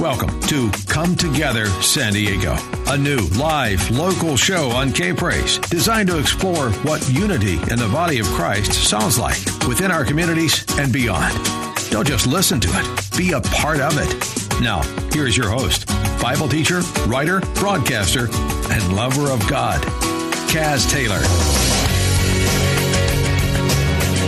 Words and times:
Welcome 0.00 0.38
to 0.40 0.70
Come 0.88 1.16
Together 1.16 1.64
San 1.80 2.12
Diego, 2.12 2.54
a 2.88 2.98
new 2.98 3.16
live 3.38 3.90
local 3.90 4.36
show 4.36 4.68
on 4.68 4.92
K 4.92 5.14
Praise 5.14 5.56
designed 5.56 6.10
to 6.10 6.18
explore 6.18 6.70
what 6.82 7.08
unity 7.08 7.54
in 7.70 7.78
the 7.78 7.88
body 7.90 8.18
of 8.18 8.26
Christ 8.26 8.74
sounds 8.74 9.18
like 9.18 9.38
within 9.66 9.90
our 9.90 10.04
communities 10.04 10.66
and 10.78 10.92
beyond. 10.92 11.34
Don't 11.88 12.06
just 12.06 12.26
listen 12.26 12.60
to 12.60 12.68
it, 12.74 13.16
be 13.16 13.32
a 13.32 13.40
part 13.40 13.80
of 13.80 13.94
it. 13.96 14.60
Now, 14.60 14.82
here's 15.14 15.34
your 15.34 15.48
host, 15.48 15.86
Bible 16.20 16.50
teacher, 16.50 16.82
writer, 17.06 17.40
broadcaster, 17.54 18.28
and 18.70 18.94
lover 18.94 19.30
of 19.30 19.48
God, 19.48 19.80
Kaz 20.50 20.90
Taylor. 20.90 21.20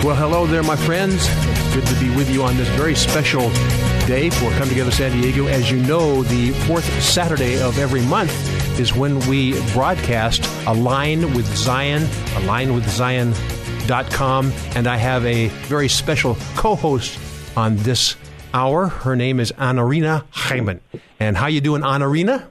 Well, 0.03 0.17
hello 0.17 0.47
there, 0.47 0.63
my 0.63 0.77
friends. 0.77 1.29
Good 1.79 1.95
to 1.95 2.01
be 2.01 2.11
with 2.17 2.29
you 2.29 2.43
on 2.43 2.57
this 2.57 2.67
very 2.71 2.97
special 2.97 3.51
day 4.09 4.31
for 4.31 4.51
Come 4.59 4.69
Together 4.69 4.91
San 4.91 5.13
Diego. 5.13 5.47
As 5.47 5.71
you 5.71 5.79
know, 5.79 6.25
the 6.25 6.51
fourth 6.67 6.85
Saturday 7.01 7.63
of 7.63 7.79
every 7.79 8.03
month 8.03 8.33
is 8.81 8.97
when 8.97 9.21
we 9.29 9.53
broadcast 9.75 10.45
Align 10.67 11.33
with 11.35 11.47
Zion, 11.57 12.03
Align 12.35 12.75
with 12.75 12.85
alignwithzion.com, 12.85 14.53
and 14.75 14.89
I 14.89 14.97
have 14.97 15.25
a 15.25 15.47
very 15.69 15.87
special 15.87 16.37
co-host 16.57 17.17
on 17.57 17.77
this 17.77 18.17
hour. 18.53 18.89
Her 18.89 19.15
name 19.15 19.39
is 19.39 19.53
Anarina 19.53 20.25
Hyman. 20.31 20.81
And 21.21 21.37
how 21.37 21.47
you 21.47 21.61
doing, 21.61 21.83
Anarina? 21.83 22.49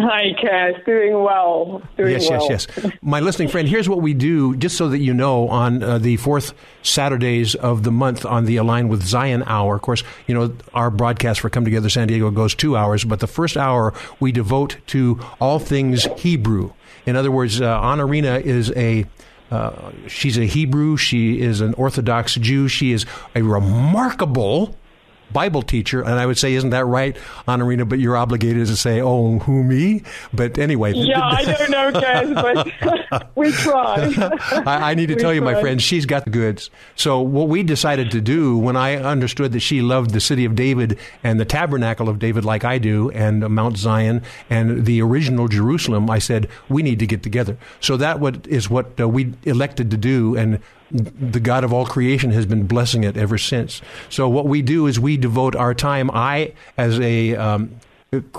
Hi, 0.00 0.32
Kaz. 0.42 0.82
Doing 0.86 1.22
well. 1.22 1.82
Doing 1.98 2.12
yes, 2.12 2.30
well. 2.30 2.48
yes, 2.48 2.66
yes. 2.74 2.92
My 3.02 3.20
listening 3.20 3.48
friend, 3.48 3.68
here's 3.68 3.88
what 3.88 4.00
we 4.00 4.14
do, 4.14 4.56
just 4.56 4.76
so 4.78 4.88
that 4.88 4.98
you 4.98 5.12
know, 5.12 5.48
on 5.48 5.82
uh, 5.82 5.98
the 5.98 6.16
fourth 6.16 6.54
Saturdays 6.82 7.54
of 7.54 7.82
the 7.82 7.90
month 7.92 8.24
on 8.24 8.46
the 8.46 8.56
Align 8.56 8.88
with 8.88 9.02
Zion 9.02 9.42
hour. 9.46 9.76
Of 9.76 9.82
course, 9.82 10.02
you 10.26 10.34
know, 10.34 10.54
our 10.72 10.90
broadcast 10.90 11.40
for 11.40 11.50
Come 11.50 11.64
Together 11.64 11.90
San 11.90 12.08
Diego 12.08 12.30
goes 12.30 12.54
two 12.54 12.76
hours, 12.76 13.04
but 13.04 13.20
the 13.20 13.26
first 13.26 13.58
hour 13.58 13.92
we 14.20 14.32
devote 14.32 14.78
to 14.88 15.20
all 15.38 15.58
things 15.58 16.04
Hebrew. 16.16 16.72
In 17.04 17.14
other 17.16 17.30
words, 17.30 17.60
uh, 17.60 17.80
Anarina 17.80 18.40
is 18.40 18.72
a 18.76 19.04
uh, 19.50 19.90
she's 20.06 20.38
a 20.38 20.44
Hebrew. 20.44 20.96
She 20.96 21.40
is 21.40 21.60
an 21.60 21.74
Orthodox 21.74 22.36
Jew. 22.36 22.68
She 22.68 22.92
is 22.92 23.04
a 23.34 23.42
remarkable 23.42 24.76
Bible 25.32 25.62
teacher, 25.62 26.00
and 26.00 26.14
I 26.14 26.26
would 26.26 26.38
say, 26.38 26.54
isn't 26.54 26.70
that 26.70 26.84
right, 26.84 27.16
Anarina? 27.46 27.88
But 27.88 27.98
you're 27.98 28.16
obligated 28.16 28.66
to 28.66 28.76
say, 28.76 29.00
"Oh, 29.00 29.38
who 29.40 29.62
me?" 29.62 30.02
But 30.32 30.58
anyway, 30.58 30.92
Yeah, 30.94 31.20
I 31.22 31.44
don't 31.58 31.70
know, 31.70 31.92
Kaz, 31.92 32.34
but 33.10 33.30
we 33.36 33.52
try. 33.52 34.12
I, 34.66 34.90
I 34.90 34.94
need 34.94 35.06
to 35.06 35.14
We 35.20 35.20
tell 35.20 35.34
you, 35.34 35.42
my 35.42 35.60
friend, 35.60 35.82
she's 35.82 36.06
got 36.06 36.24
the 36.24 36.30
goods. 36.30 36.70
So 36.96 37.20
what 37.20 37.48
we 37.48 37.62
decided 37.62 38.10
to 38.12 38.20
do 38.20 38.56
when 38.56 38.76
I 38.76 38.96
understood 38.96 39.52
that 39.52 39.60
she 39.60 39.82
loved 39.82 40.10
the 40.12 40.20
city 40.20 40.44
of 40.44 40.54
David 40.54 40.98
and 41.22 41.38
the 41.38 41.44
tabernacle 41.44 42.08
of 42.08 42.18
David, 42.18 42.44
like 42.44 42.64
I 42.64 42.78
do, 42.78 43.10
and 43.10 43.48
Mount 43.50 43.76
Zion 43.76 44.22
and 44.48 44.86
the 44.86 45.02
original 45.02 45.48
Jerusalem, 45.48 46.08
I 46.08 46.18
said 46.20 46.48
we 46.68 46.82
need 46.82 46.98
to 47.00 47.06
get 47.06 47.22
together. 47.22 47.58
So 47.80 47.96
that 47.98 48.20
what 48.20 48.46
is 48.46 48.70
what 48.70 48.98
uh, 48.98 49.08
we 49.08 49.34
elected 49.44 49.90
to 49.90 49.96
do, 49.96 50.36
and 50.36 50.60
the 50.90 51.40
God 51.40 51.64
of 51.64 51.72
all 51.72 51.86
creation 51.86 52.30
has 52.32 52.46
been 52.46 52.66
blessing 52.66 53.04
it 53.04 53.16
ever 53.16 53.38
since. 53.38 53.80
So 54.08 54.28
what 54.28 54.46
we 54.46 54.62
do 54.62 54.86
is 54.86 54.98
we 54.98 55.16
devote 55.16 55.54
our 55.54 55.74
time. 55.74 56.10
I, 56.12 56.52
as 56.76 56.98
a 56.98 57.36
um, 57.36 57.80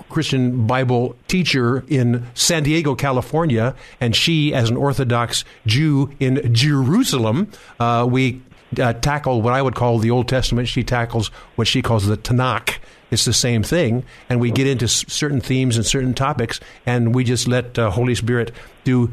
Christian 0.10 0.68
Bible 0.68 1.16
teacher 1.28 1.86
in 1.88 2.28
San 2.34 2.64
Diego, 2.64 2.94
California, 2.96 3.74
and 4.02 4.16
she, 4.16 4.54
as 4.54 4.70
an 4.70 4.78
Orthodox 4.78 5.46
Jew 5.66 6.12
in 6.20 6.54
Jerusalem, 6.54 7.50
uh, 7.80 8.06
we 8.10 8.42
uh, 8.80 8.94
tackle 8.94 9.42
what 9.42 9.54
I 9.54 9.62
would 9.62 9.76
call 9.76 10.00
the 10.00 10.12
Old 10.12 10.28
Testament. 10.28 10.68
She 10.68 10.84
tackles 10.84 11.30
what 11.56 11.68
she 11.68 11.82
calls 11.82 12.06
the 12.06 12.18
Tanakh. 12.18 12.80
It's 13.12 13.26
the 13.26 13.34
same 13.34 13.62
thing, 13.64 14.06
and 14.30 14.40
we 14.40 14.52
get 14.52 14.68
into 14.68 14.86
s- 14.86 15.04
certain 15.10 15.42
themes 15.42 15.76
and 15.76 15.86
certain 15.86 16.14
topics, 16.14 16.62
and 16.86 17.14
we 17.14 17.26
just 17.26 17.46
let 17.48 17.78
uh, 17.78 17.90
Holy 17.92 18.16
Spirit 18.16 18.54
do 18.86 19.12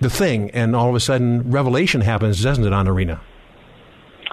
the 0.00 0.10
thing, 0.10 0.50
and 0.52 0.74
all 0.74 0.88
of 0.88 0.94
a 0.94 1.00
sudden, 1.00 1.50
revelation 1.50 2.00
happens, 2.00 2.42
doesn't 2.42 2.64
it, 2.64 2.70
Anarina? 2.70 3.20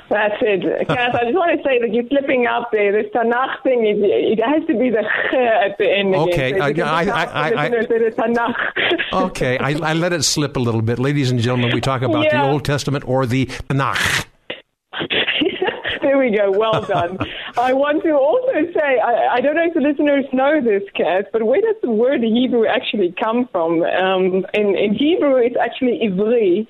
That's 0.09 0.35
it. 0.39 0.87
Kaz, 0.87 1.15
I 1.15 1.23
just 1.25 1.35
want 1.35 1.57
to 1.57 1.63
say 1.67 1.79
that 1.81 1.93
you're 1.93 2.07
slipping 2.07 2.47
up 2.47 2.69
there. 2.71 2.93
This 2.93 3.11
Tanakh 3.13 3.61
thing, 3.63 3.85
it, 3.85 3.97
it 3.99 4.39
has 4.41 4.65
to 4.67 4.73
be 4.79 4.89
the 4.89 5.01
ch 5.03 5.33
at 5.33 5.77
the 5.77 5.85
end. 5.85 6.15
again. 6.15 6.29
Okay, 6.29 6.51
So 6.53 6.61
I- 6.63 7.01
I- 7.03 7.03
I- 7.03 7.25
I- 7.25 7.49
I- 7.49 7.67
listeners 7.67 7.87
say 7.89 7.97
the 7.97 8.15
Tanakh. 8.15 9.25
Okay, 9.27 9.57
I, 9.57 9.71
I 9.71 9.93
let 9.93 10.13
it 10.13 10.23
slip 10.23 10.55
a 10.55 10.61
little 10.61 10.81
bit. 10.81 10.97
Ladies 10.97 11.29
and 11.29 11.41
gentlemen, 11.41 11.71
we 11.73 11.81
talk 11.81 12.03
about 12.03 12.29
the 12.31 12.41
Old 12.41 12.63
Testament 12.63 13.03
or 13.05 13.25
the 13.25 13.47
Tanakh. 13.47 14.26
We 16.29 16.37
go. 16.37 16.51
Well 16.51 16.81
done. 16.81 17.17
I 17.57 17.73
want 17.73 18.03
to 18.03 18.11
also 18.11 18.71
say, 18.73 18.99
I, 18.99 19.35
I 19.35 19.41
don't 19.41 19.55
know 19.55 19.65
if 19.65 19.73
the 19.73 19.81
listeners 19.81 20.25
know 20.33 20.61
this, 20.61 20.83
Kaz, 20.95 21.25
but 21.31 21.43
where 21.43 21.61
does 21.61 21.75
the 21.81 21.91
word 21.91 22.21
Hebrew 22.21 22.65
actually 22.65 23.13
come 23.21 23.47
from? 23.51 23.83
Um, 23.83 24.45
in, 24.53 24.75
in 24.75 24.95
Hebrew, 24.95 25.37
it's 25.37 25.55
actually 25.59 25.99
Ivri. 26.03 26.67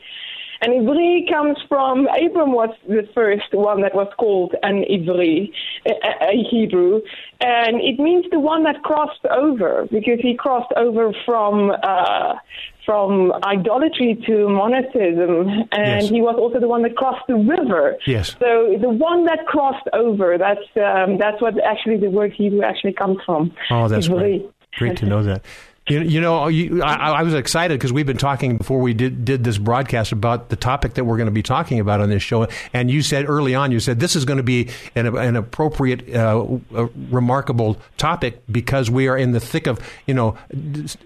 And 0.62 0.74
Ivri 0.74 1.30
comes 1.32 1.58
from, 1.70 2.08
Abram 2.08 2.52
was 2.52 2.70
the 2.88 3.08
first 3.14 3.54
one 3.54 3.82
that 3.82 3.94
was 3.94 4.08
called 4.18 4.56
an 4.64 4.84
Ivri, 4.90 5.52
a, 5.86 5.92
a 5.92 6.30
a 6.32 6.44
Hebrew. 6.50 7.02
And 7.40 7.80
it 7.82 8.00
means 8.00 8.26
the 8.32 8.40
one 8.40 8.64
that 8.64 8.82
crossed 8.84 9.26
over, 9.30 9.88
because 9.92 10.20
he 10.22 10.36
crossed 10.36 10.74
over 10.76 11.14
from, 11.26 11.72
uh, 11.84 12.34
from 12.86 13.34
idolatry 13.44 14.22
to 14.26 14.50
monotheism. 14.50 15.50
And 15.72 16.02
Yes. 16.02 16.10
he 16.10 16.22
was 16.22 16.36
also 16.40 16.60
the 16.60 16.68
one 16.68 16.82
that 16.84 16.96
crossed 16.96 17.26
the 17.28 17.36
river. 17.36 17.98
Yes. 18.08 18.36
So 18.40 18.76
the 18.82 18.90
one 18.90 19.26
that 19.26 19.46
crossed 19.46 19.88
over, 19.94 20.38
that's, 20.38 20.68
um, 20.78 21.18
that's 21.18 21.40
what 21.42 21.54
actually 21.64 21.98
the 21.98 22.10
word 22.10 22.34
Hebrew 22.34 22.64
actually 22.64 22.94
comes 22.94 23.18
from. 23.26 23.52
Oh, 23.70 23.88
that's 23.88 24.08
Ivri. 24.08 24.18
great. 24.18 24.52
Great 24.78 24.98
to 24.98 25.06
know 25.06 25.24
that. 25.24 25.44
You, 25.88 26.02
you 26.02 26.20
know, 26.20 26.48
you, 26.48 26.84
I, 26.84 27.12
I 27.12 27.24
was 27.24 27.34
excited 27.34 27.80
because 27.80 27.94
we've 27.94 28.06
been 28.06 28.18
talking 28.18 28.58
before 28.58 28.82
we 28.82 28.94
did, 28.94 29.24
did 29.24 29.44
this 29.46 29.58
broadcast 29.58 30.12
about 30.12 30.50
the 30.50 30.58
topic 30.58 30.96
that 30.96 31.06
we're 31.06 31.16
going 31.16 31.28
to 31.28 31.32
be 31.32 31.44
talking 31.44 31.80
about 31.80 32.02
on 32.02 32.10
this 32.10 32.22
show. 32.22 32.48
And 32.74 32.92
you 32.92 33.02
said 33.02 33.30
early 33.30 33.56
on, 33.56 33.72
you 33.72 33.80
said 33.80 34.00
this 34.00 34.16
is 34.16 34.26
going 34.26 34.38
to 34.38 34.44
be 34.44 34.70
an, 34.96 35.16
an 35.16 35.38
appropriate, 35.38 36.14
uh, 36.14 36.58
remarkable 37.10 37.78
topic 37.96 38.42
because 38.52 38.92
we 38.92 39.08
are 39.08 39.18
in 39.18 39.32
the 39.32 39.40
thick 39.40 39.66
of, 39.66 39.80
you 40.06 40.14
know, 40.14 40.38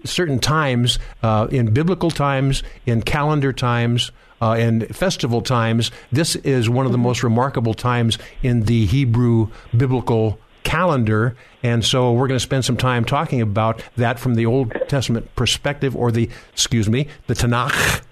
certain 0.04 0.40
times, 0.40 0.98
uh, 1.22 1.46
in 1.50 1.72
biblical 1.72 2.10
times, 2.10 2.64
in 2.84 3.02
calendar 3.02 3.52
times, 3.52 4.10
uh, 4.40 4.54
and 4.54 4.94
festival 4.94 5.40
times. 5.40 5.92
This 6.10 6.34
is 6.34 6.68
one 6.68 6.86
of 6.86 6.92
the 6.92 6.98
most 6.98 7.22
remarkable 7.22 7.74
times 7.74 8.18
in 8.42 8.64
the 8.64 8.86
Hebrew 8.86 9.48
biblical 9.76 10.40
calendar. 10.62 11.36
And 11.62 11.84
so 11.84 12.12
we're 12.12 12.28
going 12.28 12.38
to 12.38 12.40
spend 12.40 12.64
some 12.64 12.76
time 12.76 13.04
talking 13.04 13.40
about 13.40 13.82
that 13.96 14.18
from 14.18 14.34
the 14.34 14.46
Old 14.46 14.72
Testament 14.88 15.34
perspective, 15.36 15.94
or 15.96 16.10
the, 16.10 16.28
excuse 16.52 16.88
me, 16.88 17.08
the 17.26 17.34
Tanakh 17.34 18.02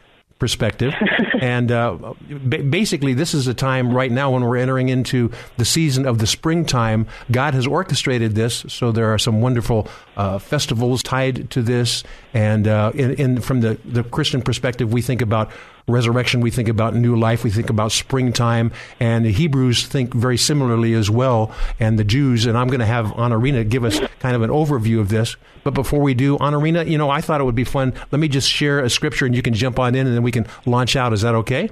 perspective. 0.41 0.93
and 1.41 1.71
uh, 1.71 2.15
ba- 2.29 2.63
basically, 2.65 3.15
this 3.15 3.35
is 3.35 3.47
a 3.47 3.55
time 3.55 3.95
right 3.95 4.11
now 4.11 4.33
when 4.33 4.43
we're 4.43 4.57
entering 4.57 4.89
into 4.89 5.31
the 5.59 5.65
season 5.65 6.07
of 6.07 6.19
the 6.19 6.27
springtime. 6.27 7.07
God 7.31 7.55
has 7.55 7.67
orchestrated 7.67 8.35
this, 8.35 8.65
so 8.69 8.91
there 8.91 9.13
are 9.13 9.19
some 9.19 9.41
wonderful 9.41 9.87
uh, 10.17 10.39
festivals 10.39 11.05
tied 11.05 11.51
to 11.51 11.63
this. 11.63 12.03
And 12.35 12.67
uh, 12.67 12.91
in, 12.95 13.15
in 13.15 13.41
from 13.41 13.61
the, 13.61 13.79
the 13.85 14.03
Christian 14.03 14.43
perspective, 14.43 14.93
we 14.93 15.03
think 15.03 15.23
about 15.23 15.53
resurrection, 15.89 16.41
we 16.41 16.51
think 16.51 16.69
about 16.69 16.95
new 16.95 17.17
life, 17.17 17.45
we 17.45 17.51
think 17.51 17.71
about 17.71 17.93
springtime, 17.93 18.73
and 18.99 19.25
the 19.25 19.33
Hebrews 19.33 19.87
think 19.87 20.15
very 20.15 20.37
similarly 20.37 20.95
as 20.95 21.11
well, 21.11 21.53
and 21.79 21.99
the 21.99 22.05
Jews. 22.05 22.47
And 22.47 22.57
I'm 22.57 22.69
going 22.69 22.81
to 22.81 22.87
have 22.87 23.07
Honorina 23.13 23.65
give 23.65 23.85
us 23.85 24.01
kind 24.21 24.37
of 24.37 24.43
an 24.43 24.51
overview 24.51 25.01
of 25.01 25.09
this. 25.09 25.37
But 25.65 25.75
before 25.75 26.01
we 26.01 26.15
do, 26.15 26.39
Honorina, 26.39 26.85
you 26.85 26.99
know, 26.99 27.11
I 27.11 27.21
thought 27.21 27.41
it 27.41 27.45
would 27.45 27.55
be 27.55 27.65
fun. 27.65 27.93
Let 28.11 28.19
me 28.19 28.29
just 28.29 28.49
share 28.49 28.81
a 28.81 28.91
scripture, 28.91 29.27
and 29.27 29.35
you 29.35 29.43
can 29.43 29.55
jump 29.55 29.79
on 29.79 29.95
in, 29.95 30.07
and 30.07 30.17
then 30.17 30.23
we 30.23 30.33
can 30.33 30.47
launch 30.67 30.97
out. 30.97 31.13
Is 31.13 31.23
that 31.23 31.35
okay? 31.35 31.71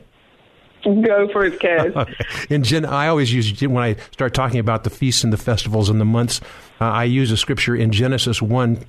Go 0.84 1.28
for 1.32 1.44
it, 1.44 1.58
Kaz. 1.58 2.14
In 2.50 2.62
Gen, 2.62 2.84
I 2.84 3.08
always 3.08 3.32
use 3.32 3.60
when 3.60 3.82
I 3.82 3.96
start 4.12 4.32
talking 4.32 4.60
about 4.60 4.84
the 4.84 4.90
feasts 4.90 5.24
and 5.24 5.32
the 5.32 5.36
festivals 5.36 5.90
and 5.90 6.00
the 6.00 6.04
months. 6.04 6.40
Uh, 6.80 6.84
I 6.84 7.04
use 7.04 7.32
a 7.32 7.36
scripture 7.36 7.74
in 7.74 7.90
Genesis 7.90 8.40
one 8.40 8.84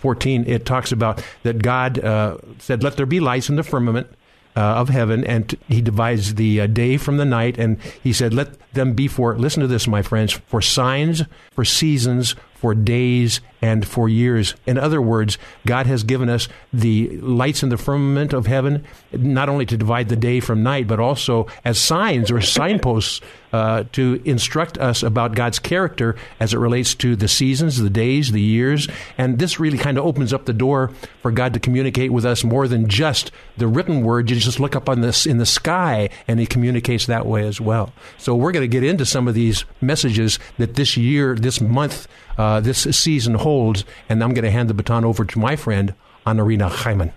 fourteen. 0.00 0.44
It 0.46 0.66
talks 0.66 0.90
about 0.90 1.22
that 1.44 1.62
God 1.62 1.98
uh, 2.00 2.38
said, 2.58 2.82
"Let 2.82 2.96
there 2.96 3.06
be 3.06 3.20
lights 3.20 3.48
in 3.48 3.56
the 3.56 3.62
firmament." 3.62 4.08
Uh, 4.58 4.80
of 4.80 4.88
heaven, 4.88 5.24
and 5.24 5.50
t- 5.50 5.58
he 5.68 5.80
divides 5.80 6.34
the 6.34 6.62
uh, 6.62 6.66
day 6.66 6.96
from 6.96 7.16
the 7.16 7.24
night. 7.24 7.56
And 7.58 7.80
he 8.02 8.12
said, 8.12 8.34
"Let 8.34 8.58
them 8.72 8.92
be 8.92 9.06
for." 9.06 9.38
Listen 9.38 9.60
to 9.60 9.68
this, 9.68 9.86
my 9.86 10.02
friends: 10.02 10.32
for 10.48 10.60
signs, 10.60 11.22
for 11.52 11.64
seasons, 11.64 12.34
for 12.56 12.74
days 12.74 13.40
and 13.62 13.86
for 13.86 14.08
years. 14.08 14.56
In 14.66 14.76
other 14.76 15.00
words, 15.00 15.38
God 15.64 15.86
has 15.86 16.02
given 16.02 16.28
us 16.28 16.48
the 16.72 17.20
lights 17.20 17.62
in 17.62 17.68
the 17.68 17.76
firmament 17.76 18.32
of 18.32 18.48
heaven, 18.48 18.84
not 19.12 19.48
only 19.48 19.64
to 19.66 19.76
divide 19.76 20.08
the 20.08 20.16
day 20.16 20.40
from 20.40 20.64
night, 20.64 20.88
but 20.88 20.98
also 20.98 21.46
as 21.64 21.78
signs 21.78 22.32
or 22.32 22.40
signposts 22.40 23.20
uh, 23.52 23.84
to 23.92 24.20
instruct 24.24 24.78
us 24.78 25.02
about 25.02 25.34
God's 25.34 25.58
character 25.58 26.16
as 26.40 26.54
it 26.54 26.58
relates 26.58 26.94
to 26.96 27.16
the 27.16 27.28
seasons, 27.28 27.78
the 27.78 27.90
days, 27.90 28.32
the 28.32 28.40
years. 28.40 28.88
And 29.16 29.38
this 29.38 29.58
really 29.58 29.78
kind 29.78 29.98
of 29.98 30.04
opens 30.04 30.32
up 30.32 30.44
the 30.44 30.52
door 30.52 30.92
for 31.22 31.30
God 31.30 31.54
to 31.54 31.60
communicate 31.60 32.12
with 32.12 32.24
us 32.24 32.44
more 32.44 32.68
than 32.68 32.88
just 32.88 33.30
the 33.56 33.66
written 33.66 34.02
word. 34.02 34.30
You 34.30 34.36
just 34.36 34.60
look 34.60 34.76
up 34.76 34.88
on 34.88 35.00
this 35.00 35.26
in 35.26 35.38
the 35.38 35.46
sky 35.46 36.10
and 36.26 36.40
He 36.40 36.46
communicates 36.46 37.06
that 37.06 37.26
way 37.26 37.46
as 37.46 37.60
well. 37.60 37.92
So 38.18 38.34
we're 38.34 38.52
going 38.52 38.62
to 38.62 38.68
get 38.68 38.84
into 38.84 39.06
some 39.06 39.28
of 39.28 39.34
these 39.34 39.64
messages 39.80 40.38
that 40.58 40.74
this 40.74 40.96
year, 40.96 41.34
this 41.34 41.60
month, 41.60 42.08
uh, 42.36 42.60
this 42.60 42.82
season 42.96 43.34
holds. 43.34 43.84
And 44.08 44.22
I'm 44.22 44.34
going 44.34 44.44
to 44.44 44.50
hand 44.50 44.70
the 44.70 44.74
baton 44.74 45.04
over 45.04 45.24
to 45.24 45.38
my 45.38 45.56
friend, 45.56 45.94
Anarina 46.26 46.68
Hyman. 46.68 47.12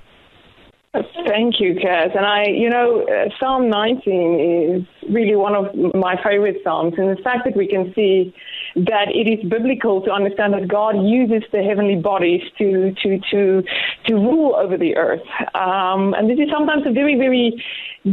Thank 0.93 1.61
you, 1.61 1.75
Kaz. 1.75 2.17
And 2.17 2.25
I, 2.25 2.47
you 2.47 2.69
know, 2.69 3.05
uh, 3.07 3.29
Psalm 3.39 3.69
19 3.69 4.81
is 4.81 5.09
really 5.09 5.37
one 5.37 5.55
of 5.55 5.73
my 5.95 6.21
favorite 6.21 6.57
Psalms. 6.65 6.95
And 6.97 7.17
the 7.17 7.21
fact 7.21 7.45
that 7.45 7.55
we 7.55 7.65
can 7.65 7.93
see 7.95 8.35
that 8.75 9.07
it 9.07 9.25
is 9.25 9.49
biblical 9.49 10.01
to 10.01 10.11
understand 10.11 10.53
that 10.53 10.67
God 10.67 11.01
uses 11.01 11.47
the 11.53 11.63
heavenly 11.63 11.95
bodies 11.95 12.41
to, 12.57 12.93
to, 13.03 13.19
to, 13.31 13.63
to 14.07 14.15
rule 14.15 14.53
over 14.57 14.77
the 14.77 14.97
earth. 14.97 15.23
Um, 15.55 16.13
and 16.13 16.29
this 16.29 16.39
is 16.39 16.51
sometimes 16.51 16.83
a 16.85 16.91
very, 16.91 17.15
very 17.15 17.63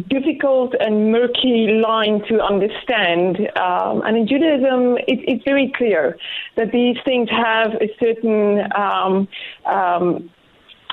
difficult 0.08 0.74
and 0.78 1.10
murky 1.10 1.80
line 1.84 2.22
to 2.28 2.40
understand. 2.40 3.38
Um, 3.56 4.02
and 4.02 4.16
in 4.18 4.28
Judaism, 4.28 4.98
it, 5.08 5.18
it's 5.26 5.42
very 5.42 5.72
clear 5.76 6.16
that 6.56 6.70
these 6.70 6.96
things 7.04 7.28
have 7.28 7.72
a 7.80 7.90
certain 7.98 8.70
um, 8.76 9.26
um, 9.66 10.30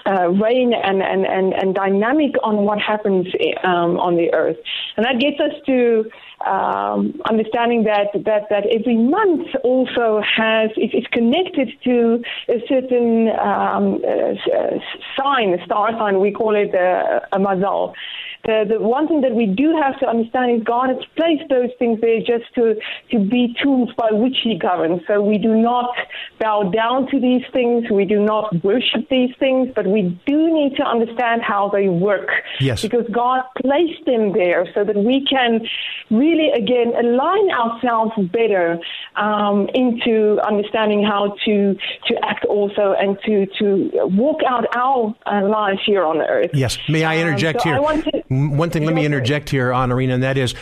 uh, 0.08 0.30
reign 0.30 0.74
and, 0.74 1.02
and, 1.02 1.26
and, 1.26 1.54
and 1.54 1.76
dynamic 1.76 2.32
on 2.44 2.58
what 2.58 2.80
happens 2.80 3.28
um, 3.64 4.00
on 4.00 4.16
the 4.16 4.34
earth. 4.34 4.58
And 4.98 5.06
that 5.06 5.20
gets 5.20 5.40
us 5.40 5.54
to 5.66 6.10
um, 6.46 7.20
understanding 7.30 7.84
that, 7.86 8.08
that, 8.14 8.44
that 8.50 8.66
every 8.72 8.98
month 8.98 9.48
also 9.64 10.22
has 10.22 10.70
is 10.78 11.06
connected 11.12 11.70
to 11.86 12.24
a 12.50 12.62
certain 12.68 13.30
um, 13.40 14.02
uh, 14.06 14.78
sign, 15.18 15.54
a 15.60 15.66
star 15.66 15.92
sign. 15.98 16.20
We 16.20 16.32
call 16.32 16.56
it 16.56 16.74
a, 16.74 17.28
a 17.32 17.40
mazal 17.40 17.94
the, 18.46 18.66
the 18.70 18.80
one 18.80 19.08
thing 19.08 19.22
that 19.22 19.34
we 19.34 19.48
do 19.48 19.76
have 19.82 20.00
to 20.00 20.08
understand 20.08 20.52
is 20.52 20.64
God 20.64 20.90
has 20.90 21.04
placed 21.16 21.50
those 21.50 21.70
things 21.80 22.00
there 22.02 22.20
just 22.20 22.46
to, 22.56 22.76
to 23.12 23.20
be 23.20 23.56
tools 23.62 23.90
by 23.98 24.10
which 24.12 24.38
He 24.44 24.58
governs. 24.58 25.02
So 25.08 25.22
we 25.22 25.38
do 25.38 25.56
not 25.56 25.90
bow 26.40 26.70
down 26.70 27.10
to 27.12 27.20
these 27.20 27.44
things, 27.52 27.90
we 27.90 28.06
do 28.06 28.24
not 28.24 28.64
worship 28.64 29.10
these 29.10 29.34
things, 29.40 29.70
but 29.76 29.88
we 29.88 30.20
do 30.26 30.54
need 30.54 30.76
to 30.78 30.84
understand 30.84 31.42
how 31.42 31.70
they 31.70 31.90
work. 31.90 32.30
Yes. 32.60 32.82
Because 32.82 33.06
God 33.12 33.42
placed 33.62 34.06
them 34.06 34.34
there 34.34 34.68
so 34.74 34.84
that 34.84 34.96
we 34.96 35.26
can 35.30 35.66
really, 36.12 36.50
again, 36.52 36.94
align 36.98 37.50
ourselves 37.52 38.14
better 38.32 38.78
um, 39.16 39.70
into 39.74 40.40
understanding 40.46 41.04
how 41.04 41.36
to, 41.46 41.76
to 42.08 42.16
act 42.24 42.46
also 42.46 42.94
and 43.00 43.18
to, 43.26 43.48
to 43.60 43.90
walk 44.16 44.42
out 44.48 44.66
our 44.76 45.16
uh, 45.26 45.48
lives 45.48 45.80
here 45.86 46.04
on 46.04 46.22
earth. 46.22 46.52
Yes. 46.54 46.78
May 46.88 47.04
I 47.04 47.18
interject 47.18 47.66
um, 47.66 47.84
so 47.84 48.02
here? 48.02 48.24
One 48.36 48.70
thing, 48.70 48.86
let 48.86 48.96
me 48.96 49.06
interject 49.06 49.50
here, 49.50 49.72
Anarina, 49.72 50.14
and 50.14 50.24
that 50.24 50.38
is 50.38 50.54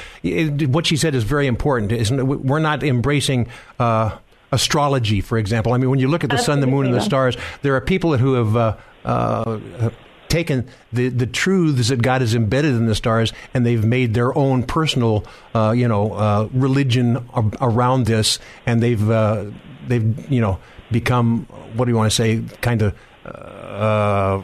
what 0.67 0.87
she 0.87 0.97
said 0.97 1.15
is 1.15 1.23
very 1.23 1.47
important. 1.47 1.91
Isn't 1.91 2.25
we're 2.27 2.59
not 2.59 2.83
embracing. 2.83 3.49
Uh, 3.79 4.17
astrology, 4.51 5.19
for 5.19 5.39
example. 5.39 5.73
I 5.73 5.77
mean, 5.77 5.89
when 5.89 5.97
you 5.97 6.07
look 6.07 6.23
at 6.23 6.29
the 6.29 6.35
Absolutely. 6.35 6.61
sun, 6.61 6.69
the 6.69 6.75
moon, 6.75 6.85
and 6.85 6.93
the 6.93 7.01
stars, 7.01 7.35
there 7.63 7.75
are 7.75 7.81
people 7.81 8.17
who 8.17 8.33
have 8.35 8.55
uh, 8.55 8.77
uh, 9.03 9.89
taken 10.33 10.67
the, 10.91 11.09
the 11.09 11.27
truths 11.27 11.89
that 11.89 12.01
God 12.01 12.21
has 12.21 12.33
embedded 12.33 12.73
in 12.73 12.87
the 12.87 12.95
stars 12.95 13.33
and 13.53 13.65
they've 13.65 13.85
made 13.85 14.15
their 14.15 14.35
own 14.35 14.63
personal, 14.63 15.25
uh, 15.53 15.73
you 15.77 15.87
know, 15.87 16.13
uh, 16.13 16.49
religion 16.53 17.23
around 17.61 18.07
this, 18.07 18.39
and 18.65 18.81
they've 18.81 19.09
uh, 19.09 19.45
they've 19.87 20.31
you 20.31 20.41
know 20.41 20.59
become 20.91 21.45
what 21.75 21.85
do 21.85 21.91
you 21.91 21.97
want 21.97 22.11
to 22.11 22.15
say, 22.15 22.43
kind 22.61 22.81
of 22.81 22.95
uh, 23.25 24.41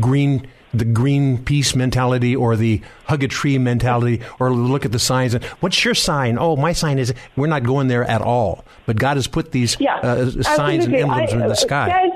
green 0.00 0.48
the 0.78 0.84
Greenpeace 0.84 1.74
mentality 1.74 2.34
or 2.34 2.56
the 2.56 2.80
hug 3.04 3.22
a 3.22 3.28
tree 3.28 3.58
mentality 3.58 4.20
or 4.38 4.52
look 4.52 4.84
at 4.84 4.92
the 4.92 4.98
signs 4.98 5.34
and 5.34 5.44
what's 5.60 5.84
your 5.84 5.94
sign? 5.94 6.38
Oh, 6.38 6.56
my 6.56 6.72
sign 6.72 6.98
is 6.98 7.14
we're 7.36 7.46
not 7.46 7.62
going 7.62 7.88
there 7.88 8.04
at 8.04 8.22
all. 8.22 8.64
But 8.86 8.96
God 8.96 9.16
has 9.16 9.26
put 9.26 9.52
these 9.52 9.76
yeah, 9.80 9.96
uh, 9.96 10.30
signs 10.42 10.84
and 10.84 10.94
emblems 10.94 11.32
I, 11.32 11.36
in 11.36 11.48
the 11.48 11.54
sky 11.54 12.15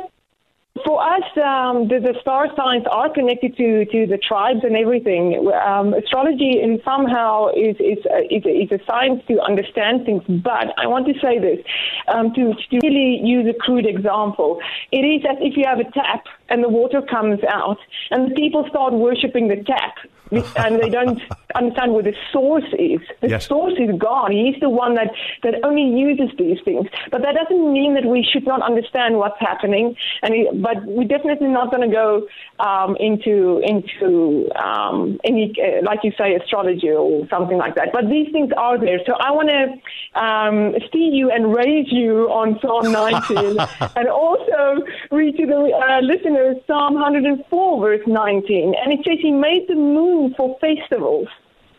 for 0.85 1.03
us, 1.03 1.23
um, 1.37 1.88
the, 1.88 2.00
the, 2.00 2.15
star 2.21 2.49
signs 2.56 2.85
are 2.91 3.09
connected 3.12 3.56
to, 3.56 3.85
to 3.87 4.06
the 4.06 4.19
tribes 4.19 4.61
and 4.62 4.77
everything. 4.77 5.50
Um, 5.65 5.94
astrology, 5.94 6.61
in 6.61 6.81
somehow, 6.85 7.49
is 7.49 7.77
is 7.81 7.99
a, 8.06 8.27
is, 8.32 8.43
is 8.44 8.73
a, 8.73 8.85
science 8.85 9.23
to 9.29 9.41
understand 9.41 10.06
things. 10.06 10.23
But 10.29 10.75
I 10.79 10.87
want 10.87 11.06
to 11.06 11.15
say 11.21 11.38
this 11.38 11.65
um, 12.09 12.35
to, 12.35 12.55
to 12.55 12.79
really 12.82 13.21
use 13.23 13.47
a 13.49 13.59
crude 13.59 13.87
example. 13.87 14.61
It 14.93 15.05
is 15.05 15.23
as 15.29 15.38
if 15.41 15.56
you 15.56 15.65
have 15.67 15.81
a 15.81 15.91
tap 15.93 16.25
and 16.49 16.65
the 16.65 16.69
water 16.69 17.00
comes 17.03 17.41
out, 17.49 17.79
and 18.11 18.31
the 18.31 18.35
people 18.35 18.67
start 18.69 18.93
worshiping 18.93 19.49
the 19.49 19.62
tap 19.65 19.94
and 20.31 20.81
they 20.81 20.88
don't 20.88 21.21
understand 21.55 21.93
where 21.93 22.03
the 22.03 22.15
source 22.32 22.65
is. 22.79 23.00
The 23.21 23.31
yes. 23.31 23.47
source 23.47 23.75
is 23.79 23.91
God. 23.99 24.31
He's 24.31 24.59
the 24.61 24.71
one 24.71 24.94
that, 24.94 25.11
that 25.43 25.55
only 25.65 25.82
uses 25.99 26.31
these 26.38 26.59
things. 26.65 26.87
But 27.11 27.23
that 27.23 27.35
doesn't 27.35 27.73
mean 27.73 27.94
that 27.94 28.05
we 28.05 28.23
should 28.23 28.47
not 28.47 28.62
understand 28.62 29.17
what's 29.17 29.38
happening. 29.41 29.97
And 30.23 30.35
he, 30.35 30.49
but 30.53 30.85
we're 30.87 31.09
definitely 31.09 31.49
not 31.49 31.71
going 31.71 31.88
to 31.88 31.94
go 31.94 32.27
um, 32.59 32.97
into 32.97 33.61
into 33.65 34.49
um, 34.56 35.19
any, 35.25 35.55
uh, 35.59 35.85
like 35.85 36.00
you 36.05 36.12
say, 36.17 36.35
astrology 36.35 36.91
or 36.91 37.26
something 37.29 37.59
like 37.59 37.75
that. 37.75 37.88
But 37.93 38.09
these 38.09 38.31
things 38.33 38.50
are 38.56 38.79
there. 38.79 39.00
So 39.06 39.15
I 39.15 39.31
want 39.33 39.49
to 39.49 40.21
um, 40.21 40.75
steer 40.88 41.12
you 41.12 41.31
and 41.31 41.55
raise 41.55 41.91
you 41.91 42.29
on 42.31 42.59
Psalm 42.61 42.93
19, 42.93 43.59
and 43.97 44.09
also 44.09 44.85
read 45.11 45.37
to 45.37 45.47
the 45.47 45.73
uh, 45.75 46.00
listeners 46.03 46.56
Psalm 46.67 46.94
104, 46.94 47.81
verse 47.81 48.06
19, 48.06 48.75
and 48.83 48.93
it 48.93 49.00
says, 49.05 49.19
"He 49.21 49.31
made 49.31 49.67
the 49.69 49.75
moon." 49.75 50.19
For 50.37 50.58
festivals. 50.61 51.28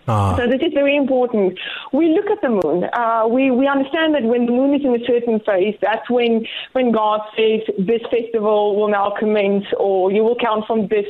Ah. 0.08 0.36
So 0.36 0.48
this 0.48 0.62
is 0.62 0.74
very 0.74 0.96
important. 0.96 1.60
We 1.94 2.10
look 2.10 2.26
at 2.32 2.42
the 2.42 2.50
moon. 2.50 2.86
Uh, 2.92 3.28
we 3.30 3.52
we 3.52 3.68
understand 3.68 4.16
that 4.16 4.24
when 4.24 4.46
the 4.48 4.52
moon 4.52 4.74
is 4.74 4.82
in 4.84 4.96
a 4.96 5.06
certain 5.06 5.40
phase, 5.42 5.76
that's 5.82 6.10
when 6.10 6.46
when 6.74 6.92
God 6.92 7.22
says 7.38 7.62
this 7.78 8.02
festival 8.10 8.76
will 8.76 8.90
now 8.90 9.14
commence, 9.20 9.66
or 9.78 10.12
you 10.12 10.24
will 10.24 10.38
count 10.38 10.66
from 10.66 10.88
this 10.88 11.06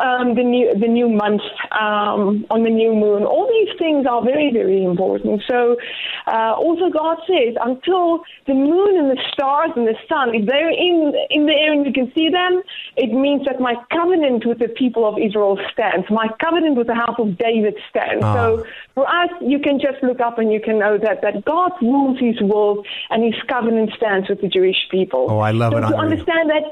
um, 0.00 0.34
the 0.34 0.42
new 0.42 0.72
the 0.78 0.88
new 0.88 1.08
month 1.08 1.42
um, 1.72 2.46
on 2.48 2.62
the 2.64 2.70
new 2.70 2.94
moon. 2.94 3.24
All 3.24 3.46
these 3.48 3.76
things 3.78 4.06
are 4.08 4.24
very 4.24 4.50
very 4.50 4.82
important. 4.82 5.42
So 5.46 5.76
uh, 6.26 6.54
also 6.56 6.88
God 6.88 7.18
says 7.26 7.54
until 7.60 8.24
the 8.46 8.54
moon 8.54 8.96
and 8.96 9.10
the 9.10 9.20
stars 9.32 9.72
and 9.76 9.86
the 9.86 9.96
sun, 10.08 10.34
if 10.34 10.46
they're 10.46 10.70
in 10.70 11.12
in 11.28 11.44
the 11.44 11.52
air 11.52 11.72
and 11.72 11.84
you 11.84 11.92
can 11.92 12.10
see 12.16 12.30
them, 12.30 12.62
it 12.96 13.12
means 13.12 13.44
that 13.44 13.60
my 13.60 13.74
covenant 13.92 14.46
with 14.46 14.58
the 14.58 14.68
people 14.68 15.04
of 15.06 15.18
Israel 15.20 15.58
stands. 15.72 16.08
My 16.08 16.28
covenant 16.40 16.76
with 16.76 16.86
the 16.86 16.94
house 16.94 17.16
of 17.18 17.36
David 17.36 17.76
stands. 17.90 18.05
And 18.08 18.22
ah. 18.22 18.34
so 18.34 18.64
for 18.94 19.06
us, 19.08 19.30
you 19.40 19.58
can 19.58 19.78
just 19.78 20.02
look 20.02 20.20
up 20.20 20.38
and 20.38 20.52
you 20.52 20.60
can 20.60 20.78
know 20.78 20.98
that, 20.98 21.22
that 21.22 21.44
God 21.44 21.72
rules 21.82 22.18
his 22.18 22.40
world 22.40 22.86
and 23.10 23.22
his 23.22 23.40
covenant 23.48 23.90
stands 23.96 24.28
with 24.28 24.40
the 24.40 24.48
Jewish 24.48 24.88
people. 24.90 25.26
Oh, 25.28 25.38
I 25.38 25.50
love 25.50 25.72
so 25.72 25.78
it. 25.78 25.80
To 25.82 25.96
understand 25.96 26.50
that, 26.50 26.64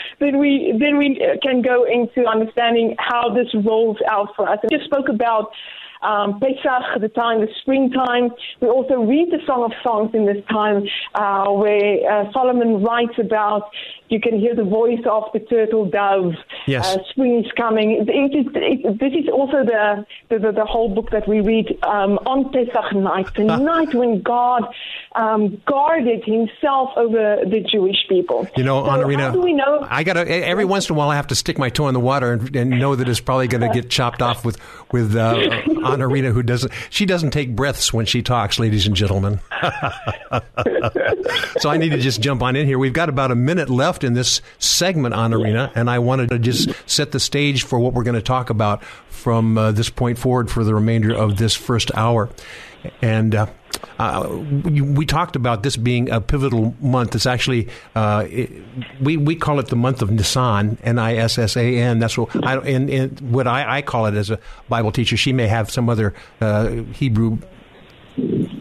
then 0.20 0.38
we, 0.38 0.74
then 0.78 0.96
we 0.96 1.20
can 1.42 1.62
go 1.62 1.84
into 1.84 2.26
understanding 2.28 2.96
how 2.98 3.34
this 3.34 3.48
rolls 3.64 3.98
out 4.10 4.34
for 4.36 4.48
us. 4.48 4.58
I 4.62 4.68
just 4.68 4.84
spoke 4.86 5.08
about 5.08 5.52
um, 6.02 6.40
Pesach, 6.40 7.00
the 7.00 7.08
time, 7.08 7.40
the 7.40 7.48
springtime. 7.60 8.30
We 8.60 8.68
also 8.68 9.02
read 9.02 9.30
the 9.30 9.44
Song 9.46 9.64
of 9.64 9.72
Songs 9.82 10.10
in 10.14 10.26
this 10.26 10.44
time 10.50 10.84
uh, 11.14 11.50
where 11.50 12.10
uh, 12.10 12.32
Solomon 12.32 12.82
writes 12.82 13.18
about 13.18 13.70
you 14.08 14.20
can 14.20 14.38
hear 14.38 14.54
the 14.54 14.64
voice 14.64 15.00
of 15.06 15.24
the 15.32 15.40
turtle 15.40 15.84
dove. 15.86 16.34
Yes. 16.66 16.86
Uh, 16.86 17.04
spring 17.10 17.44
is 17.44 17.52
coming. 17.52 18.06
It, 18.06 18.98
this 18.98 19.12
is 19.12 19.28
also 19.28 19.64
the, 19.64 20.06
the, 20.28 20.38
the, 20.38 20.52
the, 20.52 20.64
whole 20.64 20.94
book 20.94 21.10
that 21.10 21.28
we 21.28 21.40
read 21.40 21.78
um, 21.82 22.18
on 22.26 22.50
Pesach 22.52 22.94
night, 22.94 23.34
the 23.34 23.44
night 23.58 23.94
when 23.94 24.22
God 24.22 24.64
um, 25.14 25.60
guarded 25.66 26.24
himself 26.24 26.90
over 26.96 27.38
the 27.44 27.60
Jewish 27.70 27.96
people. 28.08 28.48
You 28.56 28.64
know, 28.64 28.84
so 28.84 28.90
how 28.90 29.00
do 29.00 29.40
we 29.40 29.52
know? 29.52 29.86
I 29.88 30.04
got 30.04 30.16
every 30.16 30.64
once 30.64 30.88
in 30.88 30.94
a 30.94 30.98
while 30.98 31.10
I 31.10 31.16
have 31.16 31.28
to 31.28 31.34
stick 31.34 31.58
my 31.58 31.70
toe 31.70 31.88
in 31.88 31.94
the 31.94 32.00
water 32.00 32.32
and, 32.32 32.54
and 32.56 32.70
know 32.70 32.96
that 32.96 33.08
it's 33.08 33.20
probably 33.20 33.48
going 33.48 33.60
to 33.60 33.68
get 33.68 33.90
chopped 33.90 34.22
off 34.22 34.44
with, 34.44 34.58
with 34.92 35.14
uh, 35.16 35.34
Anarina, 35.84 36.32
who 36.32 36.42
doesn't, 36.42 36.72
she 36.90 37.06
doesn't 37.06 37.30
take 37.30 37.54
breaths 37.54 37.92
when 37.92 38.06
she 38.06 38.22
talks, 38.22 38.58
ladies 38.58 38.86
and 38.86 38.96
gentlemen. 38.96 39.40
so 41.58 41.70
I 41.70 41.76
need 41.76 41.90
to 41.90 41.98
just 41.98 42.20
jump 42.20 42.42
on 42.42 42.56
in 42.56 42.66
here. 42.66 42.78
We've 42.78 42.92
got 42.92 43.08
about 43.08 43.30
a 43.30 43.34
minute 43.34 43.70
left 43.70 43.97
left 43.98 44.04
in 44.04 44.14
this 44.14 44.40
segment 44.58 45.14
Anarina, 45.14 45.72
and 45.74 45.90
I 45.90 45.98
wanted 45.98 46.30
to 46.30 46.38
just 46.38 46.70
set 46.86 47.10
the 47.10 47.18
stage 47.18 47.64
for 47.64 47.80
what 47.80 47.94
we're 47.94 48.04
going 48.04 48.14
to 48.14 48.22
talk 48.22 48.50
about 48.50 48.84
from 49.08 49.58
uh, 49.58 49.72
this 49.72 49.90
point 49.90 50.18
forward 50.18 50.50
for 50.50 50.62
the 50.62 50.74
remainder 50.74 51.12
of 51.12 51.36
this 51.36 51.54
first 51.54 51.90
hour. 51.96 52.28
And 53.02 53.34
uh, 53.34 53.46
uh, 53.98 54.28
we, 54.64 55.04
talked 55.04 55.34
about 55.34 55.64
this 55.64 55.76
being 55.76 56.10
a 56.10 56.20
pivotal 56.20 56.76
month. 56.80 57.16
It's 57.16 57.26
actually 57.26 57.68
uh, 57.96 58.24
it, 58.30 58.62
we 59.00 59.16
we 59.16 59.34
call 59.34 59.58
it 59.58 59.66
the 59.66 59.76
month 59.76 60.00
of 60.00 60.10
Nissan, 60.10 60.78
N 60.84 60.98
I 61.00 61.16
S 61.16 61.38
S 61.38 61.56
A 61.56 61.76
N. 61.76 61.98
That's 61.98 62.16
what 62.16 62.30
I 62.46 62.58
and, 62.58 62.88
and 62.88 63.20
what 63.32 63.48
I, 63.48 63.78
I, 63.78 63.82
call 63.82 64.06
it 64.06 64.14
as 64.14 64.30
a 64.30 64.38
Bible 64.68 64.92
teacher. 64.92 65.16
She 65.16 65.32
may 65.32 65.48
have 65.48 65.72
some 65.72 65.88
other 65.88 66.14
uh, 66.40 66.68
Hebrew. 66.94 67.38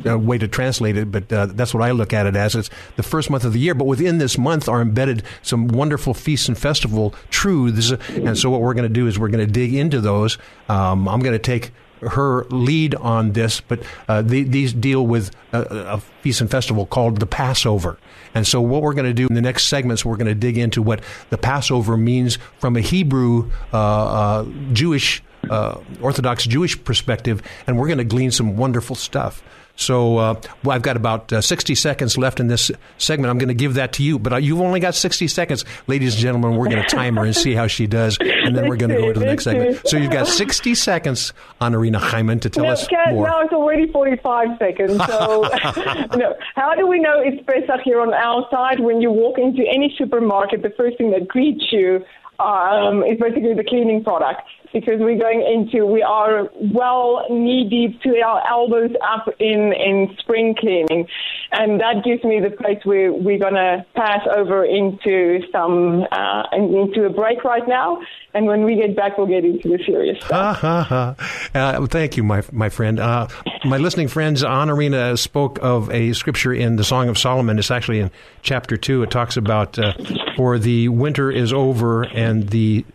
Uh, 0.06 0.18
way 0.18 0.38
to 0.38 0.48
translate 0.48 0.98
it, 0.98 1.12
but 1.12 1.32
uh, 1.32 1.46
that's 1.48 1.74
what 1.74 1.84
I 1.84 1.92
look 1.92 2.13
at 2.13 2.25
it 2.25 2.36
as. 2.36 2.56
It's 2.56 2.70
the 2.96 3.04
first 3.04 3.30
month 3.30 3.46
of 3.46 3.54
the 3.54 3.60
year, 3.60 3.74
but 3.74 3.86
within 3.86 4.18
this 4.18 4.38
month 4.38 4.70
are 4.70 4.82
embedded 4.82 5.24
some 5.42 5.68
wonderful 5.68 6.13
feasts 6.13 6.48
and 6.48 6.58
festival 6.58 7.16
truths. 7.30 7.92
And 8.10 8.38
so, 8.38 8.50
what 8.50 8.62
we're 8.62 8.74
going 8.74 8.88
to 8.88 8.94
do 8.94 9.08
is 9.08 9.18
we're 9.18 9.30
going 9.30 9.46
to 9.46 9.51
dig 9.51 9.74
into 9.74 10.01
those. 10.01 10.38
Um, 10.70 11.08
I'm 11.08 11.22
going 11.22 11.34
to 11.34 11.39
take 11.39 11.72
her 12.01 12.46
lead 12.46 12.96
on 12.96 13.32
this, 13.34 13.62
but 13.62 13.82
uh, 14.08 14.22
the, 14.22 14.44
these 14.44 14.74
deal 14.74 15.06
with 15.06 15.32
a, 15.51 15.62
a, 15.62 16.00
feast 16.22 16.42
and 16.42 16.50
festival 16.50 16.86
called 16.86 17.20
the 17.20 17.25
Passover. 17.25 17.98
And 18.34 18.46
so, 18.46 18.62
what 18.62 18.82
we're 18.82 18.94
going 18.94 19.06
to 19.06 19.13
do 19.13 19.27
in 19.27 19.34
the 19.34 19.42
next 19.42 19.68
segments, 19.68 20.06
we're 20.06 20.18
going 20.18 20.27
to 20.27 20.36
dig 20.36 20.58
into 20.58 20.82
what 20.82 21.01
the 21.30 21.38
Passover 21.38 21.98
means 21.98 22.38
from 22.60 22.75
a 22.75 22.82
Hebrew 22.82 23.51
uh, 23.74 23.77
uh, 23.77 24.46
Jewish, 24.74 25.24
uh, 25.50 25.80
Orthodox 26.01 26.46
Jewish 26.46 26.82
perspective, 26.84 27.42
and 27.66 27.77
we're 27.77 27.88
going 27.88 27.98
to 27.98 28.04
glean 28.04 28.32
some 28.32 28.58
wonderful 28.58 28.96
stuff. 28.96 29.44
So 29.78 30.18
uh, 30.18 30.42
well, 30.64 30.76
I've 30.76 30.82
got 30.82 30.98
about 30.98 31.32
uh, 31.32 31.40
60 31.40 31.76
seconds 31.76 32.18
left 32.18 32.40
in 32.40 32.48
this 32.48 32.72
segment. 32.98 33.30
I'm 33.30 33.38
going 33.38 33.48
to 33.48 33.54
give 33.54 33.76
that 33.76 33.94
to 33.94 34.04
you, 34.04 34.20
but 34.20 34.34
uh, 34.34 34.38
you've 34.38 34.60
only 34.60 34.80
got 34.80 34.96
60 34.96 35.28
seconds. 35.28 35.64
Ladies 35.86 36.16
and 36.16 36.22
gentlemen, 36.22 36.58
we're 36.58 36.70
going 36.70 36.82
to 36.82 36.90
time 36.90 37.16
her 37.16 37.24
and 37.24 37.36
see 37.36 37.54
how 37.54 37.68
she 37.68 37.86
does, 37.88 38.18
and 38.20 38.58
then 38.58 38.68
we're 38.68 38.76
going 38.76 38.90
to 38.90 38.98
go 38.98 39.14
to 39.14 39.20
the 39.20 39.26
next 39.26 39.46
segment. 39.46 39.88
So 39.88 39.98
you've 39.98 40.12
got 40.12 40.28
60 40.28 40.76
seconds 40.76 41.32
Anarina 41.62 42.00
Hyman 42.00 42.40
to 42.42 42.50
tell 42.50 42.66
no, 42.66 42.72
us 42.72 42.88
more. 43.12 43.28
No, 43.28 43.40
it's 43.42 43.54
already 43.54 43.92
45 43.92 44.58
seconds. 44.58 44.98
So 45.06 45.42
no. 46.18 46.36
how 46.56 46.74
do 46.76 46.88
we 46.88 47.00
know 47.00 47.22
it's 47.22 47.42
Pesach 47.46 47.82
here 47.84 48.02
on 48.02 48.14
our 48.14 48.48
side? 48.50 48.80
When 48.80 49.00
you 49.00 49.12
walk 49.12 49.38
into 49.38 49.62
any 49.62 49.94
supermarket, 49.96 50.64
the 50.64 50.72
first 50.72 50.98
thing 50.98 51.12
that 51.12 51.28
greets 51.28 51.72
you 51.72 52.04
um, 52.40 53.04
is 53.04 53.20
basically 53.20 53.54
the 53.54 53.64
cleaning 53.64 54.04
products 54.04 54.44
because 54.74 55.00
we're 55.00 55.18
going 55.18 55.42
into, 55.42 55.86
we 55.86 56.02
are 56.02 56.50
well 56.74 57.26
knee 57.30 57.68
deep 57.70 58.02
to 58.02 58.22
our 58.22 58.42
elbows 58.48 58.92
up 59.02 59.28
in, 59.40 59.74
in 59.74 60.16
spring 60.20 60.56
cleaning. 60.58 61.08
And 61.52 61.80
that 61.80 62.04
gives 62.04 62.24
me 62.24 62.40
the 62.42 62.50
place 62.50 62.80
where 62.84 63.12
we're 63.14 63.40
going 63.40 63.54
to 63.54 63.86
pass 63.96 64.22
over 64.36 64.66
into 64.66 65.42
some, 65.52 66.06
uh, 66.12 66.44
into 66.54 67.06
a 67.06 67.10
break 67.10 67.44
right 67.44 67.68
now. 67.68 68.00
And 68.34 68.46
when 68.46 68.64
we 68.64 68.76
get 68.76 68.96
back, 68.96 69.18
we'll 69.18 69.28
get 69.28 69.46
into 69.46 69.70
the 69.70 69.80
serious 69.86 70.24
stuff. 70.24 70.64
uh, 71.56 71.88
thank 71.88 72.18
you, 72.18 72.24
my, 72.24 72.44
my 72.52 72.70
friend. 72.70 73.00
Uh, 73.00 73.28
my 73.66 73.78
listening 73.78 74.08
friends, 74.08 74.44
Honorina 74.44 75.18
spoke 75.18 75.60
of 75.62 75.90
a 75.90 76.14
scripture 76.14 76.54
in 76.54 76.76
the 76.76 76.84
Song 76.84 77.10
of 77.10 77.18
Solomon. 77.18 77.58
It's 77.58 77.72
actually 77.72 78.00
in 78.00 78.12
chapter 78.42 78.78
two. 78.78 79.04
It 79.04 79.12
talks 79.12 79.38
about, 79.38 79.80
uh, 79.80 79.94
for 80.36 80.60
the 80.60 80.90
winter 80.90 81.32
is 81.32 81.54
over 81.54 82.04
and 82.04 82.50
the 82.50 82.86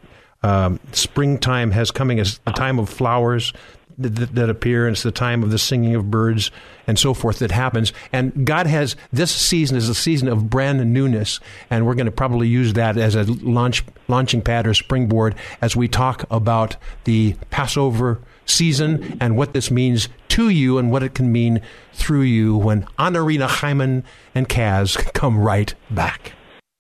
um, 0.43 0.81
springtime 0.93 1.71
has 1.71 1.91
coming 1.91 2.19
as 2.19 2.39
the 2.39 2.53
time 2.53 2.79
of 2.79 2.89
flowers 2.89 3.53
that, 3.99 4.35
that, 4.35 4.51
appear, 4.51 4.87
and 4.87 4.95
it's 4.95 5.03
the 5.03 5.13
time 5.13 5.43
of 5.43 5.51
the 5.51 5.59
singing 5.59 5.95
of 5.95 6.11
birds 6.11 6.51
and 6.87 6.99
so 6.99 7.15
forth 7.15 7.39
that 7.41 7.51
happens. 7.51 7.93
And 8.13 8.47
God 8.47 8.67
has 8.67 8.97
this 9.13 9.31
season 9.31 9.77
is 9.77 9.89
a 9.89 9.95
season 9.95 10.29
of 10.29 10.51
brand 10.51 10.93
newness, 10.93 11.41
and 11.71 11.87
we're 11.87 11.95
going 11.95 12.07
to 12.07 12.13
probably 12.13 12.49
use 12.49 12.73
that 12.75 12.97
as 12.97 13.15
a 13.15 13.25
launch 13.25 13.85
launching 14.09 14.43
pad 14.43 14.67
or 14.67 14.75
springboard 14.75 15.35
as 15.61 15.77
we 15.77 15.89
talk 15.89 16.25
about 16.31 16.77
the 17.05 17.37
Passover 17.51 18.21
season 18.45 19.19
and 19.21 19.37
what 19.37 19.53
this 19.53 19.71
means 19.71 20.09
to 20.29 20.49
you 20.49 20.79
and 20.79 20.91
what 20.91 21.03
it 21.03 21.15
can 21.15 21.31
mean 21.31 21.61
through 21.93 22.23
you 22.23 22.57
when 22.57 22.83
Anarina 22.99 23.49
Hyman 23.49 24.05
and 24.35 24.49
Kaz 24.49 24.97
come 25.13 25.39
right 25.39 25.75
back. 25.91 26.33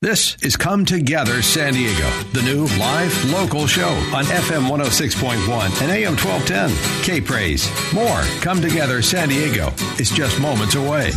This 0.02 0.36
is 0.42 0.56
Come 0.56 0.84
Together 0.84 1.42
San 1.42 1.74
Diego, 1.74 2.10
the 2.32 2.42
new 2.42 2.66
live 2.76 3.24
local 3.30 3.68
show 3.68 3.90
on 4.12 4.24
FM 4.24 4.68
106.1 4.68 5.80
and 5.80 5.92
AM 5.92 6.16
1210. 6.16 7.04
K 7.04 7.20
Praise. 7.20 7.70
More 7.94 8.20
Come 8.40 8.60
Together 8.60 9.00
San 9.00 9.28
Diego 9.28 9.68
is 10.00 10.10
just 10.10 10.40
moments 10.40 10.74
away. 10.74 11.12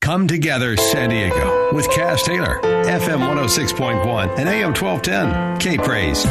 Come 0.00 0.26
Together 0.26 0.74
San 0.78 1.10
Diego 1.10 1.74
with 1.74 1.86
Kaz 1.88 2.22
Taylor, 2.22 2.60
FM 2.62 3.20
106.1 3.20 4.38
and 4.38 4.48
AM 4.48 4.72
1210. 4.72 5.58
K 5.58 5.76
Praise. 5.76 6.24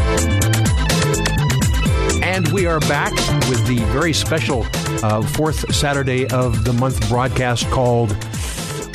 And 2.23 2.47
we 2.47 2.65
are 2.65 2.79
back 2.79 3.11
with 3.49 3.63
the 3.67 3.85
very 3.91 4.13
special 4.13 4.65
uh, 5.03 5.21
fourth 5.21 5.75
Saturday 5.75 6.27
of 6.31 6.63
the 6.63 6.73
month 6.73 7.07
broadcast 7.07 7.69
called 7.69 8.17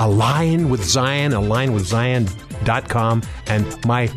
Align 0.01 0.69
with 0.69 0.85
Zion, 0.85 1.33
align 1.33 1.73
with 1.73 1.87
Zion.com, 1.87 3.23
and 3.47 3.87
my 3.87 4.11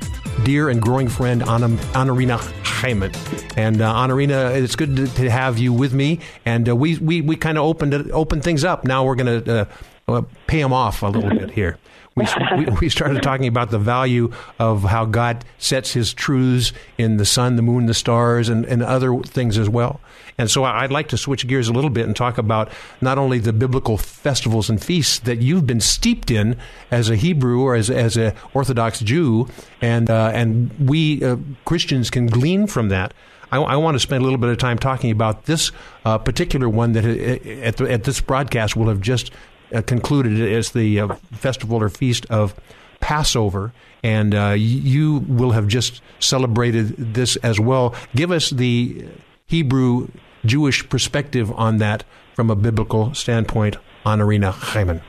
dear 0.43 0.69
and 0.69 0.81
growing 0.81 1.07
friend, 1.07 1.41
Anarina 1.41 2.37
Hyman. 2.63 3.11
And 3.57 3.81
uh, 3.81 3.93
Anarina, 3.93 4.55
it's 4.55 4.75
good 4.75 4.95
to, 4.95 5.07
to, 5.07 5.29
have 5.29 5.57
you 5.59 5.73
with 5.73 5.93
me. 5.93 6.19
And 6.45 6.67
uh, 6.69 6.75
we, 6.75 6.97
we, 6.97 7.21
we 7.21 7.35
kind 7.35 7.57
of 7.57 7.65
opened, 7.65 7.93
opened 8.11 8.43
things 8.43 8.63
up. 8.63 8.85
Now 8.85 9.05
we're 9.05 9.15
going 9.15 9.43
to 9.43 9.67
uh, 10.07 10.21
pay 10.47 10.61
them 10.61 10.73
off 10.73 11.03
a 11.03 11.07
little 11.07 11.29
bit 11.29 11.51
here 11.51 11.77
we, 12.15 12.25
we, 12.57 12.65
we, 12.81 12.89
started 12.89 13.23
talking 13.23 13.47
about 13.47 13.69
the 13.69 13.79
value 13.79 14.33
of 14.59 14.83
how 14.83 15.05
God 15.05 15.45
sets 15.57 15.93
his 15.93 16.13
truths 16.13 16.73
in 16.97 17.17
the 17.17 17.25
sun, 17.25 17.55
the 17.55 17.61
moon, 17.61 17.85
the 17.85 17.93
stars, 17.93 18.49
and, 18.49 18.65
and 18.65 18.83
other 18.83 19.17
things 19.19 19.57
as 19.57 19.69
well. 19.69 20.01
And 20.41 20.49
so 20.49 20.63
I'd 20.63 20.91
like 20.91 21.09
to 21.09 21.17
switch 21.17 21.45
gears 21.45 21.67
a 21.67 21.71
little 21.71 21.91
bit 21.91 22.07
and 22.07 22.15
talk 22.15 22.39
about 22.39 22.71
not 22.99 23.19
only 23.19 23.37
the 23.37 23.53
biblical 23.53 23.95
festivals 23.95 24.71
and 24.71 24.83
feasts 24.83 25.19
that 25.19 25.37
you've 25.37 25.67
been 25.67 25.79
steeped 25.79 26.31
in 26.31 26.57
as 26.89 27.11
a 27.11 27.15
Hebrew 27.15 27.61
or 27.61 27.75
as, 27.75 27.91
as 27.91 28.17
an 28.17 28.33
Orthodox 28.55 29.01
Jew, 29.01 29.47
and, 29.81 30.09
uh, 30.09 30.31
and 30.33 30.71
we 30.79 31.23
uh, 31.23 31.37
Christians 31.65 32.09
can 32.09 32.25
glean 32.25 32.65
from 32.65 32.89
that. 32.89 33.13
I, 33.51 33.57
I, 33.59 33.75
want 33.75 33.93
to 33.93 33.99
spend 33.99 34.21
a 34.21 34.23
little 34.23 34.39
bit 34.39 34.49
of 34.49 34.57
time 34.57 34.79
talking 34.79 35.11
about 35.11 35.45
this 35.45 35.71
uh, 36.05 36.17
particular 36.17 36.67
one 36.67 36.93
that 36.93 37.05
uh, 37.05 37.49
at, 37.61 37.77
the, 37.77 37.91
at 37.91 38.05
this 38.05 38.19
broadcast 38.19 38.75
will 38.75 38.87
have 38.87 38.99
just 38.99 39.29
uh, 39.75 39.83
concluded 39.83 40.41
as 40.51 40.71
the 40.71 41.01
uh, 41.01 41.15
festival 41.33 41.83
or 41.83 41.89
feast 41.89 42.25
of 42.31 42.55
Passover, 42.99 43.73
and 44.01 44.33
uh, 44.33 44.55
you 44.57 45.19
will 45.27 45.51
have 45.51 45.67
just 45.67 46.01
celebrated 46.19 47.13
this 47.13 47.35
as 47.37 47.59
well. 47.59 47.93
Give 48.15 48.31
us 48.31 48.49
the 48.49 49.05
Hebrew 49.51 50.07
Jewish 50.45 50.87
perspective 50.89 51.51
on 51.53 51.77
that 51.77 52.03
from 52.35 52.49
a 52.49 52.55
biblical 52.55 53.13
standpoint, 53.13 53.77
Anarina 54.05 54.51
Hyman. 54.51 55.01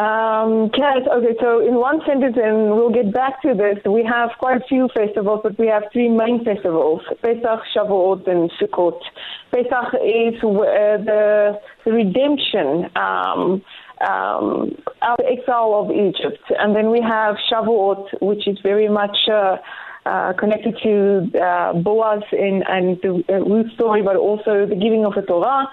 Um, 0.00 0.70
Kaz, 0.70 1.06
okay, 1.08 1.36
so 1.40 1.60
in 1.60 1.74
one 1.74 2.00
sentence, 2.06 2.36
and 2.42 2.70
we'll 2.70 2.92
get 2.92 3.12
back 3.12 3.42
to 3.42 3.54
this, 3.54 3.78
we 3.84 4.04
have 4.04 4.30
quite 4.38 4.62
a 4.62 4.64
few 4.66 4.88
festivals, 4.94 5.40
but 5.42 5.58
we 5.58 5.66
have 5.66 5.82
three 5.92 6.08
main 6.08 6.44
festivals 6.44 7.02
Pesach, 7.20 7.60
Shavuot, 7.74 8.26
and 8.26 8.50
Sukkot. 8.52 8.98
Pesach 9.50 9.94
is 10.02 10.34
uh, 10.42 10.96
the, 11.04 11.60
the 11.84 11.92
redemption. 11.92 12.88
Um, 12.96 13.62
um, 14.00 14.76
out 15.02 15.20
exile 15.20 15.74
of 15.74 15.90
Egypt. 15.90 16.42
And 16.58 16.74
then 16.74 16.90
we 16.90 17.02
have 17.02 17.36
Shavuot, 17.52 18.22
which 18.22 18.48
is 18.48 18.58
very 18.62 18.88
much 18.88 19.16
uh, 19.30 19.56
uh, 20.06 20.32
connected 20.34 20.78
to 20.82 21.30
uh, 21.40 21.72
Boaz 21.74 22.22
in, 22.32 22.62
and 22.68 23.00
the 23.02 23.24
uh, 23.28 23.34
Ruth 23.34 23.72
story, 23.74 24.02
but 24.02 24.16
also 24.16 24.66
the 24.66 24.74
giving 24.76 25.04
of 25.04 25.14
the 25.14 25.22
Torah. 25.22 25.68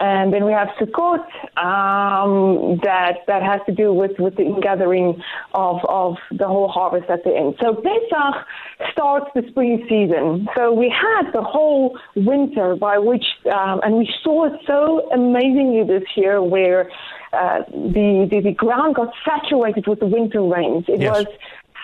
And 0.00 0.32
then 0.32 0.44
we 0.44 0.52
have 0.52 0.68
Sukkot 0.78 1.26
um, 1.58 2.78
that 2.84 3.26
that 3.26 3.42
has 3.42 3.60
to 3.66 3.72
do 3.72 3.92
with, 3.92 4.12
with 4.20 4.36
the 4.36 4.44
ingathering 4.44 5.20
of, 5.54 5.80
of 5.88 6.16
the 6.30 6.46
whole 6.46 6.68
harvest 6.68 7.10
at 7.10 7.24
the 7.24 7.34
end. 7.34 7.56
So 7.60 7.74
Pesach 7.74 8.46
starts 8.92 9.26
the 9.34 9.42
spring 9.48 9.84
season. 9.88 10.46
So 10.56 10.72
we 10.72 10.88
had 10.88 11.32
the 11.32 11.42
whole 11.42 11.98
winter 12.14 12.76
by 12.76 12.98
which, 12.98 13.24
um, 13.52 13.80
and 13.82 13.96
we 13.96 14.08
saw 14.22 14.44
it 14.44 14.60
so 14.68 15.10
amazingly 15.10 15.82
this 15.82 16.04
year 16.14 16.40
where 16.44 16.88
uh, 17.32 17.62
the, 17.68 18.28
the, 18.30 18.40
the 18.40 18.52
ground 18.52 18.94
got 18.94 19.12
saturated 19.24 19.88
with 19.88 19.98
the 19.98 20.06
winter 20.06 20.42
rains. 20.42 20.84
It 20.86 21.00
yes. 21.00 21.10
was 21.10 21.26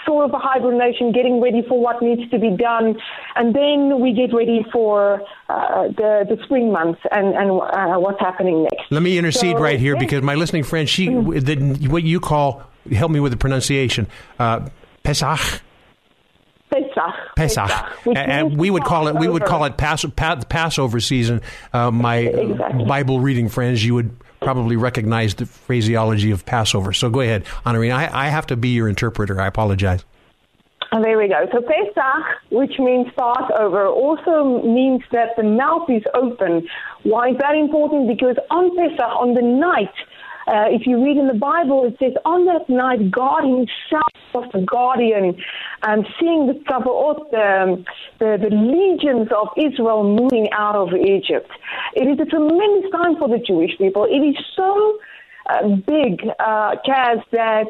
sort 0.06 0.28
of 0.28 0.34
a 0.34 0.38
hibernation, 0.38 1.12
getting 1.12 1.40
ready 1.40 1.62
for 1.68 1.80
what 1.80 2.02
needs 2.02 2.30
to 2.30 2.38
be 2.38 2.50
done, 2.50 2.96
and 3.36 3.54
then 3.54 4.00
we 4.00 4.12
get 4.12 4.34
ready 4.34 4.64
for 4.72 5.22
uh, 5.48 5.88
the 5.88 6.26
the 6.28 6.38
spring 6.44 6.72
months 6.72 7.00
and 7.10 7.34
and 7.34 7.50
uh, 7.50 7.98
what's 7.98 8.20
happening 8.20 8.62
next. 8.62 8.90
Let 8.90 9.02
me 9.02 9.18
intercede 9.18 9.56
so, 9.56 9.62
right 9.62 9.78
here 9.78 9.96
because 9.96 10.22
my 10.22 10.34
listening 10.34 10.64
friend, 10.64 10.88
she 10.88 11.08
mm-hmm. 11.08 11.78
the, 11.80 11.88
what 11.88 12.02
you 12.02 12.20
call 12.20 12.62
help 12.92 13.10
me 13.10 13.20
with 13.20 13.32
the 13.32 13.38
pronunciation, 13.38 14.06
uh, 14.38 14.68
Pesach. 15.02 15.62
Pesach. 16.70 17.14
Pesach. 17.36 17.70
Pesach 17.70 18.16
and 18.16 18.58
we 18.58 18.68
would 18.68 18.84
call 18.84 19.06
it 19.06 19.14
we 19.14 19.28
would 19.28 19.44
call 19.44 19.64
it 19.64 19.76
Pass, 19.76 20.04
Passover 20.48 20.98
season. 20.98 21.40
Uh, 21.72 21.90
my 21.90 22.16
exactly. 22.16 22.84
Bible 22.84 23.20
reading 23.20 23.48
friends, 23.48 23.84
you 23.84 23.94
would 23.94 24.16
probably 24.44 24.76
recognize 24.76 25.34
the 25.34 25.46
phraseology 25.46 26.30
of 26.30 26.46
Passover. 26.46 26.92
So 26.92 27.10
go 27.10 27.20
ahead, 27.20 27.44
Honorine. 27.64 27.92
I, 27.92 28.26
I 28.26 28.28
have 28.28 28.46
to 28.48 28.56
be 28.56 28.68
your 28.68 28.88
interpreter. 28.88 29.40
I 29.40 29.46
apologize. 29.46 30.04
Oh, 30.92 31.02
there 31.02 31.18
we 31.18 31.26
go. 31.26 31.46
So 31.50 31.60
Pesach, 31.60 32.24
which 32.50 32.78
means 32.78 33.08
Passover, 33.18 33.88
also 33.88 34.62
means 34.62 35.02
that 35.10 35.30
the 35.36 35.42
mouth 35.42 35.90
is 35.90 36.04
open. 36.14 36.68
Why 37.02 37.30
is 37.30 37.36
that 37.40 37.56
important? 37.56 38.06
Because 38.06 38.36
on 38.50 38.76
Pesach, 38.76 39.00
on 39.00 39.34
the 39.34 39.42
night, 39.42 39.90
uh, 40.46 40.66
if 40.68 40.86
you 40.86 41.02
read 41.02 41.16
in 41.16 41.26
the 41.26 41.34
Bible, 41.34 41.84
it 41.86 41.96
says, 41.98 42.12
on 42.24 42.44
that 42.46 42.68
night, 42.68 43.10
God 43.10 43.42
himself 43.44 44.12
was 44.34 44.50
the 44.52 44.60
guardian, 44.60 45.36
and 45.82 46.06
seeing 46.18 46.46
the 46.46 46.54
Tzavaot, 46.54 47.30
the, 47.30 47.84
the, 48.18 48.48
the 48.48 48.54
legions 48.54 49.28
of 49.32 49.48
Israel 49.56 50.02
moving 50.04 50.48
out 50.52 50.76
of 50.76 50.92
Egypt. 50.92 51.50
It 51.94 52.06
is 52.08 52.18
a 52.20 52.28
tremendous 52.28 52.90
time 52.90 53.16
for 53.16 53.28
the 53.28 53.38
Jewish 53.38 53.78
people. 53.78 54.04
It 54.04 54.20
is 54.20 54.36
so 54.56 54.98
uh, 55.48 55.68
big, 55.86 56.20
uh, 56.38 56.76
Kaz, 56.86 57.22
that 57.32 57.68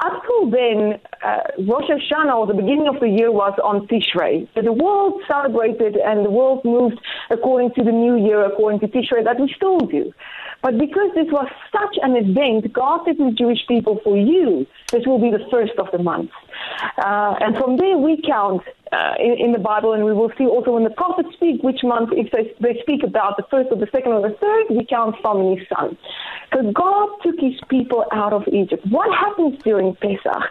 up 0.00 0.22
till 0.26 0.50
then, 0.50 0.98
uh, 1.22 1.40
Rosh 1.68 1.90
Hashanah, 1.90 2.34
or 2.34 2.46
the 2.46 2.54
beginning 2.54 2.88
of 2.88 3.00
the 3.00 3.08
year, 3.08 3.30
was 3.30 3.52
on 3.62 3.86
Tishrei. 3.86 4.48
So 4.54 4.62
the 4.62 4.72
world 4.72 5.22
celebrated 5.28 5.96
and 5.96 6.24
the 6.24 6.30
world 6.30 6.64
moved 6.64 6.98
according 7.30 7.74
to 7.74 7.84
the 7.84 7.92
new 7.92 8.16
year, 8.16 8.44
according 8.44 8.80
to 8.80 8.88
Tishrei, 8.88 9.22
that 9.24 9.38
we 9.38 9.52
still 9.54 9.78
do. 9.78 10.12
But 10.62 10.78
because 10.78 11.10
this 11.14 11.26
was 11.30 11.48
such 11.72 11.96
an 12.02 12.16
event, 12.16 12.72
God 12.72 13.04
to 13.04 13.14
the 13.14 13.32
Jewish 13.36 13.66
people, 13.66 14.00
for 14.04 14.16
you, 14.16 14.66
this 14.90 15.06
will 15.06 15.18
be 15.18 15.30
the 15.30 15.44
first 15.50 15.72
of 15.78 15.88
the 15.90 15.98
month. 15.98 16.30
Uh, 16.98 17.34
and 17.40 17.56
from 17.56 17.76
there 17.76 17.96
we 17.96 18.20
count 18.26 18.62
uh, 18.92 19.14
in, 19.20 19.36
in, 19.38 19.52
the 19.52 19.58
Bible, 19.58 19.92
and 19.92 20.04
we 20.04 20.12
will 20.12 20.32
see 20.36 20.46
also 20.46 20.72
when 20.72 20.84
the 20.84 20.90
prophets 20.90 21.28
speak 21.34 21.62
which 21.62 21.80
month, 21.84 22.10
if 22.12 22.30
they, 22.32 22.52
they 22.60 22.80
speak 22.80 23.02
about 23.04 23.36
the 23.36 23.44
first 23.50 23.68
or 23.70 23.76
the 23.76 23.86
second 23.92 24.12
or 24.12 24.28
the 24.28 24.34
third, 24.36 24.66
we 24.70 24.84
count 24.84 25.14
from 25.22 25.54
Nisan. 25.54 25.96
So 26.52 26.72
God 26.72 27.08
took 27.22 27.38
his 27.38 27.54
people 27.68 28.04
out 28.12 28.32
of 28.32 28.42
Egypt. 28.52 28.84
What 28.90 29.16
happens 29.16 29.62
during 29.62 29.94
Pesach? 29.96 30.42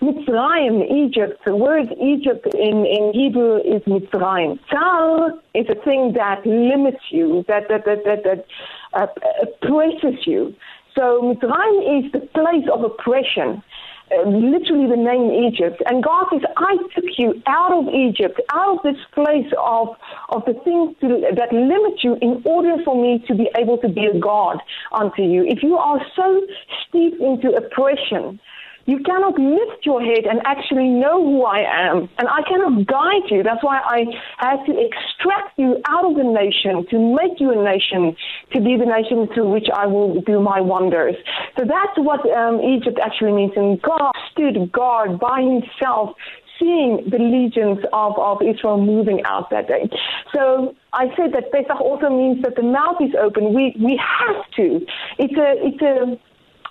Mitzrayim, 0.00 0.90
Egypt, 0.90 1.42
the 1.44 1.54
word 1.54 1.92
Egypt 2.00 2.46
in, 2.54 2.86
in 2.86 3.12
Hebrew 3.12 3.56
is 3.58 3.82
Mitzrayim. 3.82 4.58
Tzar 4.70 5.32
is 5.54 5.66
a 5.68 5.74
thing 5.84 6.14
that 6.14 6.46
limits 6.46 7.04
you, 7.10 7.44
that, 7.48 7.68
that, 7.68 7.84
that, 7.84 8.04
that, 8.04 8.24
that 8.24 8.46
uh, 8.94 9.06
oppresses 9.42 10.26
you. 10.26 10.54
So 10.94 11.20
Mitzrayim 11.22 12.06
is 12.06 12.12
the 12.12 12.20
place 12.20 12.66
of 12.72 12.82
oppression. 12.84 13.62
Literally 14.10 14.88
the 14.88 14.96
name 14.96 15.32
Egypt. 15.32 15.82
And 15.86 16.02
God 16.02 16.26
says, 16.30 16.42
I 16.56 16.76
took 16.94 17.04
you 17.18 17.42
out 17.46 17.72
of 17.72 17.92
Egypt, 17.92 18.40
out 18.52 18.78
of 18.78 18.82
this 18.84 19.02
place 19.12 19.52
of, 19.58 19.96
of 20.28 20.44
the 20.46 20.54
things 20.62 20.94
to, 21.00 21.34
that 21.34 21.52
limit 21.52 22.04
you 22.04 22.16
in 22.22 22.40
order 22.44 22.76
for 22.84 23.00
me 23.00 23.24
to 23.26 23.34
be 23.34 23.50
able 23.56 23.78
to 23.78 23.88
be 23.88 24.06
a 24.06 24.18
God 24.18 24.58
unto 24.92 25.22
you. 25.22 25.44
If 25.44 25.62
you 25.62 25.76
are 25.76 26.00
so 26.14 26.40
steeped 26.88 27.20
into 27.20 27.50
oppression, 27.50 28.38
you 28.86 28.98
cannot 29.00 29.38
lift 29.38 29.84
your 29.84 30.00
head 30.00 30.24
and 30.30 30.40
actually 30.44 30.88
know 30.88 31.22
who 31.22 31.44
I 31.44 31.90
am. 31.90 32.08
And 32.18 32.28
I 32.28 32.42
cannot 32.48 32.86
guide 32.86 33.30
you. 33.30 33.42
That's 33.42 33.62
why 33.62 33.80
I 33.84 34.04
had 34.38 34.64
to 34.66 34.72
extract 34.72 35.58
you 35.58 35.82
out 35.88 36.04
of 36.04 36.16
the 36.16 36.24
nation 36.24 36.86
to 36.90 37.14
make 37.14 37.40
you 37.40 37.50
a 37.50 37.62
nation, 37.62 38.16
to 38.54 38.60
be 38.60 38.76
the 38.76 38.86
nation 38.86 39.28
through 39.34 39.50
which 39.50 39.66
I 39.74 39.86
will 39.86 40.20
do 40.22 40.40
my 40.40 40.60
wonders. 40.60 41.16
So 41.58 41.64
that's 41.64 41.96
what 41.96 42.20
um, 42.30 42.60
Egypt 42.60 42.98
actually 43.02 43.32
means. 43.32 43.52
And 43.56 43.82
God 43.82 44.12
stood 44.32 44.70
guard 44.72 45.18
by 45.18 45.42
himself 45.42 46.14
seeing 46.58 47.08
the 47.10 47.18
legions 47.18 47.84
of, 47.92 48.18
of 48.18 48.38
Israel 48.40 48.80
moving 48.80 49.22
out 49.24 49.50
that 49.50 49.68
day. 49.68 49.90
So 50.34 50.74
I 50.92 51.08
said 51.16 51.32
that 51.34 51.52
Pesach 51.52 51.80
also 51.80 52.08
means 52.08 52.42
that 52.42 52.56
the 52.56 52.62
mouth 52.62 52.96
is 53.00 53.14
open. 53.20 53.52
We 53.52 53.76
we 53.78 54.00
have 54.00 54.42
to. 54.56 54.86
It's 55.18 55.36
a 55.36 55.50
it's 55.60 55.82
a 55.82 56.18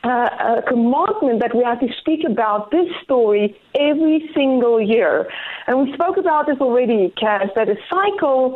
uh, 0.05 0.59
a 0.59 0.61
commandment 0.67 1.41
that 1.41 1.55
we 1.55 1.63
have 1.63 1.79
to 1.79 1.87
speak 1.99 2.21
about 2.29 2.71
this 2.71 2.87
story 3.03 3.59
every 3.73 4.29
single 4.35 4.79
year. 4.79 5.27
And 5.67 5.81
we 5.81 5.93
spoke 5.93 6.17
about 6.17 6.45
this 6.45 6.57
already, 6.61 7.11
Kaz, 7.21 7.53
that 7.55 7.67
a 7.69 7.75
cycle, 7.89 8.55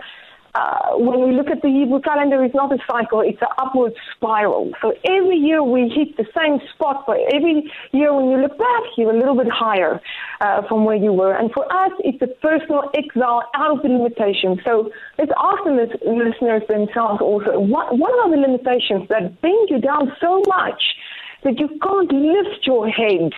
uh, 0.54 0.92
when 0.94 1.28
we 1.28 1.36
look 1.36 1.50
at 1.50 1.62
the 1.62 1.70
Hebrew 1.70 2.02
calendar, 2.02 2.44
is 2.44 2.54
not 2.54 2.72
a 2.72 2.78
cycle, 2.90 3.22
it's 3.22 3.42
an 3.42 3.48
upward 3.58 3.94
spiral. 4.16 4.72
So 4.82 4.94
every 5.04 5.38
year 5.38 5.64
we 5.64 5.90
hit 5.90 6.18
the 6.18 6.26
same 6.38 6.60
spot, 6.74 7.06
but 7.08 7.18
every 7.34 7.72
year 7.94 8.14
when 8.14 8.30
you 8.30 8.38
look 8.38 8.58
back, 8.58 8.84
you're 8.98 9.12
a 9.12 9.18
little 9.18 9.36
bit 9.36 9.50
higher 9.52 10.00
uh, 10.42 10.62
from 10.68 10.86
where 10.86 10.98
you 10.98 11.14
were. 11.14 11.34
And 11.34 11.52
for 11.52 11.66
us, 11.72 11.92
it's 12.00 12.22
a 12.22 12.28
personal 12.28 12.92
exile 12.94 13.44
out 13.56 13.78
of 13.78 13.82
the 13.82 13.90
limitations. 13.90 14.60
So 14.64 14.92
let's 15.18 15.32
ask 15.36 15.64
the 15.66 15.74
listeners 16.06 16.64
themselves 16.70 17.22
also, 17.22 17.60
what, 17.60 17.98
what 17.98 18.14
are 18.20 18.30
the 18.30 18.38
limitations 18.38 19.10
that 19.10 19.42
bring 19.42 19.66
you 19.70 19.80
down 19.80 20.12
so 20.22 20.44
much? 20.48 20.82
That 21.44 21.60
you 21.60 21.68
can't 21.82 22.12
lift 22.12 22.66
your 22.66 22.90
head 22.90 23.32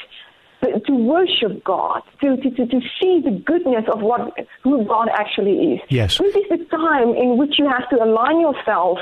to 0.62 0.94
worship 0.94 1.64
God, 1.64 2.02
to, 2.22 2.38
to, 2.38 2.52
to, 2.52 2.68
to, 2.68 2.82
see 3.02 3.22
the 3.24 3.42
goodness 3.46 3.86
of 3.92 4.02
what 4.02 4.38
who 4.64 4.86
God 4.86 5.10
actually 5.12 5.74
is. 5.74 5.80
Yes. 5.90 6.20
This 6.20 6.36
is 6.36 6.44
the 6.50 6.66
time 6.70 7.16
in 7.16 7.38
which 7.38 7.58
you 7.58 7.68
have 7.68 7.90
to 7.90 8.04
align 8.04 8.40
yourself 8.40 9.00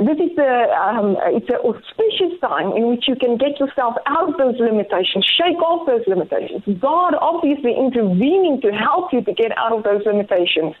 this 0.00 0.16
is 0.16 0.32
the 0.36 0.52
um, 0.72 1.16
it's 1.36 1.48
an 1.52 1.60
auspicious 1.60 2.40
time 2.40 2.72
in 2.72 2.88
which 2.88 3.04
you 3.06 3.16
can 3.16 3.36
get 3.36 3.60
yourself 3.60 3.94
out 4.06 4.30
of 4.30 4.38
those 4.38 4.56
limitations, 4.58 5.28
shake 5.36 5.60
off 5.60 5.86
those 5.86 6.00
limitations. 6.06 6.64
God 6.80 7.12
obviously 7.20 7.76
intervening 7.76 8.60
to 8.62 8.72
help 8.72 9.12
you 9.12 9.20
to 9.20 9.32
get 9.34 9.52
out 9.58 9.76
of 9.76 9.84
those 9.84 10.00
limitations, 10.06 10.72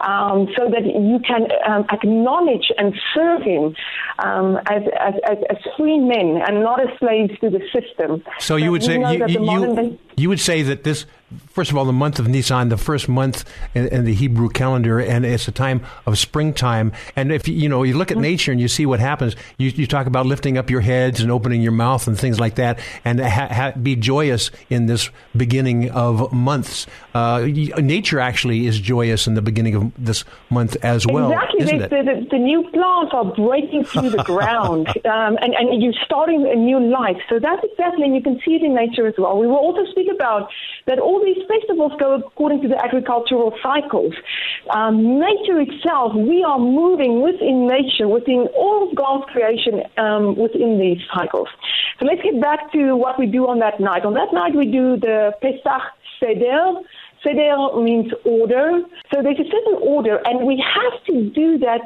um, 0.00 0.48
so 0.56 0.72
that 0.72 0.88
you 0.88 1.20
can 1.20 1.52
um, 1.68 1.84
acknowledge 1.92 2.72
and 2.78 2.94
serve 3.12 3.42
Him 3.42 3.76
um, 4.24 4.56
as, 4.72 4.82
as, 5.00 5.14
as, 5.28 5.38
as, 5.50 5.56
free 5.76 5.98
men 5.98 6.40
and 6.46 6.62
not 6.64 6.80
as 6.80 6.88
slaves 6.98 7.38
to 7.40 7.50
the 7.50 7.60
system. 7.68 8.24
So 8.38 8.56
you 8.56 8.70
would 8.70 8.82
say 8.82 8.96
you, 8.96 9.26
you, 9.26 9.98
you 10.15 10.15
would 10.16 10.40
say 10.40 10.62
that 10.62 10.84
this 10.84 11.04
first 11.50 11.70
of 11.70 11.76
all, 11.76 11.84
the 11.84 11.92
month 11.92 12.18
of 12.18 12.28
Nisan, 12.28 12.68
the 12.68 12.76
first 12.76 13.08
month 13.08 13.44
in, 13.74 13.88
in, 13.88 14.04
the 14.04 14.14
Hebrew 14.14 14.48
calendar, 14.48 15.00
and 15.00 15.26
it's 15.26 15.48
a 15.48 15.52
time 15.52 15.84
of 16.06 16.18
springtime. 16.18 16.92
And 17.16 17.32
if 17.32 17.48
you 17.48 17.68
know, 17.68 17.82
you 17.82 17.96
look 17.96 18.12
at 18.12 18.18
nature 18.18 18.52
and 18.52 18.60
you 18.60 18.68
see 18.68 18.86
what 18.86 19.00
happens, 19.00 19.34
you, 19.58 19.70
you 19.70 19.86
talk 19.86 20.06
about 20.06 20.26
lifting 20.26 20.56
up 20.56 20.70
your 20.70 20.82
heads 20.82 21.20
and 21.20 21.30
opening 21.30 21.62
your 21.62 21.72
mouth 21.72 22.06
and 22.06 22.18
things 22.18 22.38
like 22.38 22.56
that, 22.56 22.78
and 23.04 23.20
ha- 23.20 23.48
ha- 23.48 23.72
be 23.72 23.96
joyous 23.96 24.50
in 24.70 24.86
this 24.86 25.10
beginning 25.36 25.90
of 25.90 26.32
months. 26.32 26.86
Uh, 27.16 27.46
nature 27.80 28.20
actually 28.20 28.66
is 28.66 28.78
joyous 28.78 29.26
in 29.26 29.32
the 29.32 29.40
beginning 29.40 29.74
of 29.74 29.90
this 29.96 30.22
month 30.50 30.76
as 30.84 31.06
well. 31.06 31.32
Exactly, 31.32 31.62
isn't 31.62 31.78
the, 31.78 31.84
it? 31.84 32.04
The, 32.04 32.36
the, 32.36 32.38
new 32.38 32.68
plants 32.74 33.12
are 33.14 33.24
breaking 33.24 33.84
through 33.84 34.10
the 34.10 34.22
ground, 34.22 34.88
um, 35.06 35.38
and, 35.40 35.54
and 35.54 35.82
you're 35.82 35.96
starting 36.04 36.46
a 36.46 36.54
new 36.54 36.78
life. 36.78 37.16
So 37.30 37.38
that's 37.40 37.64
exactly, 37.64 38.04
and 38.04 38.14
you 38.14 38.22
can 38.22 38.38
see 38.44 38.56
it 38.56 38.62
in 38.62 38.74
nature 38.74 39.06
as 39.06 39.14
well. 39.16 39.38
We 39.38 39.46
will 39.46 39.56
also 39.56 39.90
speak 39.90 40.08
about 40.14 40.50
that 40.86 40.98
all 40.98 41.24
these 41.24 41.42
festivals 41.48 41.92
go 41.98 42.16
according 42.16 42.60
to 42.62 42.68
the 42.68 42.76
agricultural 42.84 43.56
cycles. 43.62 44.12
Um, 44.68 45.18
nature 45.18 45.58
itself, 45.58 46.12
we 46.14 46.44
are 46.44 46.58
moving 46.58 47.22
within 47.22 47.66
nature, 47.66 48.08
within 48.08 48.46
all 48.54 48.90
of 48.90 48.94
God's 48.94 49.24
creation, 49.32 49.84
um, 49.96 50.36
within 50.36 50.78
these 50.78 51.00
cycles. 51.14 51.48
So 51.98 52.04
let's 52.04 52.20
get 52.20 52.38
back 52.42 52.72
to 52.72 52.94
what 52.94 53.18
we 53.18 53.24
do 53.24 53.48
on 53.48 53.60
that 53.60 53.80
night. 53.80 54.04
On 54.04 54.12
that 54.12 54.34
night, 54.34 54.54
we 54.54 54.66
do 54.66 55.00
the 55.00 55.32
Pesach 55.40 55.82
Seder. 56.20 56.82
Seder 57.26 57.80
means 57.80 58.12
order. 58.24 58.82
So 59.12 59.22
there's 59.22 59.38
a 59.38 59.50
certain 59.50 59.78
order, 59.82 60.20
and 60.24 60.46
we 60.46 60.62
have 60.62 61.04
to 61.06 61.30
do 61.30 61.58
that 61.58 61.80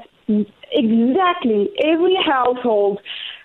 exactly. 0.72 1.70
Every 1.83 2.16
household 2.24 3.00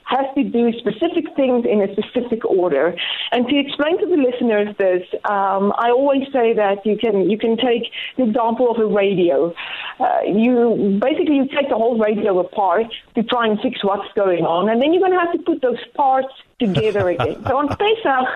has 0.06 0.26
to 0.36 0.44
do 0.44 0.72
specific 0.78 1.26
things 1.36 1.66
in 1.66 1.82
a 1.82 1.92
specific 1.94 2.46
order. 2.46 2.96
And 3.32 3.48
to 3.48 3.58
explain 3.58 4.00
to 4.00 4.06
the 4.06 4.18
listeners 4.18 4.76
this, 4.78 5.02
um, 5.26 5.74
I 5.78 5.90
always 5.90 6.24
say 6.32 6.54
that 6.54 6.86
you 6.86 6.96
can 6.98 7.30
you 7.30 7.38
can 7.38 7.58
take 7.58 7.92
the 8.18 8.24
example 8.24 8.70
of 8.70 8.78
a 8.78 8.86
radio. 8.86 9.54
Uh, 10.00 10.20
you 10.28 11.00
basically 11.02 11.38
you 11.38 11.48
take 11.48 11.70
the 11.70 11.76
whole 11.76 11.98
radio 11.98 12.40
apart 12.40 12.88
to 13.16 13.24
try 13.24 13.48
and 13.48 13.60
fix 13.62 13.84
what's 13.84 14.12
going 14.14 14.46
on, 14.46 14.70
and 14.70 14.82
then 14.82 14.94
you're 14.94 15.02
going 15.02 15.18
to 15.18 15.20
have 15.20 15.34
to 15.34 15.40
put 15.40 15.62
those 15.62 15.84
parts 15.96 16.34
together 16.60 17.10
again. 17.10 17.44
so 17.48 17.58
on 17.58 17.68
Pesach. 17.68 18.28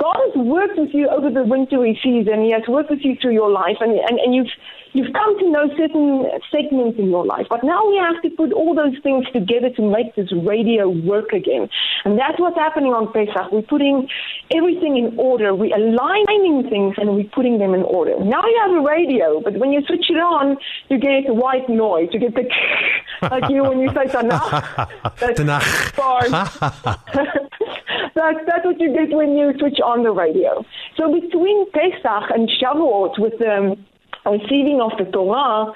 God 0.00 0.16
has 0.16 0.34
worked 0.36 0.78
with 0.78 0.90
you 0.94 1.08
over 1.08 1.30
the 1.30 1.44
wintry 1.44 1.98
season. 2.02 2.42
He 2.42 2.52
has 2.52 2.62
worked 2.66 2.90
with 2.90 3.00
you 3.02 3.16
through 3.20 3.34
your 3.34 3.50
life, 3.50 3.76
and, 3.80 3.92
and, 3.92 4.18
and 4.18 4.34
you've 4.34 4.48
you've 4.92 5.12
come 5.12 5.38
to 5.38 5.50
know 5.50 5.68
certain 5.76 6.26
segments 6.50 6.98
in 6.98 7.10
your 7.10 7.24
life, 7.24 7.46
but 7.48 7.62
now 7.62 7.86
we 7.88 7.96
have 7.96 8.20
to 8.22 8.30
put 8.30 8.52
all 8.52 8.74
those 8.74 8.96
things 9.02 9.26
together 9.32 9.70
to 9.76 9.82
make 9.82 10.14
this 10.16 10.32
radio 10.32 10.88
work 10.88 11.32
again. 11.32 11.68
And 12.04 12.18
that's 12.18 12.38
what's 12.38 12.56
happening 12.56 12.92
on 12.92 13.12
Pesach. 13.12 13.52
We're 13.52 13.62
putting 13.62 14.08
everything 14.50 14.96
in 14.96 15.18
order. 15.18 15.54
We're 15.54 15.74
aligning 15.74 16.68
things 16.68 16.94
and 16.98 17.14
we're 17.14 17.30
putting 17.32 17.58
them 17.58 17.74
in 17.74 17.82
order. 17.82 18.18
Now 18.18 18.42
you 18.42 18.60
have 18.66 18.76
a 18.76 18.86
radio, 18.86 19.40
but 19.40 19.56
when 19.58 19.72
you 19.72 19.82
switch 19.86 20.10
it 20.10 20.18
on, 20.18 20.56
you 20.88 20.98
get 20.98 21.32
white 21.34 21.68
noise. 21.68 22.08
You 22.12 22.20
get 22.20 22.34
the 22.34 22.48
like 23.30 23.50
you 23.50 23.62
when 23.62 23.80
you 23.80 23.88
say 23.88 24.06
Tanakh. 24.06 24.88
That's 25.18 25.40
Tanakh. 25.40 26.30
that's, 28.14 28.38
that's 28.46 28.64
what 28.64 28.80
you 28.80 28.92
get 28.92 29.16
when 29.16 29.36
you 29.36 29.52
switch 29.58 29.78
on 29.84 30.02
the 30.02 30.10
radio. 30.10 30.64
So 30.96 31.12
between 31.12 31.70
Pesach 31.70 32.30
and 32.34 32.50
Shavuot 32.60 33.18
with 33.18 33.38
the 33.38 33.50
um, 33.50 33.86
receiving 34.26 34.80
of 34.80 34.92
the 34.98 35.10
Torah, 35.10 35.72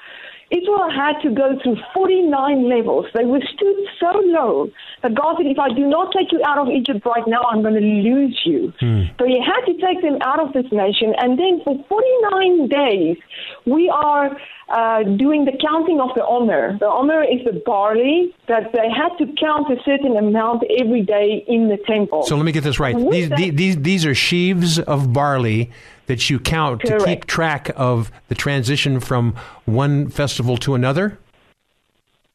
Israel 0.51 0.89
had 0.91 1.19
to 1.23 1.31
go 1.33 1.57
through 1.63 1.77
49 1.93 2.69
levels. 2.69 3.07
They 3.15 3.25
were 3.25 3.41
stood 3.41 3.75
so 3.99 4.11
low 4.25 4.69
that 5.01 5.15
God 5.15 5.37
said, 5.37 5.47
if 5.47 5.57
I 5.57 5.69
do 5.69 5.87
not 5.87 6.13
take 6.13 6.31
you 6.31 6.41
out 6.45 6.59
of 6.59 6.67
Egypt 6.69 7.03
right 7.05 7.27
now, 7.27 7.41
I'm 7.43 7.63
going 7.63 7.73
to 7.73 7.79
lose 7.79 8.39
you. 8.45 8.71
Hmm. 8.79 9.03
So 9.17 9.25
he 9.25 9.41
had 9.41 9.65
to 9.65 9.73
take 9.81 10.01
them 10.03 10.19
out 10.21 10.39
of 10.39 10.53
this 10.53 10.71
nation. 10.71 11.15
And 11.17 11.39
then 11.39 11.61
for 11.63 11.83
49 11.89 12.67
days, 12.67 13.17
we 13.65 13.89
are 13.89 14.37
uh, 14.69 15.03
doing 15.03 15.45
the 15.45 15.57
counting 15.59 15.99
of 15.99 16.09
the 16.15 16.25
omer. 16.25 16.77
The 16.77 16.87
omer 16.87 17.23
is 17.23 17.43
the 17.43 17.61
barley 17.65 18.35
that 18.47 18.71
they 18.71 18.89
had 18.89 19.17
to 19.17 19.33
count 19.39 19.71
a 19.71 19.81
certain 19.83 20.15
amount 20.15 20.63
every 20.79 21.01
day 21.01 21.43
in 21.47 21.69
the 21.69 21.77
temple. 21.87 22.23
So 22.23 22.35
let 22.35 22.45
me 22.45 22.51
get 22.51 22.63
this 22.63 22.79
right. 22.79 22.95
These, 22.95 23.29
that, 23.29 23.37
these, 23.37 23.77
these 23.77 24.05
are 24.05 24.15
sheaves 24.15 24.77
of 24.79 25.11
barley 25.11 25.71
that 26.07 26.29
you 26.29 26.39
count 26.39 26.81
correct. 26.81 26.99
to 26.99 27.05
keep 27.05 27.25
track 27.25 27.71
of 27.75 28.11
the 28.27 28.35
transition 28.35 28.99
from 28.99 29.35
one 29.65 30.09
festival 30.09 30.57
to 30.57 30.75
another? 30.75 31.17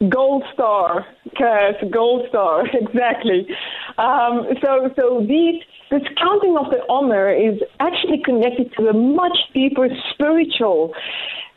Gold 0.09 0.45
star, 0.55 1.07
Kaz, 1.39 1.91
gold 1.91 2.27
star, 2.29 2.67
exactly. 2.73 3.47
Um, 3.99 4.47
so, 4.63 4.91
so 4.97 5.25
these, 5.27 5.63
this 5.91 6.03
counting 6.17 6.57
of 6.57 6.71
the 6.71 6.81
Omer 6.89 7.31
is 7.33 7.61
actually 7.81 8.23
connected 8.25 8.73
to 8.79 8.89
a 8.89 8.95
much 8.95 9.37
deeper 9.53 9.89
spiritual 10.13 10.95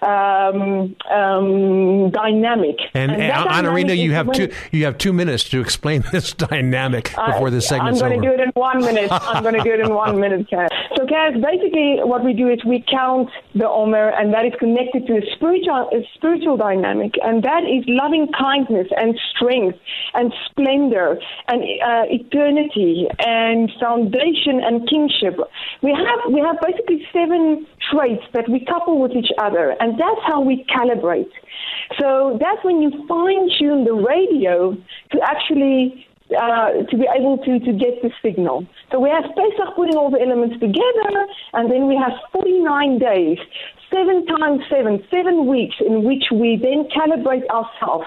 um, 0.04 0.96
um, 1.10 2.12
dynamic. 2.12 2.78
And, 2.94 3.12
and, 3.12 3.22
and 3.22 3.50
Anarina, 3.50 3.98
you 3.98 4.14
have 4.14 4.32
two 4.32 4.52
you 4.72 4.86
have 4.86 4.98
two 4.98 5.14
minutes 5.14 5.44
to 5.46 5.62
explain 5.62 6.04
this 6.12 6.34
dynamic 6.34 7.14
before 7.26 7.50
this 7.50 7.68
segment. 7.68 7.96
I'm 7.96 8.10
going 8.10 8.22
to 8.22 8.28
do 8.28 8.34
it 8.34 8.40
in 8.40 8.50
one 8.54 8.80
minute. 8.80 9.12
I'm 9.12 9.44
going 9.44 9.56
to 9.56 9.64
do 9.64 9.74
it 9.74 9.80
in 9.80 9.94
one 9.94 10.20
minute, 10.24 10.50
Kaz. 10.50 10.70
So, 10.96 11.06
Kaz, 11.06 11.42
basically, 11.42 12.00
what 12.04 12.24
we 12.24 12.34
do 12.34 12.50
is 12.50 12.64
we 12.66 12.84
count 12.90 13.30
the 13.56 13.70
Omer, 13.70 14.10
and 14.10 14.34
that 14.34 14.46
is 14.46 14.54
connected 14.60 15.08
to 15.08 15.18
a 15.18 15.22
spiritual 15.36 15.90
a 15.92 16.02
spiritual 16.16 16.58
dynamic, 16.58 17.14
and 17.24 17.44
that 17.44 17.64
is 17.64 17.84
loving 17.88 18.28
kindness 18.38 18.88
and 18.96 19.18
strength 19.36 19.78
and 20.14 20.34
splendor 20.46 21.20
and 21.48 21.62
uh, 21.62 22.06
eternity 22.10 23.08
and 23.20 23.72
foundation 23.80 24.62
and 24.64 24.88
kingship. 24.90 25.40
We 25.82 25.92
have 25.92 26.32
we 26.32 26.40
have 26.42 26.58
basically 26.62 27.06
seven 27.14 27.66
traits 27.92 28.24
that 28.34 28.50
we 28.50 28.66
couple 28.66 29.00
with 29.00 29.12
each 29.12 29.32
other, 29.38 29.76
and 29.80 29.93
that's 29.98 30.22
how 30.26 30.42
we 30.42 30.66
calibrate. 30.66 31.32
So 32.00 32.38
that's 32.40 32.64
when 32.64 32.82
you 32.82 32.92
fine 33.08 33.50
tune 33.60 33.86
the 33.86 33.94
radio 33.94 34.76
to 35.12 35.20
actually 35.24 36.08
uh, 36.36 36.84
to 36.90 36.98
be 36.98 37.08
able 37.16 37.38
to, 37.40 37.60
to 37.60 37.74
get 37.74 38.02
the 38.02 38.12
signal. 38.22 38.66
So 38.92 39.00
we 39.00 39.10
have 39.10 39.24
Pesach 39.24 39.76
putting 39.76 39.96
all 39.96 40.10
the 40.10 40.22
elements 40.22 40.56
together, 40.60 41.28
and 41.54 41.72
then 41.72 41.88
we 41.88 41.96
have 41.96 42.14
49 42.32 43.00
days 43.00 43.38
seven 43.94 44.26
times 44.26 44.62
seven, 44.70 45.04
seven 45.12 45.46
weeks 45.46 45.76
in 45.80 46.04
which 46.04 46.24
we 46.32 46.58
then 46.62 46.88
calibrate 46.90 47.48
ourselves 47.50 48.06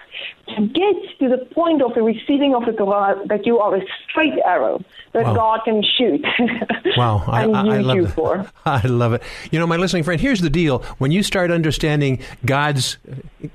to 0.48 0.66
get 0.68 0.96
to 1.20 1.28
the 1.28 1.44
point 1.54 1.82
of 1.82 1.94
the 1.94 2.02
receiving 2.02 2.54
of 2.54 2.66
the 2.66 2.72
Torah 2.72 3.20
that 3.26 3.46
you 3.46 3.58
are 3.58 3.76
a 3.76 3.80
straight 4.08 4.34
arrow 4.44 4.82
that 5.12 5.24
wow. 5.24 5.34
God 5.34 5.60
can 5.64 5.82
shoot. 5.96 6.24
wow, 6.96 7.22
I, 7.28 7.44
I, 7.44 7.76
I, 7.76 7.78
love 7.78 7.98
it. 7.98 8.08
For. 8.08 8.46
I 8.66 8.86
love 8.86 9.14
it. 9.14 9.22
You 9.50 9.58
know, 9.58 9.66
my 9.66 9.76
listening 9.76 10.02
friend, 10.02 10.20
here's 10.20 10.40
the 10.40 10.50
deal: 10.50 10.80
when 10.98 11.12
you 11.12 11.22
start 11.22 11.50
understanding 11.50 12.20
God's, 12.44 12.98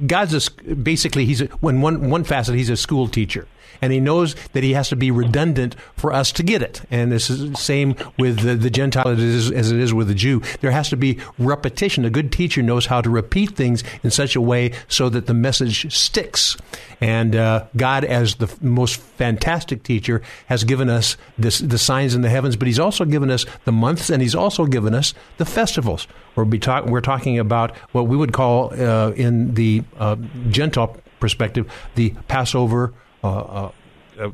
God's 0.05 0.47
a, 0.47 0.51
basically 0.75 1.25
he's 1.25 1.41
a, 1.41 1.45
when 1.59 1.81
one 1.81 2.09
one 2.09 2.23
facet 2.23 2.55
he's 2.55 2.69
a 2.69 2.77
school 2.77 3.07
teacher 3.07 3.47
and 3.81 3.91
he 3.91 3.99
knows 3.99 4.35
that 4.53 4.63
he 4.63 4.73
has 4.73 4.89
to 4.89 4.95
be 4.95 5.11
redundant 5.11 5.75
for 5.95 6.13
us 6.13 6.31
to 6.33 6.43
get 6.43 6.61
it. 6.61 6.81
And 6.91 7.11
this 7.11 7.29
is 7.29 7.51
the 7.51 7.57
same 7.57 7.95
with 8.17 8.39
the, 8.39 8.55
the 8.55 8.69
Gentile 8.69 9.07
as 9.07 9.49
it 9.49 9.79
is 9.79 9.93
with 9.93 10.07
the 10.07 10.15
Jew. 10.15 10.41
There 10.61 10.71
has 10.71 10.89
to 10.89 10.97
be 10.97 11.19
repetition. 11.37 12.05
A 12.05 12.09
good 12.09 12.31
teacher 12.31 12.61
knows 12.61 12.85
how 12.85 13.01
to 13.01 13.09
repeat 13.09 13.55
things 13.55 13.83
in 14.03 14.11
such 14.11 14.35
a 14.35 14.41
way 14.41 14.73
so 14.87 15.09
that 15.09 15.25
the 15.25 15.33
message 15.33 15.93
sticks. 15.93 16.57
And 16.99 17.35
uh, 17.35 17.65
God, 17.75 18.05
as 18.05 18.35
the 18.35 18.53
most 18.61 18.99
fantastic 18.99 19.83
teacher, 19.83 20.21
has 20.45 20.63
given 20.63 20.89
us 20.89 21.17
this, 21.37 21.59
the 21.59 21.77
signs 21.77 22.13
in 22.13 22.21
the 22.21 22.29
heavens, 22.29 22.55
but 22.55 22.67
He's 22.67 22.79
also 22.79 23.05
given 23.05 23.31
us 23.31 23.45
the 23.65 23.71
months, 23.71 24.09
and 24.09 24.21
He's 24.21 24.35
also 24.35 24.65
given 24.65 24.93
us 24.93 25.13
the 25.37 25.45
festivals. 25.45 26.07
We're, 26.35 26.45
be 26.45 26.59
talk, 26.59 26.85
we're 26.85 27.01
talking 27.01 27.39
about 27.39 27.75
what 27.91 28.07
we 28.07 28.15
would 28.15 28.33
call, 28.33 28.73
uh, 28.73 29.11
in 29.11 29.55
the 29.55 29.83
uh, 29.97 30.17
Gentile 30.49 30.95
perspective, 31.19 31.71
the 31.95 32.11
Passover, 32.27 32.93
uh, 33.23 33.27
uh, 33.27 33.71
uh, 34.19 34.31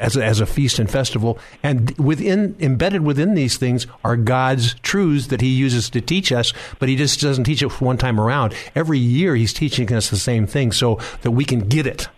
as 0.00 0.16
a, 0.16 0.24
as 0.24 0.40
a 0.40 0.46
feast 0.46 0.78
and 0.78 0.90
festival, 0.90 1.38
and 1.62 1.96
within 1.98 2.56
embedded 2.58 3.02
within 3.02 3.34
these 3.34 3.56
things 3.56 3.86
are 4.02 4.16
God's 4.16 4.74
truths 4.80 5.28
that 5.28 5.40
He 5.40 5.48
uses 5.48 5.88
to 5.90 6.00
teach 6.00 6.32
us. 6.32 6.52
But 6.78 6.88
He 6.88 6.96
just 6.96 7.20
doesn't 7.20 7.44
teach 7.44 7.62
it 7.62 7.80
one 7.80 7.96
time 7.96 8.20
around. 8.20 8.54
Every 8.74 8.98
year 8.98 9.36
He's 9.36 9.52
teaching 9.52 9.92
us 9.92 10.10
the 10.10 10.16
same 10.16 10.46
thing, 10.46 10.72
so 10.72 10.98
that 11.22 11.30
we 11.30 11.44
can 11.44 11.68
get 11.68 11.86
it. 11.86 12.08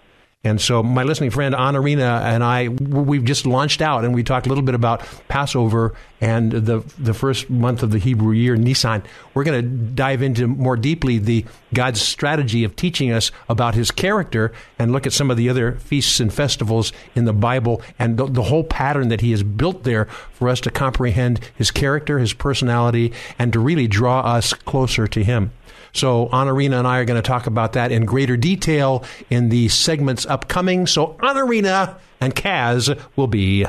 And 0.47 0.61
so, 0.61 0.81
my 0.81 1.03
listening 1.03 1.31
friend 1.31 1.57
Honorina 1.57 2.23
and 2.23 2.45
I, 2.45 2.69
we've 2.69 3.25
just 3.25 3.47
launched 3.47 3.83
out, 3.83 4.05
and 4.05 4.15
we 4.15 4.23
talked 4.23 4.47
a 4.47 4.49
little 4.49 4.63
bit 4.63 4.77
about 4.77 5.05
Passover 5.27 5.95
and 6.21 6.53
the 6.53 6.85
the 6.99 7.15
first 7.15 7.51
month 7.51 7.83
of 7.83 7.91
the 7.91 7.99
Hebrew 7.99 8.33
year, 8.33 8.55
Nisan. 8.55 9.03
We're 9.35 9.43
going 9.43 9.61
to 9.61 9.69
dive 9.69 10.23
into 10.23 10.47
more 10.47 10.77
deeply 10.77 11.19
the 11.19 11.45
God's 11.75 12.01
strategy 12.01 12.63
of 12.63 12.77
teaching 12.77 13.11
us 13.11 13.33
about 13.49 13.75
His 13.75 13.91
character, 13.91 14.53
and 14.79 14.93
look 14.93 15.05
at 15.05 15.13
some 15.13 15.33
of 15.33 15.37
the 15.37 15.49
other 15.49 15.73
feasts 15.73 16.21
and 16.21 16.33
festivals 16.33 16.93
in 17.17 17.25
the 17.25 17.33
Bible, 17.33 17.83
and 17.99 18.17
the, 18.17 18.27
the 18.27 18.45
whole 18.45 18.65
pattern 18.65 19.09
that 19.09 19.23
He 19.23 19.33
has 19.33 19.43
built 19.43 19.83
there 19.83 20.05
for 20.33 20.49
us 20.49 20.61
to 20.61 20.71
comprehend 20.71 21.41
His 21.57 21.73
character, 21.73 22.21
His 22.21 22.33
personality, 22.33 23.13
and 23.37 23.53
to 23.53 23.59
really 23.59 23.89
draw 23.89 24.21
us 24.21 24.55
closer 24.55 25.09
to 25.09 25.25
Him. 25.25 25.51
So 25.97 26.29
Honorina 26.29 26.79
and 26.79 26.87
I 26.87 26.99
are 26.99 27.05
going 27.05 27.21
to 27.21 27.27
talk 27.27 27.47
about 27.47 27.73
that 27.73 27.91
in 27.91 28.05
greater 28.05 28.37
detail 28.37 29.05
in 29.31 29.49
the 29.49 29.69
segments 29.69 30.27
upcoming. 30.27 30.87
So 30.87 31.17
Honorina 31.23 31.97
and 32.21 32.35
Kaz 32.35 33.01
will 33.17 33.27
be 33.27 33.67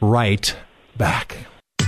right 0.00 0.56
back. 0.96 1.36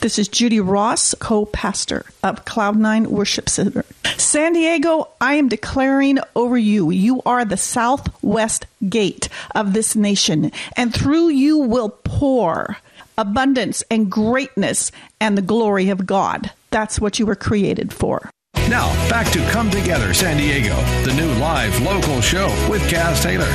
This 0.00 0.18
is 0.18 0.28
Judy 0.28 0.60
Ross, 0.60 1.14
co-pastor 1.20 2.06
of 2.22 2.46
Cloud9 2.46 3.08
Worship 3.08 3.50
Center. 3.50 3.84
San 4.16 4.54
Diego, 4.54 5.08
I 5.20 5.34
am 5.34 5.50
declaring 5.50 6.18
over 6.34 6.56
you, 6.56 6.90
you 6.90 7.20
are 7.26 7.44
the 7.44 7.58
southwest 7.58 8.64
gate 8.88 9.28
of 9.54 9.74
this 9.74 9.94
nation, 9.94 10.52
and 10.74 10.94
through 10.94 11.28
you 11.28 11.58
will 11.58 11.90
pour 11.90 12.78
abundance 13.18 13.84
and 13.90 14.10
greatness 14.10 14.90
and 15.20 15.36
the 15.36 15.42
glory 15.42 15.90
of 15.90 16.06
God. 16.06 16.50
That's 16.70 16.98
what 16.98 17.18
you 17.18 17.26
were 17.26 17.36
created 17.36 17.92
for. 17.92 18.30
Now, 18.70 18.88
back 19.10 19.30
to 19.32 19.46
Come 19.50 19.70
Together 19.70 20.14
San 20.14 20.38
Diego, 20.38 20.76
the 21.04 21.12
new 21.12 21.30
live 21.34 21.78
local 21.82 22.22
show 22.22 22.46
with 22.70 22.80
Kaz 22.90 23.22
Taylor. 23.22 23.50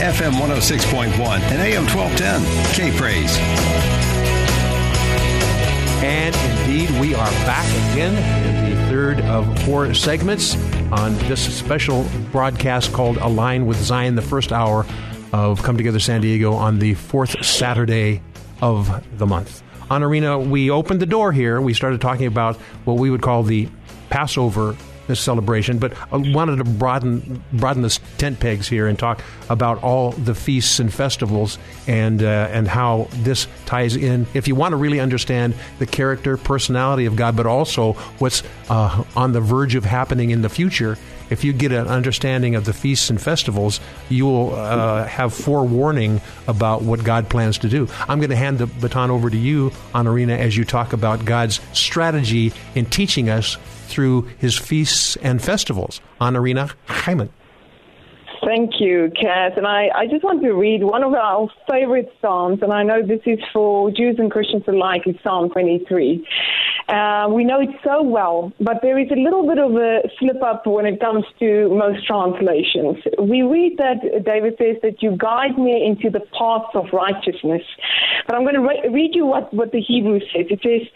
FM 0.00 0.32
106.1 0.32 1.12
and 1.12 1.60
AM 1.60 1.84
1210. 1.94 2.72
K 2.72 2.96
Praise. 2.96 3.99
And 6.02 6.34
indeed, 6.34 6.90
we 6.98 7.14
are 7.14 7.30
back 7.44 7.66
again 7.92 8.14
in 8.46 8.70
the 8.70 8.88
third 8.88 9.20
of 9.20 9.62
four 9.64 9.92
segments 9.92 10.56
on 10.90 11.14
this 11.28 11.54
special 11.54 12.06
broadcast 12.32 12.94
called 12.94 13.18
Align 13.18 13.66
with 13.66 13.76
Zion, 13.76 14.14
the 14.14 14.22
first 14.22 14.50
hour 14.50 14.86
of 15.34 15.62
Come 15.62 15.76
Together 15.76 16.00
San 16.00 16.22
Diego 16.22 16.54
on 16.54 16.78
the 16.78 16.94
fourth 16.94 17.44
Saturday 17.44 18.22
of 18.62 19.04
the 19.18 19.26
month. 19.26 19.62
Anarina, 19.90 20.38
we 20.38 20.70
opened 20.70 21.00
the 21.00 21.06
door 21.06 21.32
here. 21.32 21.60
We 21.60 21.74
started 21.74 22.00
talking 22.00 22.26
about 22.26 22.56
what 22.84 22.94
we 22.94 23.10
would 23.10 23.20
call 23.20 23.42
the 23.42 23.68
Passover 24.08 24.76
this 25.10 25.20
celebration, 25.20 25.78
but 25.78 25.92
I 26.12 26.16
wanted 26.16 26.56
to 26.56 26.64
broaden 26.64 27.44
broaden 27.52 27.82
the 27.82 27.98
tent 28.16 28.40
pegs 28.40 28.68
here 28.68 28.86
and 28.86 28.98
talk 28.98 29.22
about 29.48 29.82
all 29.82 30.12
the 30.12 30.34
feasts 30.34 30.80
and 30.80 30.92
festivals 30.92 31.58
and 31.86 32.22
uh, 32.22 32.48
and 32.50 32.66
how 32.66 33.08
this 33.12 33.46
ties 33.66 33.96
in. 33.96 34.26
If 34.32 34.48
you 34.48 34.54
want 34.54 34.72
to 34.72 34.76
really 34.76 35.00
understand 35.00 35.54
the 35.78 35.86
character, 35.86 36.36
personality 36.36 37.06
of 37.06 37.16
God, 37.16 37.36
but 37.36 37.46
also 37.46 37.92
what's 38.18 38.42
uh, 38.68 39.04
on 39.16 39.32
the 39.32 39.40
verge 39.40 39.74
of 39.74 39.84
happening 39.84 40.30
in 40.30 40.42
the 40.42 40.48
future, 40.48 40.96
if 41.30 41.44
you 41.44 41.52
get 41.52 41.72
an 41.72 41.86
understanding 41.86 42.56
of 42.56 42.64
the 42.64 42.72
feasts 42.72 43.08
and 43.08 43.20
festivals, 43.20 43.80
you 44.08 44.26
will 44.26 44.54
uh, 44.54 45.06
have 45.06 45.32
forewarning 45.32 46.20
about 46.48 46.82
what 46.82 47.04
God 47.04 47.28
plans 47.28 47.58
to 47.58 47.68
do. 47.68 47.88
I'm 48.08 48.18
going 48.18 48.30
to 48.30 48.36
hand 48.36 48.58
the 48.58 48.66
baton 48.66 49.10
over 49.10 49.30
to 49.30 49.36
you, 49.36 49.70
Honorina, 49.94 50.36
as 50.36 50.56
you 50.56 50.64
talk 50.64 50.92
about 50.92 51.24
God's 51.24 51.60
strategy 51.72 52.52
in 52.74 52.84
teaching 52.86 53.30
us 53.30 53.56
through 53.90 54.22
his 54.38 54.56
feasts 54.56 55.16
and 55.16 55.42
festivals. 55.42 56.00
Anarina 56.20 56.72
Hyman. 56.86 57.30
Thank 58.44 58.80
you, 58.80 59.12
Kat. 59.20 59.58
And 59.58 59.66
I, 59.66 59.90
I 59.94 60.06
just 60.06 60.24
want 60.24 60.42
to 60.42 60.52
read 60.52 60.82
one 60.82 61.02
of 61.02 61.12
our 61.12 61.48
favorite 61.70 62.10
Psalms, 62.22 62.60
and 62.62 62.72
I 62.72 62.82
know 62.82 63.02
this 63.06 63.20
is 63.26 63.38
for 63.52 63.90
Jews 63.90 64.16
and 64.18 64.30
Christians 64.30 64.64
alike, 64.66 65.02
it's 65.04 65.22
Psalm 65.22 65.50
23. 65.50 66.26
Uh, 66.90 67.28
we 67.30 67.44
know 67.44 67.60
it 67.60 67.68
so 67.84 68.02
well, 68.02 68.52
but 68.58 68.78
there 68.82 68.98
is 68.98 69.08
a 69.12 69.14
little 69.14 69.46
bit 69.46 69.58
of 69.58 69.76
a 69.76 70.00
slip 70.18 70.42
up 70.42 70.66
when 70.66 70.86
it 70.86 70.98
comes 70.98 71.24
to 71.38 71.68
most 71.70 72.04
translations. 72.04 72.96
We 73.16 73.42
read 73.42 73.78
that 73.78 74.24
David 74.24 74.56
says 74.58 74.76
that 74.82 75.00
you 75.00 75.16
guide 75.16 75.56
me 75.56 75.86
into 75.86 76.10
the 76.10 76.18
paths 76.36 76.74
of 76.74 76.86
righteousness. 76.92 77.62
But 78.26 78.34
I'm 78.34 78.42
going 78.42 78.56
to 78.56 78.60
re- 78.60 78.88
read 78.90 79.14
you 79.14 79.24
what, 79.24 79.54
what 79.54 79.70
the 79.70 79.80
Hebrew 79.80 80.18
says. 80.34 80.46
It 80.50 80.60
says, 80.64 80.88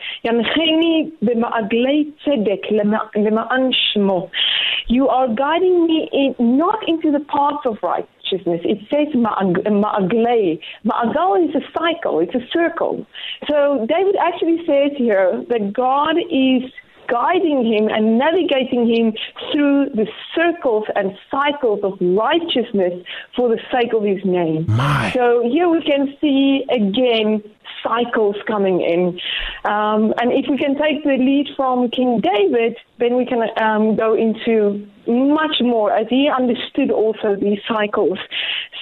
You 4.88 5.08
are 5.08 5.28
guiding 5.28 5.86
me 5.86 6.08
in, 6.12 6.58
not 6.58 6.88
into 6.88 7.12
the 7.12 7.20
paths 7.20 7.66
of 7.66 7.78
righteousness. 7.84 8.23
It 8.32 8.78
says 8.90 9.14
ma'aglei. 9.14 10.60
Ma'agal 10.84 11.48
is 11.48 11.54
a 11.54 11.78
cycle, 11.78 12.20
it's 12.20 12.34
a 12.34 12.46
circle. 12.52 13.06
So 13.48 13.86
David 13.88 14.16
actually 14.16 14.58
says 14.66 14.92
here 14.96 15.44
that 15.48 15.72
God 15.72 16.16
is 16.30 16.70
guiding 17.08 17.64
him 17.64 17.88
and 17.88 18.18
navigating 18.18 18.88
him 18.88 19.12
through 19.52 19.90
the 19.94 20.06
circles 20.34 20.84
and 20.96 21.16
cycles 21.30 21.80
of 21.82 21.98
righteousness 22.00 23.04
for 23.36 23.48
the 23.48 23.58
sake 23.72 23.92
of 23.94 24.02
his 24.02 24.24
name. 24.24 24.66
My. 24.68 25.10
So 25.12 25.42
here 25.42 25.68
we 25.68 25.82
can 25.82 26.14
see 26.20 26.64
again 26.70 27.42
cycles 27.82 28.36
coming 28.46 28.80
in. 28.80 29.20
Um, 29.64 30.14
and 30.18 30.32
if 30.32 30.46
we 30.48 30.56
can 30.56 30.76
take 30.76 31.04
the 31.04 31.16
lead 31.18 31.48
from 31.56 31.90
King 31.90 32.20
David, 32.20 32.76
then 32.98 33.16
we 33.16 33.26
can 33.26 33.42
um, 33.62 33.96
go 33.96 34.14
into 34.14 34.86
much 35.06 35.56
more 35.60 35.92
as 35.92 36.06
he 36.08 36.30
understood 36.30 36.90
also 36.90 37.36
these 37.36 37.60
cycles 37.68 38.18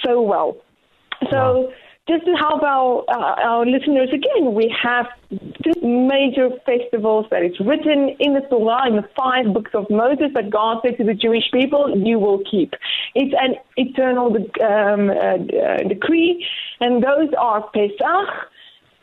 so 0.03 0.21
well. 0.21 0.57
So. 1.29 1.61
Wow 1.61 1.73
just 2.07 2.25
to 2.25 2.33
help 2.33 2.63
our 2.63 3.03
uh, 3.07 3.47
our 3.47 3.65
listeners 3.65 4.09
again, 4.13 4.53
we 4.53 4.73
have 4.81 5.05
two 5.63 5.79
major 5.81 6.49
festivals 6.65 7.25
that 7.31 7.43
is 7.43 7.57
written 7.61 8.15
in 8.19 8.33
the 8.33 8.41
Torah, 8.49 8.87
in 8.87 8.97
the 8.97 9.07
five 9.15 9.53
books 9.53 9.71
of 9.73 9.89
Moses 9.89 10.27
that 10.33 10.49
God 10.49 10.79
said 10.83 10.97
to 10.97 11.05
the 11.05 11.13
Jewish 11.13 11.49
people, 11.53 11.95
"You 11.95 12.19
will 12.19 12.41
keep." 12.49 12.73
It's 13.15 13.33
an 13.39 13.55
eternal 13.77 14.35
um, 14.35 15.09
uh, 15.09 15.13
uh, 15.13 15.77
decree, 15.87 16.45
and 16.81 17.01
those 17.01 17.29
are 17.39 17.69
Pesach, 17.69 18.29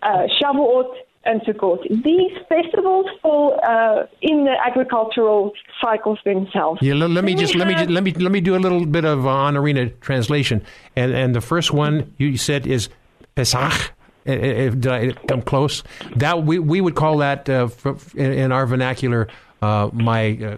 uh, 0.02 0.26
Shavuot, 0.38 0.92
and 1.24 1.40
Sukkot. 1.42 1.82
These 2.02 2.32
festivals 2.48 3.06
fall 3.20 3.58
uh, 3.62 4.06
in 4.22 4.44
the 4.44 4.54
agricultural 4.64 5.52
cycles 5.80 6.18
themselves. 6.24 6.80
Yeah, 6.82 6.94
let, 6.94 7.10
let 7.10 7.24
me 7.24 7.34
just 7.34 7.54
let 7.54 7.66
me 7.68 7.74
let 7.86 8.02
me 8.02 8.12
let 8.12 8.32
me 8.32 8.40
do 8.40 8.56
a 8.56 8.58
little 8.58 8.86
bit 8.86 9.04
of 9.04 9.26
uh, 9.26 9.52
arena 9.54 9.90
translation. 10.00 10.62
And 10.96 11.12
and 11.12 11.34
the 11.34 11.40
first 11.40 11.72
one 11.72 12.14
you 12.18 12.36
said 12.36 12.66
is 12.66 12.88
Pesach. 13.34 13.92
If, 14.26 14.78
did 14.80 14.86
I 14.86 15.12
come 15.28 15.42
close? 15.42 15.82
That 16.16 16.44
we 16.44 16.58
we 16.58 16.80
would 16.80 16.94
call 16.94 17.18
that 17.18 17.48
uh, 17.48 17.68
in, 18.14 18.32
in, 18.32 18.52
our 18.52 18.66
vernacular. 18.66 19.28
Uh, 19.62 19.90
my 19.92 20.38
uh, 20.42 20.56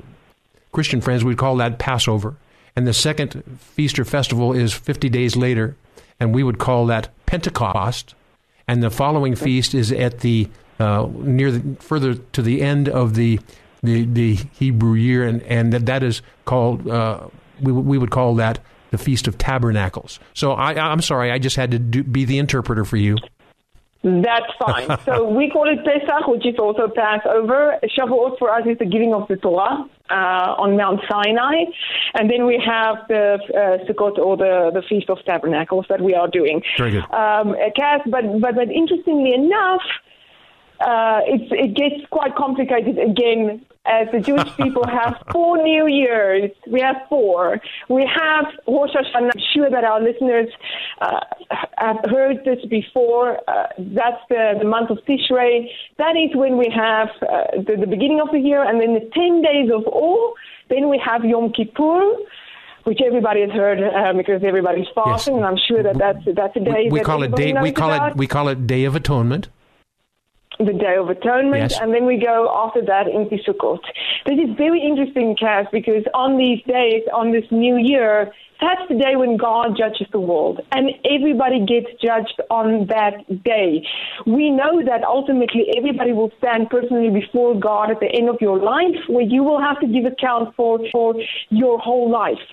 Christian 0.72 1.00
friends 1.00 1.24
would 1.24 1.38
call 1.38 1.56
that 1.56 1.78
Passover. 1.78 2.36
And 2.74 2.86
the 2.86 2.94
second 2.94 3.42
feast 3.58 3.98
or 3.98 4.04
festival 4.04 4.52
is 4.54 4.72
50 4.72 5.10
days 5.10 5.36
later, 5.36 5.76
and 6.18 6.34
we 6.34 6.42
would 6.42 6.58
call 6.58 6.86
that 6.86 7.10
Pentecost 7.26 8.14
and 8.68 8.82
the 8.82 8.90
following 8.90 9.34
feast 9.34 9.74
is 9.74 9.92
at 9.92 10.20
the 10.20 10.48
uh, 10.78 11.08
near 11.12 11.52
the, 11.52 11.76
further 11.80 12.14
to 12.14 12.42
the 12.42 12.62
end 12.62 12.88
of 12.88 13.14
the 13.14 13.40
the, 13.82 14.04
the 14.04 14.34
Hebrew 14.52 14.94
year, 14.94 15.26
and 15.26 15.42
and 15.42 15.72
that, 15.72 15.86
that 15.86 16.02
is 16.02 16.22
called 16.44 16.88
uh, 16.88 17.28
we 17.60 17.72
we 17.72 17.98
would 17.98 18.10
call 18.10 18.34
that 18.36 18.60
the 18.90 18.98
Feast 18.98 19.26
of 19.26 19.38
Tabernacles. 19.38 20.20
So 20.34 20.52
I 20.52 20.74
I'm 20.74 21.00
sorry, 21.00 21.30
I 21.30 21.38
just 21.38 21.56
had 21.56 21.70
to 21.72 21.78
do, 21.78 22.02
be 22.02 22.24
the 22.24 22.38
interpreter 22.38 22.84
for 22.84 22.96
you. 22.96 23.16
That's 24.04 24.52
fine. 24.58 24.98
so 25.04 25.28
we 25.28 25.48
call 25.48 25.68
it 25.68 25.84
Pesach, 25.84 26.26
which 26.26 26.46
is 26.46 26.56
also 26.58 26.88
Passover. 26.88 27.78
Shavuot 27.96 28.38
for 28.38 28.50
us 28.52 28.66
is 28.66 28.78
the 28.78 28.84
giving 28.84 29.14
of 29.14 29.28
the 29.28 29.36
Torah 29.36 29.88
uh, 30.12 30.62
on 30.62 30.76
Mount 30.76 31.00
Sinai, 31.10 31.64
and 32.14 32.30
then 32.30 32.46
we 32.46 32.62
have 32.64 32.96
the 33.08 33.38
uh, 33.54 33.84
Sukkot 33.86 34.18
or 34.18 34.36
the, 34.36 34.70
the 34.74 34.82
Feast 34.88 35.08
of 35.08 35.18
Tabernacles 35.24 35.86
that 35.88 36.00
we 36.00 36.14
are 36.14 36.28
doing. 36.28 36.62
Very 36.76 36.92
good. 36.92 37.04
Um, 37.12 37.56
but, 38.06 38.24
but 38.40 38.54
but 38.54 38.68
interestingly 38.70 39.32
enough, 39.34 39.82
uh, 40.82 41.20
it 41.26 41.74
gets 41.74 42.06
quite 42.10 42.34
complicated 42.34 42.98
again 42.98 43.64
as 43.84 44.08
the 44.12 44.20
Jewish 44.20 44.56
people 44.56 44.86
have 44.86 45.22
four 45.32 45.56
New 45.62 45.86
Years. 45.86 46.50
We 46.66 46.80
have 46.80 46.96
four. 47.08 47.60
We 47.88 48.02
have 48.02 48.46
Rosh 48.66 48.90
Hashanah. 48.90 49.30
I'm 49.34 49.42
sure 49.54 49.70
that 49.70 49.84
our 49.84 50.00
listeners 50.00 50.48
uh, 51.00 51.20
have 51.78 51.98
heard 52.08 52.44
this 52.44 52.64
before. 52.66 53.38
Uh, 53.48 53.66
that's 53.78 54.22
the, 54.28 54.54
the 54.58 54.66
month 54.66 54.90
of 54.90 54.98
Tishrei. 55.08 55.68
That 55.98 56.16
is 56.16 56.34
when 56.34 56.58
we 56.58 56.72
have 56.74 57.08
uh, 57.22 57.62
the, 57.66 57.76
the 57.80 57.86
beginning 57.86 58.20
of 58.20 58.30
the 58.30 58.38
year, 58.38 58.62
and 58.62 58.80
then 58.80 58.94
the 58.94 59.10
10 59.14 59.42
days 59.42 59.70
of 59.72 59.86
awe. 59.86 60.34
Then 60.68 60.88
we 60.88 61.00
have 61.04 61.24
Yom 61.24 61.52
Kippur 61.52 62.16
which 62.84 62.98
everybody 63.06 63.42
has 63.42 63.50
heard 63.50 63.78
uh, 63.78 64.12
because 64.12 64.42
everybody's 64.42 64.88
fasting, 64.92 65.34
yes. 65.34 65.38
and 65.38 65.46
I'm 65.46 65.56
sure 65.68 65.84
that 65.84 65.98
that's 65.98 66.24
that's 66.34 66.56
a 66.56 66.60
day. 66.60 66.88
We, 66.90 66.98
we 66.98 67.00
call 67.00 67.22
it 67.22 67.32
day. 67.36 67.52
We 67.52 67.70
call 67.70 67.92
about. 67.92 68.10
it 68.10 68.16
we 68.16 68.26
call 68.26 68.48
it 68.48 68.66
Day 68.66 68.82
of 68.84 68.96
Atonement 68.96 69.48
the 70.64 70.72
Day 70.72 70.96
of 70.96 71.08
Atonement, 71.08 71.70
yes. 71.70 71.80
and 71.80 71.94
then 71.94 72.06
we 72.06 72.16
go 72.16 72.52
after 72.54 72.82
that 72.84 73.06
into 73.08 73.36
Sukkot. 73.44 73.80
This 74.26 74.38
is 74.38 74.56
very 74.56 74.80
interesting, 74.80 75.36
Kaz, 75.36 75.70
because 75.70 76.04
on 76.14 76.36
these 76.38 76.62
days, 76.66 77.02
on 77.12 77.32
this 77.32 77.44
new 77.50 77.76
year, 77.76 78.32
that's 78.62 78.82
the 78.88 78.94
day 78.94 79.16
when 79.16 79.36
God 79.36 79.76
judges 79.76 80.06
the 80.12 80.20
world, 80.20 80.60
and 80.70 80.90
everybody 81.04 81.66
gets 81.66 81.88
judged 82.00 82.40
on 82.48 82.86
that 82.86 83.42
day. 83.42 83.84
We 84.24 84.50
know 84.50 84.84
that 84.84 85.02
ultimately 85.02 85.66
everybody 85.76 86.12
will 86.12 86.30
stand 86.38 86.70
personally 86.70 87.10
before 87.10 87.58
God 87.58 87.90
at 87.90 87.98
the 87.98 88.06
end 88.06 88.28
of 88.28 88.36
your 88.40 88.58
life, 88.58 89.02
where 89.08 89.24
you 89.24 89.42
will 89.42 89.60
have 89.60 89.80
to 89.80 89.88
give 89.88 90.04
account 90.04 90.54
for 90.54 90.78
for 90.92 91.14
your 91.50 91.78
whole 91.80 92.08
life. 92.08 92.44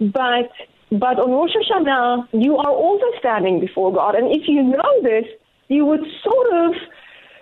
But 0.00 0.48
but 0.90 1.20
on 1.20 1.30
Rosh 1.32 1.52
Hashanah, 1.52 2.28
you 2.32 2.56
are 2.56 2.72
also 2.72 3.04
standing 3.18 3.60
before 3.60 3.92
God, 3.92 4.14
and 4.14 4.32
if 4.32 4.48
you 4.48 4.62
know 4.62 5.02
this, 5.02 5.26
you 5.68 5.84
would 5.84 6.04
sort 6.24 6.48
of 6.64 6.72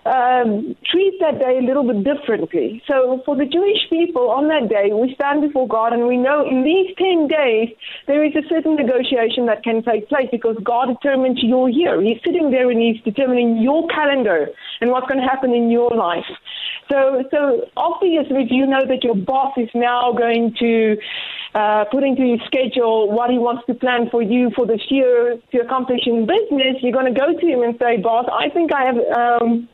um, 0.07 0.75
treat 0.89 1.19
that 1.19 1.39
day 1.39 1.59
a 1.59 1.65
little 1.65 1.83
bit 1.83 2.03
differently. 2.03 2.81
So 2.87 3.21
for 3.25 3.35
the 3.35 3.45
Jewish 3.45 3.89
people 3.89 4.29
on 4.29 4.47
that 4.47 4.69
day, 4.69 4.93
we 4.93 5.13
stand 5.15 5.41
before 5.41 5.67
God 5.67 5.93
and 5.93 6.07
we 6.07 6.17
know 6.17 6.47
in 6.47 6.63
these 6.63 6.95
10 6.97 7.27
days 7.27 7.69
there 8.07 8.23
is 8.23 8.33
a 8.35 8.47
certain 8.47 8.75
negotiation 8.75 9.45
that 9.47 9.63
can 9.63 9.83
take 9.83 10.07
place 10.09 10.29
because 10.31 10.55
God 10.63 10.87
determines 10.87 11.43
your 11.43 11.69
year. 11.69 12.01
He's 12.01 12.19
sitting 12.25 12.51
there 12.51 12.69
and 12.71 12.79
he's 12.79 13.01
determining 13.03 13.61
your 13.61 13.87
calendar 13.87 14.47
and 14.81 14.91
what's 14.91 15.07
going 15.07 15.19
to 15.19 15.27
happen 15.27 15.53
in 15.53 15.69
your 15.69 15.91
life. 15.91 16.31
So, 16.89 17.23
so 17.31 17.67
obviously, 17.75 18.47
you 18.49 18.65
know 18.65 18.85
that 18.87 19.03
your 19.03 19.15
boss 19.15 19.53
is 19.57 19.69
now 19.75 20.13
going 20.13 20.55
to 20.59 20.97
uh, 21.53 21.85
put 21.91 22.03
into 22.03 22.21
his 22.21 22.39
schedule 22.45 23.11
what 23.11 23.29
he 23.29 23.37
wants 23.37 23.65
to 23.67 23.73
plan 23.73 24.09
for 24.09 24.21
you 24.21 24.51
for 24.55 24.65
this 24.65 24.81
year 24.89 25.37
to 25.51 25.57
accomplish 25.59 26.01
in 26.05 26.25
business, 26.25 26.77
you're 26.81 26.93
going 26.93 27.11
to 27.11 27.19
go 27.19 27.33
to 27.33 27.45
him 27.45 27.61
and 27.63 27.77
say, 27.79 27.97
"Boss, 27.97 28.25
I 28.31 28.49
think 28.49 28.71
I 28.71 28.85
have." 28.85 28.97
Um, 29.41 29.67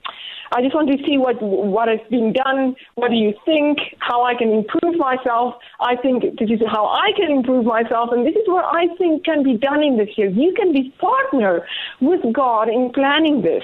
I 0.54 0.62
just 0.62 0.76
want 0.76 0.90
to 0.92 0.98
see 1.06 1.18
what 1.18 1.42
what 1.42 1.88
has 1.88 2.00
been 2.10 2.32
done. 2.32 2.76
What 2.96 3.10
do 3.10 3.16
you 3.16 3.34
think? 3.44 3.80
How 4.00 4.24
I 4.24 4.36
can 4.36 4.50
improve 4.50 4.96
myself? 4.98 5.56
I 5.80 5.96
think 5.96 6.22
this 6.40 6.50
is 6.50 6.62
how 6.68 6.86
I 6.88 7.12
can 7.18 7.32
improve 7.32 7.66
myself, 7.66 8.10
and 8.12 8.26
this 8.26 8.36
is 8.36 8.48
what 8.48 8.66
I 8.66 8.88
think 8.98 9.26
can 9.26 9.42
be 9.44 9.58
done 9.58 9.82
in 9.82 9.98
this 9.98 10.10
year. 10.16 10.30
You 10.30 10.54
can 10.54 10.72
be 10.72 10.94
partner 11.00 11.66
with 12.02 12.22
God 12.32 12.70
in 12.70 12.92
planning 12.94 13.42
this, 13.42 13.64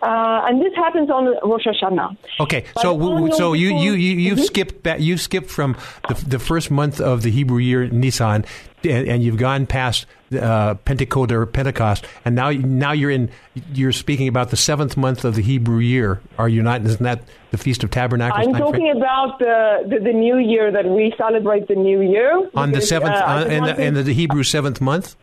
uh, 0.00 0.46
and 0.46 0.60
this 0.60 0.74
happens 0.74 1.10
on 1.10 1.26
Rosh 1.48 1.66
Hashanah. 1.66 2.16
Okay, 2.40 2.64
but 2.74 2.80
so 2.80 3.28
so 3.30 3.52
you 3.52 3.76
you 3.76 3.92
you 3.92 4.16
you've 4.16 4.38
mm-hmm. 4.38 4.44
skipped 4.44 4.82
back, 4.82 5.00
you've 5.00 5.20
skipped 5.20 5.50
from 5.50 5.76
the 6.08 6.14
the 6.14 6.38
first 6.38 6.70
month 6.70 6.98
of 6.98 7.22
the 7.22 7.30
Hebrew 7.30 7.58
year 7.58 7.88
Nisan 7.88 8.44
and, 8.84 9.08
and 9.08 9.22
you've 9.22 9.36
gone 9.36 9.66
past 9.66 10.06
uh, 10.32 10.74
Pentecost 10.74 11.32
or 11.32 11.44
Pentecost, 11.46 12.06
and 12.24 12.34
now 12.34 12.50
now 12.50 12.92
you're 12.92 13.10
in 13.10 13.30
you're 13.72 13.92
speaking 13.92 14.28
about 14.28 14.50
the 14.50 14.56
seventh 14.56 14.96
month 14.96 15.24
of 15.24 15.34
the 15.34 15.42
Hebrew 15.42 15.78
year. 15.78 16.20
Are 16.38 16.48
you 16.48 16.62
not? 16.62 16.82
Isn't 16.82 17.02
that 17.02 17.22
the 17.50 17.58
Feast 17.58 17.84
of 17.84 17.90
Tabernacles? 17.90 18.46
I'm 18.46 18.54
talking 18.54 18.90
about 18.90 19.38
the, 19.38 19.86
the, 19.88 19.98
the 20.00 20.12
New 20.12 20.38
Year 20.38 20.72
that 20.72 20.86
we 20.86 21.12
celebrate 21.16 21.68
the 21.68 21.74
New 21.74 22.00
Year 22.00 22.48
on 22.54 22.70
because, 22.70 22.84
the 22.84 22.86
seventh 22.86 23.14
uh, 23.14 23.24
uh, 23.26 23.44
in, 23.44 23.64
the, 23.64 23.80
in 23.80 23.94
the 23.94 24.12
Hebrew 24.12 24.42
seventh 24.42 24.80
month. 24.80 25.16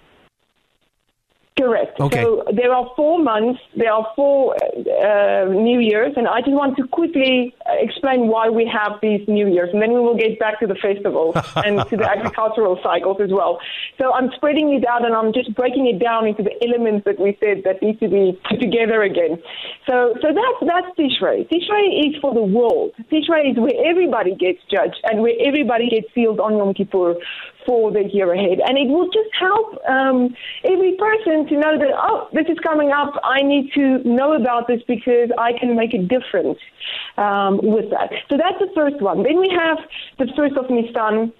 Correct. 1.58 2.00
Okay. 2.00 2.24
So 2.24 2.44
there 2.54 2.74
are 2.74 2.90
four 2.96 3.20
months, 3.20 3.60
there 3.76 3.92
are 3.92 4.08
four 4.16 4.56
uh, 4.56 5.46
New 5.46 5.80
Years, 5.80 6.14
and 6.16 6.26
I 6.26 6.40
just 6.40 6.52
want 6.52 6.78
to 6.78 6.88
quickly 6.88 7.54
explain 7.68 8.28
why 8.28 8.48
we 8.50 8.66
have 8.66 8.94
these 9.02 9.28
New 9.28 9.48
Years, 9.48 9.70
and 9.74 9.82
then 9.82 9.92
we 9.94 10.00
will 10.00 10.16
get 10.16 10.40
back 10.40 10.60
to 10.62 10.68
the 10.68 10.76
festivals 10.76 11.36
and 11.58 11.86
to 11.90 11.98
the 11.98 12.10
agricultural 12.10 12.80
cycles 12.82 13.18
as 13.22 13.32
well. 13.32 13.60
So 14.00 14.14
I'm 14.14 14.32
spreading 14.36 14.74
it 14.74 14.88
out, 14.88 15.04
and 15.04 15.14
I'm 15.14 15.34
just 15.34 15.54
breaking 15.54 15.88
it 15.88 16.00
down 16.00 16.28
into 16.28 16.44
the 16.44 16.56
elements 16.64 17.04
that 17.06 17.20
we 17.20 17.38
said 17.42 17.64
that 17.66 17.82
need 17.82 18.00
to 18.00 18.08
be 18.08 18.40
put 18.48 18.62
together 18.62 19.04
again. 19.04 19.42
So, 19.86 20.16
so 20.22 20.28
that's 20.32 20.60
that's 20.64 20.88
Tishrei. 20.98 21.44
Tishrei 21.50 22.08
is 22.08 22.16
for 22.22 22.34
the 22.34 22.42
world. 22.42 22.94
Tishrei 23.12 23.52
is 23.52 23.58
where 23.58 23.76
everybody 23.86 24.34
gets 24.34 24.60
judged 24.72 25.02
and 25.04 25.22
where 25.22 25.36
everybody 25.46 25.90
gets 25.90 26.08
sealed 26.16 26.40
on 26.40 26.56
Yom 26.56 26.74
Kippur 26.74 27.16
for 27.70 27.92
the 27.92 28.04
year 28.12 28.34
ahead. 28.34 28.58
And 28.66 28.80
it 28.80 28.90
will 28.90 29.06
just 29.14 29.30
help 29.40 29.78
um, 29.88 30.36
every 30.64 30.98
person 30.98 31.46
to 31.50 31.54
know 31.54 31.78
that, 31.78 31.92
oh, 31.94 32.28
this 32.34 32.48
is 32.50 32.58
coming 32.64 32.90
up. 32.90 33.14
I 33.24 33.44
need 33.44 33.72
to 33.76 34.00
know 34.00 34.34
about 34.34 34.66
this 34.68 34.82
because 34.88 35.30
I 35.38 35.54
can 35.54 35.76
make 35.76 35.94
a 35.94 36.02
difference 36.02 36.58
um, 37.18 37.60
with 37.62 37.92
that. 37.92 38.10
So 38.28 38.38
that's 38.38 38.58
the 38.58 38.72
first 38.74 39.00
one. 39.00 39.22
Then 39.22 39.40
we 39.40 39.54
have 39.54 39.78
the 40.18 40.34
first 40.36 40.58
of 40.58 40.66
Nisan. 40.72 41.32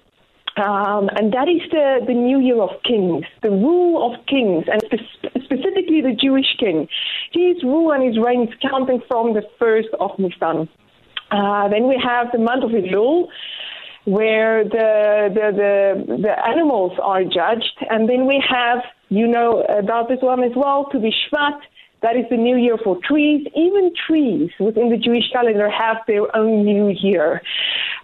Um, 0.56 1.08
and 1.16 1.32
that 1.32 1.48
is 1.48 1.62
the, 1.70 2.00
the 2.06 2.12
new 2.12 2.38
year 2.38 2.60
of 2.60 2.70
kings, 2.84 3.24
the 3.42 3.50
rule 3.50 3.94
of 4.06 4.24
kings, 4.26 4.64
and 4.70 4.82
spe- 4.86 5.42
specifically 5.44 6.00
the 6.00 6.14
Jewish 6.20 6.50
king. 6.58 6.86
His 7.32 7.62
rule 7.64 7.92
and 7.92 8.02
his 8.06 8.18
reign 8.18 8.42
is 8.48 8.54
counting 8.60 9.00
from 9.08 9.34
the 9.34 9.42
first 9.58 9.88
of 9.98 10.10
Nisan. 10.18 10.68
Uh, 11.30 11.68
then 11.68 11.86
we 11.88 12.00
have 12.02 12.32
the 12.32 12.38
month 12.38 12.64
of 12.64 12.70
Elul, 12.70 13.28
where 14.04 14.64
the, 14.64 15.30
the, 15.34 16.06
the, 16.06 16.16
the 16.22 16.46
animals 16.46 16.92
are 17.02 17.22
judged. 17.24 17.76
And 17.88 18.08
then 18.08 18.26
we 18.26 18.42
have, 18.48 18.78
you 19.08 19.26
know 19.26 19.62
about 19.62 20.08
this 20.08 20.18
one 20.20 20.42
as 20.42 20.52
well, 20.56 20.86
Tu 20.90 20.98
BiShvat. 20.98 21.60
That 22.02 22.16
is 22.16 22.24
the 22.30 22.38
new 22.38 22.56
year 22.56 22.78
for 22.82 22.98
trees. 23.04 23.46
Even 23.54 23.92
trees 24.06 24.50
within 24.58 24.88
the 24.88 24.96
Jewish 24.96 25.30
calendar 25.32 25.68
have 25.68 25.98
their 26.06 26.34
own 26.34 26.64
new 26.64 26.88
year, 26.88 27.42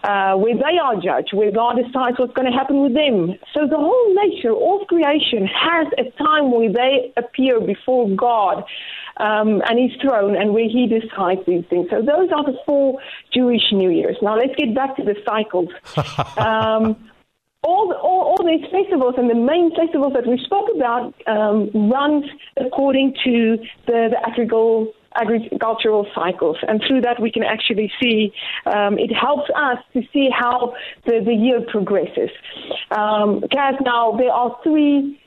uh, 0.03 0.35
where 0.35 0.53
they 0.53 0.77
are 0.77 0.95
judged, 1.01 1.33
where 1.33 1.51
God 1.51 1.77
decides 1.77 2.19
what's 2.19 2.33
going 2.33 2.45
to 2.45 2.55
happen 2.55 2.81
with 2.81 2.93
them. 2.93 3.33
So 3.55 3.65
the 3.67 3.77
whole 3.77 4.13
nature, 4.13 4.51
all 4.51 4.85
creation, 4.85 5.47
has 5.47 5.87
a 5.97 6.11
time 6.23 6.51
where 6.51 6.71
they 6.71 7.11
appear 7.17 7.59
before 7.59 8.07
God 8.09 8.63
um, 9.19 9.61
and 9.67 9.79
his 9.79 9.99
throne 10.01 10.35
and 10.35 10.53
where 10.53 10.69
he 10.69 10.87
decides 10.87 11.41
these 11.45 11.65
things. 11.69 11.87
So 11.89 12.01
those 12.01 12.29
are 12.31 12.43
the 12.43 12.57
four 12.65 12.99
Jewish 13.33 13.71
New 13.71 13.89
Years. 13.89 14.17
Now 14.21 14.37
let's 14.37 14.55
get 14.55 14.73
back 14.73 14.95
to 14.97 15.03
the 15.03 15.15
cycles. 15.25 15.69
um, 16.37 16.95
all, 17.63 17.91
all, 17.93 18.35
all, 18.37 18.45
these 18.45 18.63
festivals 18.71 19.15
and 19.17 19.29
the 19.29 19.35
main 19.35 19.75
festivals 19.75 20.13
that 20.13 20.25
we 20.25 20.39
spoke 20.45 20.69
about 20.73 21.13
um, 21.27 21.69
runs 21.89 22.23
according 22.55 23.13
to 23.25 23.57
the, 23.87 24.09
the 24.11 24.19
agricultural 24.25 24.93
agricultural 25.19 26.05
cycles. 26.13 26.57
And 26.67 26.81
through 26.87 27.01
that, 27.01 27.19
we 27.19 27.31
can 27.31 27.43
actually 27.43 27.91
see 28.01 28.31
um, 28.65 28.99
it 28.99 29.11
helps 29.11 29.49
us 29.55 29.79
to 29.93 30.03
see 30.13 30.29
how 30.29 30.75
the, 31.05 31.21
the 31.25 31.33
year 31.33 31.61
progresses. 31.61 32.29
Um, 32.91 33.43
now, 33.51 34.15
there 34.17 34.31
are 34.31 34.57
three 34.63 35.19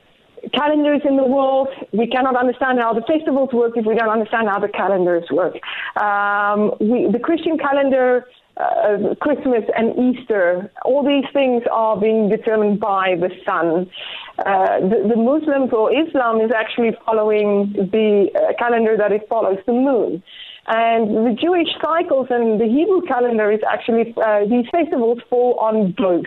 calendars 0.53 1.01
in 1.05 1.17
the 1.17 1.23
world. 1.23 1.69
We 1.91 2.07
cannot 2.07 2.35
understand 2.35 2.79
how 2.79 2.93
the 2.93 3.01
festivals 3.01 3.49
work 3.53 3.73
if 3.75 3.85
we 3.85 3.95
don't 3.95 4.09
understand 4.09 4.49
how 4.49 4.59
the 4.59 4.67
calendars 4.67 5.25
work. 5.31 5.55
Um, 6.01 6.73
we, 6.79 7.11
the 7.11 7.19
Christian 7.19 7.57
calendar, 7.57 8.25
uh, 8.57 9.15
Christmas 9.21 9.63
and 9.77 9.97
Easter, 9.97 10.71
all 10.83 11.03
these 11.05 11.25
things 11.33 11.63
are 11.71 11.99
being 11.99 12.29
determined 12.29 12.79
by 12.79 13.15
the 13.19 13.29
sun. 13.45 13.89
Uh, 14.39 14.79
the, 14.81 15.07
the, 15.09 15.15
Muslims 15.15 15.71
or 15.71 15.91
Islam 15.93 16.41
is 16.41 16.51
actually 16.55 16.91
following 17.05 17.73
the 17.73 18.29
uh, 18.35 18.53
calendar 18.57 18.97
that 18.97 19.11
it 19.11 19.27
follows 19.29 19.59
the 19.65 19.73
moon. 19.73 20.23
And 20.67 21.09
the 21.25 21.35
Jewish 21.39 21.69
cycles 21.81 22.27
and 22.29 22.59
the 22.59 22.65
Hebrew 22.65 23.01
calendar 23.01 23.51
is 23.51 23.61
actually, 23.69 24.13
uh, 24.17 24.45
these 24.45 24.65
festivals 24.71 25.19
fall 25.29 25.57
on 25.59 25.93
both. 25.97 26.25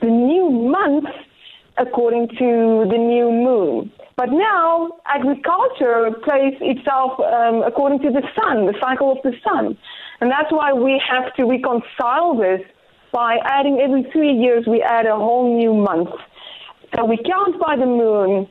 The 0.00 0.08
new 0.08 0.50
month 0.50 1.06
according 1.78 2.28
to 2.28 2.86
the 2.90 2.98
new 2.98 3.30
moon. 3.30 3.92
But 4.16 4.30
now 4.30 4.92
agriculture 5.06 6.10
plays 6.22 6.54
itself 6.60 7.18
um, 7.18 7.62
according 7.66 8.00
to 8.00 8.10
the 8.10 8.22
sun, 8.38 8.66
the 8.66 8.74
cycle 8.80 9.12
of 9.12 9.18
the 9.24 9.32
sun. 9.42 9.76
And 10.20 10.30
that's 10.30 10.50
why 10.50 10.72
we 10.72 11.02
have 11.10 11.34
to 11.34 11.44
reconcile 11.44 12.36
this 12.36 12.60
by 13.12 13.38
adding 13.44 13.78
every 13.80 14.04
three 14.12 14.32
years, 14.32 14.66
we 14.66 14.82
add 14.82 15.06
a 15.06 15.14
whole 15.16 15.56
new 15.56 15.72
month. 15.72 16.10
So 16.96 17.04
we 17.04 17.16
count 17.16 17.60
by 17.60 17.76
the 17.76 17.86
moon, 17.86 18.48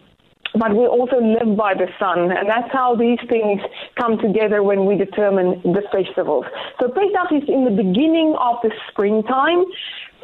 but 0.56 0.72
we 0.72 0.86
also 0.86 1.20
live 1.20 1.58
by 1.58 1.74
the 1.74 1.88
sun. 2.00 2.32
And 2.32 2.48
that's 2.48 2.72
how 2.72 2.96
these 2.96 3.20
things 3.28 3.62
come 4.00 4.18
together 4.18 4.64
when 4.64 4.86
we 4.86 4.96
determine 4.96 5.62
the 5.64 5.82
festivals. 5.92 6.46
So 6.80 6.88
Pesach 6.88 7.44
is 7.44 7.50
in 7.50 7.66
the 7.66 7.72
beginning 7.72 8.36
of 8.40 8.56
the 8.64 8.72
springtime. 8.90 9.66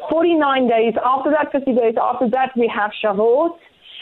49 0.08 0.68
days. 0.68 0.94
After 1.04 1.30
that, 1.30 1.52
50 1.52 1.74
days. 1.74 1.94
After 2.00 2.28
that, 2.30 2.52
we 2.56 2.68
have 2.74 2.92
Shavuot. 3.02 3.56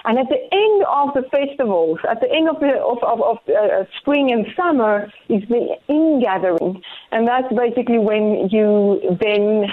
And 0.04 0.18
at 0.18 0.26
the 0.28 0.38
end 0.52 0.84
of 0.88 1.12
the 1.14 1.28
festivals, 1.28 1.98
at 2.08 2.20
the 2.20 2.30
end 2.30 2.48
of 2.48 2.60
the 2.60 2.78
of, 2.78 3.02
of, 3.02 3.20
of 3.20 3.38
uh, 3.48 3.84
spring 4.00 4.30
and 4.30 4.46
summer, 4.56 5.12
is 5.28 5.42
the 5.48 5.76
ingathering, 5.88 6.80
and 7.10 7.26
that's 7.26 7.52
basically 7.52 7.98
when 7.98 8.48
you 8.48 9.00
then 9.20 9.66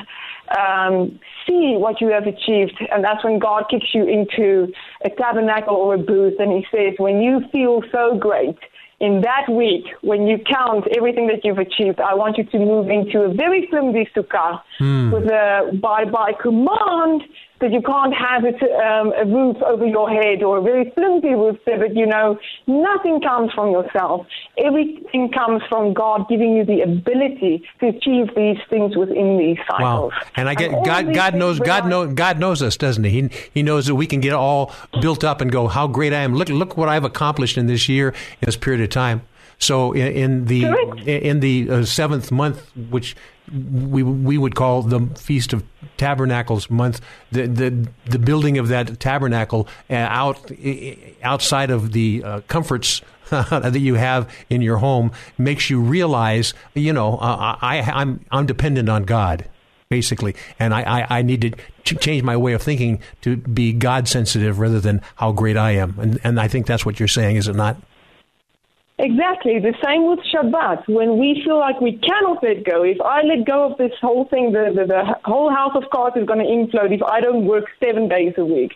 um, 0.58 1.20
see 1.48 1.76
what 1.78 2.02
you 2.02 2.08
have 2.08 2.26
achieved, 2.26 2.74
and 2.92 3.04
that's 3.04 3.24
when 3.24 3.38
God 3.38 3.66
kicks 3.70 3.94
you 3.94 4.08
into 4.08 4.74
a 5.04 5.10
tabernacle 5.12 5.76
or 5.76 5.94
a 5.94 6.00
booth, 6.00 6.40
and 6.40 6.52
He 6.52 6.66
says, 6.76 6.96
"When 6.98 7.22
you 7.22 7.42
feel 7.52 7.84
so 7.92 8.18
great." 8.18 8.58
In 9.00 9.22
that 9.22 9.50
week, 9.50 9.86
when 10.02 10.26
you 10.26 10.38
count 10.40 10.86
everything 10.96 11.28
that 11.28 11.44
you've 11.44 11.58
achieved, 11.58 12.00
I 12.00 12.14
want 12.14 12.38
you 12.38 12.46
to 12.46 12.58
move 12.60 12.90
into 12.90 13.22
a 13.22 13.34
very 13.34 13.68
flimsy 13.68 14.08
sukkah 14.16 14.62
mm. 14.80 15.12
with 15.12 15.26
a 15.26 15.78
by 15.82 16.06
by 16.06 16.32
command 16.42 17.24
that 17.66 17.74
you 17.74 17.82
can't 17.82 18.14
have 18.14 18.46
it, 18.46 18.62
um, 18.62 19.12
a 19.18 19.26
roof 19.26 19.58
over 19.64 19.86
your 19.86 20.08
head 20.08 20.44
or 20.44 20.60
a 20.60 20.62
very 20.62 20.92
flimsy 20.92 21.30
roof 21.30 21.58
so 21.66 21.72
that 21.80 21.96
you 21.96 22.06
know 22.06 22.38
nothing 22.68 23.20
comes 23.22 23.52
from 23.54 23.72
yourself. 23.72 24.28
Everything 24.58 25.32
comes 25.32 25.64
from 25.68 25.94
God 25.94 26.28
giving 26.30 26.56
you 26.56 26.64
the 26.64 26.82
ability 26.82 27.64
to 27.80 27.88
achieve 27.88 28.28
these 28.36 28.58
things 28.70 28.96
within 28.96 29.40
these 29.40 29.58
cycles. 29.68 30.12
Wow. 30.14 30.22
And 30.36 30.48
I 30.48 30.54
get 30.54 30.72
and 30.72 30.86
God 30.86 31.14
God 31.14 31.34
knows 31.34 31.60
God 31.60 31.88
knows 31.88 32.14
God 32.14 32.40
knows 32.40 32.62
us, 32.62 32.78
doesn't 32.78 33.04
he? 33.04 33.22
he? 33.24 33.30
He 33.56 33.64
knows 33.64 33.88
that 33.88 33.96
we 33.96 34.06
can 34.06 34.20
get 34.20 34.34
all 34.34 34.72
built 35.02 35.24
up 35.24 35.42
and 35.42 35.52
go, 35.52 35.68
How 35.68 35.88
great 35.88 36.14
I 36.14 36.20
am. 36.20 36.36
Look 36.36 36.50
look 36.50 36.78
what 36.78 36.88
I've 36.88 37.04
accomplished 37.04 37.58
in 37.58 37.66
this 37.66 37.90
year, 37.90 38.10
in 38.10 38.46
this 38.46 38.58
period 38.58 38.82
of 38.84 38.90
time. 38.90 39.24
So 39.58 39.94
in, 39.94 40.08
in 40.08 40.46
the 40.46 40.62
Correct. 40.64 41.08
in 41.08 41.40
the 41.40 41.70
uh, 41.70 41.86
seventh 41.86 42.32
month, 42.32 42.72
which 42.76 43.16
we 43.52 44.04
we 44.04 44.38
would 44.38 44.56
call 44.56 44.82
the 44.82 45.02
Feast 45.18 45.54
of 45.54 45.64
Tabernacles 45.98 46.70
month, 46.70 47.02
the 47.32 47.48
the, 47.48 47.88
the 48.06 48.20
building 48.20 48.58
of 48.58 48.68
that 48.70 49.00
tabernacle 49.00 49.68
uh, 49.90 49.94
out 49.94 50.52
outside 51.24 51.70
of 51.70 51.92
the 51.92 52.24
uh, 52.24 52.42
comforts 52.48 53.02
that 53.30 53.80
you 53.80 53.96
have 53.96 54.34
in 54.50 54.62
your 54.62 54.78
home 54.78 55.12
makes 55.38 55.70
you 55.70 55.82
realize, 55.82 56.54
you 56.74 56.94
know, 56.94 57.18
uh, 57.18 57.58
I 57.62 57.82
I'm 57.82 58.26
I'm 58.32 58.46
dependent 58.46 58.90
on 58.90 59.04
God 59.04 59.48
basically. 59.90 60.36
And 60.60 60.74
I, 60.74 60.82
I, 60.82 61.20
I, 61.20 61.22
need 61.22 61.42
to 61.42 61.52
ch- 61.84 62.00
change 62.02 62.24
my 62.24 62.36
way 62.36 62.54
of 62.54 62.62
thinking 62.62 63.00
to 63.22 63.38
be 63.38 63.72
God 63.72 64.08
sensitive 64.08 64.60
rather 64.60 64.80
than 64.80 65.00
how 65.16 65.32
great 65.32 65.58
I 65.58 65.72
am. 65.72 65.98
And, 66.00 66.20
and 66.24 66.40
I 66.40 66.48
think 66.48 66.66
that's 66.66 66.86
what 66.86 67.00
you're 67.00 67.08
saying, 67.08 67.36
is 67.36 67.48
it 67.48 67.56
not? 67.56 67.78
Exactly. 68.98 69.60
The 69.60 69.74
same 69.84 70.08
with 70.08 70.20
Shabbat. 70.32 70.88
When 70.88 71.18
we 71.20 71.42
feel 71.44 71.60
like 71.60 71.82
we 71.82 71.98
cannot 72.00 72.42
let 72.42 72.64
go, 72.64 72.84
if 72.84 72.98
I 73.02 73.24
let 73.24 73.46
go 73.46 73.70
of 73.72 73.78
this 73.78 73.92
whole 74.00 74.26
thing, 74.26 74.54
the, 74.54 74.72
the, 74.74 74.88
the 74.88 75.04
whole 75.26 75.50
house 75.52 75.76
of 75.76 75.84
cards 75.92 76.16
is 76.16 76.26
going 76.26 76.40
to 76.40 76.46
implode 76.46 76.96
if 76.96 77.04
I 77.04 77.20
don't 77.20 77.46
work 77.46 77.66
seven 77.84 78.08
days 78.08 78.34
a 78.38 78.46
week. 78.46 78.72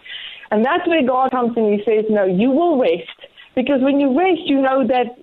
And 0.52 0.66
that's 0.66 0.86
where 0.88 1.06
God 1.08 1.32
comes 1.32 1.56
in. 1.56 1.72
He 1.72 1.84
says, 1.86 2.04
no, 2.10 2.26
you 2.26 2.52
will 2.52 2.78
rest. 2.78 3.32
Because 3.56 3.80
when 3.82 4.02
you 4.02 4.18
rest, 4.18 4.42
you 4.44 4.62
know 4.62 4.86
that 4.88 5.16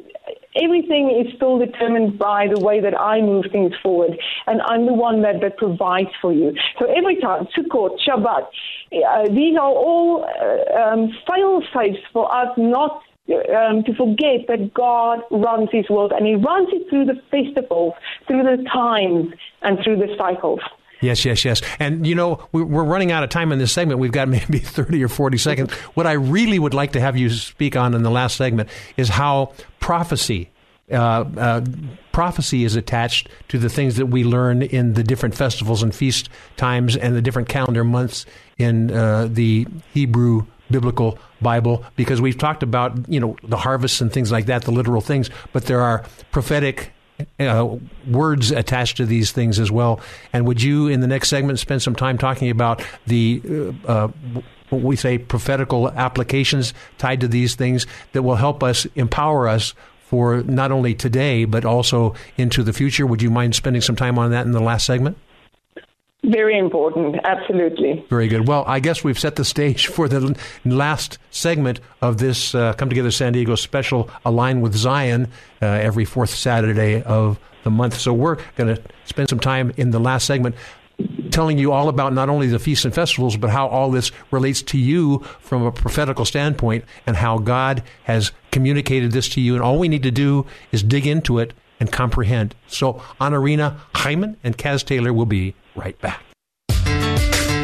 everything 0.57 1.13
is 1.13 1.33
still 1.37 1.59
determined 1.59 2.19
by 2.19 2.47
the 2.53 2.61
way 2.65 2.81
that 2.81 2.99
I 2.99 3.21
move 3.21 3.45
things 3.53 3.73
forward. 3.83 4.17
And 4.47 4.63
I'm 4.63 4.87
the 4.87 4.95
one 4.95 5.21
that, 5.23 5.43
that 5.43 5.59
provides 5.59 6.09
for 6.23 6.33
you. 6.33 6.55
So 6.79 6.87
every 6.87 7.21
time, 7.21 7.47
Sukkot, 7.57 7.99
Shabbat, 8.07 8.47
uh, 8.49 9.29
these 9.29 9.57
are 9.57 9.69
all 9.69 10.25
uh, 10.25 10.81
um, 10.81 11.11
fail 11.29 11.61
safes 11.75 12.03
for 12.13 12.35
us 12.35 12.49
not 12.57 13.03
um, 13.29 13.83
to 13.85 13.95
forget 13.95 14.47
that 14.49 14.73
God 14.75 15.21
runs 15.31 15.69
His 15.73 15.89
world, 15.91 16.13
and 16.13 16.27
He 16.27 16.35
runs 16.35 16.69
it 16.73 16.89
through 16.89 17.07
the 17.07 17.21
festivals, 17.31 17.95
through 18.27 18.43
the 18.43 18.65
times, 18.73 19.33
and 19.63 19.79
through 19.83 19.97
the 19.97 20.15
cycles. 20.17 20.61
Yes, 21.01 21.25
yes, 21.25 21.45
yes. 21.45 21.61
And 21.79 22.07
you 22.07 22.15
know, 22.15 22.49
we're 22.53 22.85
running 22.85 23.13
out 23.13 23.23
of 23.23 23.31
time 23.31 23.53
in 23.53 23.59
this 23.59 23.73
segment. 23.73 24.01
We've 24.01 24.13
got 24.13 24.29
maybe 24.39 24.59
30 24.59 25.03
or 25.05 25.09
40 25.09 25.39
seconds. 25.39 25.73
What 25.95 26.07
I 26.07 26.13
really 26.13 26.59
would 26.59 26.75
like 26.75 26.93
to 26.93 27.01
have 27.01 27.17
you 27.17 27.31
speak 27.31 27.77
on 27.77 27.95
in 27.95 28.03
the 28.03 28.11
last 28.11 28.37
segment 28.37 28.69
is 28.97 29.09
how 29.09 29.53
prophecy. 29.81 30.51
Uh, 30.91 31.25
uh, 31.37 31.65
prophecy 32.13 32.63
is 32.63 32.77
attached 32.77 33.29
to 33.49 33.59
the 33.59 33.69
things 33.69 33.97
that 33.97 34.07
we 34.07 34.23
learn 34.23 34.63
in 34.63 34.95
the 34.95 35.03
different 35.03 35.35
festivals 35.35 35.83
and 35.83 35.93
feast 35.93 36.29
times 36.57 36.97
and 36.97 37.17
the 37.17 37.21
different 37.21 37.49
calendar 37.49 37.83
months 37.83 38.25
in 38.57 38.93
uh, 38.93 39.27
the 39.29 39.67
Hebrew 39.93 40.47
biblical 40.71 41.19
Bible 41.41 41.85
because 41.97 42.21
we've 42.21 42.39
talked 42.39 42.63
about 42.63 43.09
you 43.09 43.21
know 43.21 43.37
the 43.43 43.57
harvests 43.57 44.01
and 44.01 44.13
things 44.13 44.33
like 44.33 44.47
that, 44.47 44.63
the 44.63 44.71
literal 44.71 45.01
things, 45.01 45.31
but 45.53 45.67
there 45.67 45.81
are 45.81 46.05
prophetic 46.31 46.93
uh, 47.41 47.77
words 48.09 48.51
attached 48.51 48.99
to 48.99 49.07
these 49.07 49.33
things 49.33 49.59
as 49.59 49.71
well. 49.71 50.01
And 50.33 50.47
would 50.47 50.63
you, 50.63 50.89
in 50.89 51.01
the 51.01 51.07
next 51.07 51.29
segment, 51.29 51.59
spend 51.59 51.83
some 51.83 51.95
time 51.95 52.19
talking 52.19 52.51
about 52.51 52.83
the 53.07 53.43
uh, 53.89 53.91
uh, 53.91 54.09
what 54.71 54.83
we 54.83 54.97
say 54.97 55.19
prophetical 55.19 55.91
applications 55.91 56.75
tied 56.99 57.21
to 57.21 57.29
these 57.29 57.55
things 57.55 57.87
that 58.13 58.23
will 58.23 58.37
help 58.37 58.63
us 58.63 58.87
empower 58.97 59.49
us 59.49 59.75
for 60.07 60.43
not 60.43 60.71
only 60.73 60.95
today 60.95 61.45
but 61.45 61.65
also 61.65 62.15
into 62.37 62.63
the 62.63 62.73
future? 62.73 63.07
Would 63.07 63.23
you 63.23 63.31
mind 63.31 63.55
spending 63.55 63.83
some 63.83 63.97
time 63.97 64.19
on 64.19 64.31
that 64.31 64.47
in 64.47 64.53
the 64.53 64.61
last 64.61 64.87
segment? 64.87 65.19
Very 66.27 66.59
important, 66.59 67.17
absolutely. 67.23 68.05
Very 68.11 68.27
good. 68.27 68.49
Well, 68.49 68.65
I 68.67 68.81
guess 68.81 69.05
we've 69.05 69.19
set 69.19 69.37
the 69.37 69.45
stage 69.45 69.87
for 69.97 70.09
the 70.09 70.37
last 70.65 71.19
segment 71.31 71.81
of 72.03 72.19
this 72.19 72.55
uh, 72.55 72.73
Come 72.73 72.89
Together 72.89 73.13
San 73.13 73.33
Diego 73.33 73.55
special, 73.55 74.11
Align 74.25 74.61
with 74.61 74.75
Zion, 74.75 75.29
uh, 75.63 75.67
every 75.67 76.05
fourth 76.05 76.31
Saturday 76.31 77.03
of 77.03 77.39
the 77.63 77.71
month. 77.71 77.99
So 77.99 78.13
we're 78.13 78.39
going 78.57 78.75
to 78.75 78.83
spend 79.05 79.29
some 79.29 79.39
time 79.39 79.73
in 79.77 79.93
the 79.93 80.01
last 80.01 80.27
segment 80.27 80.57
telling 81.31 81.59
you 81.59 81.73
all 81.73 81.89
about 81.89 82.13
not 82.13 82.29
only 82.29 82.49
the 82.49 82.59
feasts 82.59 82.85
and 82.85 82.95
festivals, 82.95 83.37
but 83.37 83.51
how 83.51 83.69
all 83.69 83.91
this 83.91 84.11
relates 84.31 84.63
to 84.63 84.79
you 84.79 85.19
from 85.41 85.63
a 85.63 85.71
prophetical 85.71 86.25
standpoint 86.25 86.85
and 87.07 87.17
how 87.17 87.39
God 87.39 87.83
has 88.05 88.33
communicated 88.51 89.13
this 89.13 89.29
to 89.31 89.41
you. 89.41 89.55
And 89.55 89.63
all 89.63 89.79
we 89.79 89.89
need 89.89 90.03
to 90.05 90.11
do 90.11 90.47
is 90.73 90.83
dig 90.83 91.07
into 91.07 91.39
it 91.39 91.53
and 91.79 91.93
comprehend. 91.93 92.55
So, 92.67 92.95
Anarina 93.21 93.77
Hyman 93.95 94.39
and 94.43 94.57
Kaz 94.57 94.85
Taylor 94.85 95.13
will 95.13 95.27
be 95.27 95.55
right 95.77 95.99
back. 96.01 96.23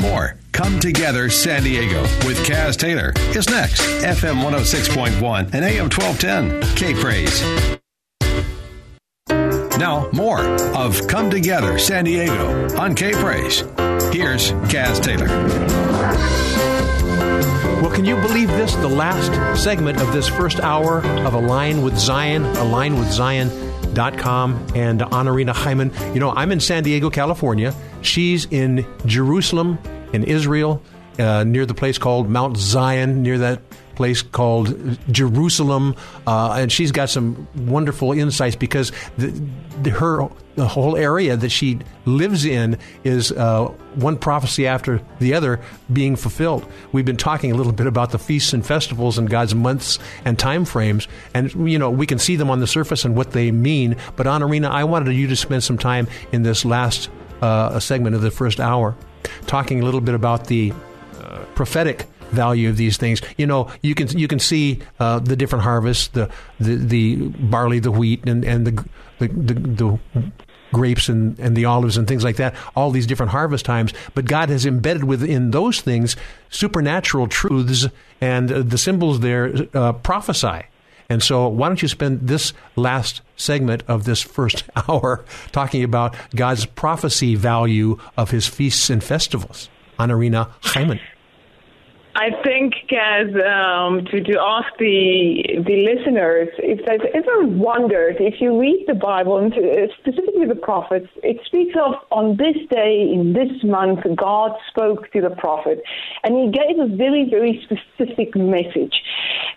More 0.00 0.36
Come 0.52 0.80
Together 0.80 1.30
San 1.30 1.62
Diego 1.62 2.02
with 2.26 2.36
Kaz 2.46 2.76
Taylor 2.76 3.12
is 3.36 3.48
next. 3.48 3.80
FM 4.02 4.42
106.1 4.42 5.54
and 5.54 5.64
AM 5.64 5.88
1210. 5.88 6.76
K 6.76 6.94
Praise. 6.94 7.42
Now, 9.78 10.08
more 10.12 10.40
of 10.76 11.06
Come 11.06 11.30
Together 11.30 11.78
San 11.78 12.04
Diego 12.04 12.68
on 12.76 12.94
K 12.94 13.12
Praise. 13.12 13.60
Here's 14.12 14.52
Kaz 14.70 15.02
Taylor. 15.02 15.28
Well, 17.80 17.90
can 17.90 18.04
you 18.04 18.16
believe 18.16 18.48
this? 18.48 18.74
The 18.76 18.88
last 18.88 19.62
segment 19.62 20.00
of 20.00 20.12
this 20.12 20.28
first 20.28 20.60
hour 20.60 20.98
of 21.26 21.34
Align 21.34 21.82
with 21.82 21.98
Zion, 21.98 22.44
Align 22.44 22.98
with 22.98 23.10
Zion 23.10 23.50
com 24.18 24.66
and 24.74 25.00
Anarina 25.00 25.52
Hyman. 25.54 25.92
You 26.14 26.20
know, 26.20 26.30
I'm 26.30 26.52
in 26.52 26.60
San 26.60 26.82
Diego, 26.82 27.10
California. 27.10 27.74
She's 28.02 28.46
in 28.46 28.86
Jerusalem, 29.06 29.78
in 30.12 30.24
Israel, 30.24 30.82
uh, 31.18 31.44
near 31.44 31.66
the 31.66 31.74
place 31.74 31.98
called 31.98 32.28
Mount 32.28 32.56
Zion, 32.56 33.22
near 33.22 33.38
that 33.38 33.62
place 33.94 34.22
called 34.22 34.98
Jerusalem, 35.10 35.94
uh, 36.26 36.56
and 36.58 36.72
she's 36.72 36.92
got 36.92 37.10
some 37.10 37.46
wonderful 37.54 38.12
insights 38.12 38.56
because 38.56 38.92
the, 39.18 39.28
the, 39.82 39.90
her 39.90 40.28
the 40.54 40.68
whole 40.68 40.96
area 40.96 41.36
that 41.36 41.48
she 41.50 41.78
lives 42.04 42.44
in 42.44 42.78
is 43.04 43.32
uh, 43.32 43.66
one 43.94 44.16
prophecy 44.16 44.66
after 44.66 45.00
the 45.18 45.34
other 45.34 45.60
being 45.92 46.16
fulfilled. 46.16 46.66
We've 46.92 47.04
been 47.04 47.16
talking 47.16 47.52
a 47.52 47.54
little 47.54 47.72
bit 47.72 47.86
about 47.86 48.10
the 48.10 48.18
feasts 48.18 48.52
and 48.52 48.64
festivals 48.64 49.18
and 49.18 49.28
God's 49.28 49.54
months 49.54 49.98
and 50.24 50.38
time 50.38 50.64
frames, 50.64 51.08
and 51.34 51.52
you 51.70 51.78
know 51.78 51.90
we 51.90 52.06
can 52.06 52.18
see 52.18 52.36
them 52.36 52.50
on 52.50 52.60
the 52.60 52.66
surface 52.66 53.04
and 53.04 53.16
what 53.16 53.32
they 53.32 53.50
mean. 53.50 53.96
But 54.16 54.26
Anarina, 54.26 54.68
I 54.68 54.84
wanted 54.84 55.12
you 55.14 55.26
to 55.28 55.36
spend 55.36 55.64
some 55.64 55.78
time 55.78 56.06
in 56.32 56.42
this 56.42 56.64
last 56.64 57.08
uh, 57.40 57.78
segment 57.80 58.14
of 58.14 58.22
the 58.22 58.30
first 58.30 58.60
hour, 58.60 58.96
talking 59.46 59.80
a 59.80 59.84
little 59.84 60.00
bit 60.00 60.14
about 60.14 60.46
the 60.46 60.72
uh, 61.20 61.38
prophetic 61.54 62.06
value 62.32 62.68
of 62.68 62.76
these 62.76 62.96
things. 62.96 63.22
You 63.36 63.46
know, 63.46 63.70
you 63.82 63.94
can 63.94 64.08
you 64.18 64.28
can 64.28 64.38
see 64.38 64.80
uh, 64.98 65.18
the 65.20 65.36
different 65.36 65.64
harvests, 65.64 66.08
the, 66.08 66.30
the 66.58 66.76
the 66.76 67.16
barley, 67.28 67.78
the 67.78 67.92
wheat, 67.92 68.26
and 68.26 68.44
and 68.44 68.66
the 68.66 68.84
the, 69.18 69.28
the, 69.28 69.54
the 69.54 70.32
grapes 70.72 71.08
and, 71.08 71.38
and 71.38 71.56
the 71.56 71.64
olives 71.64 71.96
and 71.96 72.08
things 72.08 72.24
like 72.24 72.36
that, 72.36 72.54
all 72.74 72.90
these 72.90 73.06
different 73.06 73.32
harvest 73.32 73.64
times. 73.64 73.92
But 74.14 74.24
God 74.24 74.48
has 74.48 74.66
embedded 74.66 75.04
within 75.04 75.50
those 75.50 75.80
things 75.80 76.16
supernatural 76.50 77.28
truths, 77.28 77.86
and 78.20 78.48
the 78.48 78.78
symbols 78.78 79.20
there 79.20 79.52
uh, 79.74 79.92
prophesy. 79.92 80.62
And 81.08 81.22
so, 81.22 81.46
why 81.48 81.68
don't 81.68 81.82
you 81.82 81.88
spend 81.88 82.26
this 82.26 82.54
last 82.74 83.20
segment 83.36 83.82
of 83.86 84.04
this 84.04 84.22
first 84.22 84.64
hour 84.88 85.24
talking 85.50 85.84
about 85.84 86.16
God's 86.34 86.64
prophecy 86.64 87.34
value 87.34 87.98
of 88.16 88.30
his 88.30 88.46
feasts 88.46 88.88
and 88.88 89.02
festivals? 89.04 89.68
Anarina 89.98 90.50
Hyman. 90.62 91.00
I 92.14 92.30
think, 92.44 92.74
as 92.92 93.28
um, 93.28 94.04
to, 94.06 94.20
to 94.20 94.38
ask 94.38 94.68
the 94.78 95.64
the 95.66 95.76
listeners 95.88 96.48
if 96.58 96.84
they've 96.84 97.10
ever 97.14 97.46
wondered 97.46 98.16
if 98.20 98.34
you 98.38 98.60
read 98.60 98.84
the 98.86 98.94
Bible 98.94 99.38
and 99.38 99.52
uh, 99.54 99.88
specifically 99.98 100.44
the 100.46 100.54
prophets, 100.54 101.08
it 101.22 101.38
speaks 101.46 101.74
of 101.74 101.94
on 102.10 102.36
this 102.36 102.56
day 102.70 103.08
in 103.10 103.32
this 103.32 103.64
month 103.64 104.00
God 104.14 104.52
spoke 104.68 105.10
to 105.12 105.22
the 105.22 105.30
prophet, 105.30 105.82
and 106.22 106.36
he 106.36 106.50
gave 106.50 106.78
a 106.78 106.94
very 106.94 107.30
very 107.30 107.64
specific 107.64 108.36
message. 108.36 108.94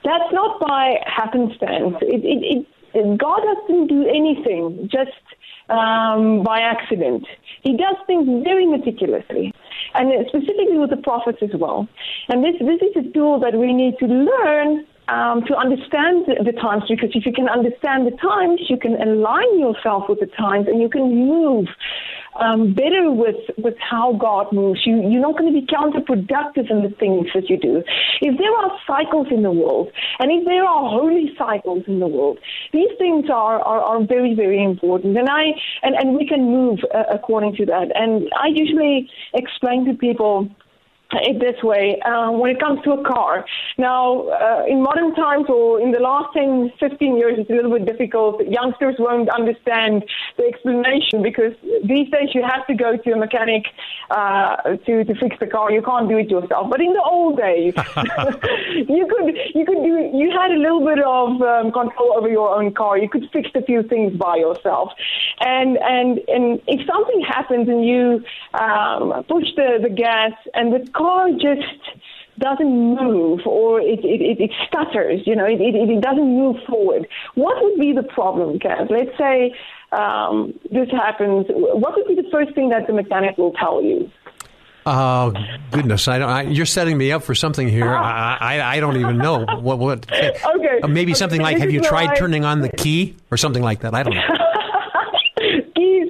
That's 0.05 0.31
not 0.31 0.59
by 0.61 0.95
happenstance. 1.05 1.97
It, 2.01 2.23
it, 2.23 2.65
it, 2.93 3.17
God 3.17 3.41
doesn't 3.43 3.87
do 3.87 4.07
anything 4.07 4.87
just 4.89 5.11
um, 5.69 6.43
by 6.43 6.59
accident. 6.59 7.25
He 7.63 7.75
does 7.75 7.95
things 8.07 8.43
very 8.43 8.65
meticulously, 8.65 9.53
and 9.97 10.11
specifically 10.27 10.77
with 10.77 10.89
the 10.89 10.97
prophets 10.97 11.39
as 11.41 11.51
well. 11.53 11.87
And 12.29 12.43
this, 12.43 12.55
this 12.59 12.81
is 12.81 13.05
a 13.05 13.13
tool 13.13 13.39
that 13.39 13.55
we 13.55 13.73
need 13.73 13.97
to 13.99 14.05
learn 14.05 14.85
um, 15.07 15.43
to 15.45 15.55
understand 15.55 16.25
the, 16.25 16.43
the, 16.43 16.51
times 16.51 16.83
because 16.89 17.11
if 17.13 17.25
you 17.25 17.31
can 17.33 17.47
understand 17.47 18.07
the 18.07 18.17
times, 18.17 18.61
you 18.69 18.77
can 18.77 18.99
align 18.99 19.59
yourself 19.59 20.09
with 20.09 20.19
the 20.19 20.25
times 20.25 20.67
and 20.67 20.81
you 20.81 20.89
can 20.89 21.13
move 21.13 21.67
um, 22.35 22.73
better 22.73 23.11
with, 23.11 23.35
with 23.57 23.75
how 23.79 24.13
God 24.13 24.51
moves. 24.51 24.81
You, 24.85 24.97
you're 25.09 25.21
not 25.21 25.37
going 25.37 25.53
to 25.53 25.59
be 25.59 25.65
counterproductive 25.65 26.69
in 26.69 26.83
the 26.83 26.93
things 26.99 27.27
that 27.33 27.49
you 27.49 27.57
do. 27.57 27.83
If 28.21 28.37
there 28.37 28.51
are 28.51 28.71
cycles 28.85 29.27
in 29.31 29.43
the 29.43 29.51
world, 29.51 29.91
and 30.19 30.31
if 30.31 30.45
there 30.45 30.63
are 30.63 30.89
holy 30.89 31.33
cycles 31.37 31.83
in 31.87 31.99
the 31.99 32.07
world, 32.07 32.39
these 32.73 32.89
things 32.97 33.29
are, 33.29 33.59
are, 33.61 33.81
are 33.81 34.05
very, 34.05 34.33
very 34.35 34.63
important. 34.63 35.17
And, 35.17 35.29
I, 35.29 35.43
and, 35.83 35.95
and 35.95 36.15
we 36.15 36.27
can 36.27 36.45
move 36.45 36.79
uh, 36.93 37.03
according 37.11 37.55
to 37.57 37.65
that. 37.67 37.91
And 37.95 38.29
I 38.37 38.47
usually 38.47 39.09
explain 39.33 39.85
to 39.85 39.93
people 39.93 40.49
it 41.13 41.39
this 41.39 41.61
way 41.63 41.99
uh, 42.01 42.31
when 42.31 42.51
it 42.51 42.59
comes 42.59 42.81
to 42.83 42.91
a 42.91 43.03
car. 43.03 43.45
Now, 43.77 44.27
uh, 44.29 44.65
in 44.67 44.81
modern 44.81 45.13
times 45.15 45.45
or 45.49 45.79
in 45.79 45.91
the 45.91 45.99
last 45.99 46.33
10, 46.33 46.73
15 46.79 47.17
years, 47.17 47.35
it's 47.37 47.49
a 47.49 47.53
little 47.53 47.71
bit 47.71 47.85
difficult. 47.85 48.45
Youngsters 48.47 48.95
won't 48.99 49.29
understand 49.29 50.05
the 50.37 50.45
explanation 50.45 51.21
because 51.21 51.53
these 51.83 52.09
days 52.09 52.29
you 52.33 52.43
have 52.43 52.65
to 52.67 52.73
go 52.73 52.97
to 52.97 53.11
a 53.11 53.17
mechanic 53.17 53.65
uh, 54.09 54.77
to, 54.85 55.03
to 55.03 55.15
fix 55.15 55.37
the 55.39 55.47
car. 55.47 55.71
You 55.71 55.81
can't 55.81 56.09
do 56.09 56.17
it 56.17 56.29
yourself. 56.29 56.69
But 56.69 56.81
in 56.81 56.93
the 56.93 57.01
old 57.01 57.37
days, 57.37 57.73
you 58.89 59.07
could 59.07 59.35
you 59.53 59.65
could 59.65 59.81
do 59.83 60.09
you 60.13 60.31
had 60.31 60.51
a 60.51 60.59
little 60.59 60.85
bit 60.85 60.99
of 60.99 61.41
um, 61.41 61.71
control 61.71 62.13
over 62.17 62.29
your 62.29 62.55
own 62.55 62.73
car. 62.73 62.97
You 62.97 63.09
could 63.09 63.29
fix 63.31 63.49
a 63.55 63.61
few 63.61 63.83
things 63.83 64.15
by 64.17 64.37
yourself. 64.37 64.91
And 65.39 65.77
and 65.77 66.19
and 66.27 66.61
if 66.67 66.85
something 66.87 67.21
happens 67.21 67.67
and 67.67 67.85
you 67.85 68.23
um, 68.53 69.23
push 69.27 69.47
the, 69.55 69.79
the 69.81 69.89
gas 69.89 70.33
and 70.53 70.73
the 70.73 70.89
car 70.95 71.29
just 71.31 71.99
doesn't 72.39 72.95
move 72.95 73.39
or 73.45 73.79
it, 73.79 73.99
it, 74.03 74.39
it, 74.39 74.51
stutters, 74.67 75.21
you 75.25 75.35
know, 75.35 75.45
it, 75.45 75.61
it, 75.61 75.75
it 75.75 76.01
doesn't 76.01 76.37
move 76.37 76.57
forward. 76.67 77.07
What 77.35 77.55
would 77.61 77.79
be 77.79 77.93
the 77.93 78.03
problem, 78.03 78.59
Kaz? 78.59 78.89
Let's 78.89 79.17
say 79.17 79.55
um, 79.91 80.53
this 80.71 80.89
happens. 80.91 81.45
What 81.49 81.95
would 81.95 82.07
be 82.07 82.15
the 82.15 82.27
first 82.31 82.53
thing 82.55 82.69
that 82.69 82.87
the 82.87 82.93
mechanic 82.93 83.37
will 83.37 83.53
tell 83.53 83.81
you? 83.81 84.11
Oh 84.87 85.33
goodness! 85.71 86.07
I 86.07 86.19
don't. 86.19 86.29
I, 86.29 86.41
you're 86.43 86.67
setting 86.67 86.95
me 86.95 87.11
up 87.11 87.23
for 87.23 87.33
something 87.33 87.67
here. 87.67 87.89
I, 87.89 88.37
I, 88.39 88.75
I 88.75 88.79
don't 88.79 88.97
even 88.97 89.17
know 89.17 89.43
what. 89.43 89.79
What? 89.79 90.11
okay. 90.13 90.79
maybe 90.87 91.13
okay. 91.13 91.17
something 91.17 91.41
like, 91.41 91.57
have 91.57 91.71
you 91.71 91.81
tried 91.81 92.15
turning 92.17 92.45
on 92.45 92.61
the 92.61 92.69
key 92.69 93.15
or 93.31 93.37
something 93.37 93.63
like 93.63 93.79
that? 93.79 93.95
I 93.95 94.03
don't 94.03 94.13
know. 94.13 94.21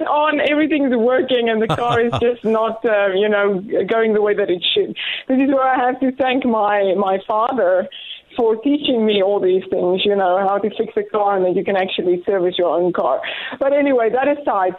on, 0.06 0.40
everything's 0.40 0.94
working, 0.94 1.48
and 1.48 1.60
the 1.60 1.68
car 1.68 2.00
is 2.00 2.12
just 2.20 2.44
not, 2.58 2.84
uh, 2.84 3.08
you 3.08 3.28
know, 3.28 3.60
going 3.86 4.14
the 4.14 4.22
way 4.22 4.34
that 4.34 4.50
it 4.50 4.64
should. 4.74 4.96
This 5.28 5.38
is 5.38 5.48
where 5.48 5.66
I 5.66 5.86
have 5.86 6.00
to 6.00 6.12
thank 6.12 6.44
my 6.44 6.94
my 6.96 7.18
father 7.26 7.88
for 8.36 8.56
teaching 8.56 9.06
me 9.06 9.22
all 9.22 9.40
these 9.40 9.62
things, 9.70 10.04
you 10.04 10.14
know, 10.14 10.38
how 10.46 10.58
to 10.58 10.68
fix 10.76 10.92
a 10.96 11.02
car 11.10 11.36
and 11.36 11.46
that 11.46 11.56
you 11.56 11.64
can 11.64 11.76
actually 11.76 12.22
service 12.26 12.56
your 12.58 12.76
own 12.76 12.92
car. 12.92 13.20
But 13.58 13.72
anyway, 13.72 14.10
that 14.10 14.28
aside, 14.28 14.74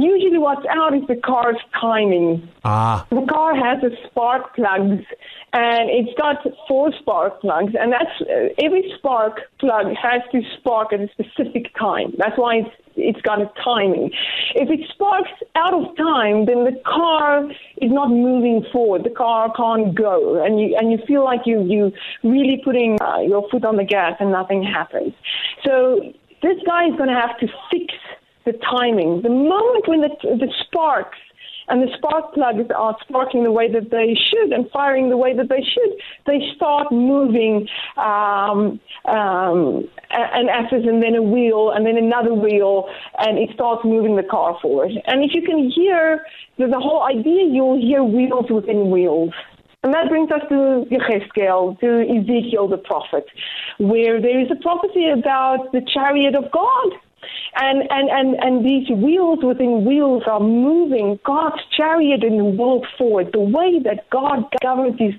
usually 0.00 0.38
what's 0.38 0.66
out 0.66 0.94
is 0.94 1.06
the 1.06 1.16
car's 1.16 1.56
timing. 1.80 2.48
Ah. 2.64 3.06
The 3.10 3.26
car 3.28 3.54
has 3.54 3.82
a 3.82 3.90
spark 4.06 4.54
plugs 4.54 5.04
and 5.52 5.90
it's 5.90 6.18
got 6.18 6.36
four 6.66 6.92
spark 7.00 7.40
plugs 7.40 7.74
and 7.78 7.92
that's 7.92 8.20
uh, 8.22 8.48
every 8.58 8.90
spark 8.96 9.40
plug 9.58 9.94
has 9.94 10.22
to 10.32 10.40
spark 10.58 10.92
at 10.92 11.00
a 11.00 11.08
specific 11.08 11.74
time. 11.78 12.14
That's 12.18 12.38
why 12.38 12.56
it's 12.56 12.70
it's 12.94 13.20
got 13.22 13.40
a 13.40 13.50
timing. 13.64 14.10
If 14.54 14.68
it 14.68 14.80
sparks 14.92 15.30
out 15.56 15.72
of 15.72 15.96
time, 15.96 16.44
then 16.46 16.64
the 16.64 16.78
car 16.84 17.44
is 17.78 17.90
not 17.90 18.10
moving 18.10 18.64
forward. 18.70 19.04
The 19.04 19.10
car 19.10 19.52
can't 19.56 19.94
go, 19.94 20.44
and 20.44 20.60
you 20.60 20.76
and 20.78 20.92
you 20.92 20.98
feel 21.06 21.24
like 21.24 21.46
you 21.46 21.62
you 21.62 21.92
really 22.22 22.60
putting 22.64 23.00
uh, 23.00 23.20
your 23.20 23.48
foot 23.50 23.64
on 23.64 23.76
the 23.76 23.84
gas 23.84 24.16
and 24.20 24.30
nothing 24.30 24.62
happens. 24.62 25.14
So 25.64 26.12
this 26.42 26.58
guy 26.66 26.88
is 26.88 26.96
going 26.96 27.08
to 27.08 27.14
have 27.14 27.38
to 27.38 27.46
fix 27.70 27.94
the 28.44 28.52
timing. 28.70 29.22
The 29.22 29.30
moment 29.30 29.88
when 29.88 30.00
the 30.00 30.10
the 30.22 30.52
sparks 30.64 31.18
and 31.68 31.82
the 31.82 31.92
spark 31.96 32.34
plugs 32.34 32.68
are 32.76 32.96
sparking 33.08 33.44
the 33.44 33.52
way 33.52 33.70
that 33.70 33.90
they 33.90 34.14
should 34.14 34.52
and 34.52 34.68
firing 34.70 35.08
the 35.10 35.16
way 35.16 35.34
that 35.36 35.48
they 35.48 35.62
should, 35.62 35.92
they 36.26 36.40
start 36.56 36.90
moving 36.90 37.68
um, 37.96 38.80
um, 39.06 39.88
an 40.10 40.48
axis 40.50 40.82
and 40.84 41.02
then 41.02 41.14
a 41.14 41.22
wheel 41.22 41.70
and 41.74 41.86
then 41.86 41.96
another 41.96 42.34
wheel, 42.34 42.88
and 43.18 43.38
it 43.38 43.50
starts 43.54 43.84
moving 43.84 44.16
the 44.16 44.22
car 44.22 44.58
forward. 44.60 44.90
And 45.06 45.22
if 45.22 45.30
you 45.34 45.42
can 45.42 45.70
hear 45.70 46.26
the, 46.58 46.66
the 46.66 46.80
whole 46.80 47.04
idea, 47.04 47.44
you'll 47.50 47.80
hear 47.80 48.02
wheels 48.02 48.50
within 48.50 48.90
wheels. 48.90 49.32
And 49.84 49.92
that 49.94 50.08
brings 50.08 50.30
us 50.30 50.42
to 50.48 50.84
Yechezkel, 50.90 51.80
to 51.80 52.02
Ezekiel 52.02 52.68
the 52.68 52.78
prophet, 52.78 53.24
where 53.78 54.20
there 54.20 54.40
is 54.40 54.48
a 54.50 54.62
prophecy 54.62 55.08
about 55.08 55.72
the 55.72 55.80
chariot 55.92 56.36
of 56.36 56.52
God. 56.52 56.92
And, 57.56 57.82
and, 57.90 58.08
and, 58.08 58.34
and 58.42 58.64
these 58.64 58.88
wheels 58.88 59.40
within 59.42 59.84
wheels 59.84 60.22
are 60.26 60.40
moving 60.40 61.20
God's 61.24 61.60
chariot 61.76 62.24
in 62.24 62.38
the 62.38 62.44
world 62.44 62.86
forward. 62.96 63.30
The 63.32 63.40
way 63.40 63.78
that 63.84 64.08
God 64.10 64.44
governs 64.62 64.98
his 64.98 65.14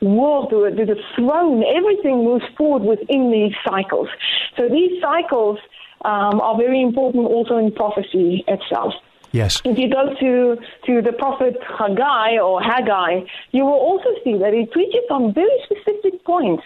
world, 0.00 0.50
the, 0.50 0.84
the 0.84 0.96
throne, 1.16 1.64
everything 1.76 2.24
moves 2.24 2.44
forward 2.56 2.82
within 2.82 3.30
these 3.30 3.52
cycles. 3.66 4.08
So 4.56 4.68
these 4.68 5.00
cycles 5.02 5.58
um, 6.04 6.40
are 6.40 6.56
very 6.56 6.80
important 6.80 7.26
also 7.26 7.56
in 7.56 7.72
prophecy 7.72 8.44
itself. 8.46 8.94
Yes. 9.32 9.62
If 9.64 9.78
you 9.78 9.88
go 9.88 10.14
to, 10.20 10.56
to 10.86 11.02
the 11.02 11.12
prophet 11.12 11.56
Haggai 11.78 12.38
or 12.38 12.62
Haggai, 12.62 13.20
you 13.52 13.64
will 13.64 13.72
also 13.72 14.10
see 14.22 14.36
that 14.36 14.52
he 14.52 14.66
preaches 14.66 15.04
on 15.10 15.32
very 15.32 15.58
specific 15.64 16.22
points. 16.24 16.62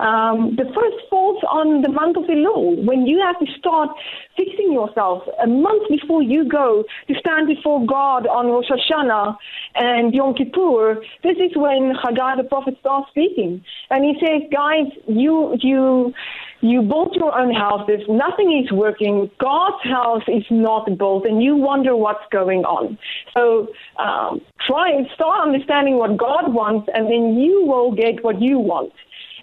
Um, 0.00 0.56
the 0.56 0.64
first 0.64 0.96
falls 1.08 1.42
on 1.48 1.82
the 1.82 1.88
month 1.88 2.16
of 2.16 2.24
Elul, 2.24 2.84
when 2.84 3.06
you 3.06 3.20
have 3.24 3.38
to 3.38 3.46
start 3.58 3.90
fixing 4.36 4.72
yourself 4.72 5.22
a 5.42 5.46
month 5.46 5.88
before 5.88 6.22
you 6.22 6.48
go 6.48 6.84
to 7.06 7.14
stand 7.20 7.46
before 7.46 7.86
God 7.86 8.26
on 8.26 8.46
Rosh 8.46 8.66
Hashanah 8.68 9.36
and 9.76 10.12
Yom 10.12 10.34
Kippur. 10.34 11.02
This 11.22 11.36
is 11.36 11.56
when 11.56 11.94
Haggai 12.02 12.36
the 12.36 12.44
prophet 12.44 12.76
starts 12.80 13.10
speaking, 13.10 13.64
and 13.90 14.04
he 14.04 14.14
says, 14.20 14.42
"Guys, 14.52 14.86
you 15.06 15.56
you." 15.60 16.14
You 16.60 16.82
built 16.82 17.14
your 17.14 17.38
own 17.38 17.54
houses, 17.54 18.00
nothing 18.08 18.64
is 18.64 18.72
working, 18.72 19.30
God's 19.38 19.82
house 19.84 20.24
is 20.26 20.44
not 20.50 20.98
built, 20.98 21.24
and 21.24 21.40
you 21.40 21.54
wonder 21.54 21.94
what's 21.94 22.24
going 22.32 22.64
on. 22.64 22.98
So 23.32 23.68
um, 23.96 24.40
try 24.66 24.90
and 24.90 25.06
start 25.14 25.46
understanding 25.46 25.98
what 25.98 26.16
God 26.16 26.52
wants, 26.52 26.88
and 26.92 27.06
then 27.06 27.38
you 27.38 27.64
will 27.64 27.92
get 27.92 28.24
what 28.24 28.42
you 28.42 28.58
want. 28.58 28.92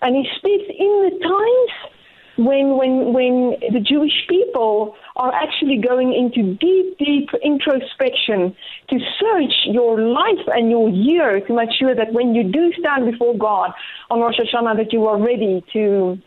And 0.02 0.16
he 0.16 0.28
speaks 0.38 0.66
in 0.78 1.10
the 1.10 1.20
times 1.24 1.94
when 2.38 2.76
when 2.78 3.14
when 3.14 3.56
the 3.72 3.80
Jewish 3.80 4.28
people 4.28 4.96
are 5.16 5.34
actually 5.34 5.78
going 5.78 6.14
into 6.14 6.56
deep, 6.56 6.98
deep 6.98 7.30
introspection 7.42 8.56
to 8.90 9.00
search 9.20 9.54
your 9.66 10.02
life 10.02 10.46
and 10.48 10.70
your 10.70 10.90
year 10.90 11.40
to 11.40 11.56
make 11.56 11.70
sure 11.80 11.96
that 11.96 12.12
when 12.12 12.36
you 12.36 12.44
do 12.44 12.74
stand 12.80 13.10
before 13.10 13.38
God 13.38 13.72
on 14.10 14.20
Rosh 14.20 14.36
Hashanah 14.36 14.76
that 14.78 14.92
you 14.92 15.08
are 15.08 15.18
ready 15.18 15.64
to 15.72 16.20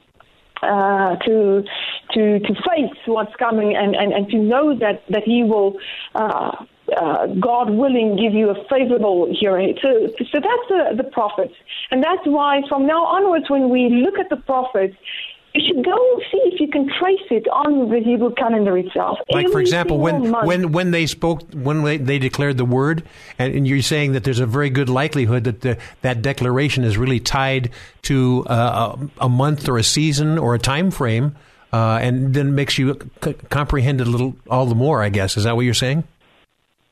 uh, 0.63 1.17
to 1.17 1.65
to 2.15 2.41
to 2.41 2.55
face 2.55 2.97
what's 3.07 3.35
coming 3.37 3.77
and, 3.77 3.95
and, 3.95 4.13
and 4.13 4.29
to 4.31 4.39
know 4.39 4.77
that 4.79 5.03
that 5.11 5.25
He 5.25 5.43
will. 5.43 5.77
Uh, 6.15 6.65
uh, 6.97 7.27
God 7.27 7.69
willing, 7.69 8.17
give 8.17 8.33
you 8.33 8.49
a 8.49 8.55
favorable 8.69 9.29
hearing. 9.39 9.77
So, 9.83 10.09
so 10.19 10.41
that's 10.41 10.69
the, 10.71 10.95
the 10.97 11.05
prophets. 11.05 11.53
And 11.91 12.03
that's 12.03 12.25
why 12.25 12.63
from 12.67 12.87
now 12.87 13.05
onwards, 13.05 13.51
when 13.51 13.69
we 13.69 13.91
look 13.91 14.19
at 14.19 14.31
the 14.31 14.37
prophets, 14.37 14.97
you 15.55 15.63
should 15.67 15.85
go 15.85 16.21
see 16.31 16.41
if 16.45 16.61
you 16.61 16.69
can 16.69 16.89
trace 16.99 17.27
it 17.31 17.49
on 17.49 17.89
the 17.89 18.01
Hebrew 18.01 18.35
calendar 18.35 18.77
itself. 18.77 19.19
Like, 19.31 19.47
Every 19.47 19.53
for 19.53 19.61
example, 19.61 19.99
when, 19.99 20.31
month. 20.31 20.47
when, 20.47 20.73
when 20.73 20.91
they 20.91 21.07
spoke, 21.07 21.43
when 21.53 21.83
they, 21.83 21.97
they 21.97 22.19
declared 22.19 22.59
the 22.59 22.65
word, 22.65 23.03
and, 23.39 23.55
and, 23.55 23.67
you're 23.67 23.83
saying 23.83 24.13
that 24.13 24.25
there's 24.25 24.41
a 24.41 24.47
very 24.47 24.71
good 24.71 24.89
likelihood 24.89 25.45
that 25.45 25.63
the, 25.63 25.79
that 26.03 26.23
declaration 26.23 26.85
is 26.85 26.99
really 26.99 27.21
tied 27.21 27.71
to 28.03 28.45
uh, 28.47 28.97
a, 29.21 29.25
a, 29.25 29.29
month 29.29 29.69
or 29.69 29.79
a 29.79 29.83
season 29.83 30.39
or 30.39 30.55
a 30.55 30.59
time 30.59 30.91
frame, 30.91 31.35
uh, 31.73 31.99
and 32.01 32.35
then 32.35 32.55
makes 32.55 32.79
you 32.79 32.99
c- 33.25 33.35
comprehend 33.49 34.01
it 34.01 34.07
a 34.07 34.11
little 34.11 34.37
all 34.51 34.67
the 34.67 34.75
more, 34.75 35.03
I 35.03 35.09
guess. 35.09 35.37
Is 35.37 35.45
that 35.45 35.57
what 35.57 35.65
you're 35.65 35.75
saying? 35.75 36.05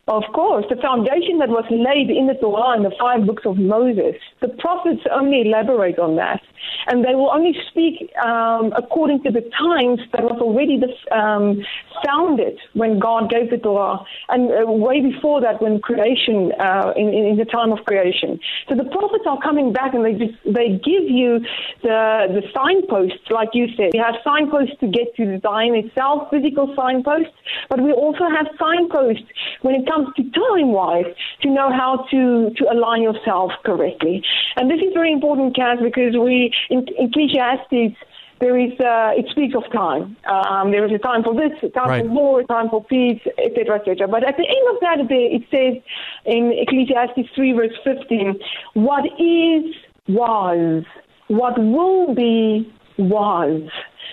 Of 0.08 0.22
course, 0.32 0.64
the 0.70 0.76
foundation 0.76 1.38
that 1.38 1.48
was 1.48 1.64
laid 1.68 2.10
in 2.10 2.28
the 2.28 2.34
Torah 2.34 2.76
and 2.76 2.84
the 2.84 2.94
five 2.96 3.26
books 3.26 3.42
of 3.44 3.56
Moses, 3.56 4.14
the 4.40 4.48
prophets 4.48 5.02
only 5.10 5.42
elaborate 5.42 5.98
on 5.98 6.14
that 6.14 6.40
and 6.86 7.04
they 7.04 7.14
will 7.14 7.30
only 7.30 7.54
speak 7.70 8.10
um, 8.24 8.72
according 8.76 9.22
to 9.24 9.30
the 9.30 9.42
times 9.58 10.00
that 10.12 10.22
was 10.22 10.38
already 10.40 10.80
um, 11.10 11.64
founded 12.04 12.58
when 12.74 12.98
God 12.98 13.30
gave 13.30 13.50
the 13.50 13.58
Torah, 13.58 13.98
and 14.28 14.50
uh, 14.50 14.70
way 14.70 15.00
before 15.00 15.40
that 15.40 15.60
when 15.60 15.80
creation, 15.80 16.52
uh, 16.60 16.92
in, 16.96 17.08
in, 17.08 17.36
the 17.36 17.44
time 17.44 17.72
of 17.72 17.84
creation. 17.86 18.38
So 18.68 18.74
the 18.74 18.84
prophets 18.84 19.24
are 19.26 19.40
coming 19.40 19.72
back, 19.72 19.94
and 19.94 20.04
they 20.04 20.12
just, 20.12 20.36
they 20.44 20.78
give 20.82 21.08
you 21.08 21.40
the 21.82 22.28
the 22.28 22.42
signposts, 22.54 23.30
like 23.30 23.50
you 23.52 23.66
said. 23.76 23.90
We 23.92 23.98
have 23.98 24.16
signposts 24.24 24.76
to 24.80 24.86
get 24.86 25.14
to 25.16 25.24
the 25.26 25.40
Zion 25.42 25.74
itself, 25.74 26.28
physical 26.30 26.72
signposts, 26.76 27.34
but 27.68 27.80
we 27.80 27.92
also 27.92 28.28
have 28.28 28.46
signposts 28.58 29.26
when 29.62 29.74
it 29.74 29.86
comes 29.86 29.95
to 30.04 30.22
time-wise 30.22 31.10
to 31.42 31.48
know 31.48 31.68
how 31.72 32.06
to 32.10 32.50
to 32.58 32.72
align 32.72 33.02
yourself 33.02 33.52
correctly. 33.64 34.22
And 34.56 34.70
this 34.70 34.80
is 34.86 34.92
very 34.92 35.12
important, 35.12 35.56
Kaz, 35.56 35.82
because 35.82 36.14
we 36.16 36.52
in, 36.70 36.86
in 36.98 37.08
Ecclesiastes, 37.08 37.96
there 38.40 38.58
is 38.58 38.72
uh, 38.80 39.12
it 39.16 39.26
speaks 39.30 39.54
of 39.54 39.64
time. 39.72 40.16
Um, 40.26 40.70
there 40.70 40.84
is 40.84 40.92
a 40.92 40.98
time 40.98 41.22
for 41.22 41.34
this, 41.34 41.52
a 41.62 41.70
time 41.70 41.88
right. 41.88 42.04
for 42.04 42.10
war, 42.10 42.40
a 42.40 42.44
time 42.44 42.68
for 42.68 42.84
peace, 42.84 43.22
etc., 43.38 43.80
etc. 43.80 44.08
But 44.08 44.22
at 44.28 44.36
the 44.36 44.46
end 44.46 44.66
of 44.72 44.80
that, 44.84 44.98
it 45.10 45.44
says 45.50 45.82
in 46.26 46.52
Ecclesiastes 46.52 47.28
three 47.34 47.52
verse 47.52 47.76
fifteen, 47.82 48.38
"What 48.74 49.04
is 49.18 49.74
was, 50.08 50.84
what 51.28 51.58
will 51.58 52.14
be 52.14 52.70
was." 52.98 53.62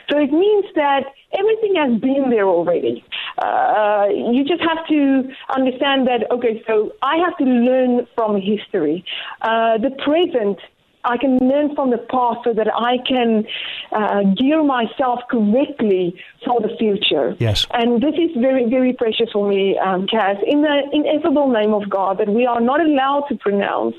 So 0.09 0.17
it 0.17 0.31
means 0.31 0.65
that 0.75 1.05
everything 1.37 1.75
has 1.75 1.99
been 1.99 2.29
there 2.29 2.47
already. 2.47 3.03
Uh, 3.37 4.05
you 4.09 4.43
just 4.43 4.61
have 4.61 4.85
to 4.87 5.23
understand 5.55 6.07
that. 6.07 6.29
Okay, 6.31 6.63
so 6.67 6.93
I 7.01 7.17
have 7.17 7.37
to 7.37 7.45
learn 7.45 8.07
from 8.15 8.39
history. 8.39 9.03
Uh, 9.41 9.77
the 9.77 9.91
present 10.03 10.59
I 11.05 11.17
can 11.17 11.37
learn 11.37 11.75
from 11.75 11.91
the 11.91 11.97
past 11.97 12.39
so 12.45 12.53
that 12.53 12.67
I 12.73 12.97
can 13.05 13.45
uh, 13.91 14.23
gear 14.37 14.63
myself 14.63 15.19
correctly 15.29 16.15
for 16.45 16.61
the 16.61 16.69
future. 16.79 17.35
Yes. 17.39 17.67
And 17.71 18.01
this 18.01 18.13
is 18.13 18.31
very, 18.39 18.69
very 18.69 18.93
precious 18.93 19.29
for 19.33 19.47
me, 19.47 19.77
um, 19.77 20.07
Kaz, 20.07 20.41
in 20.47 20.61
the 20.61 20.81
ineffable 20.93 21.49
name 21.49 21.73
of 21.73 21.89
God 21.89 22.19
that 22.19 22.29
we 22.29 22.45
are 22.45 22.61
not 22.61 22.79
allowed 22.79 23.25
to 23.29 23.35
pronounce. 23.35 23.95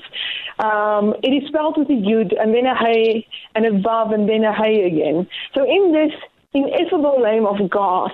Um, 0.57 1.13
it 1.21 1.29
is 1.29 1.47
spelled 1.47 1.77
with 1.77 1.89
a 1.89 1.93
yud 1.93 2.33
and 2.41 2.55
then 2.55 2.65
a 2.65 2.75
hey 2.75 3.27
and 3.53 3.65
a 3.65 3.71
vav 3.71 4.13
and 4.13 4.27
then 4.27 4.43
a 4.43 4.53
hey 4.53 4.85
again. 4.85 5.27
So 5.53 5.63
in 5.63 5.91
this 5.91 6.11
ineffable 6.55 7.19
name 7.19 7.45
of 7.45 7.69
God, 7.69 8.11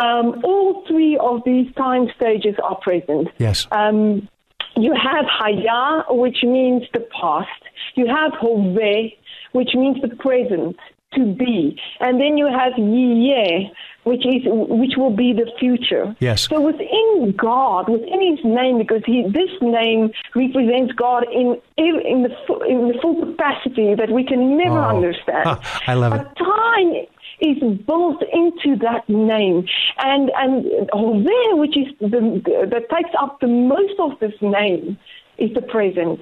um, 0.00 0.40
all 0.44 0.84
three 0.86 1.16
of 1.18 1.42
these 1.44 1.72
time 1.74 2.08
stages 2.16 2.54
are 2.62 2.76
present. 2.76 3.28
Yes. 3.38 3.66
Um, 3.70 4.28
you 4.76 4.94
have 4.94 5.24
Haya, 5.26 6.04
which 6.10 6.38
means 6.42 6.82
the 6.92 7.06
past. 7.20 7.48
You 7.94 8.06
have 8.06 8.32
Hove, 8.32 9.12
which 9.52 9.70
means 9.74 10.00
the 10.02 10.14
present, 10.16 10.76
to 11.14 11.34
be. 11.34 11.80
And 12.00 12.20
then 12.20 12.36
you 12.36 12.46
have 12.46 12.74
Yiyeh, 12.74 13.70
which 14.04 14.24
is 14.26 14.42
which 14.44 14.92
will 14.96 15.14
be 15.14 15.32
the 15.32 15.50
future. 15.58 16.14
Yes. 16.20 16.48
So 16.48 16.60
within 16.60 17.34
God, 17.36 17.88
within 17.88 18.36
His 18.36 18.44
name, 18.44 18.78
because 18.78 19.02
He 19.06 19.22
this 19.22 19.50
name 19.62 20.10
represents 20.34 20.92
God 20.92 21.24
in 21.32 21.60
in 21.78 22.22
the 22.22 22.36
full, 22.46 22.62
in 22.62 22.88
the 22.88 22.98
full 23.00 23.18
capacity 23.24 23.94
that 23.94 24.10
we 24.10 24.24
can 24.24 24.56
never 24.58 24.78
oh. 24.78 24.96
understand. 24.96 25.58
I 25.86 25.94
love 25.94 26.12
it. 26.12 26.18
But 26.18 26.36
time 26.36 27.06
is 27.40 27.58
built 27.86 28.22
into 28.32 28.76
that 28.80 29.08
name. 29.08 29.66
And 29.98 30.30
and 30.36 30.88
Hosea, 30.92 31.56
which 31.56 31.76
is 31.76 31.86
the, 32.00 32.42
that 32.70 32.88
takes 32.90 33.10
up 33.18 33.40
the 33.40 33.46
most 33.46 33.98
of 33.98 34.18
this 34.20 34.34
name, 34.40 34.98
is 35.38 35.52
the 35.54 35.62
present. 35.62 36.20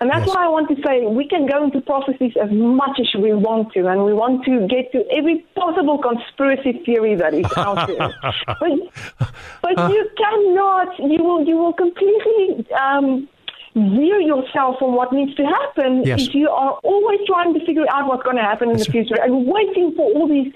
And 0.00 0.10
that's 0.10 0.26
yes. 0.26 0.34
why 0.34 0.46
I 0.46 0.48
want 0.48 0.68
to 0.68 0.82
say 0.84 1.06
we 1.06 1.28
can 1.28 1.46
go 1.46 1.62
into 1.62 1.80
prophecies 1.80 2.32
as 2.40 2.50
much 2.50 2.98
as 2.98 3.08
we 3.20 3.32
want 3.34 3.72
to, 3.74 3.86
and 3.86 4.04
we 4.04 4.12
want 4.12 4.44
to 4.46 4.66
get 4.66 4.90
to 4.92 5.04
every 5.12 5.46
possible 5.54 5.98
conspiracy 5.98 6.82
theory 6.84 7.14
that 7.14 7.34
is 7.34 7.46
out 7.56 7.86
there. 7.86 8.12
but 8.46 8.70
but 9.62 9.92
you 9.92 10.10
cannot. 10.16 10.98
You 10.98 11.22
will 11.22 11.44
you 11.44 11.56
will 11.56 11.72
completely. 11.72 12.66
Um, 12.72 13.28
veer 13.74 14.20
yourself 14.20 14.76
from 14.78 14.94
what 14.94 15.12
needs 15.12 15.34
to 15.34 15.44
happen 15.44 16.02
yes. 16.04 16.22
if 16.22 16.34
you 16.34 16.48
are 16.48 16.72
always 16.82 17.20
trying 17.26 17.54
to 17.54 17.64
figure 17.64 17.86
out 17.90 18.06
what's 18.06 18.22
going 18.22 18.36
to 18.36 18.42
happen 18.42 18.70
in 18.70 18.76
the 18.76 18.84
future 18.84 19.16
and 19.22 19.46
waiting 19.46 19.94
for 19.96 20.12
all 20.12 20.28
these 20.28 20.52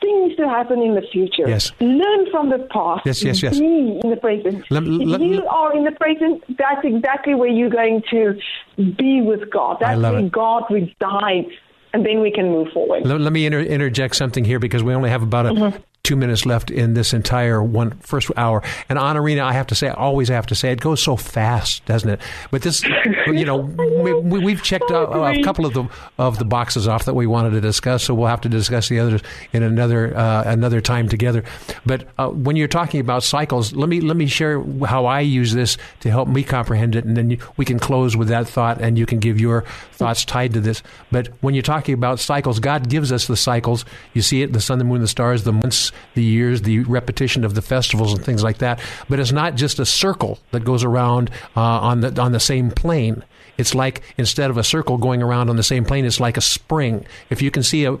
things 0.00 0.36
to 0.36 0.48
happen 0.48 0.82
in 0.82 0.94
the 0.94 1.02
future. 1.12 1.48
Yes. 1.48 1.72
Learn 1.80 2.30
from 2.30 2.50
the 2.50 2.58
past. 2.70 3.06
Yes, 3.06 3.22
yes, 3.22 3.42
yes. 3.42 3.58
Be 3.58 4.00
in 4.02 4.10
the 4.10 4.16
present. 4.16 4.64
if 4.68 5.20
you 5.20 5.46
are 5.46 5.76
in 5.76 5.84
the 5.84 5.92
present, 5.92 6.42
that's 6.58 6.84
exactly 6.84 7.34
where 7.34 7.48
you're 7.48 7.70
going 7.70 8.02
to 8.10 8.38
be 8.76 9.22
with 9.22 9.48
God. 9.50 9.78
That's 9.80 10.00
where 10.00 10.18
it. 10.18 10.32
God 10.32 10.64
resides. 10.70 11.48
And 11.92 12.04
then 12.04 12.20
we 12.20 12.30
can 12.30 12.50
move 12.50 12.68
forward. 12.74 13.06
Let, 13.06 13.22
let 13.22 13.32
me 13.32 13.46
inter- 13.46 13.60
interject 13.60 14.16
something 14.16 14.44
here 14.44 14.58
because 14.58 14.82
we 14.82 14.92
only 14.92 15.08
have 15.08 15.22
about 15.22 15.46
a, 15.46 15.50
mm-hmm 15.50 15.82
two 16.06 16.16
minutes 16.16 16.46
left 16.46 16.70
in 16.70 16.94
this 16.94 17.12
entire 17.12 17.60
one 17.60 17.90
first 17.98 18.30
hour. 18.36 18.62
And 18.88 18.96
Anarina, 18.98 19.42
I 19.42 19.52
have 19.52 19.66
to 19.66 19.74
say, 19.74 19.88
I 19.88 19.94
always 19.94 20.28
have 20.28 20.46
to 20.46 20.54
say, 20.54 20.70
it 20.70 20.80
goes 20.80 21.02
so 21.02 21.16
fast, 21.16 21.84
doesn't 21.84 22.08
it? 22.08 22.20
But 22.52 22.62
this, 22.62 22.84
you 23.26 23.44
know, 23.44 23.56
we, 23.56 24.52
have 24.52 24.62
checked 24.62 24.90
a, 24.90 25.10
a, 25.10 25.42
couple 25.42 25.66
of 25.66 25.74
the 25.74 25.88
of 26.16 26.38
the 26.38 26.44
boxes 26.44 26.86
off 26.86 27.06
that 27.06 27.14
we 27.14 27.26
wanted 27.26 27.50
to 27.50 27.60
discuss, 27.60 28.04
so 28.04 28.14
we'll 28.14 28.28
have 28.28 28.40
to 28.42 28.48
discuss 28.48 28.88
the 28.88 29.00
others 29.00 29.20
in 29.52 29.64
another 29.64 30.16
uh, 30.16 30.44
another 30.46 30.80
time 30.80 31.08
together. 31.08 31.42
But 31.84 32.06
uh, 32.18 32.28
when 32.28 32.54
you're 32.54 32.68
talking 32.68 33.00
about 33.00 33.24
cycles, 33.24 33.74
let 33.74 33.88
me 33.88 34.00
let 34.00 34.16
me 34.16 34.26
share 34.26 34.62
how 34.84 35.06
I 35.06 35.20
use 35.20 35.52
this 35.54 35.76
to 36.00 36.10
help 36.10 36.28
me 36.28 36.44
comprehend 36.44 36.94
it, 36.94 37.04
and 37.04 37.16
then 37.16 37.30
you, 37.30 37.38
we 37.56 37.64
can 37.64 37.80
close 37.80 38.16
with 38.16 38.28
that 38.28 38.48
thought, 38.48 38.80
and 38.80 38.96
you 38.96 39.06
can 39.06 39.18
give 39.18 39.40
your 39.40 39.62
thoughts 39.92 40.24
tied 40.24 40.52
to 40.54 40.60
this. 40.60 40.82
But 41.10 41.28
when 41.40 41.54
you're 41.54 41.62
talking 41.62 41.94
about 41.94 42.20
cycles, 42.20 42.60
God 42.60 42.88
gives 42.88 43.10
us 43.10 43.26
the 43.26 43.36
cycles. 43.36 43.84
You 44.14 44.22
see 44.22 44.42
it: 44.42 44.52
the 44.52 44.60
sun, 44.60 44.78
the 44.78 44.84
moon, 44.84 45.00
the 45.00 45.08
stars, 45.08 45.42
the 45.42 45.52
months, 45.52 45.90
the 46.14 46.22
years, 46.22 46.62
the 46.62 46.80
repetition 46.80 47.44
of 47.44 47.54
the 47.54 47.62
festivals 47.62 48.12
and 48.12 48.24
things 48.24 48.42
like 48.42 48.58
that. 48.58 48.80
But 49.08 49.20
it's 49.20 49.32
not 49.32 49.54
just 49.54 49.78
a 49.78 49.86
circle 49.86 50.38
that 50.50 50.64
goes 50.64 50.84
around 50.84 51.30
uh, 51.56 51.60
on 51.60 52.00
the 52.00 52.20
on 52.20 52.32
the 52.32 52.40
same 52.40 52.70
plane. 52.70 53.22
It's 53.58 53.74
like 53.74 54.02
instead 54.16 54.50
of 54.50 54.56
a 54.56 54.64
circle 54.64 54.98
going 54.98 55.22
around 55.22 55.48
on 55.50 55.56
the 55.56 55.62
same 55.62 55.84
plane, 55.84 56.04
it's 56.04 56.20
like 56.20 56.36
a 56.36 56.40
spring. 56.40 57.06
If 57.30 57.42
you 57.42 57.50
can 57.50 57.62
see 57.62 57.84
a 57.84 57.92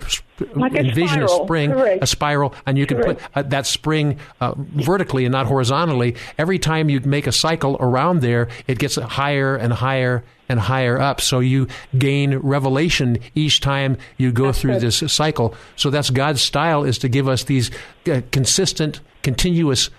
like 0.54 0.74
envision 0.74 1.22
a, 1.22 1.26
a 1.26 1.28
spring, 1.28 1.70
Correct. 1.70 2.02
a 2.02 2.06
spiral, 2.06 2.54
and 2.66 2.76
you 2.76 2.86
can 2.86 2.98
Correct. 2.98 3.20
put 3.20 3.30
uh, 3.36 3.42
that 3.48 3.66
spring 3.66 4.18
uh, 4.40 4.54
vertically 4.56 5.24
and 5.24 5.32
not 5.32 5.46
horizontally. 5.46 6.16
Every 6.38 6.58
time 6.58 6.90
you 6.90 7.00
make 7.00 7.26
a 7.26 7.32
cycle 7.32 7.76
around 7.80 8.20
there, 8.20 8.48
it 8.66 8.78
gets 8.78 8.96
higher 8.96 9.56
and 9.56 9.72
higher 9.72 10.24
and 10.48 10.60
higher 10.60 11.00
up. 11.00 11.20
So 11.20 11.40
you 11.40 11.68
gain 11.96 12.36
revelation 12.38 13.18
each 13.34 13.60
time 13.60 13.96
you 14.16 14.32
go 14.32 14.46
that's 14.46 14.60
through 14.60 14.74
good. 14.74 14.82
this 14.82 15.12
cycle. 15.12 15.54
So 15.76 15.90
that's 15.90 16.10
God's 16.10 16.42
style 16.42 16.84
is 16.84 16.98
to 16.98 17.08
give 17.08 17.28
us 17.28 17.44
these 17.44 17.70
uh, 18.10 18.20
consistent, 18.30 19.00
continuous 19.22 19.90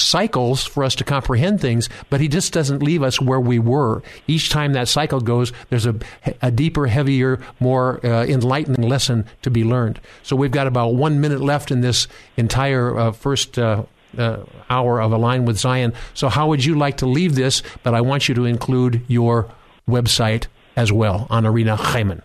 cycles 0.00 0.64
for 0.64 0.84
us 0.84 0.94
to 0.96 1.04
comprehend 1.04 1.60
things, 1.60 1.88
but 2.08 2.20
he 2.20 2.28
just 2.28 2.52
doesn't 2.52 2.82
leave 2.82 3.02
us 3.02 3.20
where 3.20 3.40
we 3.40 3.58
were. 3.58 4.02
Each 4.26 4.50
time 4.50 4.72
that 4.72 4.88
cycle 4.88 5.20
goes, 5.20 5.52
there's 5.68 5.86
a, 5.86 5.94
a 6.42 6.50
deeper, 6.50 6.86
heavier, 6.86 7.40
more 7.60 8.04
uh, 8.04 8.24
enlightening 8.24 8.88
lesson 8.88 9.26
to 9.42 9.50
be 9.50 9.64
learned. 9.64 10.00
So 10.22 10.36
we've 10.36 10.50
got 10.50 10.66
about 10.66 10.94
one 10.94 11.20
minute 11.20 11.40
left 11.40 11.70
in 11.70 11.80
this 11.80 12.08
entire 12.36 12.98
uh, 12.98 13.12
first. 13.12 13.58
Uh, 13.58 13.84
uh 14.18 14.42
hour 14.68 15.00
of 15.00 15.12
Align 15.12 15.44
with 15.44 15.56
Zion. 15.56 15.92
So, 16.14 16.28
how 16.28 16.48
would 16.48 16.64
you 16.64 16.74
like 16.76 16.96
to 16.96 17.06
leave 17.06 17.36
this? 17.36 17.62
But 17.84 17.94
I 17.94 18.00
want 18.00 18.28
you 18.28 18.34
to 18.34 18.44
include 18.44 19.04
your 19.06 19.48
website 19.88 20.46
as 20.76 20.90
well 20.92 21.28
Anarina 21.30 21.76
Hyman. 21.76 22.22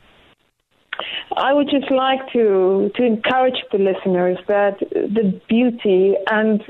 I 1.38 1.54
would 1.54 1.70
just 1.70 1.92
like 1.92 2.22
to 2.34 2.92
to 2.96 3.04
encourage 3.04 3.62
the 3.72 3.78
listeners 3.78 4.38
that 4.48 4.80
the 4.80 5.40
beauty 5.50 6.16
and 6.32 6.62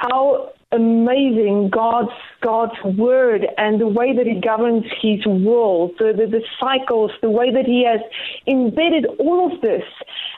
how 0.00 0.52
amazing 0.72 1.68
God's 1.70 2.12
God's 2.40 2.72
word 2.96 3.46
and 3.58 3.80
the 3.80 3.88
way 3.88 4.16
that 4.16 4.26
He 4.26 4.40
governs 4.40 4.84
His 5.02 5.24
world, 5.26 5.92
the, 5.98 6.14
the, 6.16 6.26
the 6.26 6.42
cycles, 6.58 7.10
the 7.20 7.30
way 7.30 7.52
that 7.52 7.66
He 7.66 7.84
has 7.84 8.00
embedded 8.46 9.06
all 9.18 9.52
of 9.52 9.60
this, 9.60 9.82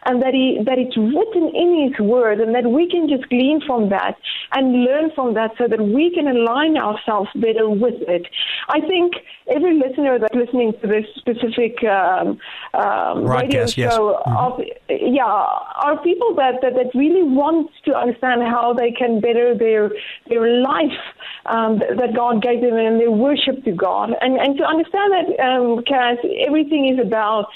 and 0.07 0.23
that 0.23 0.35
He 0.35 0.59
that 0.65 0.79
it's 0.79 0.97
written 0.97 1.51
in 1.55 1.89
His 1.89 2.01
word, 2.01 2.41
and 2.41 2.55
that 2.55 2.67
we 2.71 2.89
can 2.89 3.09
just 3.09 3.29
glean 3.29 3.61
from 3.67 3.89
that 3.91 4.17
and 4.53 4.85
learn 4.85 5.11
from 5.15 5.35
that, 5.35 5.53
so 5.59 5.69
that 5.69 5.81
we 5.81 6.11
can 6.15 6.29
align 6.29 6.77
ourselves 6.77 7.31
better 7.35 7.69
with 7.69 8.01
it. 8.09 8.27
I 8.69 8.81
think 8.81 9.15
every 9.49 9.79
listener 9.79 10.19
that's 10.19 10.35
listening 10.35 10.73
to 10.81 10.87
this 10.87 11.07
specific 11.17 11.83
um, 11.85 12.39
um, 12.75 13.25
radio 13.25 13.67
show, 13.67 13.83
yes. 13.83 13.95
mm-hmm. 13.95 15.15
yeah, 15.15 15.25
are 15.25 16.01
people 16.03 16.35
that, 16.37 16.61
that 16.63 16.75
that 16.75 16.95
really 16.95 17.23
want 17.23 17.71
to 17.85 17.95
understand 17.95 18.43
how 18.43 18.73
they 18.73 18.91
can 18.91 19.21
better 19.21 19.57
their 19.57 19.91
their 20.29 20.63
life 20.63 21.01
um, 21.47 21.79
that 21.79 22.15
God 22.15 22.43
gave 22.43 22.61
them 22.61 22.77
and 22.77 23.01
their 23.01 23.11
worship 23.11 23.65
to 23.65 23.73
God. 23.73 24.11
And, 24.21 24.37
and 24.37 24.57
to 24.59 24.65
understand 24.65 25.13
that, 25.13 25.27
um, 25.45 25.85
Kaz, 25.85 26.19
everything 26.47 26.89
is 26.89 27.05
about 27.05 27.47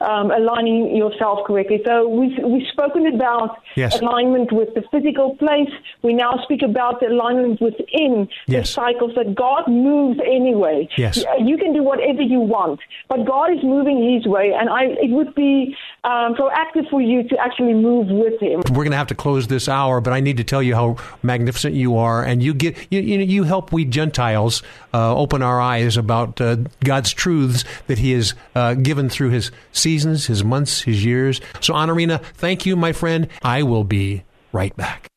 um, 0.00 0.30
aligning 0.30 0.96
yourself 0.96 1.46
correctly. 1.46 1.82
So 1.86 2.08
we've, 2.08 2.36
we've 2.44 2.66
spoken 2.72 3.06
about 3.06 3.58
yes. 3.76 4.00
alignment 4.00 4.52
with 4.52 4.72
the 4.74 4.82
physical 4.90 5.36
place. 5.36 5.70
We 6.02 6.14
now 6.14 6.40
speak 6.42 6.62
about 6.62 7.00
the 7.00 7.08
alignment 7.08 7.60
within 7.60 8.28
yes. 8.46 8.68
the 8.68 8.72
cycles 8.72 9.12
that 9.16 9.34
God 9.34 9.68
moves 9.68 10.18
anyway. 10.24 10.88
Yes. 10.96 11.24
You 11.38 11.56
can 11.58 11.72
do 11.72 11.82
whatever 11.82 12.22
you 12.22 12.40
want, 12.40 12.80
but 13.08 13.24
God 13.26 13.52
is 13.52 13.62
moving 13.62 14.14
His 14.14 14.26
way, 14.26 14.52
and 14.58 14.68
I, 14.68 14.84
it 14.84 15.10
would 15.10 15.34
be 15.34 15.76
um, 16.04 16.34
proactive 16.34 16.88
for 16.90 17.00
you 17.00 17.28
to 17.28 17.36
actually 17.38 17.74
move 17.74 18.08
with 18.08 18.40
Him. 18.40 18.62
We're 18.70 18.84
going 18.84 18.92
to 18.92 18.96
have 18.96 19.08
to 19.08 19.14
close 19.14 19.48
this 19.48 19.68
hour, 19.68 20.00
but 20.00 20.12
I 20.12 20.20
need 20.20 20.38
to 20.38 20.44
tell 20.44 20.62
you 20.62 20.74
how 20.74 20.96
magnificent 21.22 21.74
you 21.74 21.96
are, 21.96 22.22
and 22.22 22.42
you 22.42 22.54
get 22.54 22.76
you 22.90 23.00
you, 23.00 23.18
you 23.18 23.44
help 23.44 23.72
we 23.72 23.84
Gentiles 23.84 24.62
uh, 24.94 25.14
open 25.14 25.42
our 25.42 25.60
eyes 25.60 25.96
about 25.96 26.40
uh, 26.40 26.56
God's 26.82 27.12
truths 27.12 27.64
that 27.86 27.98
He 27.98 28.12
has 28.12 28.34
uh, 28.54 28.74
given 28.74 29.08
through 29.08 29.30
His 29.30 29.50
seasons, 29.90 30.26
His 30.26 30.44
months, 30.44 30.82
His 30.82 31.04
years. 31.04 31.40
So, 31.60 31.74
Anarina, 31.74 32.22
thank 32.34 32.64
you, 32.64 32.76
my 32.76 32.92
friend. 32.92 33.26
I 33.42 33.64
will 33.64 33.84
be 33.84 34.22
right 34.52 34.76
back. 34.76 35.08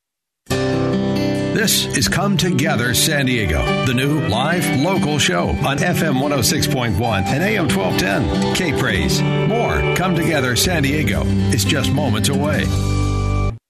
This 0.50 1.86
is 1.96 2.10
Come 2.10 2.36
Together 2.36 2.96
San 2.96 3.28
Diego, 3.28 3.64
the 3.86 3.94
new 3.94 4.28
live 4.28 4.66
local 4.82 5.20
show 5.20 5.50
on 5.50 5.78
FM 5.78 6.20
106.1 6.20 7.00
and 7.26 7.44
AM 7.44 7.70
1210. 7.70 8.56
K 8.56 8.78
Praise. 8.80 9.22
More 9.22 9.96
Come 9.96 10.16
Together 10.16 10.56
San 10.56 10.82
Diego 10.82 11.22
is 11.54 11.64
just 11.64 11.92
moments 11.92 12.30
away. 12.30 12.66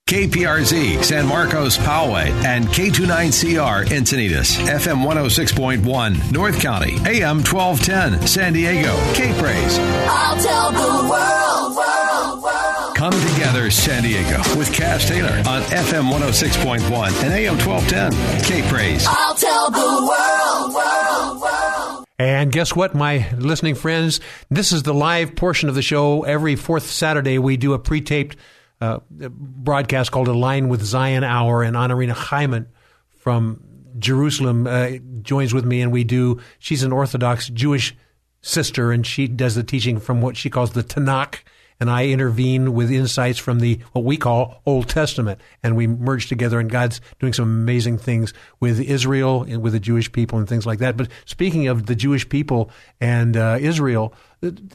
KPRZ 0.07 1.01
San 1.01 1.25
Marcos 1.25 1.77
Poway 1.77 2.27
and 2.43 2.67
K29CR 2.67 3.85
Encinitas 3.85 4.57
FM 4.67 5.01
106.1 5.01 6.29
North 6.31 6.59
County 6.61 6.95
AM 7.05 7.37
1210 7.37 8.27
San 8.27 8.51
Diego 8.51 8.95
K 9.13 9.31
Praise. 9.39 9.79
I'll 9.79 10.35
tell 10.43 10.71
the 10.73 11.09
world, 11.09 11.77
world, 11.77 12.43
world. 12.43 12.95
Come 12.97 13.13
together 13.33 13.71
San 13.71 14.03
Diego 14.03 14.37
with 14.57 14.69
Kaz 14.73 15.07
Taylor 15.07 15.37
on 15.49 15.61
FM 15.71 16.11
106.1 16.11 17.23
and 17.23 17.33
AM 17.33 17.57
1210 17.57 18.43
K 18.43 18.69
Praise. 18.69 19.05
I'll 19.07 19.35
tell 19.35 19.71
the 19.71 19.79
world, 19.79 20.73
world, 20.75 21.41
world. 21.41 22.05
And 22.19 22.51
guess 22.51 22.75
what, 22.75 22.93
my 22.93 23.31
listening 23.37 23.75
friends? 23.75 24.19
This 24.51 24.73
is 24.73 24.83
the 24.83 24.93
live 24.93 25.37
portion 25.37 25.69
of 25.69 25.75
the 25.75 25.81
show. 25.81 26.23
Every 26.23 26.57
fourth 26.57 26.91
Saturday, 26.91 27.39
we 27.39 27.55
do 27.55 27.71
a 27.71 27.79
pre 27.79 28.01
taped 28.01 28.35
uh, 28.84 28.99
broadcast 29.29 30.11
called 30.11 30.27
Align 30.27 30.67
with 30.67 30.84
Zion 30.84 31.23
Hour, 31.23 31.63
and 31.63 31.75
Anarina 31.75 32.13
Hyman 32.13 32.67
from 33.09 33.63
Jerusalem 33.97 34.67
uh, 34.67 34.91
joins 35.21 35.53
with 35.53 35.63
me, 35.63 35.81
and 35.81 35.91
we 35.91 36.03
do. 36.03 36.41
She's 36.59 36.84
an 36.84 36.91
Orthodox 36.91 37.47
Jewish 37.47 37.95
sister, 38.41 38.91
and 38.91 39.07
she 39.07 39.27
does 39.27 39.55
the 39.55 39.63
teaching 39.63 39.99
from 39.99 40.21
what 40.21 40.36
she 40.36 40.49
calls 40.49 40.73
the 40.73 40.84
Tanakh, 40.84 41.39
and 41.79 41.89
I 41.89 42.07
intervene 42.07 42.73
with 42.73 42.91
insights 42.91 43.39
from 43.39 43.61
the 43.61 43.79
what 43.93 44.03
we 44.03 44.17
call 44.17 44.61
Old 44.65 44.89
Testament, 44.89 45.39
and 45.63 45.77
we 45.77 45.88
merge 45.88 46.27
together. 46.27 46.59
And 46.59 46.69
God's 46.69 46.99
doing 47.19 47.31
some 47.31 47.45
amazing 47.45 47.99
things 47.99 48.34
with 48.59 48.81
Israel 48.81 49.43
and 49.43 49.61
with 49.61 49.71
the 49.73 49.79
Jewish 49.79 50.11
people 50.11 50.39
and 50.39 50.47
things 50.47 50.65
like 50.65 50.79
that. 50.79 50.97
But 50.97 51.07
speaking 51.23 51.67
of 51.67 51.86
the 51.86 51.95
Jewish 51.95 52.27
people 52.27 52.69
and 52.99 53.38
uh, 53.38 53.57
Israel 53.61 54.13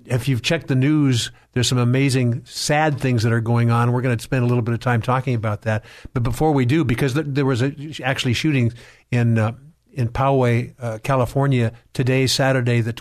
if 0.06 0.28
you've 0.28 0.42
checked 0.42 0.68
the 0.68 0.74
news, 0.74 1.30
there's 1.52 1.68
some 1.68 1.78
amazing 1.78 2.44
sad 2.44 3.00
things 3.00 3.22
that 3.22 3.32
are 3.32 3.40
going 3.40 3.70
on. 3.70 3.92
We're 3.92 4.02
going 4.02 4.16
to 4.16 4.22
spend 4.22 4.44
a 4.44 4.46
little 4.46 4.62
bit 4.62 4.74
of 4.74 4.80
time 4.80 5.02
talking 5.02 5.34
about 5.34 5.62
that. 5.62 5.84
But 6.14 6.22
before 6.22 6.52
we 6.52 6.64
do, 6.64 6.84
because 6.84 7.14
there 7.14 7.44
was 7.44 7.62
a, 7.62 7.74
actually 8.02 8.32
shootings 8.34 8.74
in 9.10 9.38
uh, 9.38 9.52
in 9.92 10.08
Poway, 10.08 10.74
uh, 10.78 10.98
California 11.02 11.72
today, 11.92 12.26
Saturday, 12.26 12.80
the 12.80 12.92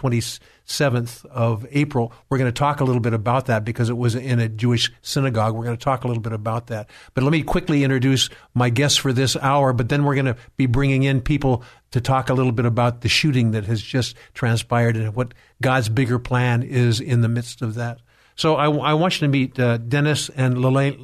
27th 0.68 1.26
of 1.26 1.66
April. 1.72 2.14
We're 2.30 2.38
going 2.38 2.52
to 2.52 2.58
talk 2.58 2.80
a 2.80 2.84
little 2.84 3.02
bit 3.02 3.14
about 3.14 3.46
that 3.48 3.64
because 3.64 3.90
it 3.90 3.98
was 3.98 4.16
in 4.16 4.40
a 4.40 4.50
Jewish 4.50 4.92
synagogue. 5.02 5.56
We're 5.56 5.64
going 5.64 5.78
to 5.78 5.84
talk 5.84 6.04
a 6.04 6.08
little 6.08 6.22
bit 6.22 6.34
about 6.34 6.68
that. 6.68 6.90
But 7.14 7.24
let 7.24 7.32
me 7.32 7.44
quickly 7.44 7.84
introduce 7.84 8.30
my 8.54 8.70
guests 8.70 8.98
for 8.98 9.14
this 9.14 9.36
hour, 9.38 9.74
but 9.74 9.90
then 9.90 10.04
we're 10.04 10.16
going 10.16 10.26
to 10.26 10.38
be 10.58 10.66
bringing 10.66 11.04
in 11.04 11.22
people 11.22 11.64
to 11.92 12.02
talk 12.02 12.30
a 12.30 12.34
little 12.34 12.52
bit 12.52 12.66
about 12.66 13.02
the 13.02 13.10
shooting 13.10 13.52
that 13.52 13.66
has 13.66 13.82
just 13.82 14.16
transpired 14.34 14.98
and 14.98 15.16
what 15.16 15.34
God's 15.62 15.90
bigger 15.90 16.20
plan 16.20 16.64
is 16.64 17.00
in 17.00 17.22
the 17.22 17.30
midst 17.30 17.62
of 17.62 17.76
that. 17.76 18.00
So 18.36 18.56
I, 18.56 18.70
I 18.70 18.94
want 18.94 19.20
you 19.20 19.28
to 19.28 19.32
meet 19.32 19.60
uh, 19.60 19.78
Dennis 19.78 20.30
and 20.30 20.58
Leilani. 20.58 20.98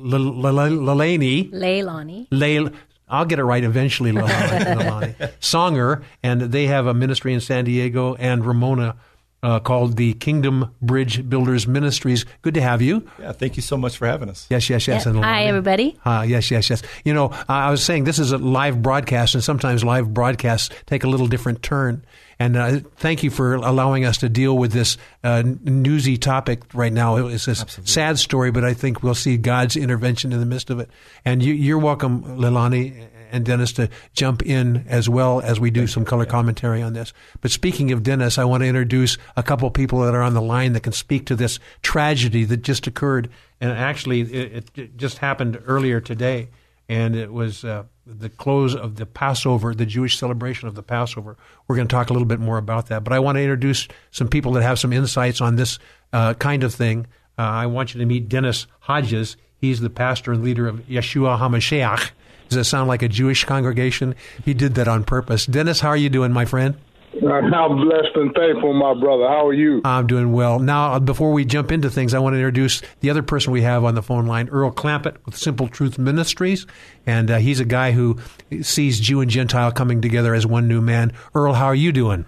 Leilani. 1.52 2.30
Leilani. 2.30 2.76
I'll 3.10 3.26
get 3.26 3.40
it 3.40 3.44
right 3.44 3.64
eventually, 3.64 4.12
Leilani. 4.12 5.16
Songer, 5.40 6.04
and 6.24 6.42
they 6.42 6.68
have 6.68 6.88
a 6.88 6.94
ministry 6.94 7.34
in 7.34 7.42
San 7.42 7.66
Diego, 7.66 8.16
and 8.16 8.46
Ramona 8.46 8.96
uh, 9.44 9.60
called 9.60 9.98
the 9.98 10.14
Kingdom 10.16 10.74
Bridge 10.82 11.30
Builders 11.30 11.68
Ministries. 11.68 12.26
Good 12.42 12.54
to 12.56 12.62
have 12.62 12.82
you. 12.82 13.08
Yeah, 13.20 13.34
thank 13.34 13.58
you 13.58 13.62
so 13.62 13.78
much 13.78 13.98
for 13.98 14.08
having 14.08 14.30
us. 14.30 14.48
Yes, 14.50 14.70
yes, 14.70 14.88
yes. 14.88 15.06
Yep. 15.06 15.16
Hi, 15.16 15.44
everybody. 15.44 16.00
Uh, 16.04 16.26
yes, 16.28 16.50
yes, 16.50 16.70
yes. 16.70 16.82
You 17.04 17.14
know, 17.14 17.34
I 17.50 17.70
was 17.70 17.84
saying 17.84 18.06
this 18.06 18.20
is 18.20 18.32
a 18.32 18.38
live 18.38 18.82
broadcast, 18.82 19.36
and 19.36 19.44
sometimes 19.44 19.84
live 19.84 20.14
broadcasts 20.14 20.74
take 20.86 21.04
a 21.04 21.08
little 21.08 21.28
different 21.28 21.62
turn. 21.62 22.04
And 22.40 22.58
uh, 22.58 22.80
thank 22.96 23.22
you 23.22 23.30
for 23.30 23.56
allowing 23.56 24.06
us 24.06 24.18
to 24.20 24.30
deal 24.30 24.58
with 24.58 24.72
this 24.72 24.98
uh, 25.24 25.44
newsy 25.64 26.18
topic 26.18 26.64
right 26.74 26.92
now. 26.92 27.18
It's 27.28 27.48
a 27.48 27.56
sad 27.56 28.18
story, 28.18 28.52
but 28.52 28.64
I 28.64 28.74
think 28.74 29.04
we'll 29.04 29.14
see 29.14 29.38
God's 29.38 29.76
intervention 29.76 30.34
in 30.34 30.40
the 30.40 30.46
midst 30.46 30.70
of 30.70 30.80
it. 30.80 30.90
And 31.26 31.44
you, 31.44 31.54
you're 31.54 31.78
welcome, 31.78 32.24
Lilani 32.24 33.08
and 33.34 33.46
Dennis, 33.46 33.74
to 33.74 33.90
jump 34.14 34.44
in 34.44 34.86
as 34.88 35.10
well 35.10 35.42
as 35.42 35.60
we 35.60 35.72
do 35.72 35.88
some 35.88 36.06
color 36.06 36.26
commentary 36.26 36.82
on 36.82 36.94
this. 36.94 37.12
But 37.42 37.52
speaking 37.52 37.92
of 37.92 38.04
Dennis, 38.04 38.38
I 38.38 38.46
want 38.46 38.62
to 38.62 38.68
introduce 38.68 39.18
a 39.36 39.44
couple 39.44 39.68
of 39.68 39.74
people 39.74 40.00
that 40.02 40.16
are 40.16 40.22
on 40.22 40.34
the 40.34 40.42
line 40.42 40.74
that 40.74 40.84
can 40.84 40.94
speak 40.94 41.26
to 41.26 41.36
this 41.36 41.60
tragedy 41.82 42.46
that 42.46 42.62
just 42.62 42.88
occurred. 42.88 43.30
And 43.60 43.72
actually, 43.72 44.22
it, 44.22 44.72
it 44.76 44.98
just 44.98 45.18
happened 45.18 45.62
earlier 45.66 46.00
today 46.00 46.50
and 46.90 47.16
it 47.16 47.32
was 47.32 47.64
uh, 47.64 47.84
the 48.06 48.30
close 48.30 48.76
of 48.76 48.98
the 48.98 49.06
Passover, 49.06 49.74
the 49.74 49.86
Jewish 49.86 50.18
celebration 50.18 50.68
of 50.68 50.76
the 50.76 50.84
Passover. 50.84 51.38
We're 51.68 51.76
going 51.76 51.88
to 51.88 51.92
talk 51.92 52.10
a 52.10 52.14
little 52.14 52.28
bit 52.28 52.40
more 52.40 52.58
about 52.58 52.88
that, 52.88 53.04
but 53.04 53.14
I 53.14 53.20
want 53.20 53.38
to 53.38 53.42
introduce 53.42 53.88
some 54.12 54.28
people 54.28 54.52
that 54.54 54.64
have 54.64 54.80
some 54.80 54.94
insights 54.94 55.42
on 55.42 55.56
this 55.56 55.80
uh, 56.12 56.34
kind 56.36 56.64
of 56.64 56.74
thing. 56.74 57.08
Uh, 57.38 57.42
I 57.42 57.66
want 57.68 57.94
you 57.94 58.00
to 58.00 58.06
meet 58.06 58.30
Dennis 58.30 58.68
Hodges. 58.82 59.38
He's 59.58 59.80
the 59.80 59.90
pastor 59.90 60.34
and 60.34 60.44
leader 60.44 60.68
of 60.68 60.82
Yeshua 60.88 61.40
HaMashiach. 61.40 62.12
Does 62.50 62.58
that 62.58 62.66
sound 62.66 62.88
like 62.88 63.02
a 63.02 63.08
Jewish 63.08 63.46
congregation? 63.46 64.16
He 64.44 64.54
did 64.54 64.76
that 64.76 64.88
on 64.88 65.04
purpose. 65.04 65.46
Dennis, 65.46 65.80
how 65.80 65.90
are 65.90 65.98
you 65.98 66.10
doing, 66.10 66.32
my 66.32 66.46
friend? 66.46 66.76
I'm 67.16 67.78
blessed 67.78 68.16
and 68.16 68.34
thankful, 68.34 68.74
my 68.74 68.94
brother. 68.96 69.28
How 69.28 69.48
are 69.48 69.54
you? 69.54 69.82
I'm 69.86 70.08
doing 70.08 70.34
well. 70.34 70.60
Now, 70.60 70.98
before 70.98 71.32
we 71.32 71.46
jump 71.46 71.72
into 71.72 71.90
things, 71.90 72.14
I 72.14 72.20
want 72.20 72.34
to 72.34 72.38
introduce 72.38 72.82
the 73.02 73.12
other 73.12 73.22
person 73.22 73.52
we 73.54 73.62
have 73.62 73.84
on 73.84 73.94
the 73.94 74.02
phone 74.02 74.26
line, 74.26 74.50
Earl 74.50 74.72
Clampett 74.72 75.18
with 75.26 75.38
Simple 75.38 75.68
Truth 75.68 76.00
Ministries. 76.00 76.66
And 77.06 77.30
uh, 77.30 77.38
he's 77.38 77.60
a 77.60 77.66
guy 77.66 77.92
who 77.92 78.18
sees 78.62 79.00
Jew 79.00 79.22
and 79.22 79.30
Gentile 79.30 79.72
coming 79.72 80.02
together 80.02 80.34
as 80.34 80.48
one 80.48 80.68
new 80.68 80.82
man. 80.82 81.14
Earl, 81.36 81.54
how 81.54 81.66
are 81.66 81.76
you 81.76 81.92
doing? 81.92 82.26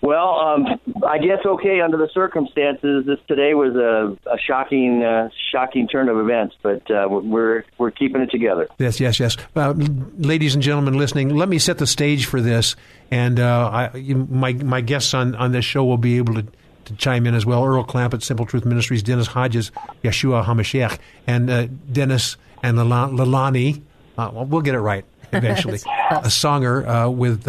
Well, 0.00 0.38
um, 0.38 0.66
I 1.04 1.18
guess 1.18 1.44
okay 1.44 1.80
under 1.80 1.96
the 1.96 2.08
circumstances. 2.14 3.04
This 3.04 3.18
today 3.26 3.54
was 3.54 3.74
a, 3.74 4.16
a 4.30 4.38
shocking, 4.38 5.02
uh, 5.02 5.28
shocking 5.50 5.88
turn 5.88 6.08
of 6.08 6.18
events, 6.18 6.54
but 6.62 6.88
uh, 6.88 7.08
we're 7.10 7.64
we're 7.78 7.90
keeping 7.90 8.22
it 8.22 8.30
together. 8.30 8.68
Yes, 8.78 9.00
yes, 9.00 9.18
yes. 9.18 9.36
Uh, 9.56 9.74
ladies 10.18 10.54
and 10.54 10.62
gentlemen 10.62 10.94
listening, 10.94 11.34
let 11.34 11.48
me 11.48 11.58
set 11.58 11.78
the 11.78 11.86
stage 11.86 12.26
for 12.26 12.40
this, 12.40 12.76
and 13.10 13.40
uh, 13.40 13.90
I, 13.92 13.96
you, 13.96 14.14
my 14.30 14.52
my 14.52 14.80
guests 14.80 15.14
on, 15.14 15.34
on 15.34 15.50
this 15.50 15.64
show 15.64 15.84
will 15.84 15.98
be 15.98 16.18
able 16.18 16.34
to, 16.34 16.46
to 16.84 16.94
chime 16.94 17.26
in 17.26 17.34
as 17.34 17.44
well. 17.44 17.64
Earl 17.64 17.84
Clampett, 17.84 18.22
Simple 18.22 18.46
Truth 18.46 18.64
Ministries, 18.64 19.02
Dennis 19.02 19.26
Hodges, 19.26 19.72
Yeshua 20.04 20.44
Hamashiach, 20.44 20.98
and 21.26 21.50
uh, 21.50 21.66
Dennis 21.90 22.36
and 22.62 22.78
Lalani. 22.78 23.82
Uh, 24.16 24.30
well, 24.32 24.44
we'll 24.44 24.62
get 24.62 24.76
it 24.76 24.80
right 24.80 25.04
eventually. 25.32 25.78
a 26.10 26.28
songer 26.28 27.12
with 27.12 27.48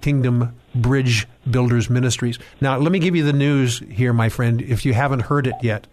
Kingdom 0.00 0.54
Bridge 0.74 1.26
Builders 1.48 1.88
Ministries. 1.88 2.38
Now, 2.60 2.78
let 2.78 2.90
me 2.90 2.98
give 2.98 3.14
you 3.14 3.24
the 3.24 3.32
news 3.32 3.78
here, 3.90 4.12
my 4.12 4.28
friend, 4.28 4.60
if 4.60 4.84
you 4.84 4.94
haven't 4.94 5.20
heard 5.20 5.46
it 5.46 5.54
yet. 5.62 5.86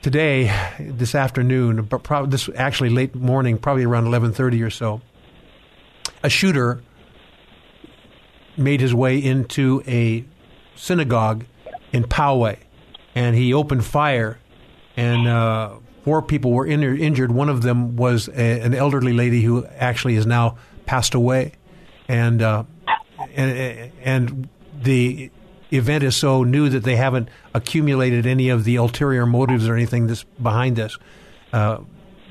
Today, 0.00 0.52
this 0.78 1.14
afternoon, 1.14 1.82
but 1.82 2.02
probably 2.02 2.30
this 2.30 2.48
actually 2.56 2.90
late 2.90 3.14
morning, 3.14 3.58
probably 3.58 3.84
around 3.84 4.04
11:30 4.04 4.62
or 4.62 4.70
so, 4.70 5.00
a 6.22 6.28
shooter 6.28 6.82
made 8.56 8.80
his 8.80 8.94
way 8.94 9.18
into 9.18 9.82
a 9.86 10.24
synagogue 10.76 11.44
in 11.92 12.04
Poway, 12.04 12.58
and 13.14 13.34
he 13.34 13.52
opened 13.54 13.84
fire, 13.84 14.38
and 14.96 15.26
uh, 15.26 15.76
four 16.04 16.22
people 16.22 16.52
were 16.52 16.66
in, 16.66 16.82
injured. 16.82 17.32
One 17.32 17.48
of 17.48 17.62
them 17.62 17.96
was 17.96 18.28
a, 18.28 18.60
an 18.60 18.74
elderly 18.74 19.12
lady 19.12 19.42
who 19.42 19.64
actually 19.78 20.14
has 20.16 20.26
now 20.26 20.56
passed 20.86 21.14
away, 21.14 21.52
and 22.08 22.42
uh, 22.42 22.64
and, 23.34 23.92
and 24.02 24.48
the 24.82 25.30
event 25.72 26.04
is 26.04 26.16
so 26.16 26.44
new 26.44 26.68
that 26.68 26.84
they 26.84 26.96
haven't 26.96 27.28
accumulated 27.52 28.26
any 28.26 28.48
of 28.48 28.64
the 28.64 28.76
ulterior 28.76 29.26
motives 29.26 29.68
or 29.68 29.74
anything 29.74 30.06
this 30.06 30.24
behind 30.40 30.76
this. 30.76 30.98
Uh, 31.52 31.78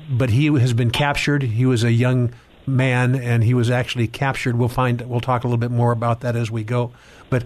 but 0.08 0.30
he 0.30 0.46
has 0.46 0.72
been 0.72 0.90
captured. 0.90 1.42
He 1.42 1.66
was 1.66 1.84
a 1.84 1.92
young 1.92 2.32
man, 2.66 3.14
and 3.14 3.42
he 3.42 3.54
was 3.54 3.70
actually 3.70 4.06
captured. 4.06 4.56
We'll 4.56 4.68
find. 4.68 5.00
We'll 5.02 5.20
talk 5.20 5.44
a 5.44 5.46
little 5.46 5.58
bit 5.58 5.70
more 5.70 5.92
about 5.92 6.20
that 6.20 6.36
as 6.36 6.50
we 6.50 6.64
go. 6.64 6.92
But 7.30 7.44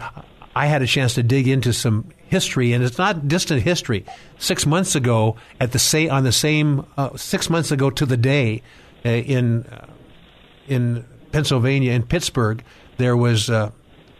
I 0.54 0.66
had 0.66 0.82
a 0.82 0.86
chance 0.86 1.14
to 1.14 1.22
dig 1.22 1.46
into 1.46 1.72
some 1.72 2.10
history, 2.26 2.72
and 2.72 2.82
it's 2.82 2.98
not 2.98 3.28
distant 3.28 3.62
history. 3.62 4.04
Six 4.38 4.66
months 4.66 4.94
ago, 4.96 5.36
at 5.60 5.72
the 5.72 5.78
say 5.78 6.08
on 6.08 6.24
the 6.24 6.32
same 6.32 6.84
uh, 6.96 7.16
six 7.16 7.48
months 7.48 7.70
ago 7.70 7.90
to 7.90 8.04
the 8.04 8.16
day, 8.16 8.62
uh, 9.04 9.08
in 9.08 9.64
in 10.66 11.04
Pennsylvania, 11.32 11.92
in 11.92 12.02
Pittsburgh, 12.02 12.62
there 12.96 13.16
was 13.16 13.50
uh, 13.50 13.70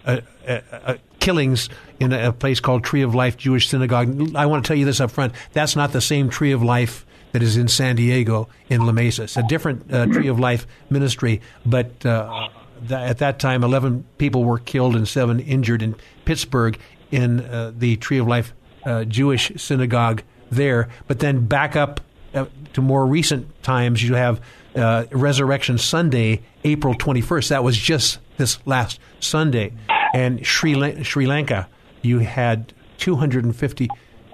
a, 0.04 0.22
a, 0.46 0.62
a 0.72 0.98
killings 1.20 1.68
in 2.00 2.12
a, 2.12 2.32
place 2.32 2.60
called 2.60 2.84
Tree 2.84 3.02
of 3.02 3.14
Life 3.14 3.36
Jewish 3.36 3.68
Synagogue. 3.68 4.34
I 4.36 4.46
want 4.46 4.64
to 4.64 4.68
tell 4.68 4.76
you 4.76 4.84
this 4.84 5.00
up 5.00 5.10
front. 5.10 5.34
That's 5.52 5.76
not 5.76 5.92
the 5.92 6.00
same 6.00 6.30
Tree 6.30 6.52
of 6.52 6.62
Life 6.62 7.04
that 7.32 7.42
is 7.42 7.56
in 7.56 7.68
San 7.68 7.96
Diego 7.96 8.48
in 8.68 8.86
La 8.86 8.92
Mesa. 8.92 9.24
It's 9.24 9.36
a 9.36 9.42
different 9.42 9.92
uh, 9.92 10.06
Tree 10.06 10.28
of 10.28 10.38
Life 10.38 10.66
ministry, 10.88 11.40
but 11.66 12.04
uh, 12.06 12.48
at 12.90 13.18
that 13.18 13.38
time, 13.38 13.64
11 13.64 14.06
people 14.16 14.44
were 14.44 14.58
killed 14.58 14.96
and 14.96 15.06
seven 15.06 15.40
injured 15.40 15.82
in 15.82 15.96
Pittsburgh 16.24 16.78
in 17.10 17.40
uh, 17.40 17.72
the 17.76 17.96
Tree 17.96 18.18
of 18.18 18.26
Life 18.26 18.54
uh, 18.84 19.04
Jewish 19.04 19.52
Synagogue 19.56 20.22
there. 20.50 20.88
But 21.06 21.18
then 21.18 21.46
back 21.46 21.76
up 21.76 22.00
uh, 22.34 22.46
to 22.74 22.80
more 22.80 23.06
recent 23.06 23.62
times, 23.62 24.02
you 24.02 24.14
have 24.14 24.40
uh, 24.74 25.04
Resurrection 25.10 25.78
Sunday, 25.78 26.42
April 26.64 26.94
21st. 26.94 27.48
That 27.48 27.64
was 27.64 27.76
just 27.76 28.18
this 28.36 28.58
last 28.66 29.00
Sunday. 29.20 29.72
And 30.14 30.44
Sri, 30.46 31.02
Sri 31.04 31.26
Lanka, 31.26 31.68
you 32.02 32.20
had 32.20 32.72
250 32.98 33.88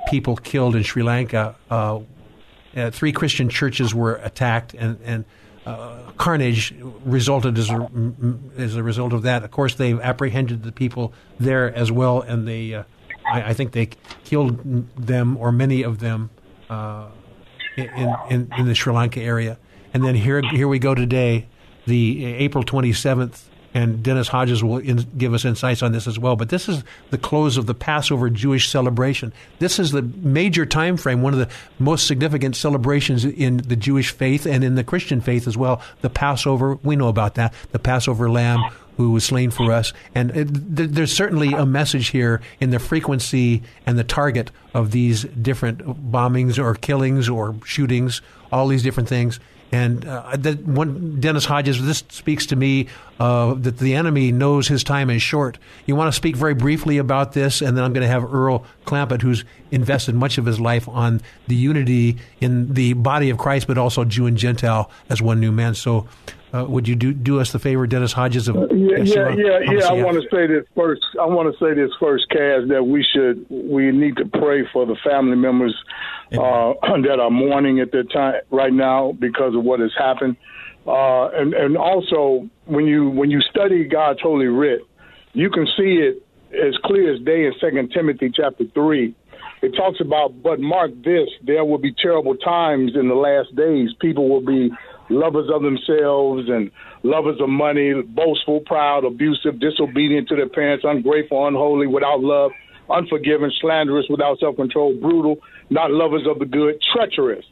people 0.08 0.36
killed 0.36 0.76
in 0.76 0.82
Sri 0.82 1.02
Lanka. 1.02 1.56
Uh, 1.70 2.00
uh, 2.76 2.90
three 2.90 3.12
Christian 3.12 3.48
churches 3.48 3.94
were 3.94 4.16
attacked, 4.16 4.74
and, 4.74 4.98
and 5.04 5.24
uh, 5.66 6.10
carnage 6.18 6.74
resulted 7.04 7.56
as 7.58 7.70
a, 7.70 7.88
as 8.56 8.76
a 8.76 8.82
result 8.82 9.12
of 9.12 9.22
that. 9.22 9.44
Of 9.44 9.50
course, 9.50 9.76
they 9.76 9.92
apprehended 9.92 10.62
the 10.62 10.72
people 10.72 11.12
there 11.38 11.74
as 11.74 11.90
well, 11.90 12.20
and 12.20 12.46
they, 12.46 12.74
uh, 12.74 12.84
I, 13.26 13.42
I, 13.42 13.54
think 13.54 13.72
they 13.72 13.90
killed 14.24 14.88
them 14.96 15.36
or 15.36 15.52
many 15.52 15.82
of 15.82 16.00
them 16.00 16.30
uh, 16.68 17.06
in, 17.76 18.14
in, 18.28 18.52
in 18.58 18.66
the 18.66 18.74
Sri 18.74 18.92
Lanka 18.92 19.20
area. 19.20 19.58
And 19.94 20.04
then 20.04 20.16
here 20.16 20.42
here 20.50 20.66
we 20.66 20.80
go 20.80 20.94
today, 20.94 21.46
the 21.86 22.24
April 22.24 22.64
27th 22.64 23.42
and 23.74 24.04
Dennis 24.04 24.28
Hodges 24.28 24.62
will 24.62 24.78
in, 24.78 25.04
give 25.18 25.34
us 25.34 25.44
insights 25.44 25.82
on 25.82 25.90
this 25.90 26.06
as 26.06 26.16
well. 26.16 26.36
But 26.36 26.48
this 26.48 26.68
is 26.68 26.84
the 27.10 27.18
close 27.18 27.56
of 27.56 27.66
the 27.66 27.74
Passover 27.74 28.30
Jewish 28.30 28.68
celebration. 28.68 29.32
This 29.58 29.80
is 29.80 29.90
the 29.90 30.02
major 30.02 30.64
time 30.64 30.96
frame, 30.96 31.22
one 31.22 31.32
of 31.32 31.40
the 31.40 31.48
most 31.80 32.06
significant 32.06 32.54
celebrations 32.54 33.24
in 33.24 33.56
the 33.56 33.74
Jewish 33.74 34.12
faith 34.12 34.46
and 34.46 34.62
in 34.62 34.76
the 34.76 34.84
Christian 34.84 35.20
faith 35.20 35.48
as 35.48 35.56
well. 35.56 35.82
The 36.02 36.10
Passover, 36.10 36.76
we 36.84 36.94
know 36.94 37.08
about 37.08 37.34
that. 37.34 37.52
The 37.72 37.80
Passover 37.80 38.30
lamb 38.30 38.62
who 38.96 39.10
was 39.10 39.24
slain 39.24 39.50
for 39.50 39.72
us. 39.72 39.92
And 40.14 40.30
it, 40.30 40.76
th- 40.76 40.90
there's 40.90 41.14
certainly 41.14 41.52
a 41.52 41.66
message 41.66 42.08
here 42.08 42.40
in 42.60 42.70
the 42.70 42.78
frequency 42.78 43.62
and 43.86 43.98
the 43.98 44.04
target 44.04 44.52
of 44.72 44.92
these 44.92 45.24
different 45.24 46.12
bombings 46.12 46.58
or 46.62 46.76
killings 46.76 47.28
or 47.28 47.56
shootings, 47.64 48.22
all 48.52 48.68
these 48.68 48.84
different 48.84 49.08
things. 49.08 49.40
And 49.74 50.06
uh, 50.06 50.36
that 50.36 50.60
one, 50.64 51.18
Dennis 51.18 51.46
Hodges, 51.46 51.84
this 51.84 52.04
speaks 52.08 52.46
to 52.46 52.54
me 52.54 52.86
uh, 53.20 53.54
that 53.54 53.78
the 53.78 53.94
enemy 53.94 54.32
knows 54.32 54.68
his 54.68 54.82
time 54.82 55.10
is 55.10 55.22
short. 55.22 55.58
You 55.86 55.96
want 55.96 56.08
to 56.08 56.12
speak 56.12 56.36
very 56.36 56.54
briefly 56.54 56.98
about 56.98 57.32
this, 57.32 57.62
and 57.62 57.76
then 57.76 57.84
I'm 57.84 57.92
going 57.92 58.06
to 58.06 58.08
have 58.08 58.24
Earl 58.32 58.64
Clampett, 58.86 59.22
who's 59.22 59.44
invested 59.70 60.14
much 60.14 60.38
of 60.38 60.46
his 60.46 60.60
life 60.60 60.88
on 60.88 61.20
the 61.46 61.54
unity 61.54 62.16
in 62.40 62.74
the 62.74 62.94
body 62.94 63.30
of 63.30 63.38
Christ, 63.38 63.66
but 63.66 63.78
also 63.78 64.04
Jew 64.04 64.26
and 64.26 64.36
Gentile 64.36 64.90
as 65.08 65.22
one 65.22 65.40
new 65.40 65.52
man. 65.52 65.74
So, 65.74 66.08
uh, 66.54 66.64
would 66.64 66.86
you 66.86 66.94
do 66.94 67.12
do 67.12 67.40
us 67.40 67.50
the 67.50 67.58
favor, 67.58 67.84
Dennis 67.86 68.12
Hodges? 68.12 68.46
Of 68.46 68.54
yeah, 68.70 68.98
yeah, 68.98 69.28
yeah, 69.30 69.58
yeah. 69.60 69.88
I 69.88 69.92
want 69.92 70.22
to 70.22 70.28
say 70.30 70.46
this 70.46 70.64
first. 70.76 71.02
I 71.20 71.26
want 71.26 71.52
to 71.52 71.64
say 71.64 71.74
this 71.74 71.90
first, 71.98 72.30
Kaz, 72.30 72.68
that 72.68 72.84
we 72.84 73.04
should 73.12 73.44
we 73.50 73.90
need 73.90 74.16
to 74.18 74.24
pray 74.26 74.64
for 74.72 74.86
the 74.86 74.96
family 75.04 75.36
members 75.36 75.74
uh, 76.32 76.74
that 77.02 77.18
are 77.20 77.30
mourning 77.30 77.80
at 77.80 77.90
the 77.90 78.04
time 78.04 78.40
right 78.50 78.72
now 78.72 79.12
because 79.12 79.56
of 79.56 79.64
what 79.64 79.80
has 79.80 79.90
happened, 79.98 80.36
uh, 80.86 81.28
and 81.30 81.54
and 81.54 81.76
also 81.76 82.48
when 82.66 82.86
you 82.86 83.10
when 83.10 83.30
you 83.30 83.40
study 83.40 83.84
God's 83.84 84.20
holy 84.20 84.46
writ, 84.46 84.80
you 85.32 85.50
can 85.50 85.66
see 85.76 86.00
it 86.02 86.22
as 86.52 86.74
clear 86.84 87.14
as 87.14 87.20
day 87.22 87.46
in 87.46 87.52
Second 87.60 87.90
Timothy 87.92 88.30
chapter 88.34 88.64
three. 88.74 89.14
It 89.62 89.72
talks 89.76 90.00
about, 90.00 90.42
but 90.42 90.60
mark 90.60 90.90
this: 91.02 91.28
there 91.42 91.64
will 91.64 91.78
be 91.78 91.94
terrible 91.94 92.36
times 92.36 92.92
in 92.94 93.08
the 93.08 93.14
last 93.14 93.54
days. 93.56 93.90
People 94.00 94.28
will 94.28 94.44
be 94.44 94.70
lovers 95.08 95.48
of 95.52 95.62
themselves 95.62 96.48
and 96.48 96.70
lovers 97.02 97.40
of 97.40 97.48
money, 97.48 97.94
boastful, 98.02 98.60
proud, 98.60 99.04
abusive, 99.04 99.60
disobedient 99.60 100.28
to 100.28 100.36
their 100.36 100.48
parents, 100.48 100.84
ungrateful, 100.86 101.46
unholy, 101.46 101.86
without 101.86 102.20
love, 102.20 102.50
unforgiving, 102.90 103.52
slanderous, 103.60 104.06
without 104.10 104.38
self 104.38 104.56
control, 104.56 104.94
brutal, 105.00 105.36
not 105.70 105.90
lovers 105.90 106.26
of 106.28 106.38
the 106.38 106.46
good, 106.46 106.76
treacherous. 106.94 107.44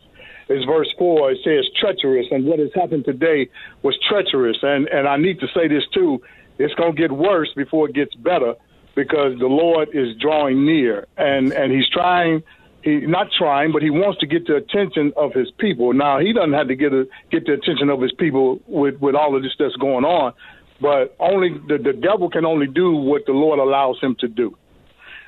Is 0.53 0.65
verse 0.65 0.93
four. 0.99 1.31
It 1.33 1.39
says 1.45 1.65
treacherous, 1.81 2.27
and 2.31 2.45
what 2.45 2.59
has 2.59 2.71
happened 2.75 3.05
today 3.05 3.49
was 3.83 3.99
treacherous. 4.09 4.59
And 4.63 4.89
and 4.89 5.09
I 5.09 5.17
need 5.17 5.41
to 5.41 5.47
say 5.55 5.69
this 5.69 5.85
too. 5.93 6.23
It's 6.59 6.75
going 6.75 6.95
to 6.95 7.01
get 7.01 7.13
worse 7.13 7.51
before 7.57 7.89
it 7.89 7.95
gets 7.95 8.15
better 8.15 8.55
because 8.95 9.39
the 9.39 9.47
Lord 9.47 9.89
is 9.93 10.17
drawing 10.21 10.67
near, 10.67 11.07
and 11.17 11.53
and 11.53 11.73
He's 11.73 11.89
trying 11.89 12.43
he 12.83 13.07
not 13.07 13.29
trying, 13.37 13.73
but 13.73 13.83
he 13.83 13.91
wants 13.91 14.19
to 14.21 14.27
get 14.27 14.47
the 14.47 14.57
attention 14.57 15.13
of 15.17 15.33
his 15.33 15.51
people. 15.59 15.93
Now 15.93 16.19
he 16.19 16.33
doesn't 16.33 16.53
have 16.53 16.69
to 16.69 16.75
get 16.75 16.93
a, 16.93 17.07
get 17.31 17.47
the 17.47 17.53
attention 17.55 17.89
of 17.89 18.01
his 18.01 18.13
people 18.13 18.61
with 18.67 19.01
with 19.01 19.15
all 19.15 19.37
of 19.37 19.43
this 19.43 19.53
that's 19.59 19.77
going 19.77 20.05
on, 20.05 20.33
but 20.81 21.15
only 21.21 21.51
the, 21.69 21.79
the 21.79 21.93
devil 21.93 22.29
can 22.29 22.45
only 22.45 22.67
do 22.67 22.93
what 22.93 23.25
the 23.27 23.33
Lord 23.33 23.59
allows 23.59 24.01
him 24.01 24.17
to 24.21 24.29
do, 24.29 24.57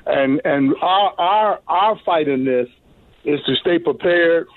and 0.05 0.41
and 0.43 0.75
our 0.81 1.13
our 1.17 1.61
our 1.67 1.99
fight 2.05 2.27
in 2.27 2.45
this 2.45 2.67
is 3.23 3.39
to 3.45 3.55
stay 3.55 3.79
prepared, 3.79 4.47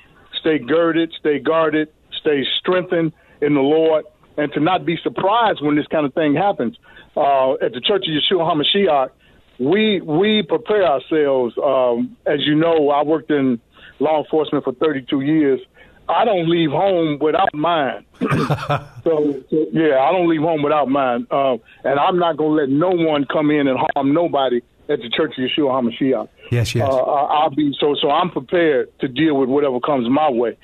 stay 0.40 0.58
girded, 0.58 1.12
stay 1.18 1.38
guarded, 1.38 1.88
stay 2.20 2.44
strengthened 2.58 3.12
in 3.40 3.54
the 3.54 3.60
Lord, 3.60 4.04
and 4.36 4.52
to 4.52 4.60
not 4.60 4.84
be 4.84 4.96
surprised 5.02 5.62
when 5.62 5.76
this 5.76 5.86
kind 5.86 6.06
of 6.06 6.14
thing 6.14 6.34
happens. 6.34 6.76
Uh, 7.16 7.54
at 7.54 7.72
the 7.72 7.80
Church 7.80 8.04
of 8.06 8.14
Yeshua 8.14 8.52
HaMashiach, 8.52 9.10
we 9.58 10.00
we 10.00 10.42
prepare 10.42 10.84
ourselves. 10.84 11.54
Um, 11.62 12.16
as 12.26 12.46
you 12.46 12.54
know, 12.54 12.90
I 12.90 13.02
worked 13.02 13.30
in 13.30 13.60
law 13.98 14.22
enforcement 14.22 14.64
for 14.64 14.72
32 14.72 15.20
years. 15.22 15.60
I 16.08 16.24
don't 16.24 16.48
leave 16.48 16.70
home 16.70 17.18
without 17.20 17.52
mine. 17.52 18.06
so, 18.20 19.42
yeah, 19.50 19.98
I 19.98 20.10
don't 20.10 20.28
leave 20.28 20.40
home 20.40 20.62
without 20.62 20.88
mine, 20.88 21.26
uh, 21.30 21.56
and 21.84 22.00
I'm 22.00 22.18
not 22.18 22.38
going 22.38 22.56
to 22.56 22.62
let 22.62 22.68
no 22.70 22.90
one 22.90 23.26
come 23.26 23.50
in 23.50 23.68
and 23.68 23.78
harm 23.94 24.14
nobody 24.14 24.62
at 24.88 25.00
the 25.00 25.10
Church 25.10 25.34
of 25.36 25.44
Yeshua 25.44 25.70
Hamashiach. 25.70 26.28
Yes, 26.50 26.74
yes. 26.74 26.88
Uh, 26.88 26.96
I'll 26.96 27.50
be 27.50 27.74
so 27.78 27.94
so. 28.00 28.10
I'm 28.10 28.30
prepared 28.30 28.98
to 29.00 29.08
deal 29.08 29.36
with 29.36 29.48
whatever 29.48 29.80
comes 29.80 30.08
my 30.08 30.30
way. 30.30 30.56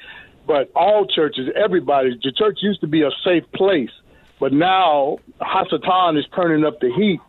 But 0.47 0.71
all 0.75 1.07
churches, 1.07 1.49
everybody, 1.57 2.19
the 2.23 2.33
church 2.33 2.59
used 2.61 2.81
to 2.83 2.87
be 2.87 3.03
a 3.03 3.11
safe 3.25 3.45
place, 3.55 3.91
but 4.39 4.53
now 4.53 5.19
Hasatan 5.41 6.19
is 6.19 6.27
turning 6.35 6.65
up 6.65 6.81
the 6.81 6.93
heat 6.95 7.21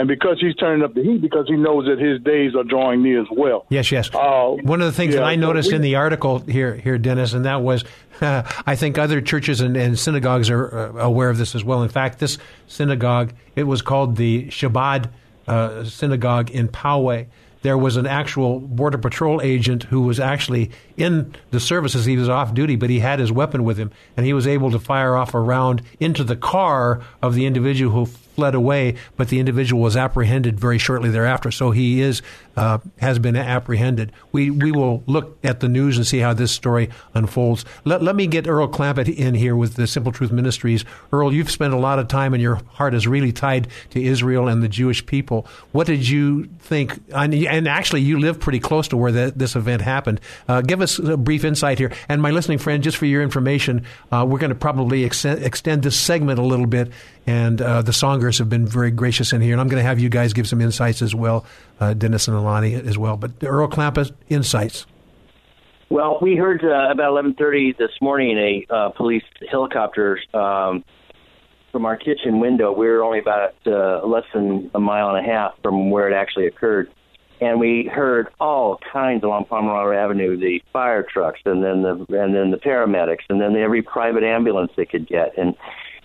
and 0.00 0.08
because 0.08 0.40
he's 0.40 0.54
turning 0.54 0.82
up 0.82 0.94
the 0.94 1.02
heat, 1.02 1.20
because 1.20 1.46
he 1.46 1.56
knows 1.56 1.84
that 1.84 1.98
his 1.98 2.22
days 2.22 2.54
are 2.54 2.64
drawing 2.64 3.02
near 3.02 3.20
as 3.20 3.26
well. 3.30 3.66
Yes, 3.68 3.92
yes. 3.92 4.08
Uh, 4.14 4.52
One 4.62 4.80
of 4.80 4.86
the 4.86 4.92
things 4.92 5.12
yeah, 5.12 5.20
that 5.20 5.26
I 5.26 5.36
noticed 5.36 5.68
so 5.68 5.72
we, 5.72 5.76
in 5.76 5.82
the 5.82 5.96
article 5.96 6.38
here, 6.38 6.74
here, 6.74 6.96
Dennis, 6.96 7.34
and 7.34 7.44
that 7.44 7.60
was, 7.60 7.84
uh, 8.22 8.42
I 8.66 8.76
think 8.76 8.96
other 8.96 9.20
churches 9.20 9.60
and, 9.60 9.76
and 9.76 9.98
synagogues 9.98 10.48
are 10.48 10.96
uh, 10.96 11.04
aware 11.04 11.28
of 11.28 11.36
this 11.36 11.54
as 11.54 11.64
well. 11.64 11.82
In 11.82 11.90
fact, 11.90 12.18
this 12.18 12.38
synagogue, 12.66 13.34
it 13.56 13.64
was 13.64 13.82
called 13.82 14.16
the 14.16 14.46
Chabad 14.46 15.10
uh, 15.46 15.84
Synagogue 15.84 16.50
in 16.50 16.68
Poway 16.68 17.26
there 17.62 17.78
was 17.78 17.96
an 17.96 18.06
actual 18.06 18.60
border 18.60 18.98
patrol 18.98 19.40
agent 19.42 19.84
who 19.84 20.02
was 20.02 20.18
actually 20.18 20.70
in 21.00 21.34
the 21.50 21.60
services. 21.60 22.04
He 22.04 22.16
was 22.16 22.28
off 22.28 22.54
duty, 22.54 22.76
but 22.76 22.90
he 22.90 23.00
had 23.00 23.18
his 23.18 23.32
weapon 23.32 23.64
with 23.64 23.78
him, 23.78 23.90
and 24.16 24.26
he 24.26 24.32
was 24.32 24.46
able 24.46 24.70
to 24.70 24.78
fire 24.78 25.16
off 25.16 25.34
a 25.34 25.40
round 25.40 25.82
into 25.98 26.24
the 26.24 26.36
car 26.36 27.02
of 27.22 27.34
the 27.34 27.46
individual 27.46 27.92
who 27.92 28.06
fled 28.40 28.54
away, 28.54 28.94
but 29.16 29.28
the 29.28 29.38
individual 29.38 29.82
was 29.82 29.96
apprehended 29.96 30.58
very 30.58 30.78
shortly 30.78 31.10
thereafter. 31.10 31.50
So 31.50 31.72
he 31.72 32.00
is 32.00 32.22
uh, 32.56 32.78
has 32.98 33.18
been 33.18 33.36
apprehended. 33.36 34.12
We 34.32 34.50
we 34.50 34.72
will 34.72 35.02
look 35.06 35.38
at 35.44 35.60
the 35.60 35.68
news 35.68 35.96
and 35.98 36.06
see 36.06 36.18
how 36.18 36.32
this 36.32 36.50
story 36.50 36.88
unfolds. 37.12 37.66
Let, 37.84 38.02
let 38.02 38.16
me 38.16 38.26
get 38.26 38.46
Earl 38.48 38.68
Clampett 38.68 39.14
in 39.14 39.34
here 39.34 39.54
with 39.54 39.74
the 39.74 39.86
Simple 39.86 40.10
Truth 40.10 40.32
Ministries. 40.32 40.86
Earl, 41.12 41.34
you've 41.34 41.50
spent 41.50 41.74
a 41.74 41.78
lot 41.78 41.98
of 41.98 42.08
time, 42.08 42.32
and 42.32 42.42
your 42.42 42.60
heart 42.72 42.94
is 42.94 43.06
really 43.06 43.32
tied 43.32 43.68
to 43.90 44.02
Israel 44.02 44.48
and 44.48 44.62
the 44.62 44.68
Jewish 44.68 45.04
people. 45.04 45.46
What 45.72 45.86
did 45.86 46.08
you 46.08 46.44
think? 46.60 46.98
And 47.12 47.68
actually, 47.68 48.00
you 48.02 48.18
live 48.18 48.40
pretty 48.40 48.60
close 48.60 48.88
to 48.88 48.96
where 48.96 49.12
this 49.12 49.54
event 49.54 49.82
happened. 49.82 50.20
Uh, 50.48 50.62
give 50.62 50.80
us 50.80 50.89
a 50.98 51.16
brief 51.16 51.44
insight 51.44 51.78
here. 51.78 51.92
And 52.08 52.20
my 52.20 52.30
listening 52.30 52.58
friend, 52.58 52.82
just 52.82 52.96
for 52.96 53.06
your 53.06 53.22
information, 53.22 53.84
uh, 54.10 54.26
we're 54.28 54.38
going 54.38 54.50
to 54.50 54.56
probably 54.56 55.04
ex- 55.04 55.24
extend 55.24 55.82
this 55.82 55.98
segment 55.98 56.38
a 56.38 56.42
little 56.42 56.66
bit 56.66 56.90
and 57.26 57.62
uh, 57.62 57.82
the 57.82 57.92
songers 57.92 58.38
have 58.38 58.48
been 58.48 58.66
very 58.66 58.90
gracious 58.90 59.32
in 59.32 59.40
here. 59.40 59.52
And 59.52 59.60
I'm 59.60 59.68
going 59.68 59.80
to 59.82 59.86
have 59.86 60.00
you 60.00 60.08
guys 60.08 60.32
give 60.32 60.48
some 60.48 60.60
insights 60.60 61.02
as 61.02 61.14
well, 61.14 61.44
uh, 61.78 61.94
Dennis 61.94 62.28
and 62.28 62.36
Alani 62.36 62.74
as 62.74 62.98
well. 62.98 63.16
But 63.16 63.32
Earl 63.42 63.68
Clampett, 63.68 64.12
insights. 64.28 64.86
Well, 65.90 66.18
we 66.22 66.36
heard 66.36 66.64
uh, 66.64 66.90
about 66.90 67.12
11:30 67.12 67.76
this 67.76 67.90
morning 68.00 68.38
a 68.38 68.72
uh, 68.72 68.88
police 68.90 69.24
helicopter 69.50 70.20
um, 70.32 70.84
from 71.72 71.84
our 71.84 71.96
kitchen 71.96 72.38
window. 72.38 72.72
We 72.72 72.86
were 72.86 73.02
only 73.02 73.18
about 73.18 73.54
uh, 73.66 74.06
less 74.06 74.24
than 74.32 74.70
a 74.72 74.80
mile 74.80 75.14
and 75.14 75.26
a 75.26 75.28
half 75.28 75.54
from 75.62 75.90
where 75.90 76.08
it 76.08 76.14
actually 76.14 76.46
occurred, 76.46 76.92
and 77.40 77.58
we 77.58 77.90
heard 77.92 78.28
all 78.38 78.78
kinds 78.92 79.24
along 79.24 79.46
Pomerado 79.46 79.92
Avenue, 79.92 80.36
the 80.36 80.62
fire 80.72 81.02
trucks, 81.02 81.40
and 81.44 81.64
then 81.64 81.82
the 81.82 81.92
and 82.10 82.34
then 82.34 82.50
the 82.50 82.58
paramedics, 82.58 83.24
and 83.28 83.40
then 83.40 83.56
every 83.56 83.82
private 83.82 84.22
ambulance 84.22 84.72
they 84.76 84.84
could 84.84 85.06
get, 85.06 85.36
and 85.38 85.54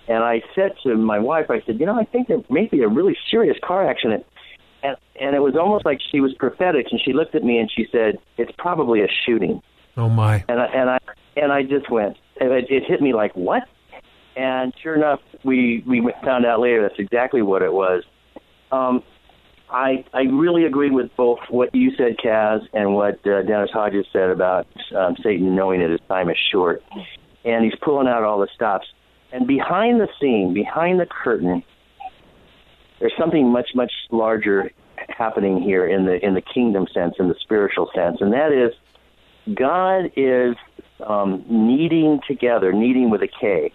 and 0.07 0.23
I 0.23 0.41
said 0.53 0.73
to 0.83 0.95
my 0.95 1.19
wife, 1.19 1.49
I 1.49 1.61
said, 1.65 1.79
you 1.79 1.85
know, 1.85 1.99
I 1.99 2.05
think 2.05 2.27
there 2.27 2.41
may 2.49 2.67
be 2.67 2.81
a 2.81 2.87
really 2.87 3.17
serious 3.29 3.57
car 3.63 3.89
accident. 3.89 4.25
And, 4.83 4.95
and 5.19 5.35
it 5.35 5.39
was 5.39 5.55
almost 5.55 5.83
like 5.83 5.99
she 6.11 6.19
was 6.19 6.33
prophetic, 6.35 6.87
and 6.91 7.01
she 7.03 7.11
looked 7.11 7.33
at 7.33 7.43
me 7.43 7.57
and 7.57 7.71
she 7.71 7.87
said, 7.91 8.19
"It's 8.37 8.51
probably 8.57 9.01
a 9.01 9.07
shooting." 9.25 9.61
Oh 9.97 10.09
my! 10.09 10.43
And 10.47 10.61
I 10.61 10.65
and 10.65 10.89
I 10.89 10.99
and 11.35 11.51
I 11.51 11.63
just 11.63 11.89
went. 11.89 12.17
It, 12.39 12.69
it 12.69 12.83
hit 12.85 13.01
me 13.01 13.13
like 13.13 13.35
what? 13.35 13.63
And 14.35 14.73
sure 14.83 14.93
enough, 14.95 15.21
we 15.43 15.83
we 15.87 16.07
found 16.23 16.45
out 16.45 16.59
later 16.59 16.83
that's 16.83 16.99
exactly 16.99 17.41
what 17.41 17.63
it 17.63 17.73
was. 17.73 18.03
Um, 18.71 19.01
I 19.69 20.05
I 20.13 20.21
really 20.23 20.65
agree 20.65 20.91
with 20.91 21.09
both 21.17 21.39
what 21.49 21.73
you 21.73 21.91
said, 21.97 22.17
Kaz, 22.23 22.61
and 22.73 22.93
what 22.93 23.25
uh, 23.25 23.41
Dennis 23.43 23.71
Hodges 23.71 24.05
said 24.13 24.29
about 24.29 24.67
um, 24.95 25.15
Satan 25.23 25.55
knowing 25.55 25.81
that 25.81 25.89
his 25.89 26.01
time 26.07 26.29
is 26.29 26.37
short, 26.51 26.83
and 27.43 27.63
he's 27.63 27.75
pulling 27.81 28.07
out 28.07 28.23
all 28.23 28.39
the 28.39 28.47
stops. 28.53 28.87
And 29.31 29.47
behind 29.47 29.99
the 29.99 30.07
scene, 30.19 30.53
behind 30.53 30.99
the 30.99 31.07
curtain, 31.07 31.63
there's 32.99 33.13
something 33.17 33.51
much, 33.51 33.69
much 33.75 33.91
larger 34.11 34.71
happening 35.09 35.61
here 35.61 35.87
in 35.87 36.05
the 36.05 36.23
in 36.23 36.35
the 36.35 36.41
kingdom 36.41 36.87
sense, 36.93 37.15
in 37.19 37.27
the 37.27 37.35
spiritual 37.41 37.89
sense, 37.93 38.17
and 38.21 38.33
that 38.33 38.51
is 38.51 38.73
God 39.53 40.11
is 40.15 40.55
um, 41.05 41.43
kneading 41.49 42.19
together, 42.27 42.71
kneading 42.71 43.09
with 43.09 43.21
a 43.21 43.27
K, 43.27 43.71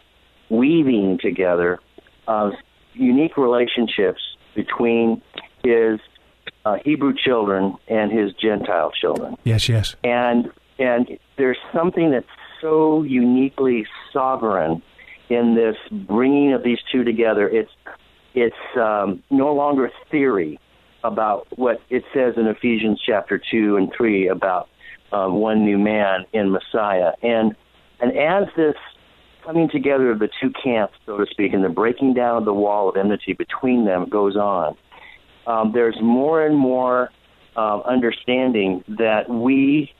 weaving 0.48 1.18
together 1.20 1.78
of 2.26 2.52
unique 2.94 3.36
relationships 3.36 4.20
between 4.54 5.22
his 5.62 6.00
uh, 6.64 6.76
Hebrew 6.84 7.14
children 7.14 7.76
and 7.88 8.12
his 8.12 8.32
Gentile 8.34 8.90
children. 8.92 9.36
Yes, 9.44 9.68
yes. 9.68 9.96
And 10.04 10.50
and 10.78 11.18
there's 11.36 11.58
something 11.72 12.10
that's 12.10 12.26
so 12.60 13.02
uniquely 13.02 13.86
sovereign 14.12 14.82
in 15.28 15.54
this 15.54 15.76
bringing 16.06 16.52
of 16.52 16.62
these 16.62 16.78
two 16.90 17.04
together. 17.04 17.48
It's 17.48 17.70
it's 18.34 18.56
um, 18.76 19.22
no 19.30 19.54
longer 19.54 19.90
theory 20.10 20.58
about 21.02 21.46
what 21.58 21.80
it 21.88 22.04
says 22.12 22.34
in 22.36 22.46
Ephesians 22.46 23.00
chapter 23.04 23.40
two 23.50 23.76
and 23.76 23.90
three 23.96 24.28
about 24.28 24.68
um, 25.12 25.34
one 25.34 25.64
new 25.64 25.78
man 25.78 26.24
in 26.32 26.50
Messiah, 26.50 27.12
and 27.22 27.54
and 28.00 28.16
as 28.16 28.48
this 28.56 28.76
coming 29.44 29.68
together 29.70 30.10
of 30.10 30.18
the 30.18 30.28
two 30.40 30.50
camps, 30.62 30.94
so 31.06 31.16
to 31.16 31.26
speak, 31.30 31.52
and 31.52 31.64
the 31.64 31.68
breaking 31.68 32.14
down 32.14 32.36
of 32.36 32.44
the 32.44 32.52
wall 32.52 32.88
of 32.88 32.96
enmity 32.96 33.32
between 33.32 33.86
them 33.86 34.08
goes 34.08 34.36
on, 34.36 34.76
um, 35.50 35.72
there's 35.72 36.00
more 36.00 36.46
and 36.46 36.56
more 36.56 37.10
uh, 37.56 37.80
understanding 37.80 38.84
that 38.88 39.28
we 39.28 39.92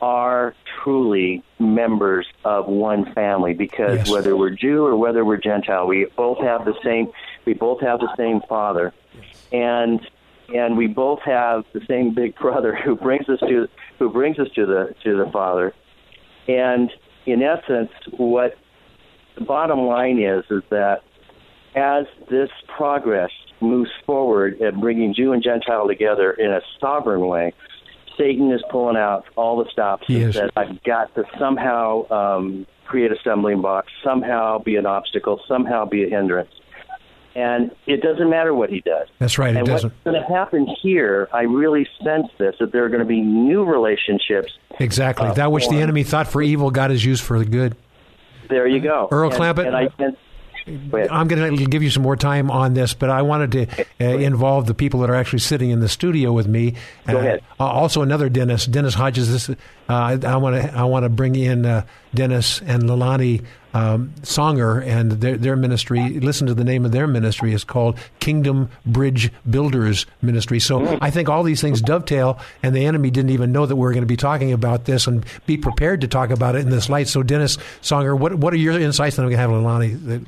are 0.00 0.54
truly 0.82 1.42
members 1.58 2.26
of 2.44 2.66
one 2.66 3.12
family 3.14 3.54
because 3.54 3.98
yes. 3.98 4.10
whether 4.10 4.36
we're 4.36 4.50
Jew 4.50 4.84
or 4.84 4.96
whether 4.96 5.24
we're 5.24 5.36
Gentile, 5.36 5.86
we 5.86 6.06
both 6.16 6.38
have 6.38 6.64
the 6.64 6.74
same 6.82 7.10
we 7.44 7.52
both 7.54 7.80
have 7.80 8.00
the 8.00 8.14
same 8.16 8.40
father, 8.48 8.92
and 9.52 10.00
and 10.54 10.76
we 10.76 10.86
both 10.86 11.20
have 11.20 11.64
the 11.72 11.80
same 11.86 12.14
big 12.14 12.34
brother 12.44 12.74
who 12.74 12.96
brings 12.96 13.28
us 13.28 13.40
to 13.40 13.68
who 13.98 14.10
brings 14.10 14.38
us 14.38 14.48
to 14.54 14.66
the 14.66 14.94
to 15.04 15.16
the 15.16 15.30
Father, 15.30 15.74
and 16.48 16.90
in 17.26 17.42
essence, 17.42 17.90
what 18.16 18.56
the 19.36 19.44
bottom 19.44 19.80
line 19.80 20.18
is 20.18 20.44
is 20.50 20.62
that 20.70 21.02
as 21.74 22.06
this 22.30 22.50
progress 22.76 23.30
moves 23.60 23.90
forward 24.06 24.60
at 24.60 24.78
bringing 24.80 25.14
Jew 25.14 25.32
and 25.32 25.42
Gentile 25.42 25.86
together 25.86 26.32
in 26.32 26.50
a 26.50 26.60
sovereign 26.80 27.26
way, 27.26 27.52
Satan 28.16 28.52
is 28.52 28.62
pulling 28.70 28.96
out 28.96 29.26
all 29.36 29.62
the 29.62 29.70
stops 29.70 30.04
and 30.08 30.32
said, 30.32 30.50
I've 30.56 30.82
got 30.84 31.14
to 31.16 31.24
somehow 31.38 32.10
um, 32.10 32.66
create 32.84 33.10
a 33.10 33.16
stumbling 33.20 33.60
block, 33.60 33.86
somehow 34.04 34.58
be 34.58 34.76
an 34.76 34.86
obstacle, 34.86 35.40
somehow 35.48 35.84
be 35.84 36.04
a 36.04 36.08
hindrance. 36.08 36.50
And 37.36 37.72
it 37.86 38.00
doesn't 38.00 38.30
matter 38.30 38.54
what 38.54 38.70
he 38.70 38.80
does. 38.80 39.08
That's 39.18 39.38
right. 39.38 39.56
and 39.56 39.66
doesn't. 39.66 39.90
what's 39.90 40.04
going 40.04 40.22
to 40.22 40.28
happen 40.32 40.68
here, 40.80 41.28
I 41.32 41.42
really 41.42 41.88
sense 42.04 42.28
this, 42.38 42.54
that 42.60 42.70
there 42.70 42.84
are 42.84 42.88
going 42.88 43.00
to 43.00 43.06
be 43.06 43.20
new 43.20 43.64
relationships. 43.64 44.52
Exactly. 44.78 45.26
Uh, 45.26 45.34
that 45.34 45.50
which 45.50 45.68
the 45.68 45.80
enemy 45.80 46.04
thought 46.04 46.28
for 46.28 46.40
evil, 46.40 46.70
God 46.70 46.90
has 46.90 47.04
used 47.04 47.24
for 47.24 47.40
the 47.40 47.44
good. 47.44 47.76
There 48.48 48.68
you 48.68 48.78
go. 48.78 49.08
Earl 49.10 49.30
and, 49.30 49.40
Clampett. 49.40 49.66
And 49.66 49.76
I, 49.76 49.88
and, 49.98 50.16
I'm 50.66 51.28
going 51.28 51.56
to 51.56 51.66
give 51.66 51.82
you 51.82 51.90
some 51.90 52.02
more 52.02 52.16
time 52.16 52.50
on 52.50 52.74
this, 52.74 52.94
but 52.94 53.10
I 53.10 53.22
wanted 53.22 53.52
to 53.52 53.84
uh, 54.00 54.18
involve 54.18 54.66
the 54.66 54.74
people 54.74 55.00
that 55.00 55.10
are 55.10 55.14
actually 55.14 55.40
sitting 55.40 55.70
in 55.70 55.80
the 55.80 55.88
studio 55.88 56.32
with 56.32 56.46
me. 56.46 56.76
Go 57.06 57.18
ahead. 57.18 57.42
Uh, 57.60 57.66
also, 57.66 58.00
another 58.00 58.28
Dennis, 58.30 58.64
Dennis 58.64 58.94
Hodges. 58.94 59.30
This 59.30 59.50
uh, 59.88 60.18
I 60.24 60.36
want 60.36 60.56
to 60.56 60.74
I 60.74 60.84
want 60.84 61.04
to 61.04 61.10
bring 61.10 61.36
in 61.36 61.66
uh, 61.66 61.84
Dennis 62.14 62.62
and 62.62 62.84
Lalani 62.84 63.44
um, 63.74 64.14
Songer 64.22 64.82
and 64.86 65.12
their 65.12 65.36
their 65.36 65.56
ministry. 65.56 66.20
Listen 66.20 66.46
to 66.46 66.54
the 66.54 66.64
name 66.64 66.84
of 66.84 66.92
their 66.92 67.06
ministry 67.06 67.52
is 67.52 67.64
called 67.64 67.98
Kingdom 68.20 68.70
Bridge 68.86 69.30
Builders 69.50 70.06
Ministry. 70.22 70.60
So 70.60 70.96
I 71.02 71.10
think 71.10 71.28
all 71.28 71.42
these 71.42 71.60
things 71.60 71.82
dovetail, 71.82 72.38
and 72.62 72.74
the 72.74 72.86
enemy 72.86 73.10
didn't 73.10 73.30
even 73.30 73.52
know 73.52 73.66
that 73.66 73.74
we 73.74 73.82
were 73.82 73.92
going 73.92 74.02
to 74.02 74.06
be 74.06 74.16
talking 74.16 74.52
about 74.52 74.84
this 74.84 75.06
and 75.06 75.26
be 75.44 75.56
prepared 75.56 76.00
to 76.02 76.08
talk 76.08 76.30
about 76.30 76.54
it 76.54 76.60
in 76.60 76.70
this 76.70 76.88
light. 76.88 77.08
So 77.08 77.22
Dennis 77.22 77.58
Songer, 77.82 78.18
what 78.18 78.36
what 78.36 78.54
are 78.54 78.58
your 78.58 78.78
insights? 78.78 79.18
And 79.18 79.26
I'm 79.26 79.30
going 79.32 79.38
to 79.38 79.54
have 79.54 79.64
Lalani. 79.64 80.24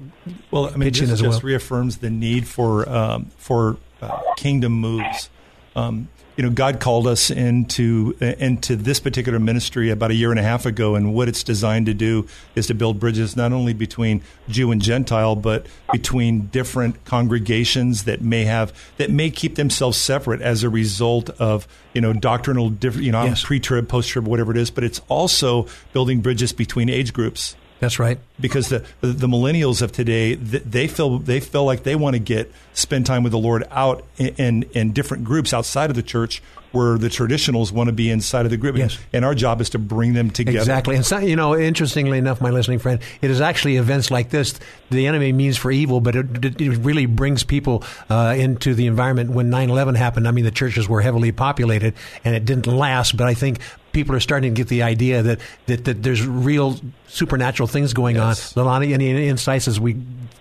Well, 0.51 0.67
I 0.67 0.77
mean, 0.77 0.93
this 0.93 1.03
as 1.03 1.21
just 1.21 1.23
well. 1.23 1.41
reaffirms 1.41 1.99
the 1.99 2.11
need 2.11 2.49
for 2.49 2.89
um, 2.89 3.31
for 3.37 3.77
uh, 4.03 4.21
kingdom 4.37 4.73
moves. 4.73 5.31
Um, 5.77 6.09
you 6.37 6.43
know, 6.43 6.51
God 6.51 6.81
called 6.81 7.07
us 7.07 7.31
into 7.31 8.15
into 8.21 8.77
this 8.77 9.01
particular 9.01 9.39
ministry 9.39 9.89
about 9.91 10.11
a 10.11 10.15
year 10.15 10.31
and 10.31 10.39
a 10.39 10.43
half 10.43 10.67
ago, 10.67 10.95
and 10.95 11.15
what 11.15 11.29
it's 11.29 11.43
designed 11.43 11.87
to 11.87 11.95
do 11.95 12.29
is 12.55 12.67
to 12.67 12.75
build 12.75 13.01
bridges 13.01 13.37
not 13.37 13.53
only 13.53 13.73
between 13.73 14.23
Jew 14.49 14.71
and 14.71 14.83
Gentile, 14.83 15.35
but 15.35 15.67
between 15.93 16.49
different 16.49 17.03
congregations 17.07 18.05
that 18.05 18.21
may 18.21 18.45
have 18.45 18.73
that 18.99 19.11
may 19.11 19.31
keep 19.31 19.55
themselves 19.57 19.97
separate 19.97 20.43
as 20.43 20.63
a 20.63 20.69
result 20.69 21.31
of 21.41 21.67
you 21.95 22.01
know 22.01 22.13
doctrinal 22.13 22.69
different, 22.71 23.05
you 23.07 23.13
know, 23.13 23.25
Yes. 23.25 23.43
pre-trib, 23.43 23.89
post-trib, 23.89 24.27
whatever 24.27 24.51
it 24.53 24.59
is. 24.59 24.71
But 24.71 24.85
it's 24.85 25.01
also 25.09 25.67
building 25.93 26.21
bridges 26.21 26.53
between 26.53 26.91
age 26.91 27.13
groups 27.15 27.57
That's 27.81 27.99
right. 27.99 28.19
Because 28.41 28.69
the 28.69 28.85
the, 29.01 29.27
millennials 29.27 29.83
of 29.83 29.93
today 29.93 30.35
they 30.35 30.87
feel 30.89 31.19
they 31.19 31.41
feel 31.41 31.65
like 31.65 31.83
they 31.83 31.97
want 31.97 32.15
to 32.15 32.21
get 32.21 32.53
spend 32.75 33.07
time 33.07 33.23
with 33.23 33.33
the 33.33 33.39
Lord 33.39 33.65
out 33.71 34.05
in, 34.19 34.65
in 34.75 34.93
different 34.93 35.25
groups 35.25 35.55
outside 35.55 35.91
of 35.91 35.97
the 35.97 36.03
church 36.03 36.43
where 36.73 36.99
the 36.99 37.09
traditionals 37.09 37.73
want 37.73 37.89
to 37.89 37.93
be 37.93 38.11
inside 38.11 38.45
of 38.45 38.51
the 38.51 38.57
group 38.57 38.77
Yes. 38.77 38.99
and 39.13 39.25
our 39.25 39.35
job 39.35 39.61
is 39.63 39.71
to 39.71 39.79
bring 39.79 40.13
them 40.13 40.31
together 40.31 40.59
Exactly. 40.59 40.97
And 40.97 41.07
so, 41.07 41.19
you 41.19 41.37
know, 41.37 41.57
interestingly 41.57 42.19
enough, 42.19 42.41
my 42.41 42.51
listening 42.51 42.79
friend, 42.79 43.01
it 43.23 43.31
is 43.31 43.41
actually 43.41 43.77
events 43.77 44.11
like 44.11 44.31
this 44.31 44.59
the 44.91 45.07
enemy 45.07 45.33
means 45.33 45.57
for 45.57 45.71
evil, 45.71 46.01
but 46.01 46.15
it, 46.15 46.61
it 46.61 46.77
really 46.79 47.07
brings 47.07 47.45
people 47.45 47.83
uh, 48.11 48.35
into 48.37 48.75
the 48.75 48.87
environment. 48.87 49.31
When 49.31 49.49
9 49.49 49.71
11 49.71 49.95
happened, 49.95 50.29
I 50.29 50.33
mean, 50.33 50.45
the 50.45 50.51
churches 50.51 50.89
were 50.89 51.01
heavily 51.01 51.33
populated 51.33 51.95
and 52.25 52.35
it 52.35 52.45
didn't 52.45 52.67
last, 52.67 53.17
but 53.17 53.27
I 53.27 53.35
think 53.35 53.59
people 53.93 54.15
are 54.15 54.21
starting 54.21 54.55
to 54.55 54.61
get 54.61 54.69
the 54.69 54.83
idea 54.83 55.23
that, 55.23 55.41
that, 55.67 55.87
that 55.87 56.03
there's 56.03 56.27
real 56.27 56.79
supernatural 57.09 57.67
things 57.67 57.95
going 57.95 58.19
Yes. 58.29 58.57
on. 58.57 58.67
Lalani, 58.67 58.93
any 58.93 59.29
insights 59.29 59.69
as 59.69 59.79
we 59.81 59.97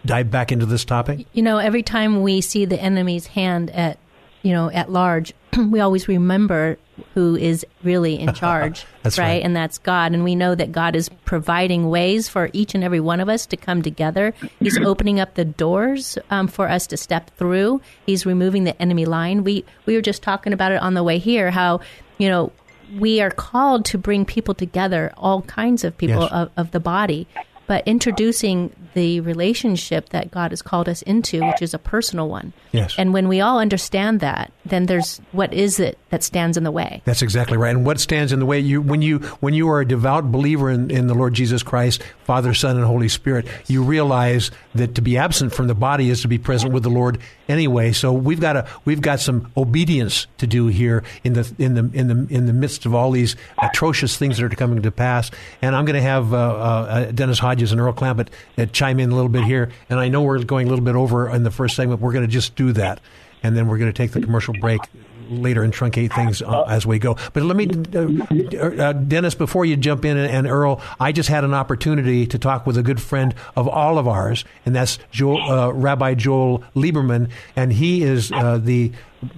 dive 0.05 0.29
back 0.31 0.51
into 0.51 0.65
this 0.65 0.85
topic? 0.85 1.25
You 1.33 1.43
know, 1.43 1.57
every 1.57 1.83
time 1.83 2.21
we 2.21 2.41
see 2.41 2.65
the 2.65 2.79
enemy's 2.81 3.27
hand 3.27 3.69
at, 3.71 3.97
you 4.41 4.53
know, 4.53 4.69
at 4.71 4.91
large, 4.91 5.33
we 5.57 5.79
always 5.79 6.07
remember 6.07 6.77
who 7.13 7.35
is 7.35 7.65
really 7.83 8.17
in 8.19 8.33
charge, 8.35 8.85
That's 9.03 9.17
right. 9.17 9.43
And 9.43 9.55
that's 9.55 9.77
God. 9.79 10.13
And 10.13 10.23
we 10.23 10.33
know 10.35 10.55
that 10.55 10.71
God 10.71 10.95
is 10.95 11.09
providing 11.25 11.89
ways 11.89 12.29
for 12.29 12.49
each 12.53 12.73
and 12.75 12.83
every 12.83 12.99
one 13.01 13.19
of 13.19 13.27
us 13.27 13.45
to 13.47 13.57
come 13.57 13.81
together. 13.81 14.33
He's 14.59 14.77
opening 14.85 15.19
up 15.19 15.33
the 15.35 15.43
doors 15.45 16.17
um, 16.29 16.47
for 16.47 16.69
us 16.69 16.87
to 16.87 16.97
step 16.97 17.31
through. 17.37 17.81
He's 18.05 18.25
removing 18.25 18.63
the 18.63 18.79
enemy 18.81 19.05
line. 19.05 19.43
We 19.43 19.65
we 19.85 19.95
were 19.95 20.01
just 20.01 20.23
talking 20.23 20.53
about 20.53 20.71
it 20.71 20.81
on 20.81 20.93
the 20.93 21.03
way 21.03 21.17
here. 21.17 21.51
How 21.51 21.81
you 22.17 22.29
know 22.29 22.51
we 22.97 23.19
are 23.19 23.31
called 23.31 23.83
to 23.85 23.97
bring 23.97 24.25
people 24.25 24.53
together, 24.53 25.11
all 25.17 25.41
kinds 25.41 25.83
of 25.83 25.97
people 25.97 26.21
Yes. 26.21 26.31
of, 26.31 26.51
of 26.55 26.71
the 26.71 26.79
body, 26.79 27.27
but 27.67 27.87
introducing 27.87 28.75
the 28.93 29.19
relationship 29.21 30.09
that 30.09 30.31
God 30.31 30.51
has 30.51 30.61
called 30.61 30.87
us 30.87 31.01
into, 31.03 31.45
which 31.45 31.61
is 31.61 31.73
a 31.73 31.79
personal 31.79 32.29
one. 32.29 32.53
Yes. 32.71 32.95
And 32.97 33.13
when 33.13 33.27
we 33.27 33.41
all 33.41 33.59
understand 33.59 34.19
that, 34.19 34.51
then 34.65 34.87
there's 34.87 35.21
what 35.31 35.53
is 35.53 35.79
it 35.79 35.97
that 36.09 36.23
stands 36.23 36.57
in 36.57 36.63
the 36.63 36.71
way? 36.71 37.01
That's 37.05 37.21
exactly 37.21 37.57
right. 37.57 37.75
And 37.75 37.85
what 37.85 37.99
stands 37.99 38.31
in 38.31 38.39
the 38.39 38.45
way 38.45 38.59
you 38.59 38.81
when 38.81 39.01
you 39.01 39.19
when 39.39 39.53
you 39.53 39.69
are 39.69 39.81
a 39.81 39.87
devout 39.87 40.31
believer 40.31 40.69
in, 40.69 40.89
in 40.89 41.07
the 41.07 41.13
Lord 41.13 41.33
Jesus 41.33 41.63
Christ, 41.63 42.03
Father, 42.23 42.53
Son, 42.53 42.75
and 42.75 42.85
Holy 42.85 43.09
Spirit, 43.09 43.47
you 43.67 43.83
realize 43.83 44.51
that 44.73 44.95
to 44.95 45.01
be 45.01 45.17
absent 45.17 45.53
from 45.53 45.67
the 45.67 45.75
body 45.75 46.09
is 46.09 46.21
to 46.21 46.27
be 46.27 46.37
present 46.37 46.73
with 46.73 46.83
the 46.83 46.89
Lord 46.89 47.19
anyway. 47.47 47.91
So 47.91 48.11
we've 48.13 48.39
got 48.39 48.55
a 48.55 48.67
we've 48.85 49.01
got 49.01 49.19
some 49.19 49.51
obedience 49.55 50.27
to 50.37 50.47
do 50.47 50.67
here 50.67 51.03
in 51.23 51.33
the 51.33 51.53
in 51.59 51.75
the 51.75 51.89
in 51.93 52.07
the 52.07 52.33
in 52.33 52.45
the 52.45 52.53
midst 52.53 52.85
of 52.85 52.95
all 52.95 53.11
these 53.11 53.35
atrocious 53.57 54.17
things 54.17 54.37
that 54.37 54.45
are 54.45 54.55
coming 54.55 54.81
to 54.81 54.91
pass. 54.91 55.31
And 55.61 55.75
I'm 55.75 55.85
going 55.85 55.95
to 55.95 56.01
have 56.01 56.33
uh, 56.33 56.37
uh, 56.37 57.11
Dennis 57.11 57.39
Hodges 57.39 57.71
and 57.71 57.79
Earl 57.79 57.93
Clampett 57.93 58.29
uh, 58.57 58.65
chime 58.67 58.99
in 58.99 59.11
a 59.11 59.15
little 59.15 59.29
bit 59.29 59.43
here. 59.43 59.71
And 59.89 59.99
I 59.99 60.07
know 60.07 60.21
we're 60.23 60.43
going 60.43 60.67
a 60.67 60.69
little 60.69 60.85
bit 60.85 60.95
over 60.95 61.29
in 61.29 61.43
the 61.43 61.51
first 61.51 61.75
segment. 61.75 62.01
We're 62.01 62.13
going 62.13 62.25
to 62.25 62.31
just 62.31 62.55
do 62.55 62.71
that, 62.73 62.99
and 63.45 63.55
then 63.55 63.67
we're 63.67 63.77
going 63.77 63.91
to 63.91 63.95
take 63.95 64.11
the 64.11 64.21
commercial 64.21 64.55
break 64.59 64.81
later 65.29 65.63
and 65.63 65.73
truncate 65.73 66.13
things 66.13 66.41
uh, 66.41 66.63
as 66.63 66.85
we 66.85 66.99
go. 66.99 67.15
But 67.33 67.43
let 67.43 67.55
me, 67.55 67.67
uh, 67.95 68.59
uh, 68.59 68.93
Dennis, 68.93 69.35
before 69.35 69.65
you 69.65 69.75
jump 69.75 70.05
in, 70.05 70.17
and, 70.17 70.31
and 70.31 70.47
Earl, 70.47 70.81
I 70.99 71.11
just 71.11 71.29
had 71.29 71.43
an 71.43 71.53
opportunity 71.53 72.27
to 72.27 72.39
talk 72.39 72.65
with 72.65 72.77
a 72.77 72.83
good 72.83 73.01
friend 73.01 73.33
of 73.55 73.67
all 73.67 73.97
of 73.97 74.07
ours, 74.07 74.45
and 74.65 74.75
that's 74.75 74.99
Joel, 75.11 75.41
uh, 75.41 75.71
Rabbi 75.71 76.15
Joel 76.15 76.63
Lieberman, 76.75 77.29
and 77.55 77.73
he 77.73 78.03
is 78.03 78.31
uh, 78.31 78.57
the 78.57 78.91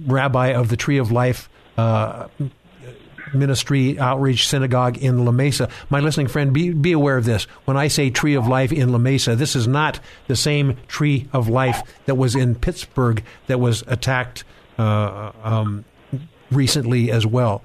rabbi 0.06 0.48
of 0.48 0.68
the 0.68 0.76
Tree 0.76 0.98
of 0.98 1.12
Life. 1.12 1.48
Ministry 3.34 3.98
Outreach 3.98 4.48
Synagogue 4.48 4.98
in 4.98 5.24
La 5.24 5.32
Mesa. 5.32 5.68
My 5.90 6.00
listening 6.00 6.28
friend, 6.28 6.52
be, 6.52 6.70
be 6.70 6.92
aware 6.92 7.16
of 7.16 7.24
this. 7.24 7.44
When 7.64 7.76
I 7.76 7.88
say 7.88 8.10
Tree 8.10 8.34
of 8.34 8.46
Life 8.46 8.72
in 8.72 8.92
La 8.92 8.98
Mesa, 8.98 9.36
this 9.36 9.56
is 9.56 9.66
not 9.66 10.00
the 10.26 10.36
same 10.36 10.76
Tree 10.88 11.28
of 11.32 11.48
Life 11.48 11.82
that 12.06 12.16
was 12.16 12.34
in 12.34 12.54
Pittsburgh 12.54 13.22
that 13.46 13.60
was 13.60 13.82
attacked 13.86 14.44
uh, 14.78 15.32
um, 15.42 15.84
recently 16.50 17.10
as 17.10 17.26
well, 17.26 17.62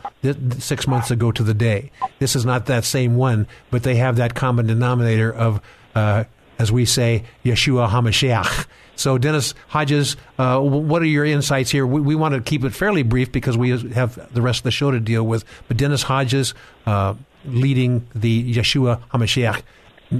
six 0.60 0.88
months 0.88 1.12
ago 1.12 1.32
to 1.32 1.44
the 1.44 1.54
day. 1.54 1.92
This 2.20 2.36
is 2.36 2.46
not 2.46 2.66
that 2.66 2.84
same 2.84 3.16
one, 3.16 3.48
but 3.72 3.84
they 3.84 3.96
have 3.96 4.18
that 4.18 4.36
common 4.36 4.68
denominator 4.68 5.34
of, 5.34 5.62
uh, 5.96 6.26
as 6.60 6.72
we 6.72 6.86
say, 6.86 7.24
Yeshua 7.46 7.90
HaMashiach. 7.90 8.68
So, 8.96 9.18
Dennis 9.18 9.54
Hodges, 9.70 10.16
uh, 10.38 10.60
what 10.60 11.02
are 11.02 11.06
your 11.06 11.26
insights 11.26 11.72
here? 11.72 11.86
We, 11.86 12.00
we 12.00 12.16
want 12.16 12.36
to 12.36 12.42
keep 12.42 12.64
it 12.64 12.72
fairly 12.72 13.04
brief 13.04 13.32
because 13.32 13.58
we 13.58 13.70
have 13.94 14.34
the 14.34 14.42
rest 14.42 14.60
of 14.60 14.64
the 14.66 14.72
show 14.72 14.92
to 14.92 15.00
deal 15.00 15.24
with. 15.24 15.44
But 15.68 15.78
Dennis 15.78 16.04
Hodges 16.04 16.54
uh, 16.86 17.16
leading 17.46 18.08
the 18.14 18.54
Yeshua 18.54 19.02
HaMashiach 19.10 19.62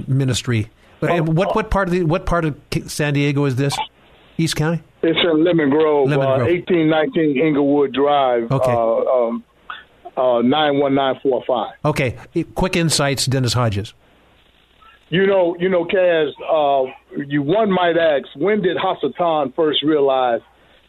ministry. 0.08 0.70
Uh, 1.02 1.18
what 1.22 1.54
what 1.54 1.70
part 1.70 1.88
of 1.88 1.92
the 1.92 2.02
what 2.04 2.24
part 2.26 2.44
of 2.44 2.56
San 2.86 3.14
Diego 3.14 3.44
is 3.44 3.56
this? 3.56 3.76
East 4.38 4.56
County. 4.56 4.82
It's 5.02 5.18
in 5.22 5.44
Lemon 5.44 5.70
Grove, 5.70 6.08
Lemon 6.08 6.26
uh, 6.26 6.38
1819 6.44 7.38
Inglewood 7.38 7.92
Drive, 7.92 8.50
Okay. 8.50 8.72
uh, 8.72 9.26
um, 9.28 9.44
uh, 10.16 10.40
91945. 10.42 11.72
Okay, 11.84 12.16
quick 12.54 12.74
insights, 12.74 13.26
Dennis 13.26 13.52
Hodges. 13.52 13.92
You 15.10 15.26
know, 15.26 15.56
you 15.58 15.68
know, 15.68 15.84
Kaz, 15.84 16.30
uh, 16.42 16.90
you 17.26 17.42
one 17.42 17.70
might 17.70 17.96
ask, 17.96 18.26
when 18.36 18.62
did 18.62 18.76
Hasatan 18.76 19.54
first 19.54 19.82
realize 19.82 20.40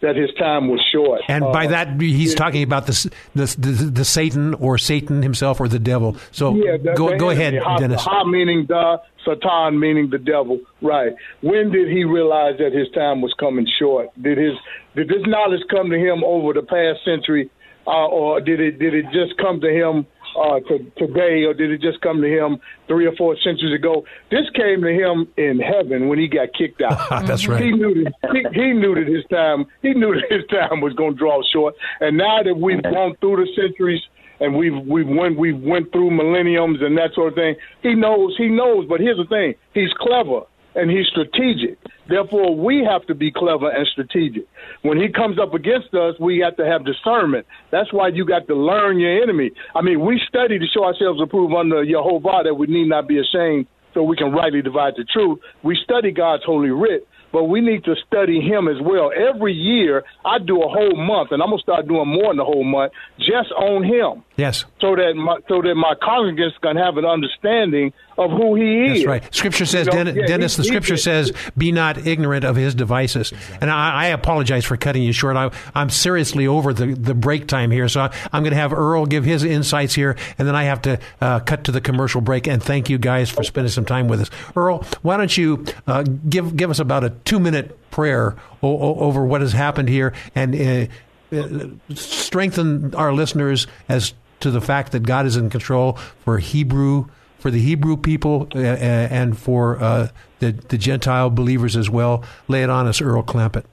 that 0.01 0.15
his 0.15 0.29
time 0.39 0.67
was 0.69 0.79
short? 0.91 1.21
And 1.27 1.43
by 1.51 1.65
Uh, 1.65 1.69
that, 1.69 2.01
he's 2.01 2.33
talking 2.33 2.63
about 2.63 2.85
the, 2.87 3.11
the 3.35 3.45
the 3.59 3.71
the 3.99 4.05
Satan 4.05 4.53
or 4.55 4.77
Satan 4.77 5.21
himself 5.21 5.59
or 5.59 5.67
the 5.67 5.79
devil. 5.79 6.15
So 6.31 6.55
Yeah, 6.55 6.77
the- 6.77 6.93
go 6.93 7.09
the 7.11 7.17
go 7.17 7.29
ahead. 7.29 7.57
Ha, 7.57 7.77
Dennis. 7.77 8.03
Ha 8.03 8.23
meaning 8.23 8.65
the, 8.67 9.01
Satan 9.25 9.79
meaning 9.79 10.09
the 10.09 10.17
devil. 10.19 10.59
Right. 10.81 11.13
When 11.41 11.71
did 11.71 11.89
he 11.89 12.03
realize 12.05 12.57
that 12.59 12.71
his 12.73 12.89
time 12.91 13.21
was 13.21 13.33
coming 13.39 13.67
short? 13.79 14.09
Did 14.21 14.37
his 14.37 14.53
did 14.95 15.07
this 15.09 15.23
knowledge 15.27 15.61
come 15.69 15.89
to 15.89 15.97
him 15.97 16.23
over 16.23 16.53
the 16.53 16.61
past 16.63 17.03
century, 17.03 17.49
uh, 17.85 18.07
or 18.07 18.39
did 18.39 18.59
it 18.61 18.79
did 18.79 18.93
it 18.93 19.05
just 19.11 19.37
come 19.37 19.59
to 19.61 19.69
him 19.69 20.05
uh, 20.35 20.59
to, 20.61 20.79
today, 20.97 21.43
or 21.43 21.53
did 21.53 21.71
it 21.71 21.81
just 21.81 22.01
come 22.01 22.21
to 22.21 22.27
him 22.27 22.59
three 22.87 23.05
or 23.05 23.15
four 23.15 23.35
centuries 23.43 23.73
ago? 23.73 24.05
This 24.31 24.45
came 24.55 24.81
to 24.81 24.91
him 24.91 25.27
in 25.37 25.59
heaven 25.59 26.07
when 26.07 26.19
he 26.19 26.27
got 26.27 26.49
kicked 26.53 26.81
out. 26.81 27.09
That's 27.25 27.47
right. 27.47 27.63
He 27.63 27.71
knew 27.71 28.03
that 28.03 28.13
he, 28.33 28.61
he 28.61 28.73
knew 28.73 28.95
that 28.95 29.07
his 29.07 29.25
time 29.29 29.65
he 29.81 29.93
knew 29.93 30.13
that 30.13 30.31
his 30.31 30.45
time 30.49 30.81
was 30.81 30.93
going 30.93 31.13
to 31.13 31.17
draw 31.17 31.41
short. 31.51 31.75
And 32.01 32.17
now 32.17 32.43
that 32.43 32.55
we've 32.55 32.83
gone 32.83 33.15
through 33.21 33.37
the 33.37 33.47
centuries 33.55 34.01
and 34.39 34.55
we've 34.55 34.77
we've 34.85 35.07
went 35.07 35.37
we've 35.37 35.59
went 35.59 35.91
through 35.91 36.11
millenniums 36.11 36.79
and 36.81 36.97
that 36.97 37.13
sort 37.13 37.29
of 37.29 37.35
thing, 37.35 37.55
he 37.81 37.95
knows 37.95 38.35
he 38.37 38.47
knows. 38.47 38.85
But 38.87 38.99
here's 38.99 39.17
the 39.17 39.25
thing: 39.25 39.55
he's 39.73 39.93
clever 39.99 40.41
and 40.75 40.91
he's 40.91 41.07
strategic. 41.07 41.77
Therefore, 42.07 42.55
we 42.55 42.83
have 42.83 43.05
to 43.07 43.15
be 43.15 43.31
clever 43.31 43.69
and 43.69 43.87
strategic. 43.87 44.45
When 44.83 44.99
he 45.01 45.09
comes 45.09 45.39
up 45.39 45.53
against 45.53 45.93
us, 45.93 46.15
we 46.19 46.39
have 46.39 46.55
to 46.57 46.65
have 46.65 46.85
discernment. 46.85 47.47
That's 47.71 47.91
why 47.91 48.09
you 48.09 48.25
got 48.25 48.47
to 48.47 48.55
learn 48.55 48.99
your 48.99 49.23
enemy. 49.23 49.51
I 49.73 49.81
mean, 49.81 50.05
we 50.05 50.21
study 50.27 50.59
to 50.59 50.65
show 50.67 50.83
ourselves 50.83 51.19
approved 51.21 51.53
under 51.53 51.85
Jehovah 51.85 52.41
that 52.43 52.53
we 52.53 52.67
need 52.67 52.89
not 52.89 53.07
be 53.07 53.19
ashamed, 53.19 53.67
so 53.93 54.03
we 54.03 54.17
can 54.17 54.31
rightly 54.31 54.61
divide 54.61 54.93
the 54.97 55.05
truth. 55.05 55.39
We 55.63 55.79
study 55.83 56.11
God's 56.11 56.43
holy 56.43 56.69
writ, 56.69 57.07
but 57.31 57.45
we 57.45 57.61
need 57.61 57.85
to 57.85 57.95
study 58.05 58.41
him 58.41 58.67
as 58.67 58.77
well. 58.83 59.11
Every 59.15 59.53
year, 59.53 60.03
I 60.25 60.37
do 60.37 60.61
a 60.61 60.67
whole 60.67 60.95
month, 60.95 61.31
and 61.31 61.41
I'm 61.41 61.49
gonna 61.49 61.61
start 61.61 61.87
doing 61.87 62.07
more 62.07 62.27
than 62.27 62.37
the 62.37 62.45
whole 62.45 62.65
month 62.65 62.91
just 63.17 63.51
on 63.53 63.83
him. 63.83 64.23
Yes. 64.37 64.65
So 64.81 64.95
that 64.95 65.13
my, 65.15 65.39
so 65.47 65.61
that 65.61 65.75
my 65.75 65.93
congregants 66.01 66.59
can 66.61 66.75
have 66.75 66.97
an 66.97 67.05
understanding 67.05 67.93
of 68.17 68.31
who 68.31 68.55
he 68.55 68.85
is. 68.85 68.93
That's 68.93 69.05
right. 69.05 69.35
Scripture 69.35 69.65
says, 69.65 69.87
you 69.87 69.93
know, 69.93 70.03
Den- 70.03 70.15
yeah, 70.15 70.25
Dennis, 70.25 70.55
he, 70.55 70.61
the 70.61 70.67
Scripture 70.67 70.95
he, 70.95 70.99
says, 70.99 71.31
"Be 71.57 71.71
not 71.71 72.05
ignorant 72.05 72.43
of 72.43 72.55
his 72.55 72.75
devices." 72.75 73.31
Exactly. 73.31 73.57
And 73.61 73.71
I, 73.71 73.93
I, 73.93 74.05
apologize 74.07 74.65
for 74.65 74.75
cutting 74.77 75.03
you 75.03 75.13
short. 75.13 75.37
I, 75.37 75.51
am 75.73 75.89
seriously 75.89 76.47
over 76.47 76.73
the, 76.73 76.87
the 76.87 77.13
break 77.13 77.47
time 77.47 77.71
here, 77.71 77.87
so 77.87 78.01
I, 78.01 78.13
am 78.33 78.43
going 78.43 78.51
to 78.51 78.59
have 78.59 78.73
Earl 78.73 79.05
give 79.05 79.23
his 79.23 79.43
insights 79.43 79.93
here, 79.93 80.17
and 80.37 80.47
then 80.47 80.55
I 80.55 80.63
have 80.63 80.81
to 80.83 80.99
uh, 81.21 81.39
cut 81.41 81.63
to 81.65 81.71
the 81.71 81.81
commercial 81.81 82.21
break. 82.21 82.47
And 82.47 82.61
thank 82.61 82.89
you 82.89 82.97
guys 82.97 83.29
for 83.29 83.43
spending 83.43 83.71
some 83.71 83.85
time 83.85 84.07
with 84.07 84.21
us. 84.21 84.29
Earl, 84.55 84.83
why 85.01 85.17
don't 85.17 85.35
you 85.35 85.65
uh, 85.87 86.03
give 86.03 86.57
give 86.57 86.69
us 86.69 86.79
about 86.79 87.03
a 87.03 87.11
two 87.23 87.39
minute 87.39 87.79
prayer 87.91 88.35
o- 88.61 88.77
o- 88.77 88.99
over 88.99 89.25
what 89.25 89.39
has 89.39 89.53
happened 89.53 89.87
here 89.87 90.13
and 90.35 90.55
uh, 90.55 90.87
uh, 91.35 91.67
strengthen 91.95 92.93
our 92.95 93.13
listeners 93.13 93.67
as 93.89 94.13
to 94.45 94.51
the 94.51 94.61
fact 94.61 94.91
that 94.91 95.01
God 95.01 95.25
is 95.25 95.35
in 95.35 95.49
control 95.49 95.93
for 96.23 96.37
Hebrew 96.37 97.07
for 97.39 97.51
the 97.51 97.59
Hebrew 97.59 97.97
people 97.97 98.47
and 98.55 99.37
for 99.37 99.81
uh, 99.81 100.09
the 100.39 100.51
the 100.51 100.77
Gentile 100.77 101.29
believers 101.29 101.75
as 101.75 101.89
well. 101.89 102.23
Lay 102.47 102.63
it 102.63 102.69
on 102.69 102.87
us, 102.87 103.01
Earl 103.01 103.23
Clampett. 103.23 103.65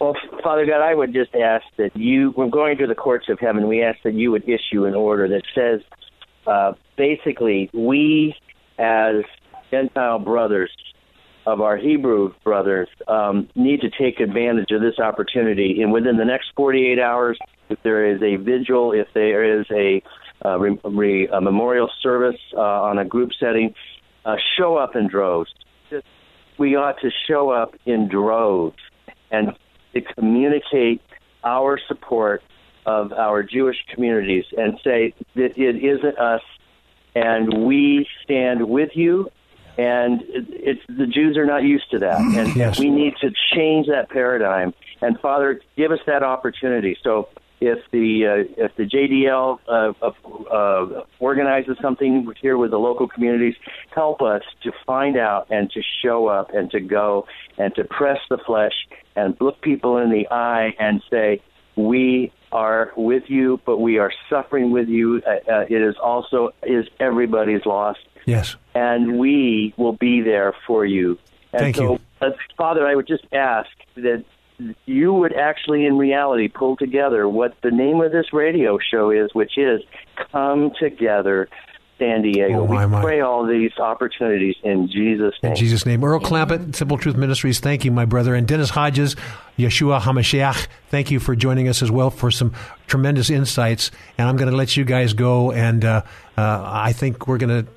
Well, 0.00 0.16
Father 0.42 0.66
God, 0.66 0.82
I 0.82 0.94
would 0.94 1.12
just 1.12 1.32
ask 1.34 1.64
that 1.76 1.96
you, 1.96 2.34
we're 2.36 2.48
going 2.48 2.76
to 2.78 2.88
the 2.88 2.94
courts 2.96 3.28
of 3.28 3.38
heaven. 3.38 3.68
We 3.68 3.84
ask 3.84 3.98
that 4.02 4.14
you 4.14 4.32
would 4.32 4.42
issue 4.48 4.84
an 4.84 4.94
order 4.94 5.28
that 5.28 5.42
says, 5.54 5.80
uh, 6.44 6.72
basically, 6.96 7.70
we 7.72 8.34
as 8.78 9.22
Gentile 9.70 10.18
brothers 10.18 10.70
of 11.46 11.60
our 11.60 11.76
Hebrew 11.76 12.34
brothers 12.42 12.88
um, 13.06 13.48
need 13.54 13.80
to 13.82 13.90
take 13.90 14.18
advantage 14.18 14.72
of 14.72 14.80
this 14.80 14.98
opportunity. 14.98 15.82
And 15.82 15.92
within 15.92 16.16
the 16.16 16.24
next 16.24 16.50
48 16.56 16.98
hours, 16.98 17.38
if 17.72 17.82
there 17.82 18.06
is 18.06 18.22
a 18.22 18.36
vigil, 18.36 18.92
if 18.92 19.08
there 19.14 19.60
is 19.60 19.66
a, 19.70 20.02
uh, 20.44 20.58
re, 20.58 20.78
re, 20.84 21.28
a 21.28 21.40
memorial 21.40 21.90
service 22.00 22.40
uh, 22.56 22.60
on 22.60 22.98
a 22.98 23.04
group 23.04 23.30
setting, 23.38 23.74
uh, 24.24 24.36
show 24.56 24.76
up 24.76 24.94
in 24.94 25.08
droves. 25.08 25.52
Just, 25.90 26.06
we 26.58 26.76
ought 26.76 27.00
to 27.00 27.10
show 27.26 27.50
up 27.50 27.74
in 27.84 28.08
droves 28.08 28.76
and 29.30 29.56
to 29.94 30.00
communicate 30.00 31.02
our 31.44 31.78
support 31.88 32.42
of 32.86 33.12
our 33.12 33.42
Jewish 33.42 33.76
communities 33.92 34.44
and 34.56 34.78
say 34.84 35.14
that 35.34 35.56
it 35.58 35.76
isn't 35.76 36.18
us 36.18 36.42
and 37.14 37.64
we 37.66 38.06
stand 38.24 38.68
with 38.68 38.90
you 38.94 39.30
and 39.78 40.22
it's 40.28 40.82
the 40.88 41.06
Jews 41.06 41.36
are 41.36 41.46
not 41.46 41.62
used 41.62 41.90
to 41.92 41.98
that, 42.00 42.20
and 42.20 42.54
yes. 42.54 42.78
we 42.78 42.90
need 42.90 43.14
to 43.22 43.30
change 43.54 43.86
that 43.86 44.10
paradigm. 44.10 44.74
And 45.00 45.18
Father, 45.20 45.60
give 45.76 45.92
us 45.92 46.00
that 46.06 46.22
opportunity. 46.22 46.96
So 47.02 47.28
if 47.62 47.78
the 47.90 48.26
uh, 48.26 48.64
if 48.64 48.74
the 48.76 48.84
JDL 48.84 49.58
uh, 49.68 50.10
uh, 50.50 51.04
organizes 51.20 51.76
something 51.80 52.32
here 52.40 52.56
with 52.56 52.70
the 52.70 52.78
local 52.78 53.08
communities, 53.08 53.54
help 53.94 54.20
us 54.22 54.42
to 54.62 54.72
find 54.86 55.16
out 55.16 55.46
and 55.50 55.70
to 55.70 55.82
show 56.02 56.26
up 56.26 56.52
and 56.52 56.70
to 56.72 56.80
go 56.80 57.26
and 57.58 57.74
to 57.76 57.84
press 57.84 58.18
the 58.28 58.38
flesh 58.38 58.74
and 59.16 59.36
look 59.40 59.60
people 59.60 59.98
in 59.98 60.10
the 60.10 60.26
eye 60.30 60.74
and 60.78 61.02
say, 61.10 61.40
we 61.76 62.32
are 62.50 62.92
with 62.96 63.24
you, 63.28 63.60
but 63.64 63.78
we 63.78 63.98
are 63.98 64.12
suffering 64.28 64.70
with 64.70 64.88
you. 64.88 65.22
Uh, 65.26 65.50
uh, 65.50 65.60
it 65.68 65.80
is 65.80 65.94
also 66.02 66.50
is 66.62 66.86
everybody's 67.00 67.64
loss 67.64 67.96
Yes. 68.26 68.56
And 68.74 69.18
we 69.18 69.74
will 69.76 69.92
be 69.92 70.20
there 70.20 70.54
for 70.66 70.84
you. 70.84 71.18
And 71.52 71.60
Thank 71.60 71.76
so, 71.76 71.92
you. 71.92 71.98
Uh, 72.20 72.30
Father, 72.56 72.86
I 72.86 72.94
would 72.94 73.06
just 73.06 73.26
ask 73.32 73.68
that 73.96 74.24
you 74.86 75.12
would 75.12 75.34
actually, 75.34 75.86
in 75.86 75.96
reality, 75.98 76.48
pull 76.48 76.76
together 76.76 77.28
what 77.28 77.54
the 77.62 77.70
name 77.70 78.00
of 78.00 78.12
this 78.12 78.32
radio 78.32 78.78
show 78.78 79.10
is, 79.10 79.30
which 79.34 79.56
is 79.56 79.80
Come 80.30 80.70
Together 80.78 81.48
San 82.02 82.22
Diego. 82.22 82.62
Oh, 82.62 82.66
my, 82.66 82.86
we 82.86 83.02
pray 83.02 83.20
all 83.20 83.46
these 83.46 83.70
opportunities 83.78 84.56
in 84.64 84.88
Jesus' 84.88 85.34
name. 85.42 85.52
In 85.52 85.56
Jesus' 85.56 85.86
name. 85.86 86.02
Earl 86.02 86.20
Clampett, 86.20 86.74
Simple 86.74 86.98
Truth 86.98 87.16
Ministries, 87.16 87.60
thank 87.60 87.84
you, 87.84 87.92
my 87.92 88.04
brother. 88.04 88.34
And 88.34 88.46
Dennis 88.46 88.70
Hodges, 88.70 89.14
Yeshua 89.56 90.00
HaMashiach, 90.00 90.66
thank 90.88 91.10
you 91.10 91.20
for 91.20 91.36
joining 91.36 91.68
us 91.68 91.80
as 91.80 91.90
well 91.90 92.10
for 92.10 92.30
some 92.30 92.54
tremendous 92.88 93.30
insights. 93.30 93.92
And 94.18 94.28
I'm 94.28 94.36
going 94.36 94.50
to 94.50 94.56
let 94.56 94.76
you 94.76 94.84
guys 94.84 95.12
go. 95.12 95.52
And 95.52 95.84
uh, 95.84 96.02
uh, 96.36 96.62
I 96.64 96.92
think 96.92 97.28
we're 97.28 97.38
going 97.38 97.64
to 97.64 97.70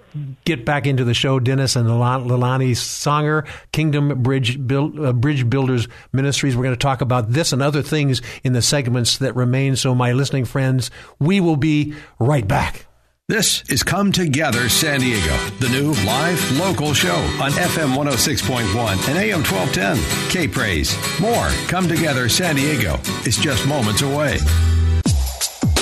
get 0.45 0.65
back 0.65 0.87
into 0.87 1.03
the 1.03 1.13
show, 1.13 1.39
Dennis 1.39 1.75
and 1.75 1.87
Lilani 1.87 2.71
Songer, 2.71 3.47
Kingdom 3.71 4.23
Bridge, 4.23 4.65
Build, 4.65 4.99
uh, 4.99 5.13
Bridge 5.13 5.47
Builders 5.47 5.87
Ministries. 6.13 6.55
We're 6.55 6.63
going 6.63 6.75
to 6.75 6.79
talk 6.79 7.01
about 7.01 7.31
this 7.31 7.53
and 7.53 7.61
other 7.61 7.83
things 7.83 8.23
in 8.43 8.53
the 8.53 8.61
segments 8.63 9.19
that 9.19 9.35
remain. 9.35 9.75
So, 9.75 9.93
my 9.93 10.13
listening 10.13 10.45
friends, 10.45 10.89
we 11.19 11.39
will 11.41 11.57
be 11.57 11.93
right 12.17 12.47
back. 12.47 12.87
This 13.27 13.63
is 13.69 13.81
Come 13.81 14.11
Together 14.11 14.69
San 14.69 14.99
Diego, 14.99 15.35
the 15.59 15.67
new 15.69 15.93
live 16.05 16.59
local 16.59 16.93
show 16.93 17.15
on 17.41 17.49
FM 17.53 17.95
106.1 17.97 19.09
and 19.09 19.17
AM 19.17 19.41
1210. 19.41 20.29
K 20.29 20.47
Praise. 20.47 20.95
More 21.19 21.47
Come 21.67 21.87
Together 21.87 22.29
San 22.29 22.55
Diego 22.55 22.99
is 23.25 23.35
just 23.35 23.67
moments 23.67 24.03
away. 24.03 24.37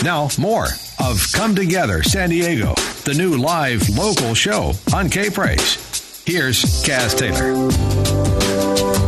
Now, 0.05 0.29
more 0.39 0.67
of 1.03 1.21
Come 1.33 1.53
Together 1.53 2.01
San 2.01 2.29
Diego, 2.29 2.75
the 3.03 3.13
new 3.13 3.35
live 3.35 3.89
local 3.89 4.33
show 4.33 4.71
on 4.93 5.09
K 5.09 5.29
Praise. 5.29 6.23
Here's 6.25 6.63
Kaz 6.85 7.17
Taylor. 7.17 9.02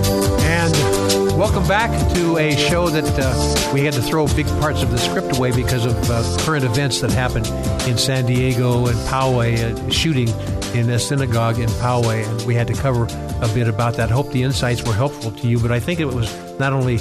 Welcome 1.46 1.68
back 1.68 2.14
to 2.16 2.38
a 2.38 2.56
show 2.56 2.90
that 2.90 3.20
uh, 3.20 3.72
we 3.72 3.82
had 3.82 3.94
to 3.94 4.02
throw 4.02 4.26
big 4.26 4.48
parts 4.60 4.82
of 4.82 4.90
the 4.90 4.98
script 4.98 5.38
away 5.38 5.56
because 5.56 5.86
of 5.86 5.96
uh, 6.10 6.38
current 6.40 6.66
events 6.66 7.02
that 7.02 7.12
happened 7.12 7.46
in 7.88 8.00
San 8.00 8.26
Diego 8.26 8.88
and 8.88 8.98
Poway, 9.08 9.60
a 9.60 9.92
shooting 9.92 10.28
in 10.74 10.90
a 10.90 10.98
synagogue 10.98 11.60
in 11.60 11.70
Poway, 11.70 12.28
and 12.28 12.48
we 12.48 12.56
had 12.56 12.66
to 12.66 12.74
cover 12.74 13.04
a 13.44 13.48
bit 13.54 13.68
about 13.68 13.94
that. 13.98 14.10
Hope 14.10 14.32
the 14.32 14.42
insights 14.42 14.82
were 14.82 14.92
helpful 14.92 15.30
to 15.30 15.48
you, 15.48 15.60
but 15.60 15.72
I 15.72 15.80
think 15.80 16.00
it 16.00 16.06
was 16.06 16.36
not 16.58 16.74
only 16.74 16.98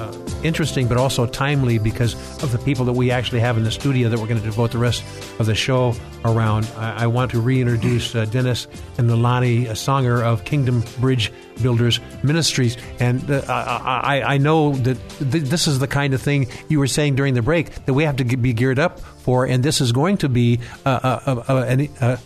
uh, 0.00 0.12
interesting 0.42 0.88
but 0.88 0.96
also 0.96 1.26
timely 1.26 1.78
because 1.78 2.14
of 2.42 2.52
the 2.52 2.58
people 2.58 2.84
that 2.84 2.92
we 2.92 3.10
actually 3.10 3.40
have 3.40 3.56
in 3.56 3.64
the 3.64 3.70
studio 3.70 4.08
that 4.08 4.18
we're 4.18 4.26
going 4.26 4.40
to 4.40 4.44
devote 4.44 4.70
the 4.70 4.78
rest 4.78 5.02
of 5.38 5.46
the 5.46 5.54
show 5.54 5.94
around. 6.24 6.70
I, 6.76 7.04
I 7.04 7.06
want 7.06 7.30
to 7.32 7.40
reintroduce 7.40 8.14
uh, 8.14 8.24
Dennis 8.26 8.66
and 8.98 9.08
Nalani, 9.08 9.66
a 9.66 9.72
songer 9.72 10.22
of 10.22 10.44
Kingdom 10.44 10.84
Bridge 11.00 11.32
Builders 11.62 12.00
Ministries. 12.22 12.76
And 12.98 13.30
uh, 13.30 13.42
I, 13.48 14.22
I, 14.34 14.38
know 14.38 14.72
that 14.72 14.96
th- 15.18 15.44
this 15.44 15.66
is 15.66 15.78
the 15.78 15.86
kind 15.86 16.14
of 16.14 16.22
thing 16.22 16.48
you 16.68 16.78
were 16.78 16.86
saying 16.86 17.14
during 17.14 17.34
the 17.34 17.42
break 17.42 17.86
that 17.86 17.94
we 17.94 18.04
have 18.04 18.16
to 18.16 18.24
be 18.24 18.52
geared 18.52 18.78
up 18.78 19.00
for, 19.00 19.46
and 19.46 19.62
this 19.62 19.80
is 19.80 19.92
going 19.92 20.18
to 20.18 20.28
be 20.28 20.60
an 20.84 22.18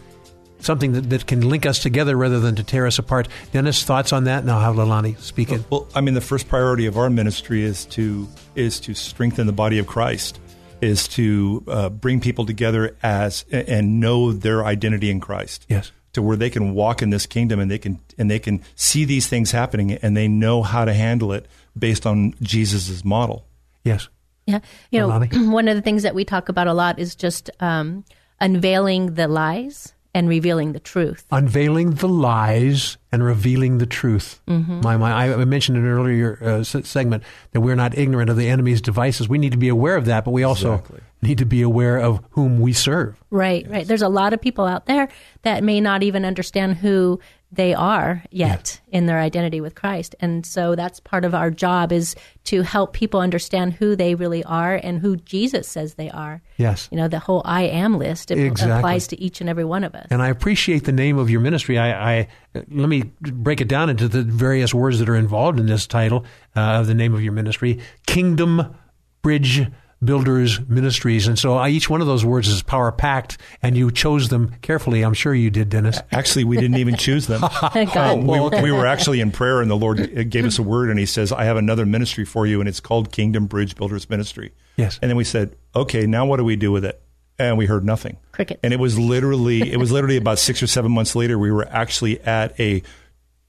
something 0.60 0.92
that, 0.92 1.10
that 1.10 1.26
can 1.26 1.48
link 1.48 1.66
us 1.66 1.78
together 1.78 2.16
rather 2.16 2.40
than 2.40 2.56
to 2.56 2.64
tear 2.64 2.86
us 2.86 2.98
apart. 2.98 3.28
Dennis, 3.52 3.82
thoughts 3.84 4.12
on 4.12 4.24
that? 4.24 4.44
Now 4.44 4.60
have 4.60 4.76
Lalani 4.76 5.18
speak 5.18 5.52
it. 5.52 5.62
Well, 5.70 5.86
I 5.94 6.00
mean, 6.00 6.14
the 6.14 6.20
first 6.20 6.48
priority 6.48 6.86
of 6.86 6.96
our 6.96 7.10
ministry 7.10 7.62
is 7.62 7.84
to 7.86 8.28
is 8.54 8.80
to 8.80 8.94
strengthen 8.94 9.46
the 9.46 9.52
body 9.52 9.78
of 9.78 9.86
Christ, 9.86 10.40
is 10.80 11.08
to 11.08 11.62
uh, 11.68 11.88
bring 11.88 12.20
people 12.20 12.46
together 12.46 12.96
as 13.02 13.44
and 13.50 14.00
know 14.00 14.32
their 14.32 14.64
identity 14.64 15.10
in 15.10 15.20
Christ. 15.20 15.66
Yes. 15.68 15.92
To 16.14 16.22
where 16.22 16.36
they 16.36 16.50
can 16.50 16.74
walk 16.74 17.02
in 17.02 17.10
this 17.10 17.26
kingdom 17.26 17.60
and 17.60 17.70
they 17.70 17.78
can 17.78 18.00
and 18.16 18.30
they 18.30 18.38
can 18.38 18.62
see 18.74 19.04
these 19.04 19.26
things 19.26 19.50
happening 19.52 19.92
and 19.92 20.16
they 20.16 20.26
know 20.26 20.62
how 20.62 20.84
to 20.84 20.92
handle 20.92 21.32
it 21.32 21.46
based 21.78 22.06
on 22.06 22.34
Jesus's 22.42 23.04
model. 23.04 23.46
Yes. 23.84 24.08
Yeah. 24.46 24.60
You 24.90 25.00
know, 25.00 25.20
one 25.50 25.68
of 25.68 25.76
the 25.76 25.82
things 25.82 26.02
that 26.02 26.14
we 26.14 26.24
talk 26.24 26.48
about 26.48 26.66
a 26.66 26.72
lot 26.72 26.98
is 26.98 27.14
just 27.14 27.50
um, 27.60 28.04
unveiling 28.40 29.14
the 29.14 29.28
lies 29.28 29.92
and 30.14 30.28
revealing 30.28 30.72
the 30.72 30.80
truth. 30.80 31.26
Unveiling 31.30 31.90
the 31.90 32.08
lies 32.08 32.96
and 33.12 33.22
revealing 33.22 33.78
the 33.78 33.86
truth. 33.86 34.40
Mm-hmm. 34.48 34.80
My, 34.80 34.96
my, 34.96 35.32
I 35.32 35.44
mentioned 35.44 35.78
in 35.78 35.84
an 35.84 35.90
earlier 35.90 36.38
uh, 36.42 36.64
segment 36.64 37.22
that 37.52 37.60
we're 37.60 37.76
not 37.76 37.96
ignorant 37.96 38.30
of 38.30 38.36
the 38.36 38.48
enemy's 38.48 38.80
devices. 38.80 39.28
We 39.28 39.38
need 39.38 39.52
to 39.52 39.58
be 39.58 39.68
aware 39.68 39.96
of 39.96 40.06
that, 40.06 40.24
but 40.24 40.30
we 40.32 40.42
also 40.42 40.74
exactly. 40.74 41.00
need 41.22 41.38
to 41.38 41.46
be 41.46 41.62
aware 41.62 41.98
of 41.98 42.20
whom 42.30 42.60
we 42.60 42.72
serve. 42.72 43.22
Right, 43.30 43.62
yes. 43.62 43.70
right. 43.70 43.86
There's 43.86 44.02
a 44.02 44.08
lot 44.08 44.32
of 44.32 44.40
people 44.40 44.64
out 44.64 44.86
there 44.86 45.08
that 45.42 45.62
may 45.62 45.80
not 45.80 46.02
even 46.02 46.24
understand 46.24 46.76
who 46.76 47.20
they 47.50 47.72
are 47.72 48.22
yet 48.30 48.80
yeah. 48.88 48.98
in 48.98 49.06
their 49.06 49.18
identity 49.18 49.60
with 49.60 49.74
Christ. 49.74 50.14
And 50.20 50.44
so 50.44 50.74
that's 50.74 51.00
part 51.00 51.24
of 51.24 51.34
our 51.34 51.50
job 51.50 51.92
is 51.92 52.14
to 52.44 52.62
help 52.62 52.92
people 52.92 53.20
understand 53.20 53.72
who 53.72 53.96
they 53.96 54.14
really 54.14 54.44
are 54.44 54.74
and 54.74 54.98
who 54.98 55.16
Jesus 55.16 55.66
says 55.66 55.94
they 55.94 56.10
are. 56.10 56.42
Yes. 56.58 56.88
You 56.90 56.98
know, 56.98 57.08
the 57.08 57.18
whole 57.18 57.40
I 57.46 57.62
am 57.62 57.96
list 57.98 58.30
exactly. 58.30 58.70
applies 58.76 59.06
to 59.08 59.20
each 59.20 59.40
and 59.40 59.48
every 59.48 59.64
one 59.64 59.82
of 59.82 59.94
us. 59.94 60.08
And 60.10 60.20
I 60.20 60.28
appreciate 60.28 60.84
the 60.84 60.92
name 60.92 61.16
of 61.18 61.30
your 61.30 61.40
ministry. 61.40 61.78
I, 61.78 62.18
I 62.18 62.28
let 62.54 62.88
me 62.88 63.04
break 63.20 63.62
it 63.62 63.68
down 63.68 63.88
into 63.88 64.08
the 64.08 64.22
various 64.22 64.74
words 64.74 64.98
that 64.98 65.08
are 65.08 65.16
involved 65.16 65.58
in 65.58 65.66
this 65.66 65.86
title 65.86 66.26
uh, 66.54 66.60
of 66.60 66.86
the 66.86 66.94
name 66.94 67.14
of 67.14 67.22
your 67.22 67.32
ministry. 67.32 67.80
Kingdom 68.06 68.74
Bridge 69.22 69.66
Builders 70.02 70.60
Ministries. 70.68 71.26
And 71.26 71.38
so 71.38 71.58
uh, 71.58 71.66
each 71.66 71.90
one 71.90 72.00
of 72.00 72.06
those 72.06 72.24
words 72.24 72.48
is 72.48 72.62
power 72.62 72.92
packed, 72.92 73.38
and 73.62 73.76
you 73.76 73.90
chose 73.90 74.28
them 74.28 74.54
carefully. 74.62 75.02
I'm 75.02 75.14
sure 75.14 75.34
you 75.34 75.50
did, 75.50 75.68
Dennis. 75.68 75.98
Actually, 76.12 76.44
we 76.44 76.56
didn't 76.56 76.78
even 76.78 76.96
choose 76.96 77.26
them. 77.26 77.42
um, 77.96 78.26
we, 78.26 78.40
we, 78.62 78.72
were 78.72 78.86
actually 78.86 79.20
in 79.20 79.32
prayer, 79.32 79.60
and 79.60 79.70
the 79.70 79.76
Lord 79.76 80.30
gave 80.30 80.44
us 80.44 80.58
a 80.58 80.62
word, 80.62 80.90
and 80.90 80.98
He 80.98 81.06
says, 81.06 81.32
I 81.32 81.44
have 81.44 81.56
another 81.56 81.84
ministry 81.84 82.24
for 82.24 82.46
you, 82.46 82.60
and 82.60 82.68
it's 82.68 82.80
called 82.80 83.10
Kingdom 83.10 83.46
Bridge 83.46 83.74
Builders 83.74 84.08
Ministry. 84.08 84.52
Yes. 84.76 84.98
And 85.02 85.10
then 85.10 85.16
we 85.16 85.24
said, 85.24 85.56
okay, 85.74 86.06
now 86.06 86.24
what 86.26 86.36
do 86.36 86.44
we 86.44 86.56
do 86.56 86.70
with 86.70 86.84
it? 86.84 87.02
And 87.40 87.58
we 87.58 87.66
heard 87.66 87.84
nothing. 87.84 88.16
Cricket. 88.32 88.60
And 88.62 88.72
it 88.72 88.80
was 88.80 88.98
literally, 88.98 89.72
it 89.72 89.76
was 89.76 89.92
literally 89.92 90.16
about 90.16 90.38
six 90.38 90.62
or 90.62 90.66
seven 90.66 90.92
months 90.92 91.14
later, 91.14 91.38
we 91.38 91.52
were 91.52 91.68
actually 91.68 92.20
at 92.20 92.58
a 92.60 92.82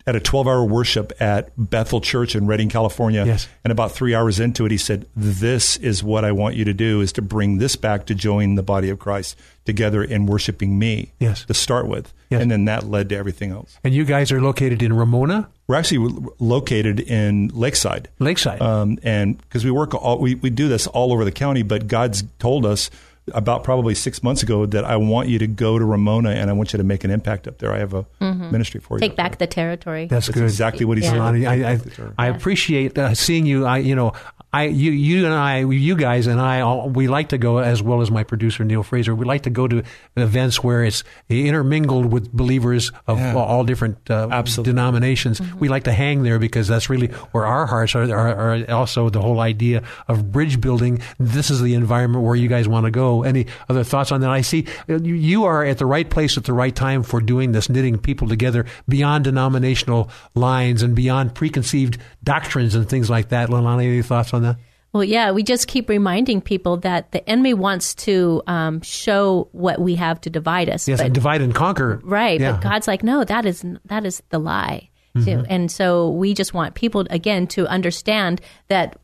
at 0.10 0.16
a 0.16 0.20
12 0.20 0.48
hour 0.48 0.66
worship 0.66 1.14
at 1.20 1.52
Bethel 1.56 2.02
Church 2.02 2.36
in 2.36 2.48
Redding, 2.48 2.68
California. 2.68 3.24
Yes. 3.26 3.48
And 3.64 3.72
about 3.72 3.92
three 3.92 4.16
hours 4.16 4.40
into 4.40 4.66
it, 4.66 4.72
he 4.72 4.78
said, 4.78 5.06
This 5.16 5.78
is 5.78 6.04
what 6.04 6.26
I 6.26 6.32
want 6.32 6.56
you 6.56 6.66
to 6.66 6.74
do 6.74 7.00
is 7.02 7.14
to 7.14 7.22
bring 7.22 7.60
this 7.60 7.76
back 7.76 8.08
to 8.08 8.16
join 8.16 8.56
the 8.56 8.64
body 8.64 8.90
of 8.90 8.98
Christ 8.98 9.38
together 9.66 10.04
in 10.04 10.26
worshiping 10.26 10.80
me 10.80 11.12
yes. 11.20 11.46
to 11.46 11.54
start 11.54 11.88
with. 11.88 12.12
Yes. 12.32 12.42
And 12.42 12.50
then 12.50 12.66
that 12.66 12.86
led 12.86 13.10
to 13.10 13.16
everything 13.16 13.52
else. 13.52 13.78
And 13.84 13.94
you 13.94 14.04
guys 14.04 14.32
are 14.32 14.42
located 14.42 14.82
in 14.82 14.94
Ramona? 14.94 15.48
We're 15.68 15.76
actually 15.76 16.32
located 16.40 17.00
in 17.00 17.50
Lakeside. 17.50 18.10
Lakeside. 18.18 18.62
Um, 18.62 18.98
and 19.04 19.38
because 19.38 19.64
we 19.64 19.70
work 19.70 19.94
all, 19.94 20.18
we, 20.18 20.34
we 20.36 20.50
do 20.50 20.68
this 20.68 20.88
all 20.88 21.14
over 21.14 21.24
the 21.24 21.32
county, 21.32 21.62
but 21.62 21.88
God's 21.88 22.24
told 22.40 22.66
us 22.66 22.90
about 23.34 23.64
probably 23.64 23.96
six 23.96 24.24
months 24.24 24.44
ago 24.44 24.66
that 24.66 24.84
I 24.84 24.98
want 24.98 25.30
you 25.30 25.40
to 25.40 25.48
go 25.48 25.80
to 25.80 25.86
Ramona 25.86 26.32
and 26.32 26.50
I 26.50 26.54
want 26.54 26.74
you 26.74 26.78
to 26.78 26.84
make 26.84 27.04
an 27.04 27.12
impact 27.12 27.48
up 27.48 27.58
there. 27.60 27.74
I 27.74 27.80
have 27.80 27.94
a 27.94 28.06
mm-hmm. 28.22 28.52
ministry 28.52 28.80
for 28.80 28.98
you. 28.98 29.00
Take 29.00 29.16
back 29.16 29.38
the 29.38 29.48
territory. 29.48 30.08
That's, 30.08 30.28
That's 30.28 30.38
good. 30.38 30.44
exactly 30.44 30.86
what 30.86 30.98
he 30.98 31.04
Yeah. 31.04 31.12
said. 31.12 31.46
I, 31.46 31.72
I, 31.72 31.80
I 32.18 32.28
appreciate 32.28 32.98
uh, 32.98 33.14
seeing 33.14 33.46
you. 33.46 33.66
I, 33.66 33.78
you 33.78 33.96
know, 33.96 34.14
I, 34.52 34.64
you, 34.66 34.92
you 34.92 35.26
and 35.26 35.34
I, 35.34 35.60
you 35.60 35.96
guys 35.96 36.26
and 36.28 36.42
I, 36.42 36.62
all, 36.62 36.90
we 36.90 37.08
like 37.08 37.30
to 37.30 37.38
go 37.38 37.60
as 37.60 37.84
well 37.84 38.02
as 38.02 38.10
my 38.10 38.24
producer 38.24 38.64
Neil 38.64 38.82
Fraser. 38.82 39.14
We 39.14 39.26
like 39.26 39.44
to 39.44 39.50
go 39.52 39.68
to 39.68 39.84
events 40.18 40.64
where 40.64 40.84
it's 40.84 41.04
intermingled 41.30 42.12
with 42.12 42.32
believers 42.32 42.92
of 43.08 43.20
Yeah. 43.20 43.36
all 43.36 43.64
different 43.64 44.10
uh, 44.10 44.28
Absolutely. 44.32 44.74
denominations. 44.74 45.40
We 45.54 45.70
like 45.70 45.84
to 45.84 45.92
hang 45.92 46.24
there 46.24 46.40
because 46.40 46.68
that's 46.68 46.90
really 46.90 47.08
where 47.32 47.46
our 47.46 47.66
hearts 47.68 47.96
are, 47.96 48.04
are, 48.12 48.58
are. 48.64 48.72
Also, 48.72 49.10
the 49.10 49.22
whole 49.22 49.40
idea 49.40 49.84
of 50.08 50.32
bridge 50.32 50.60
building. 50.60 51.00
This 51.20 51.50
is 51.52 51.62
the 51.62 51.76
environment 51.76 52.24
where 52.26 52.36
you 52.36 52.48
guys 52.48 52.68
want 52.68 52.86
to 52.86 52.92
go. 52.92 53.24
Any 53.24 53.46
other 53.70 53.84
thoughts 53.84 54.12
on 54.12 54.22
that? 54.22 54.30
I 54.32 54.42
see 54.42 54.66
uh, 54.90 54.96
you, 55.00 55.14
you 55.16 55.44
are 55.46 55.64
at 55.64 55.78
the 55.78 55.86
right 55.86 56.10
place 56.10 56.38
at 56.38 56.46
the 56.46 56.54
right 56.54 56.76
time 56.76 57.04
for 57.04 57.22
doing 57.22 57.52
this, 57.52 57.70
knitting 57.70 57.98
people 58.00 58.28
together 58.28 58.66
beyond 58.88 59.26
denominational 59.26 60.10
lines 60.36 60.82
and 60.82 60.96
beyond 60.96 61.36
preconceived 61.36 61.98
doctrines 62.24 62.74
and 62.76 62.90
things 62.90 63.10
like 63.10 63.30
that. 63.30 63.50
Leilani, 63.50 63.86
any 63.88 64.02
thoughts 64.02 64.34
on 64.34 64.39
that? 64.40 64.58
Well, 64.92 65.04
yeah, 65.04 65.32
we 65.32 65.44
just 65.44 65.68
keep 65.68 65.88
reminding 65.88 66.42
people 66.42 66.78
that 66.78 67.12
the 67.12 67.28
enemy 67.30 67.54
wants 67.54 67.94
to 67.96 68.42
um, 68.48 68.82
show 68.82 69.48
what 69.52 69.80
we 69.80 69.96
have 69.96 70.20
to 70.22 70.32
divide 70.32 70.68
us. 70.70 70.88
Yes, 70.88 71.00
but- 71.00 71.06
and 71.06 71.14
divide 71.14 71.42
and 71.42 71.54
conquer. 71.54 72.02
Right, 72.04 72.40
Yeah. 72.40 72.54
but 72.54 72.62
God's 72.62 72.88
like, 72.88 73.04
no, 73.04 73.24
that 73.24 73.46
is 73.46 73.64
that 73.86 74.06
is 74.06 74.24
the 74.30 74.40
lie. 74.40 74.90
Mm-hmm. 75.16 75.26
So- 75.26 75.46
and 75.48 75.72
so 75.72 76.10
we 76.10 76.34
just 76.34 76.54
want 76.54 76.74
people 76.74 77.06
again 77.10 77.46
to 77.48 77.68
understand 77.68 78.42
that 78.68 78.98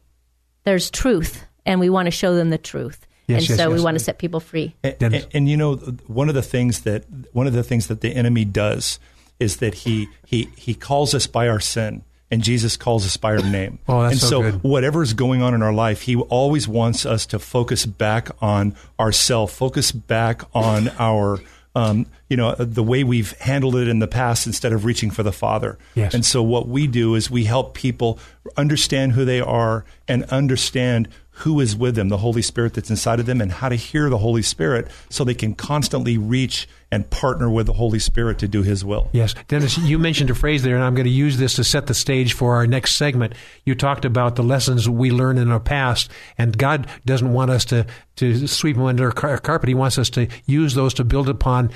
there's 0.63 0.89
truth, 0.89 1.45
and 1.67 1.79
we 1.79 1.89
want 1.89 2.07
to 2.07 2.11
show 2.11 2.35
them 2.35 2.49
the 2.49 2.57
truth. 2.57 3.05
Yes, 3.27 3.41
and 3.41 3.49
yes, 3.49 3.57
so 3.59 3.69
we 3.69 3.75
yes. 3.75 3.83
want 3.83 3.97
to 3.97 4.03
set 4.03 4.17
people 4.17 4.39
free. 4.39 4.75
And, 4.83 4.95
and, 5.01 5.27
and 5.33 5.49
you 5.49 5.57
know, 5.57 5.75
one 6.07 6.29
of 6.29 6.35
the 6.35 6.41
things 6.43 6.81
that 6.81 7.05
one 7.33 7.47
of 7.47 7.53
the 7.53 7.63
things 7.63 7.87
that 7.87 8.01
the 8.01 8.15
enemy 8.15 8.45
does 8.45 8.99
is 9.39 9.57
that 9.57 9.73
he 9.73 10.07
he 10.25 10.49
he 10.55 10.73
calls 10.73 11.13
us 11.13 11.27
by 11.27 11.47
our 11.47 11.59
sin. 11.59 12.03
And 12.35 12.43
Jesus 12.43 12.75
calls 12.75 13.05
us 13.05 13.15
by 13.15 13.37
our 13.37 13.41
name. 13.41 13.79
Oh, 13.87 14.01
that's 14.01 14.11
and 14.11 14.19
so 14.19 14.27
so, 14.27 14.41
good. 14.41 14.61
whatever's 14.61 15.13
going 15.13 15.41
on 15.41 15.53
in 15.53 15.61
our 15.61 15.71
life, 15.71 16.01
He 16.01 16.17
always 16.17 16.67
wants 16.67 17.05
us 17.05 17.25
to 17.27 17.39
focus 17.39 17.85
back 17.85 18.29
on 18.41 18.75
ourself, 18.99 19.53
focus 19.53 19.93
back 19.93 20.41
on 20.53 20.89
our, 20.99 21.39
um, 21.75 22.07
you 22.27 22.35
know, 22.35 22.53
the 22.55 22.83
way 22.83 23.05
we've 23.05 23.31
handled 23.39 23.77
it 23.77 23.87
in 23.87 23.99
the 23.99 24.07
past 24.07 24.47
instead 24.47 24.73
of 24.73 24.83
reaching 24.83 25.11
for 25.11 25.23
the 25.23 25.31
Father. 25.31 25.77
Yes. 25.93 26.13
And 26.13 26.25
so, 26.25 26.43
what 26.43 26.67
we 26.67 26.87
do 26.87 27.15
is 27.15 27.31
we 27.31 27.45
help 27.45 27.73
people 27.73 28.19
understand 28.57 29.13
who 29.13 29.23
they 29.23 29.39
are 29.39 29.85
and 30.05 30.25
understand 30.25 31.07
who 31.29 31.61
is 31.61 31.73
with 31.73 31.95
them, 31.95 32.09
the 32.09 32.17
Holy 32.17 32.41
Spirit 32.41 32.73
that's 32.73 32.89
inside 32.89 33.21
of 33.21 33.27
them, 33.27 33.39
and 33.39 33.49
how 33.49 33.69
to 33.69 33.75
hear 33.75 34.09
the 34.09 34.17
Holy 34.17 34.41
Spirit 34.41 34.89
so 35.09 35.23
they 35.23 35.33
can 35.33 35.55
constantly 35.55 36.17
reach 36.17 36.67
and 36.95 37.09
partner 37.09 37.49
with 37.49 37.65
the 37.65 37.73
Holy 37.73 37.99
Spirit 37.99 38.39
to 38.39 38.47
do 38.47 38.63
His 38.63 38.85
will. 38.85 39.09
Yes, 39.11 39.35
Dennis, 39.49 39.77
you 39.77 39.99
mentioned 39.99 40.29
a 40.29 40.35
phrase 40.35 40.63
there, 40.63 40.75
and 40.75 40.83
I'm 40.83 40.95
going 40.95 41.03
to 41.03 41.11
use 41.11 41.35
this 41.35 41.55
to 41.55 41.63
set 41.65 41.87
the 41.87 41.93
stage 41.93 42.31
for 42.31 42.55
our 42.55 42.65
next 42.65 42.95
segment. 42.95 43.33
You 43.65 43.75
talked 43.75 44.05
about 44.05 44.37
the 44.37 44.43
lessons 44.43 44.87
we 44.87 45.11
learned 45.11 45.37
in 45.37 45.51
our 45.51 45.59
past, 45.59 46.09
and 46.37 46.57
God 46.57 46.87
doesn't 47.05 47.33
want 47.33 47.51
us 47.51 47.65
to, 47.65 47.85
to 48.15 48.47
sweep 48.47 48.77
them 48.77 48.85
under 48.85 49.09
a 49.09 49.11
car- 49.11 49.37
carpet. 49.39 49.67
He 49.67 49.75
wants 49.75 49.97
us 49.97 50.09
to 50.11 50.29
use 50.45 50.73
those 50.73 50.93
to 50.93 51.03
build 51.03 51.27
upon 51.27 51.69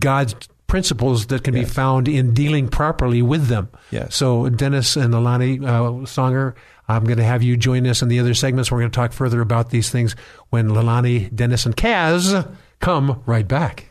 God's 0.00 0.34
principles 0.66 1.28
that 1.28 1.44
can 1.44 1.54
be 1.54 1.64
found 1.64 2.08
in 2.08 2.34
dealing 2.34 2.66
properly 2.66 3.22
with 3.22 3.46
them. 3.46 3.68
Yes. 3.92 4.16
So, 4.16 4.48
Dennis 4.48 4.96
and 4.96 5.14
Alani 5.14 5.60
uh, 5.60 6.02
Songer, 6.06 6.56
I'm 6.88 7.04
going 7.04 7.18
to 7.18 7.24
have 7.24 7.44
you 7.44 7.56
join 7.56 7.86
us 7.86 8.02
in 8.02 8.08
the 8.08 8.18
other 8.18 8.34
segments. 8.34 8.72
We're 8.72 8.80
going 8.80 8.90
to 8.90 8.96
talk 8.96 9.12
further 9.12 9.40
about 9.40 9.70
these 9.70 9.90
things 9.90 10.16
when 10.50 10.70
Lalani, 10.70 11.32
Dennis, 11.32 11.66
and 11.66 11.76
Kaz 11.76 12.52
come 12.80 13.22
right 13.26 13.46
back. 13.46 13.90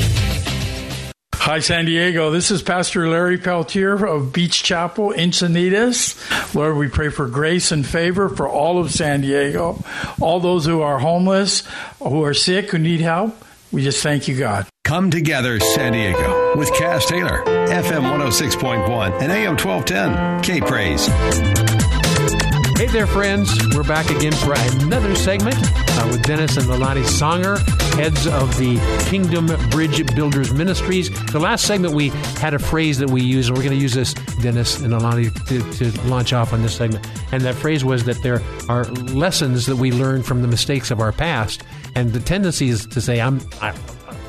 Hi, 1.43 1.57
San 1.57 1.85
Diego. 1.85 2.29
This 2.29 2.51
is 2.51 2.61
Pastor 2.61 3.09
Larry 3.09 3.39
Peltier 3.39 4.05
of 4.05 4.31
Beach 4.31 4.61
Chapel, 4.61 5.11
Encinitas. 5.11 6.53
Lord, 6.53 6.77
we 6.77 6.87
pray 6.87 7.09
for 7.09 7.27
grace 7.27 7.71
and 7.71 7.83
favor 7.83 8.29
for 8.29 8.47
all 8.47 8.77
of 8.77 8.91
San 8.91 9.21
Diego, 9.21 9.83
all 10.21 10.39
those 10.39 10.67
who 10.67 10.81
are 10.81 10.99
homeless, 10.99 11.63
who 11.97 12.23
are 12.23 12.35
sick, 12.35 12.69
who 12.69 12.77
need 12.77 13.01
help. 13.01 13.43
We 13.71 13.81
just 13.81 14.03
thank 14.03 14.27
you, 14.27 14.37
God. 14.37 14.67
Come 14.83 15.09
Together 15.09 15.59
San 15.59 15.93
Diego 15.93 16.55
with 16.59 16.69
Kaz 16.73 17.07
Taylor, 17.07 17.43
FM 17.43 18.03
106.1 18.03 19.19
and 19.19 19.31
AM 19.31 19.57
1210. 19.57 20.43
K 20.43 20.61
Praise. 20.61 21.07
Hey 22.77 22.85
there, 22.85 23.07
friends. 23.07 23.51
We're 23.75 23.81
back 23.81 24.11
again 24.11 24.33
for 24.33 24.53
another 24.53 25.15
segment 25.15 25.57
uh, 26.01 26.07
with 26.11 26.23
Dennis 26.23 26.57
and 26.57 26.65
Lalani 26.65 27.03
Songer, 27.03 27.57
heads 27.95 28.25
of 28.27 28.57
the 28.57 28.77
Kingdom 29.09 29.47
Bridge 29.69 30.05
Builders 30.15 30.51
Ministries. 30.53 31.09
The 31.27 31.39
last 31.39 31.65
segment, 31.65 31.93
we 31.93 32.09
had 32.39 32.53
a 32.53 32.59
phrase 32.59 32.97
that 32.99 33.09
we 33.09 33.21
used, 33.21 33.49
and 33.49 33.57
we're 33.57 33.63
going 33.63 33.77
to 33.77 33.81
use 33.81 33.93
this, 33.93 34.13
Dennis 34.41 34.79
and 34.81 34.93
Lalani, 34.93 35.33
to, 35.47 35.91
to 35.91 36.07
launch 36.07 36.33
off 36.33 36.53
on 36.53 36.61
this 36.61 36.75
segment. 36.75 37.05
And 37.31 37.43
that 37.43 37.55
phrase 37.55 37.85
was 37.85 38.05
that 38.05 38.21
there 38.23 38.41
are 38.69 38.85
lessons 38.85 39.65
that 39.67 39.75
we 39.75 39.91
learn 39.91 40.23
from 40.23 40.41
the 40.41 40.47
mistakes 40.47 40.91
of 40.91 40.99
our 40.99 41.11
past. 41.11 41.63
And 41.95 42.13
the 42.13 42.19
tendency 42.19 42.69
is 42.69 42.85
to 42.87 43.01
say, 43.01 43.21
I'm. 43.21 43.41
I, 43.61 43.75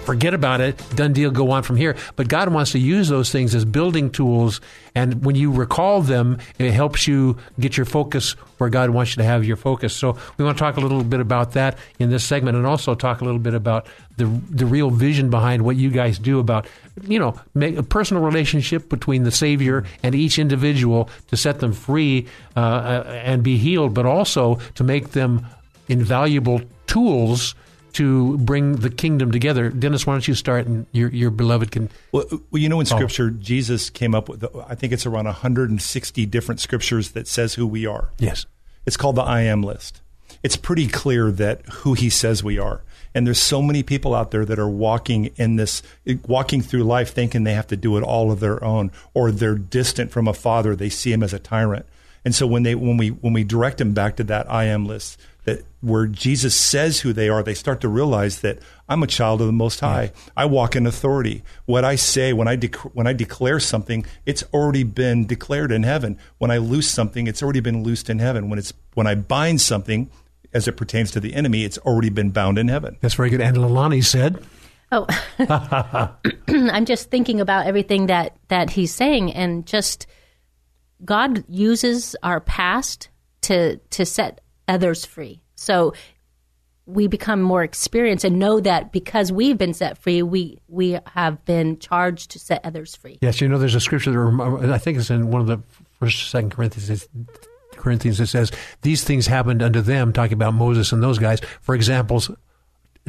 forget 0.03 0.35
about 0.35 0.61
it, 0.61 0.83
done 0.95 1.13
deal, 1.13 1.31
go 1.31 1.51
on 1.51 1.63
from 1.63 1.77
here. 1.77 1.97
But 2.17 2.29
God 2.29 2.53
wants 2.53 2.73
to 2.73 2.79
use 2.79 3.09
those 3.09 3.31
things 3.31 3.55
as 3.55 3.65
building 3.65 4.11
tools, 4.11 4.61
and 4.95 5.25
when 5.25 5.37
you 5.37 5.51
recall 5.51 6.03
them, 6.03 6.39
it 6.59 6.73
helps 6.73 7.09
you 7.09 7.39
get 7.59 7.77
your 7.77 7.87
focus 7.87 8.33
where 8.59 8.71
God 8.71 8.91
wants 8.91 9.13
you 9.13 9.23
to 9.23 9.25
have 9.25 9.45
your 9.45 9.57
focus. 9.57 9.95
So 9.95 10.17
we 10.37 10.45
want 10.45 10.59
to 10.59 10.63
talk 10.63 10.77
a 10.77 10.81
little 10.81 11.03
bit 11.03 11.21
about 11.21 11.53
that 11.53 11.79
in 11.99 12.11
this 12.11 12.25
segment, 12.25 12.57
and 12.57 12.67
also 12.67 12.95
talk 12.95 13.21
a 13.21 13.25
little 13.25 13.41
bit 13.41 13.55
about 13.55 13.87
the 14.17 14.27
the 14.51 14.67
real 14.67 14.91
vision 14.91 15.31
behind 15.31 15.63
what 15.63 15.77
you 15.77 15.91
guys 15.91 16.19
do 16.19 16.39
about 16.39 16.67
you 17.03 17.19
know 17.19 17.35
make 17.55 17.77
a 17.77 17.83
personal 17.83 18.23
relationship 18.23 18.89
between 18.89 19.23
the 19.25 19.31
Savior 19.31 19.85
and 20.03 20.15
each 20.15 20.39
individual 20.39 21.09
to 21.29 21.37
set 21.37 21.61
them 21.61 21.73
free 21.73 22.27
uh, 22.57 22.61
uh, 22.61 23.21
and 23.25 23.43
be 23.43 23.57
healed, 23.57 23.95
but 23.95 24.07
also 24.07 24.57
to 24.75 24.85
make 24.85 25.13
them 25.13 25.47
invaluable 25.89 26.61
tools 26.87 27.55
to 27.95 28.39
bring 28.39 28.77
the 28.77 28.91
kingdom 28.91 29.31
together. 29.31 29.71
Dennis, 29.71 30.07
why 30.07 30.15
don't 30.15 30.27
you 30.27 30.35
start 30.35 30.67
and 30.67 30.87
your, 30.93 31.09
your 31.11 31.31
beloved 31.31 31.71
can. 31.71 31.91
Well, 32.13 32.25
well, 32.31 32.61
you 32.63 32.69
know, 32.69 32.81
in 32.81 32.87
follow. 32.87 33.01
Scripture, 33.01 33.31
Jesus 33.31 33.91
came 33.91 34.15
up 34.15 34.29
with, 34.29 34.45
I 34.69 34.75
think 34.75 34.93
it's 34.93 35.07
around 35.07 35.27
160 35.27 36.27
different 36.27 36.61
scriptures 36.61 37.13
that 37.13 37.29
says 37.29 37.55
who 37.55 37.67
we 37.67 37.87
are. 37.87 38.11
Yes. 38.19 38.47
It's 38.87 38.97
called 38.97 39.17
the 39.17 39.23
I 39.23 39.43
am 39.43 39.63
list. 39.63 40.01
It's 40.43 40.57
pretty 40.57 40.89
clear 40.89 41.31
that 41.31 41.65
who 41.67 41.95
he 41.95 42.11
says 42.11 42.43
we 42.43 42.59
are. 42.59 42.83
And 43.15 43.27
there's 43.27 43.41
so 43.41 43.61
many 43.61 43.83
people 43.83 44.15
out 44.15 44.31
there 44.31 44.45
that 44.45 44.59
are 44.59 44.69
walking 44.69 45.27
in 45.37 45.57
this, 45.57 45.83
walking 46.27 46.63
through 46.63 46.85
life 46.85 47.13
thinking 47.13 47.45
they 47.45 47.55
have 47.55 47.67
to 47.69 47.77
do 47.77 47.97
it 47.97 48.03
all 48.03 48.33
of 48.33 48.41
their 48.41 48.63
own, 48.65 48.91
or 49.13 49.31
they're 49.31 49.55
distant 49.55 50.11
from 50.11 50.27
a 50.27 50.33
father. 50.33 50.75
They 50.75 50.89
see 50.89 51.13
him 51.13 51.23
as 51.23 51.35
a 51.35 51.39
tyrant. 51.39 51.87
And 52.25 52.35
so 52.35 52.47
when 52.47 52.63
they 52.63 52.75
when 52.75 52.97
we 52.97 53.09
when 53.09 53.33
we 53.33 53.45
direct 53.45 53.79
them 53.79 53.93
back 53.93 54.17
to 54.17 54.25
that 54.25 54.51
I 54.51 54.65
am 54.65 54.87
list, 54.87 55.19
that 55.45 55.65
where 55.81 56.07
Jesus 56.07 56.55
says 56.55 57.01
who 57.01 57.13
they 57.13 57.29
are, 57.29 57.43
they 57.43 57.55
start 57.55 57.81
to 57.81 57.89
realize 57.89 58.41
that 58.43 58.61
I'm 58.89 59.03
a 59.03 59.09
child 59.09 59.41
of 59.41 59.49
the 59.49 59.53
Most 59.53 59.81
High. 59.81 60.05
Yeah. 60.15 60.33
I 60.37 60.45
walk 60.45 60.77
in 60.77 60.87
authority. 60.87 61.43
What 61.65 61.85
I 61.85 61.97
say 61.97 62.33
when 62.33 62.47
I 62.47 62.57
dec- 62.57 62.91
when 62.95 63.07
I 63.07 63.13
declare 63.13 63.59
something, 63.59 64.07
it's 64.25 64.45
already 64.53 64.85
been 64.85 65.27
declared 65.27 65.73
in 65.73 65.83
heaven. 65.83 66.17
When 66.39 66.51
I 66.51 66.59
loose 66.59 66.89
something, 66.89 67.27
it's 67.27 67.43
already 67.43 67.61
been 67.61 67.83
loosed 67.83 68.09
in 68.09 68.21
heaven. 68.21 68.49
When 68.49 68.59
it's 68.59 68.73
when 68.95 69.07
I 69.07 69.17
bind 69.17 69.61
something, 69.61 70.11
as 70.53 70.69
it 70.69 70.77
pertains 70.77 71.11
to 71.13 71.21
the 71.21 71.35
enemy, 71.35 71.65
it's 71.65 71.79
already 71.79 72.11
been 72.11 72.31
bound 72.31 72.59
in 72.59 72.69
heaven. 72.69 72.97
That's 73.01 73.15
very 73.15 73.31
good. 73.31 73.41
And 73.41 73.57
Lalani 73.57 74.05
said. 74.05 74.43
Oh, 74.95 75.07
I'm 76.49 76.85
just 76.85 77.11
thinking 77.11 77.41
about 77.41 77.67
everything 77.67 78.07
that 78.07 78.37
that 78.49 78.71
he's 78.71 78.95
saying, 78.95 79.33
and 79.33 79.67
just 79.67 80.07
God 81.05 81.45
uses 81.49 82.17
our 82.23 82.41
past 82.41 83.09
to 83.43 83.77
to 83.77 84.07
set 84.07 84.41
others 84.69 85.05
free. 85.05 85.43
So 85.55 85.93
we 86.87 87.07
become 87.07 87.41
more 87.41 87.63
experienced 87.63 88.25
and 88.25 88.39
know 88.39 88.61
that 88.61 88.93
because 88.93 89.31
we've 89.31 89.57
been 89.57 89.75
set 89.75 89.99
free, 89.99 90.23
we 90.23 90.59
we 90.69 90.99
have 91.07 91.45
been 91.45 91.79
charged 91.79 92.33
to 92.33 92.39
set 92.39 92.65
others 92.65 92.97
free. 92.97 93.19
Yes, 93.21 93.41
you 93.41 93.49
know, 93.49 93.59
there's 93.59 93.75
a 93.75 93.81
scripture 93.81 94.13
that 94.13 94.71
I 94.73 94.79
think 94.79 94.99
it's 94.99 95.11
in 95.11 95.31
one 95.31 95.41
of 95.41 95.47
the 95.47 95.61
first, 95.99 96.31
second 96.31 96.51
Corinthians. 96.51 97.09
Corinthians 97.77 98.21
it 98.21 98.27
says 98.27 98.53
these 98.83 99.03
things 99.03 99.27
happened 99.27 99.63
unto 99.63 99.81
them, 99.81 100.13
talking 100.13 100.35
about 100.35 100.55
Moses 100.55 100.93
and 100.93 101.03
those 101.03 101.19
guys, 101.19 101.41
for 101.61 101.75
examples 101.75 102.31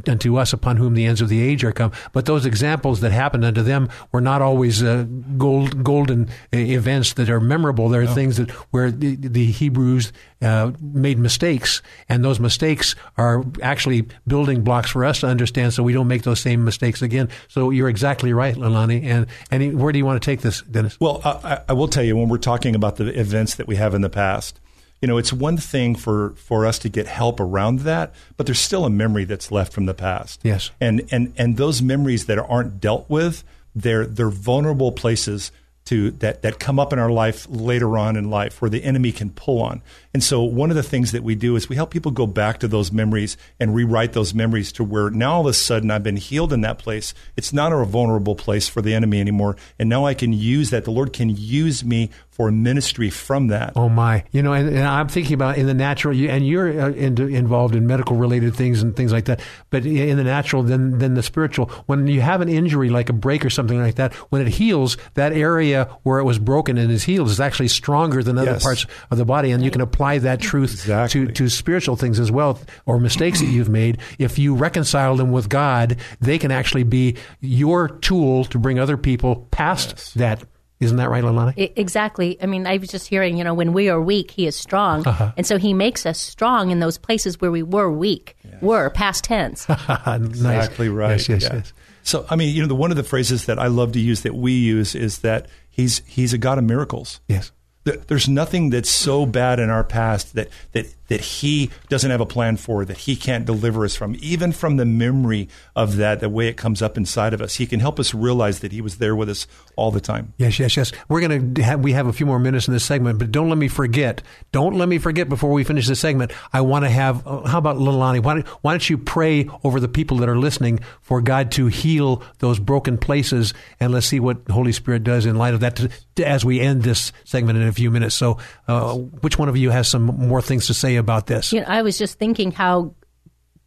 unto 0.08 0.38
us 0.38 0.54
upon 0.54 0.78
whom 0.78 0.96
the 0.96 1.06
ends 1.06 1.22
of 1.22 1.30
the 1.30 1.42
age 1.42 1.64
are 1.64 1.72
come. 1.72 1.92
But 2.12 2.26
those 2.26 2.46
examples 2.46 3.02
that 3.02 3.12
happened 3.12 3.46
unto 3.46 3.62
them 3.62 3.90
were 4.12 4.22
not 4.22 4.42
always 4.42 4.84
uh, 4.84 5.06
gold, 5.38 5.84
golden 5.84 6.30
uh, 6.54 6.58
events 6.58 7.14
that 7.14 7.30
are 7.30 7.40
memorable. 7.40 7.90
There 7.90 8.02
are 8.02 8.06
no. 8.06 8.14
things 8.14 8.38
that 8.38 8.50
where 8.72 8.92
the, 8.92 9.16
the 9.16 9.52
Hebrews 9.52 10.12
uh, 10.42 10.72
made 10.82 11.20
mistakes, 11.20 11.82
and 12.10 12.24
those 12.24 12.40
mistakes 12.40 12.96
are 13.18 13.44
actually 13.62 14.08
building 14.28 14.64
blocks 14.64 14.90
for 14.90 15.06
us 15.06 15.22
to 15.22 15.28
understand, 15.28 15.74
so 15.74 15.84
we 15.84 15.94
don't 15.94 16.08
make 16.08 16.24
those 16.24 16.40
same 16.40 16.66
mistakes 16.66 17.02
again. 17.02 17.30
So 17.48 17.70
you're 17.70 17.90
exactly 17.90 18.34
right, 18.34 18.56
Lalani. 18.56 19.04
And 19.04 19.28
and 19.52 19.80
where 19.80 19.92
do 19.92 20.00
you 20.00 20.06
want 20.06 20.22
to 20.22 20.26
take 20.26 20.42
this, 20.42 20.62
Dennis? 20.64 21.00
Well, 21.00 21.22
I, 21.24 21.62
I 21.70 21.74
will 21.74 21.88
tell 21.88 22.04
you 22.04 22.18
when 22.18 22.30
we're 22.30 22.38
talking 22.38 22.76
about 22.76 22.98
the 22.98 23.08
events 23.20 23.56
that 23.56 23.68
we 23.68 23.76
have 23.76 23.94
in 23.94 24.02
the 24.02 24.10
past 24.10 24.60
you 25.04 25.08
know, 25.08 25.18
it's 25.18 25.34
one 25.34 25.58
thing 25.58 25.96
for, 25.96 26.30
for 26.38 26.66
us 26.66 26.80
to 26.80 26.88
get 26.88 27.08
help 27.08 27.42
around 27.42 27.80
that, 27.80 28.14
but 28.38 28.46
there's 28.46 28.62
still 28.62 28.86
a 28.86 28.90
memory 28.90 29.26
that's 29.26 29.52
left 29.52 29.74
from 29.74 29.86
the 29.86 29.94
past. 29.94 30.40
Yes. 30.44 30.72
And 30.80 31.06
and 31.12 31.34
and 31.36 31.58
those 31.58 31.82
memories 31.82 32.28
that 32.28 32.40
aren't 32.40 32.80
dealt 32.80 33.10
with, 33.10 33.44
they're 33.76 34.06
they're 34.06 34.30
vulnerable 34.30 34.94
places 34.94 35.52
to 35.86 36.12
that 36.12 36.42
that 36.44 36.60
come 36.60 36.80
up 36.80 36.94
in 36.94 37.00
our 37.00 37.12
life 37.12 37.46
later 37.50 37.98
on 37.98 38.16
in 38.16 38.30
life 38.30 38.62
where 38.62 38.70
the 38.70 38.84
enemy 38.84 39.12
can 39.12 39.30
pull 39.30 39.62
on. 39.62 39.82
And 40.14 40.24
so 40.24 40.42
one 40.42 40.70
of 40.70 40.78
the 40.78 40.84
things 40.84 41.12
that 41.12 41.24
we 41.24 41.36
do 41.36 41.58
is 41.58 41.68
we 41.68 41.76
help 41.76 41.92
people 41.92 42.12
go 42.12 42.26
back 42.26 42.60
to 42.60 42.70
those 42.70 42.92
memories 42.92 43.36
and 43.60 43.76
rewrite 43.76 44.14
those 44.14 44.34
memories 44.34 44.72
to 44.74 44.86
where 44.86 45.10
now 45.10 45.34
all 45.34 45.42
of 45.42 45.48
a 45.48 45.54
sudden 45.54 45.92
I've 45.92 46.04
been 46.04 46.16
healed 46.16 46.54
in 46.54 46.62
that 46.62 46.80
place. 46.80 47.14
It's 47.36 47.52
not 47.52 47.74
a 47.74 47.84
vulnerable 47.84 48.36
place 48.36 48.70
for 48.70 48.82
the 48.82 48.94
enemy 48.94 49.20
anymore. 49.20 49.58
And 49.78 49.90
now 49.90 50.06
I 50.06 50.14
can 50.14 50.32
use 50.32 50.70
that. 50.70 50.86
The 50.86 50.92
Lord 50.92 51.12
can 51.12 51.30
use 51.30 51.84
me 51.84 52.10
for 52.34 52.52
ministry 52.52 53.12
from 53.12 53.48
that. 53.48 53.74
Oh 53.76 53.90
my! 53.90 54.24
You 54.32 54.42
know, 54.42 54.54
and, 54.54 54.68
and 54.68 54.86
I'm 54.86 55.08
thinking 55.08 55.36
about 55.36 55.58
in 55.58 55.68
the 55.68 55.74
natural, 55.74 56.18
and 56.30 56.46
you're 56.46 56.82
uh, 56.82 56.90
in, 56.90 57.18
involved 57.32 57.76
in 57.76 57.86
medical 57.86 58.16
related 58.16 58.56
things 58.56 58.82
and 58.82 58.96
things 58.96 59.12
like 59.12 59.26
that. 59.26 59.40
But 59.70 59.86
in 59.86 60.18
the 60.18 60.24
natural, 60.24 60.64
then 60.64 60.98
then 60.98 61.14
the 61.14 61.22
spiritual. 61.22 61.68
When 61.86 62.08
you 62.08 62.22
have 62.22 62.42
an 62.42 62.50
injury 62.50 62.90
like 62.90 63.10
a 63.10 63.14
break 63.14 63.46
or 63.46 63.52
something 63.52 63.80
like 63.80 63.96
that, 63.96 64.14
when 64.32 64.42
it 64.42 64.48
heals, 64.48 64.98
that 65.14 65.34
area 65.34 65.96
where 66.02 66.18
it 66.18 66.24
was 66.24 66.40
broken 66.40 66.78
and 66.80 66.92
is 66.92 67.04
healed 67.04 67.30
is 67.30 67.40
actually 67.40 67.68
stronger 67.68 68.24
than 68.24 68.38
other 68.40 68.52
yes. 68.52 68.64
parts 68.64 68.86
of 69.12 69.20
the 69.20 69.26
body, 69.26 69.52
and 69.52 69.64
you 69.64 69.70
can 69.70 69.82
apply 69.82 70.18
that 70.18 70.42
truth 70.42 70.74
exactly. 70.74 71.28
to 71.28 71.32
to 71.34 71.50
spiritual 71.50 71.96
things 71.96 72.20
as 72.20 72.32
well, 72.32 72.60
or 72.88 73.00
mistakes 73.00 73.42
that 73.42 73.48
you've 73.48 73.70
made. 73.70 74.00
If 74.18 74.40
you 74.40 74.56
reconcile 74.56 75.16
them 75.16 75.32
with 75.32 75.50
God, 75.50 75.98
they 76.20 76.40
can 76.40 76.52
actually 76.52 76.84
be 76.84 77.16
your 77.42 77.90
tool 77.90 78.46
to 78.46 78.58
bring 78.58 78.80
other 78.80 78.98
people 78.98 79.48
past 79.52 79.90
yes. 79.90 80.14
that 80.16 80.44
isn't 80.84 80.98
that 80.98 81.10
right, 81.10 81.24
Lalani? 81.24 81.74
Exactly. 81.76 82.38
I 82.42 82.46
mean, 82.46 82.68
I 82.68 82.78
was 82.78 82.90
just 82.90 83.08
hearing, 83.08 83.38
you 83.38 83.44
know, 83.44 83.54
when 83.54 83.74
we 83.74 83.90
are 83.90 84.02
weak, 84.02 84.32
he 84.32 84.48
is 84.48 84.56
strong. 84.56 85.06
Uh-huh. 85.08 85.32
And 85.38 85.46
so 85.46 85.58
he 85.58 85.74
makes 85.74 86.06
us 86.06 86.20
strong 86.20 86.72
in 86.72 86.80
those 86.80 86.98
places 86.98 87.40
where 87.42 87.52
we 87.52 87.64
were 87.64 87.92
weak, 87.92 88.36
yes. 88.44 88.62
were 88.62 88.90
past 88.90 89.24
tense. 89.24 89.68
nice. 89.70 90.20
Exactly 90.22 90.90
right. 90.90 91.12
Yes, 91.12 91.30
yes, 91.30 91.44
yeah. 91.44 91.56
yes. 91.56 91.74
So, 92.04 92.26
I 92.30 92.36
mean, 92.36 92.54
you 92.54 92.62
know, 92.62 92.68
the, 92.68 92.76
one 92.76 92.92
of 92.92 92.98
the 92.98 93.04
phrases 93.04 93.46
that 93.46 93.58
I 93.60 93.68
love 93.68 93.94
to 93.94 94.00
use 94.00 94.22
that 94.22 94.36
we 94.36 94.52
use 94.52 94.94
is 94.94 95.20
that 95.20 95.48
he's, 95.70 96.02
he's 96.06 96.34
a 96.34 96.38
God 96.38 96.58
of 96.58 96.64
miracles. 96.66 97.22
Yes. 97.28 97.52
There's 97.86 98.30
nothing 98.30 98.70
that's 98.70 98.90
so 98.90 99.26
bad 99.26 99.60
in 99.60 99.70
our 99.70 99.84
past 99.84 100.36
that, 100.36 100.50
that 100.72 100.88
that 101.08 101.22
he 101.22 101.70
doesn't 101.90 102.12
have 102.12 102.22
a 102.22 102.26
plan 102.26 102.58
for, 102.58 102.86
that 102.86 102.98
he 102.98 103.16
can't 103.16 103.46
deliver 103.46 103.86
us 103.86 103.96
from, 103.96 104.16
even 104.20 104.52
from 104.52 104.78
the 104.78 104.86
memory 104.86 105.50
of 105.76 105.98
that, 105.98 106.20
the 106.20 106.30
way 106.30 106.48
it 106.48 106.58
comes 106.58 106.82
up 106.82 106.98
inside 106.98 107.34
of 107.34 107.42
us. 107.42 107.56
He 107.56 107.66
can 107.66 107.80
help 107.80 108.00
us 108.00 108.14
realize 108.14 108.60
that 108.60 108.72
he 108.72 108.82
was 108.82 108.98
there 108.98 109.16
with 109.16 109.30
us 109.30 109.48
all 109.76 109.92
the 109.92 110.02
time. 110.02 110.34
Yes, 110.38 110.60
yes, 110.60 110.78
yes. 110.78 110.92
We're 111.10 111.22
going 111.22 111.54
to 111.56 111.64
have, 111.64 111.82
we 111.82 111.94
have 111.94 112.08
a 112.08 112.14
few 112.14 112.26
more 112.26 112.40
minutes 112.40 112.68
in 112.68 112.74
this 112.74 112.86
segment, 112.86 113.20
but 113.20 113.32
don't 113.32 113.50
let 113.50 113.58
me 113.58 113.68
forget. 113.68 114.22
Don't 114.52 114.76
let 114.76 114.88
me 114.88 114.98
forget 114.98 115.30
before 115.30 115.52
we 115.52 115.64
finish 115.64 115.88
this 115.88 116.00
segment. 116.00 116.32
I 116.52 116.62
want 116.62 116.86
to 116.86 116.90
have, 116.90 117.26
uh, 117.28 117.42
how 117.48 117.58
about 117.58 117.78
Lalani? 117.78 118.22
Why, 118.22 118.42
why 118.62 118.74
don't 118.74 118.90
you 118.90 118.98
pray 118.98 119.50
over 119.64 119.80
the 119.80 119.88
people 119.88 120.18
that 120.18 120.30
are 120.30 120.38
listening 120.38 120.80
for 121.02 121.22
God 121.22 121.52
to 121.54 121.68
heal 121.68 122.24
those 122.40 122.60
broken 122.60 122.98
places? 122.98 123.54
And 123.80 123.92
let's 123.92 124.08
see 124.08 124.20
what 124.20 124.48
Holy 124.50 124.72
Spirit 124.72 125.04
does 125.04 125.26
in 125.26 125.36
light 125.36 125.54
of 125.54 125.60
that 125.62 125.76
to, 125.78 125.90
to, 126.16 126.28
as 126.28 126.46
we 126.46 126.60
end 126.60 126.84
this 126.84 127.12
segment 127.24 127.60
in 127.60 127.68
a 127.68 127.74
few 127.74 127.92
minutes. 127.92 128.16
So, 128.16 128.38
uh, 128.68 128.94
which 128.96 129.38
one 129.38 129.50
of 129.50 129.58
you 129.58 129.70
has 129.70 129.88
some 129.88 130.04
more 130.04 130.42
things 130.42 130.68
to 130.68 130.74
say 130.74 130.93
about 130.98 131.28
this? 131.28 131.54
You 131.54 131.62
know, 131.62 131.68
I 131.68 131.82
was 131.82 131.98
just 131.98 132.18
thinking 132.20 132.52
how 132.52 132.96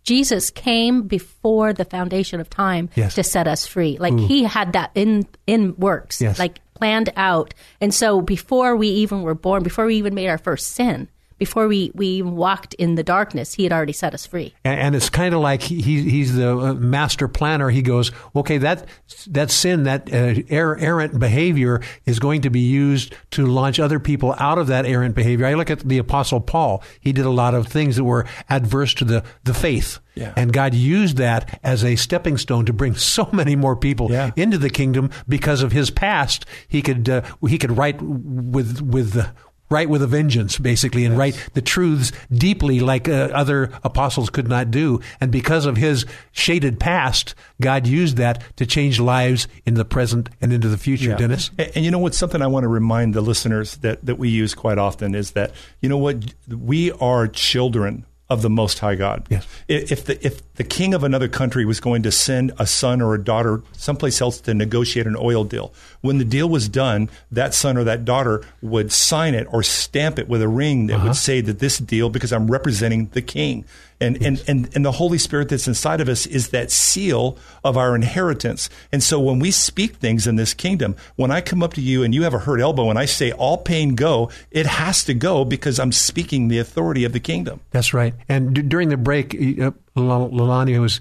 Jesus 0.02 0.50
came 0.50 1.02
before 1.02 1.72
the 1.72 1.84
foundation 1.84 2.40
of 2.40 2.48
time 2.48 2.88
yes. 2.94 3.16
to 3.16 3.24
set 3.24 3.48
us 3.48 3.66
free. 3.66 3.98
Like 3.98 4.12
Ooh. 4.12 4.26
he 4.26 4.44
had 4.44 4.74
that 4.74 4.92
in 4.94 5.26
in 5.46 5.74
works, 5.76 6.20
yes. 6.20 6.38
like 6.38 6.60
planned 6.74 7.12
out. 7.16 7.54
And 7.80 7.92
so 7.92 8.20
before 8.20 8.76
we 8.76 8.88
even 8.88 9.22
were 9.22 9.34
born, 9.34 9.62
before 9.62 9.86
we 9.86 9.96
even 9.96 10.14
made 10.14 10.28
our 10.28 10.38
first 10.38 10.68
sin, 10.68 11.08
before 11.38 11.68
we, 11.68 11.90
we 11.94 12.22
walked 12.22 12.74
in 12.74 12.94
the 12.94 13.02
darkness, 13.02 13.54
he 13.54 13.64
had 13.64 13.72
already 13.72 13.92
set 13.92 14.14
us 14.14 14.26
free. 14.26 14.54
And, 14.64 14.80
and 14.80 14.94
it's 14.94 15.10
kind 15.10 15.34
of 15.34 15.40
like 15.40 15.62
he, 15.62 15.80
he's 15.80 16.34
the 16.34 16.56
uh, 16.56 16.74
master 16.74 17.28
planner. 17.28 17.70
He 17.70 17.82
goes, 17.82 18.10
okay, 18.34 18.58
that 18.58 18.86
that 19.28 19.50
sin, 19.50 19.84
that 19.84 20.12
uh, 20.12 20.42
errant 20.48 21.18
behavior 21.18 21.80
is 22.04 22.18
going 22.18 22.42
to 22.42 22.50
be 22.50 22.60
used 22.60 23.14
to 23.32 23.46
launch 23.46 23.78
other 23.78 24.00
people 24.00 24.34
out 24.38 24.58
of 24.58 24.66
that 24.68 24.86
errant 24.86 25.14
behavior. 25.14 25.46
I 25.46 25.54
look 25.54 25.70
at 25.70 25.80
the 25.80 25.98
Apostle 25.98 26.40
Paul. 26.40 26.82
He 27.00 27.12
did 27.12 27.26
a 27.26 27.30
lot 27.30 27.54
of 27.54 27.66
things 27.66 27.96
that 27.96 28.04
were 28.04 28.26
adverse 28.48 28.94
to 28.94 29.04
the, 29.04 29.24
the 29.44 29.54
faith. 29.54 30.00
Yeah. 30.16 30.32
And 30.34 30.52
God 30.52 30.74
used 30.74 31.18
that 31.18 31.60
as 31.62 31.84
a 31.84 31.94
stepping 31.96 32.38
stone 32.38 32.64
to 32.66 32.72
bring 32.72 32.94
so 32.96 33.28
many 33.32 33.54
more 33.54 33.76
people 33.76 34.10
yeah. 34.10 34.30
into 34.34 34.58
the 34.58 34.70
kingdom 34.70 35.10
because 35.28 35.62
of 35.62 35.72
his 35.72 35.90
past. 35.90 36.46
He 36.66 36.82
could 36.82 37.08
uh, 37.08 37.22
he 37.48 37.58
could 37.58 37.76
write 37.76 38.00
with 38.00 38.80
with 38.80 39.30
write 39.68 39.88
with 39.88 40.02
a 40.02 40.06
vengeance, 40.06 40.59
basically, 40.59 41.05
and 41.05 41.14
yes. 41.14 41.18
write 41.18 41.48
the 41.55 41.62
truths 41.62 42.12
deeply 42.32 42.80
like 42.80 43.09
uh, 43.09 43.30
other 43.32 43.70
apostles 43.82 44.30
could 44.30 44.48
not 44.48 44.70
do. 44.70 45.01
And 45.20 45.30
because 45.32 45.66
of 45.66 45.76
his 45.76 46.06
shaded 46.32 46.78
past, 46.78 47.34
God 47.60 47.86
used 47.86 48.16
that 48.16 48.43
to 48.56 48.66
change 48.66 49.01
lives 49.01 49.48
in 49.64 49.74
the 49.74 49.84
present 49.84 50.28
and 50.40 50.52
into 50.52 50.68
the 50.68 50.78
future, 50.78 51.10
yeah. 51.10 51.16
Dennis. 51.16 51.51
And, 51.59 51.72
and, 51.76 51.84
you 51.84 51.90
know 51.90 51.98
what's 51.98 52.18
something 52.18 52.43
I 52.43 52.47
want 52.47 52.64
to 52.64 52.68
remind 52.68 53.14
the 53.14 53.20
listeners 53.20 53.76
that, 53.78 54.05
that 54.05 54.16
we 54.16 54.28
use 54.28 54.55
quite 54.55 54.78
often 54.78 55.14
is 55.14 55.32
that, 55.32 55.52
you 55.80 55.88
know 55.88 55.98
what, 55.98 56.34
we 56.48 56.93
are 56.93 57.26
children 57.28 58.05
of 58.28 58.42
the 58.42 58.50
Most 58.50 58.80
High 58.80 58.96
God. 58.96 59.24
Yes. 59.30 59.46
If 59.68 60.04
the 60.04 60.24
if 60.26 60.54
the 60.54 60.64
king 60.64 60.94
of 60.94 61.04
another 61.04 61.28
country 61.28 61.64
was 61.64 61.78
going 61.78 62.02
to 62.02 62.10
send 62.10 62.52
a 62.58 62.66
son 62.66 63.00
or 63.00 63.14
a 63.14 63.22
daughter 63.22 63.62
someplace 63.72 64.20
else 64.20 64.40
to 64.42 64.54
negotiate 64.54 65.06
an 65.06 65.16
oil 65.16 65.44
deal, 65.44 65.72
when 66.00 66.18
the 66.18 66.24
deal 66.24 66.48
was 66.48 66.68
done, 66.68 67.08
that 67.30 67.54
son 67.54 67.76
or 67.76 67.84
that 67.84 68.04
daughter 68.04 68.42
would 68.62 68.92
sign 68.92 69.34
it 69.34 69.46
or 69.52 69.62
stamp 69.62 70.18
it 70.18 70.28
with 70.28 70.42
a 70.42 70.48
ring 70.48 70.88
that 70.88 70.96
uh-huh. 70.96 71.06
would 71.08 71.16
say 71.16 71.40
that 71.40 71.60
this 71.60 71.78
deal 71.78 72.10
because 72.10 72.32
I'm 72.32 72.50
representing 72.50 73.06
the 73.12 73.22
king. 73.22 73.64
And, 74.01 74.23
and, 74.23 74.43
and, 74.47 74.68
and 74.74 74.85
the 74.85 74.93
Holy 74.93 75.18
Spirit 75.18 75.48
that's 75.48 75.66
inside 75.66 76.01
of 76.01 76.09
us 76.09 76.27
is 76.27 76.51
that 76.51 76.70
seal 76.70 77.39
of 77.64 77.77
our 77.77 77.94
inheritance. 77.94 78.68
And 78.93 79.02
so 79.02 79.18
when 79.18 79.39
we 79.39 79.51
speak 79.51 79.97
things 79.97 80.27
in 80.27 80.36
this 80.36 80.52
kingdom, 80.52 80.97
when 81.16 81.31
I 81.31 81.40
come 81.40 81.62
up 81.62 81.74
to 81.74 81.81
you 81.81 82.02
and 82.02 82.14
you 82.14 82.23
have 82.24 82.35
a 82.35 82.39
hurt 82.39 82.60
elbow 82.60 82.90
and 82.90 82.98
I 82.98 83.06
say, 83.06 83.32
all 83.32 83.59
pain 83.59 83.94
go, 83.94 84.31
it 84.51 84.66
has 84.66 85.05
to 85.05 85.14
go 85.14 85.44
because 85.44 85.81
I'm 85.81 85.93
speaking 85.93 86.48
the 86.48 86.59
authority 86.59 87.05
of 87.05 87.12
the 87.12 87.20
kingdom. 87.20 87.60
That's 87.70 87.94
right. 87.94 88.14
And 88.28 88.55
d- 88.55 88.62
during 88.62 88.90
the 88.90 88.98
break, 88.98 89.35
uh, 89.35 89.70
Lalani 89.97 90.78
was 90.78 91.01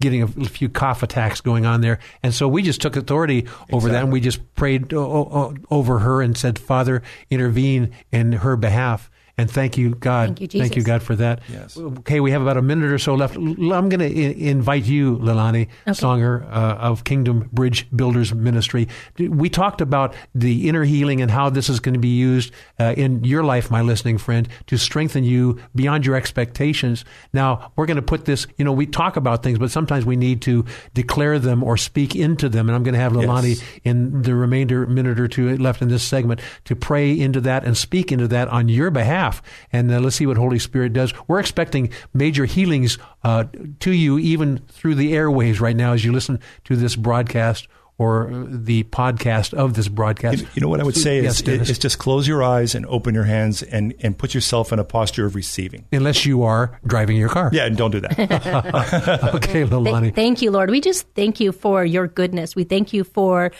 getting 0.00 0.22
a 0.22 0.26
few 0.26 0.68
cough 0.68 1.02
attacks 1.02 1.40
going 1.40 1.64
on 1.64 1.80
there. 1.80 1.98
And 2.22 2.34
so 2.34 2.46
we 2.46 2.62
just 2.62 2.82
took 2.82 2.94
authority 2.94 3.46
over 3.72 3.88
exactly. 3.88 3.90
that 3.90 4.02
and 4.02 4.12
we 4.12 4.20
just 4.20 4.54
prayed 4.54 4.92
over 4.92 5.98
her 6.00 6.20
and 6.20 6.36
said, 6.36 6.58
Father, 6.58 7.02
intervene 7.30 7.92
in 8.12 8.32
her 8.32 8.56
behalf. 8.56 9.10
And 9.36 9.50
thank 9.50 9.76
you, 9.76 9.96
God. 9.96 10.28
Thank 10.28 10.40
you, 10.42 10.46
Jesus. 10.46 10.68
Thank 10.68 10.76
you, 10.76 10.84
God, 10.84 11.02
for 11.02 11.16
that. 11.16 11.40
Yes. 11.48 11.76
Okay, 11.76 12.20
we 12.20 12.30
have 12.30 12.40
about 12.42 12.56
a 12.56 12.62
minute 12.62 12.92
or 12.92 12.98
so 12.98 13.16
left. 13.16 13.34
I'm 13.34 13.88
going 13.88 13.98
to 13.98 14.06
invite 14.48 14.84
you, 14.84 15.16
Lilani, 15.18 15.68
Songer 15.88 16.44
uh, 16.44 16.76
of 16.76 17.02
Kingdom 17.02 17.48
Bridge 17.52 17.88
Builders 17.94 18.32
Ministry. 18.32 18.86
We 19.18 19.48
talked 19.48 19.80
about 19.80 20.14
the 20.36 20.68
inner 20.68 20.84
healing 20.84 21.20
and 21.20 21.32
how 21.32 21.50
this 21.50 21.68
is 21.68 21.80
going 21.80 21.94
to 21.94 22.00
be 22.00 22.14
used 22.16 22.52
uh, 22.78 22.94
in 22.96 23.24
your 23.24 23.42
life, 23.42 23.72
my 23.72 23.80
listening 23.82 24.18
friend, 24.18 24.48
to 24.68 24.76
strengthen 24.78 25.24
you 25.24 25.58
beyond 25.74 26.06
your 26.06 26.14
expectations. 26.14 27.04
Now, 27.32 27.72
we're 27.74 27.86
going 27.86 27.96
to 27.96 28.02
put 28.02 28.26
this, 28.26 28.46
you 28.56 28.64
know, 28.64 28.72
we 28.72 28.86
talk 28.86 29.16
about 29.16 29.42
things, 29.42 29.58
but 29.58 29.72
sometimes 29.72 30.04
we 30.06 30.14
need 30.14 30.42
to 30.42 30.64
declare 30.94 31.40
them 31.40 31.64
or 31.64 31.76
speak 31.76 32.14
into 32.14 32.48
them. 32.48 32.68
And 32.68 32.76
I'm 32.76 32.84
going 32.84 32.94
to 32.94 33.00
have 33.00 33.12
Lilani 33.12 33.56
Yes. 33.56 33.62
in 33.82 34.22
the 34.22 34.34
remainder 34.34 34.86
minute 34.86 35.18
or 35.18 35.26
two 35.26 35.56
left 35.58 35.82
in 35.82 35.88
this 35.88 36.04
segment 36.04 36.40
to 36.66 36.76
pray 36.76 37.18
into 37.18 37.40
that 37.40 37.64
and 37.64 37.76
speak 37.76 38.12
into 38.12 38.28
that 38.28 38.46
on 38.48 38.68
your 38.68 38.90
behalf. 38.92 39.23
And 39.72 39.90
uh, 39.92 40.00
let's 40.00 40.16
see 40.16 40.26
what 40.26 40.36
Holy 40.36 40.58
Spirit 40.58 40.92
does. 40.92 41.12
We're 41.28 41.40
expecting 41.40 41.90
major 42.12 42.44
healings 42.44 42.98
uh, 43.22 43.44
to 43.80 43.92
you 43.92 44.18
even 44.18 44.58
through 44.68 44.96
the 44.96 45.12
airwaves 45.12 45.60
right 45.60 45.76
now 45.76 45.92
as 45.92 46.04
you 46.04 46.12
listen 46.12 46.40
to 46.64 46.76
this 46.76 46.96
broadcast 46.96 47.68
or 47.96 48.28
uh, 48.28 48.44
the 48.48 48.82
podcast 48.84 49.54
of 49.54 49.74
this 49.74 49.86
broadcast. 49.88 50.40
You, 50.42 50.48
you 50.54 50.60
know 50.62 50.68
what 50.68 50.80
I 50.80 50.84
would 50.84 50.96
say 50.96 51.22
Yes, 51.22 51.36
is, 51.36 51.42
Dennis. 51.42 51.70
is 51.70 51.78
just 51.78 51.98
close 51.98 52.26
your 52.26 52.42
eyes 52.42 52.74
and 52.74 52.84
open 52.86 53.14
your 53.14 53.24
hands 53.24 53.62
and, 53.62 53.94
and 54.00 54.18
put 54.18 54.34
yourself 54.34 54.72
in 54.72 54.78
a 54.80 54.84
posture 54.84 55.26
of 55.26 55.34
receiving. 55.36 55.86
Unless 55.92 56.26
you 56.26 56.42
are 56.42 56.80
driving 56.84 57.16
your 57.16 57.28
car. 57.28 57.50
Yeah, 57.52 57.66
and 57.66 57.76
don't 57.76 57.92
do 57.92 58.00
that. 58.00 58.18
okay, 59.34 59.64
Lilani. 59.64 60.02
Th- 60.02 60.14
thank 60.14 60.42
you, 60.42 60.50
Lord. 60.50 60.70
We 60.70 60.80
just 60.80 61.06
thank 61.14 61.38
you 61.38 61.52
for 61.52 61.84
your 61.84 62.08
goodness. 62.08 62.56
We 62.56 62.64
thank 62.64 62.92
you 62.92 63.04
for 63.04 63.52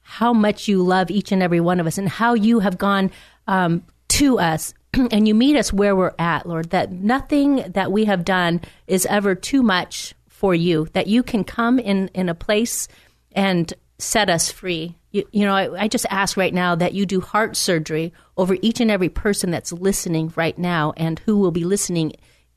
how 0.00 0.32
much 0.32 0.68
you 0.68 0.82
love 0.82 1.10
each 1.10 1.30
and 1.30 1.42
every 1.42 1.60
one 1.60 1.78
of 1.78 1.86
us 1.86 1.98
and 1.98 2.08
how 2.08 2.34
you 2.34 2.60
have 2.60 2.78
gone 2.78 3.10
um, 3.46 3.84
to 4.08 4.38
us 4.38 4.72
and 5.10 5.26
you 5.26 5.34
meet 5.34 5.56
us 5.56 5.72
where 5.72 5.96
we're 5.96 6.14
at, 6.18 6.46
Lord. 6.46 6.70
That 6.70 6.92
nothing 6.92 7.56
that 7.72 7.92
we 7.92 8.04
have 8.04 8.24
done 8.24 8.60
is 8.86 9.06
ever 9.06 9.34
too 9.34 9.62
much 9.62 10.14
for 10.28 10.54
you, 10.54 10.88
that 10.92 11.06
you 11.06 11.22
can 11.22 11.44
come 11.44 11.78
in, 11.78 12.08
in 12.08 12.28
a 12.28 12.34
place 12.34 12.88
and 13.32 13.72
set 13.98 14.28
us 14.28 14.50
free. 14.50 14.96
You, 15.12 15.24
you 15.30 15.44
know, 15.44 15.54
I, 15.54 15.84
I 15.84 15.88
just 15.88 16.06
ask 16.10 16.36
right 16.36 16.52
now 16.52 16.74
that 16.74 16.94
you 16.94 17.06
do 17.06 17.20
heart 17.20 17.56
surgery 17.56 18.12
over 18.36 18.56
each 18.60 18.80
and 18.80 18.90
every 18.90 19.08
person 19.08 19.50
that's 19.50 19.72
listening 19.72 20.32
right 20.36 20.58
now 20.58 20.92
and 20.96 21.18
who 21.20 21.38
will 21.38 21.52
be 21.52 21.64
listening 21.64 22.14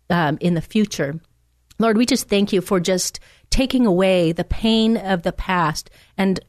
um, 0.09 0.37
in 0.41 0.55
the 0.55 0.61
future. 0.61 1.19
Lord, 1.77 1.97
we 1.97 2.05
just 2.05 2.29
thank 2.29 2.53
you 2.53 2.61
for 2.61 2.79
just 2.79 3.19
taking 3.49 3.85
away 3.85 4.31
the 4.31 4.43
pain 4.43 4.97
of 4.97 5.23
the 5.23 5.33
past 5.33 5.89
and 6.17 6.39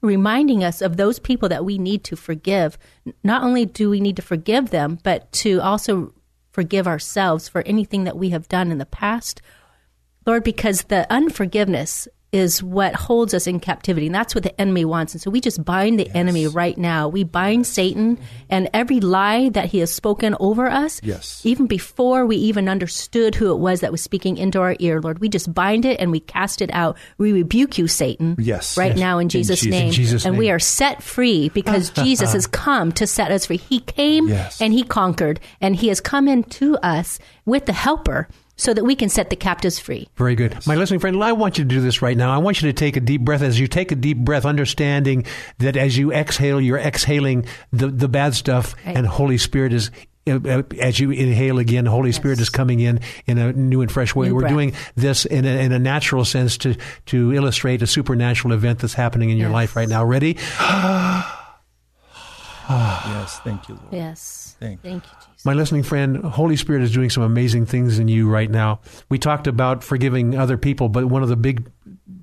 reminding 0.00 0.62
us 0.62 0.80
of 0.80 0.96
those 0.96 1.18
people 1.18 1.48
that 1.48 1.64
we 1.64 1.78
need 1.78 2.04
to 2.04 2.16
forgive. 2.16 2.78
Not 3.24 3.42
only 3.42 3.66
do 3.66 3.90
we 3.90 4.00
need 4.00 4.16
to 4.16 4.22
forgive 4.22 4.70
them, 4.70 4.98
but 5.02 5.30
to 5.32 5.60
also 5.60 6.14
forgive 6.50 6.86
ourselves 6.86 7.48
for 7.48 7.62
anything 7.62 8.04
that 8.04 8.16
we 8.16 8.30
have 8.30 8.48
done 8.48 8.70
in 8.70 8.78
the 8.78 8.86
past. 8.86 9.42
Lord, 10.26 10.44
because 10.44 10.82
the 10.84 11.10
unforgiveness 11.10 12.08
is 12.30 12.62
what 12.62 12.94
holds 12.94 13.32
us 13.32 13.46
in 13.46 13.58
captivity. 13.58 14.04
And 14.06 14.14
that's 14.14 14.34
what 14.34 14.44
the 14.44 14.60
enemy 14.60 14.84
wants. 14.84 15.14
And 15.14 15.20
so 15.22 15.30
we 15.30 15.40
just 15.40 15.64
bind 15.64 15.98
the 15.98 16.10
enemy 16.14 16.46
right 16.46 16.76
now. 16.76 17.08
We 17.08 17.24
bind 17.24 17.66
Satan 17.66 18.18
and 18.50 18.68
every 18.74 19.00
lie 19.00 19.48
that 19.50 19.66
he 19.70 19.78
has 19.78 19.90
spoken 19.92 20.36
over 20.38 20.66
us. 20.68 21.00
Yes. 21.02 21.40
Even 21.46 21.66
before 21.66 22.26
we 22.26 22.36
even 22.36 22.68
understood 22.68 23.34
who 23.34 23.50
it 23.50 23.58
was 23.58 23.80
that 23.80 23.92
was 23.92 24.02
speaking 24.02 24.36
into 24.36 24.60
our 24.60 24.76
ear, 24.78 25.00
Lord, 25.00 25.20
we 25.20 25.30
just 25.30 25.54
bind 25.54 25.86
it 25.86 25.98
and 26.00 26.10
we 26.10 26.20
cast 26.20 26.60
it 26.60 26.68
out. 26.74 26.98
We 27.16 27.32
rebuke 27.32 27.78
you, 27.78 27.88
Satan. 27.88 28.36
Yes. 28.38 28.76
Right 28.76 28.92
Yes. 28.92 28.98
now 28.98 29.18
in 29.18 29.24
In 29.24 29.28
Jesus' 29.30 29.60
Jesus- 29.60 29.70
name. 29.70 29.86
in 29.88 29.92
Jesus' 29.92 30.24
and 30.26 30.36
we 30.36 30.50
are 30.50 30.58
set 30.58 31.02
free 31.02 31.48
because 31.48 31.88
Jesus 32.04 32.34
has 32.34 32.46
come 32.46 32.92
to 32.92 33.06
set 33.06 33.30
us 33.32 33.46
free. 33.46 33.56
He 33.56 33.80
came 33.80 34.28
Yes. 34.28 34.60
and 34.60 34.74
he 34.74 34.82
conquered 34.82 35.40
and 35.62 35.74
he 35.76 35.88
has 35.88 36.00
come 36.00 36.28
into 36.28 36.76
us 36.78 37.18
with 37.46 37.64
the 37.64 37.72
helper 37.72 38.28
so 38.58 38.74
that 38.74 38.84
we 38.84 38.94
can 38.94 39.08
set 39.08 39.30
the 39.30 39.36
captives 39.36 39.78
free. 39.78 40.06
Very 40.16 40.34
good. 40.34 40.58
My 40.66 40.74
listening 40.74 41.00
friend, 41.00 41.22
I 41.24 41.32
want 41.32 41.56
you 41.56 41.64
to 41.64 41.68
do 41.68 41.80
this 41.80 42.02
right 42.02 42.16
now. 42.16 42.30
I 42.34 42.38
want 42.38 42.60
you 42.60 42.68
to 42.68 42.72
take 42.74 42.96
a 42.96 43.00
deep 43.00 43.22
breath. 43.22 43.40
As 43.40 43.58
you 43.58 43.66
take 43.68 43.90
a 43.92 43.94
deep 43.96 44.18
breath, 44.18 44.44
understanding 44.44 45.24
that 45.58 45.76
as 45.76 45.96
you 45.96 46.12
exhale, 46.12 46.60
you're 46.60 46.76
exhaling 46.78 47.46
the, 47.72 47.86
the 47.86 48.08
bad 48.08 48.34
stuff, 48.34 48.74
Right. 48.84 48.96
and 48.96 49.06
Holy 49.06 49.38
Spirit 49.38 49.72
is. 49.72 49.90
uh, 50.28 50.62
As 50.80 51.00
you 51.00 51.10
inhale 51.10 51.58
again, 51.58 51.86
Holy 51.86 52.12
Spirit 52.12 52.38
is 52.40 52.50
coming 52.50 52.80
in 52.80 53.00
in 53.26 53.38
a 53.38 53.52
new 53.54 53.80
and 53.80 53.90
fresh 53.90 54.14
way. 54.14 54.26
New 54.28 54.34
We're 54.34 54.40
breath. 54.42 54.52
doing 54.52 54.72
this 54.94 55.24
in 55.24 55.46
a, 55.46 55.64
in 55.64 55.72
a 55.72 55.78
natural 55.78 56.24
sense 56.26 56.58
to 56.58 56.74
to 57.06 57.32
illustrate 57.32 57.80
a 57.80 57.86
supernatural 57.86 58.52
event 58.52 58.80
that's 58.80 58.92
happening 58.94 59.30
in 59.30 59.38
your 59.38 59.48
Yes. 59.48 59.54
life 59.54 59.76
right 59.76 59.88
now. 59.88 60.04
Ready? 60.04 60.36
yes, 62.68 63.40
thank 63.44 63.68
you, 63.68 63.74
Lord. 63.76 63.88
Yes. 63.92 64.56
Thank 64.60 64.82
Thank 64.82 65.04
you, 65.04 65.10
Jesus. 65.20 65.37
My 65.44 65.52
listening 65.52 65.84
friend, 65.84 66.24
Holy 66.24 66.56
Spirit 66.56 66.82
is 66.82 66.92
doing 66.92 67.10
some 67.10 67.22
amazing 67.22 67.66
things 67.66 67.98
in 67.98 68.08
you 68.08 68.28
right 68.28 68.50
now. 68.50 68.80
We 69.08 69.18
talked 69.18 69.46
about 69.46 69.84
forgiving 69.84 70.36
other 70.36 70.58
people, 70.58 70.88
but 70.88 71.04
one 71.06 71.22
of 71.22 71.28
the 71.28 71.36
big 71.36 71.70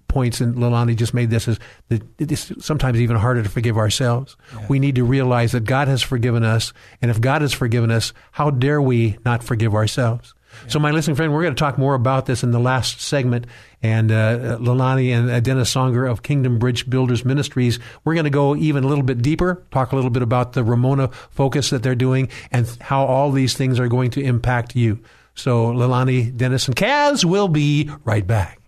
points, 0.08 0.42
and 0.42 0.56
Lalani 0.56 0.96
just 0.96 1.14
made 1.14 1.30
this, 1.30 1.48
is 1.48 1.60
that 1.90 2.04
it's 2.20 2.52
sometimes 2.66 3.00
even 3.00 3.16
harder 3.18 3.44
to 3.44 3.50
forgive 3.50 3.78
ourselves. 3.78 4.36
We 4.70 4.80
need 4.80 4.96
to 4.96 5.04
realize 5.06 5.54
that 5.54 5.64
God 5.64 5.88
has 5.88 6.02
forgiven 6.02 6.44
us, 6.44 6.74
and 7.02 7.10
if 7.10 7.22
God 7.22 7.42
has 7.42 7.54
forgiven 7.54 7.90
us, 7.90 8.14
how 8.32 8.50
dare 8.50 8.82
we 8.82 9.18
not 9.26 9.44
forgive 9.44 9.76
ourselves? 9.76 10.34
So, 10.68 10.80
my 10.80 10.92
listening 10.92 11.16
friend, 11.16 11.34
we're 11.34 11.44
going 11.44 11.56
to 11.56 11.60
talk 11.60 11.78
more 11.78 11.96
about 11.96 12.26
this 12.26 12.44
in 12.44 12.52
the 12.52 12.60
last 12.60 13.02
segment. 13.02 13.46
And 13.82 14.12
uh, 14.12 14.58
Lalani 14.60 15.10
and 15.10 15.30
uh, 15.30 15.40
Dennis 15.40 15.74
Songer 15.74 16.10
of 16.10 16.24
Kingdom 16.24 16.58
Bridge 16.58 16.90
Builders 16.90 17.24
Ministries, 17.24 17.80
we're 18.04 18.16
going 18.16 18.24
to 18.24 18.30
go 18.30 18.56
even 18.56 18.84
a 18.84 18.88
little 18.88 19.04
bit 19.04 19.22
deeper, 19.22 19.64
talk 19.72 19.92
a 19.92 19.96
little 19.96 20.10
bit 20.10 20.24
about 20.24 20.54
the 20.54 20.64
Ramona 20.64 21.10
focus 21.30 21.70
that 21.70 21.84
they're 21.84 21.96
doing, 21.96 22.30
and 22.52 22.68
how 22.82 23.06
all 23.06 23.32
these 23.32 23.56
things 23.56 23.80
are 23.80 23.88
going 23.88 24.12
to 24.12 24.22
impact 24.22 24.76
you. 24.76 25.00
So, 25.36 25.68
Lalani, 25.68 26.36
Dennis, 26.36 26.68
and 26.68 26.76
Kaz 26.76 27.26
will 27.26 27.48
be 27.48 27.92
right 28.04 28.26
back. 28.26 28.60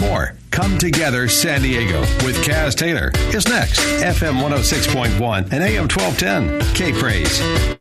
More 0.00 0.36
Come 0.50 0.78
Together 0.78 1.28
San 1.28 1.62
Diego 1.62 2.00
with 2.24 2.36
Kaz 2.44 2.74
Taylor 2.74 3.10
is 3.34 3.48
next. 3.48 3.80
FM 4.02 4.42
106.1 4.42 5.52
and 5.52 5.62
AM 5.62 5.88
1210. 5.88 6.74
K 6.74 6.92
Praise. 6.92 7.79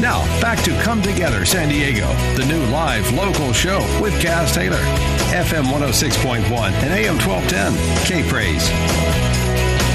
Now, 0.00 0.24
back 0.42 0.62
to 0.64 0.70
Come 0.82 1.00
Together 1.02 1.44
San 1.44 1.68
Diego, 1.68 2.06
the 2.36 2.44
new 2.46 2.62
live 2.66 3.10
local 3.14 3.52
show 3.52 3.78
with 4.00 4.12
Kaz 4.22 4.52
Taylor. 4.54 4.76
FM 5.32 5.64
106.1 5.64 6.42
and 6.42 6.92
AM 6.92 7.16
1210. 7.18 8.04
K 8.04 8.28
Praise. 8.28 8.68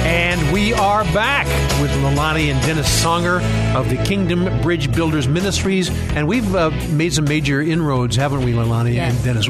And 0.04 0.52
we 0.52 0.74
are 0.74 1.04
back 1.14 1.46
with 1.80 1.92
Lalani 1.92 2.52
and 2.52 2.60
Dennis 2.66 3.04
Songer 3.04 3.42
of 3.76 3.90
the 3.90 4.04
Kingdom 4.04 4.62
Bridge 4.62 4.92
Builders 4.92 5.28
Ministries. 5.28 5.90
And 6.16 6.28
we've 6.28 6.56
uh, 6.56 6.72
made 6.90 7.14
some 7.14 7.26
major 7.26 7.62
inroads, 7.62 8.16
haven't 8.16 8.44
we, 8.44 8.54
Lalani 8.54 8.96
Yes. 8.96 9.14
and 9.16 9.24
Dennis? 9.24 9.48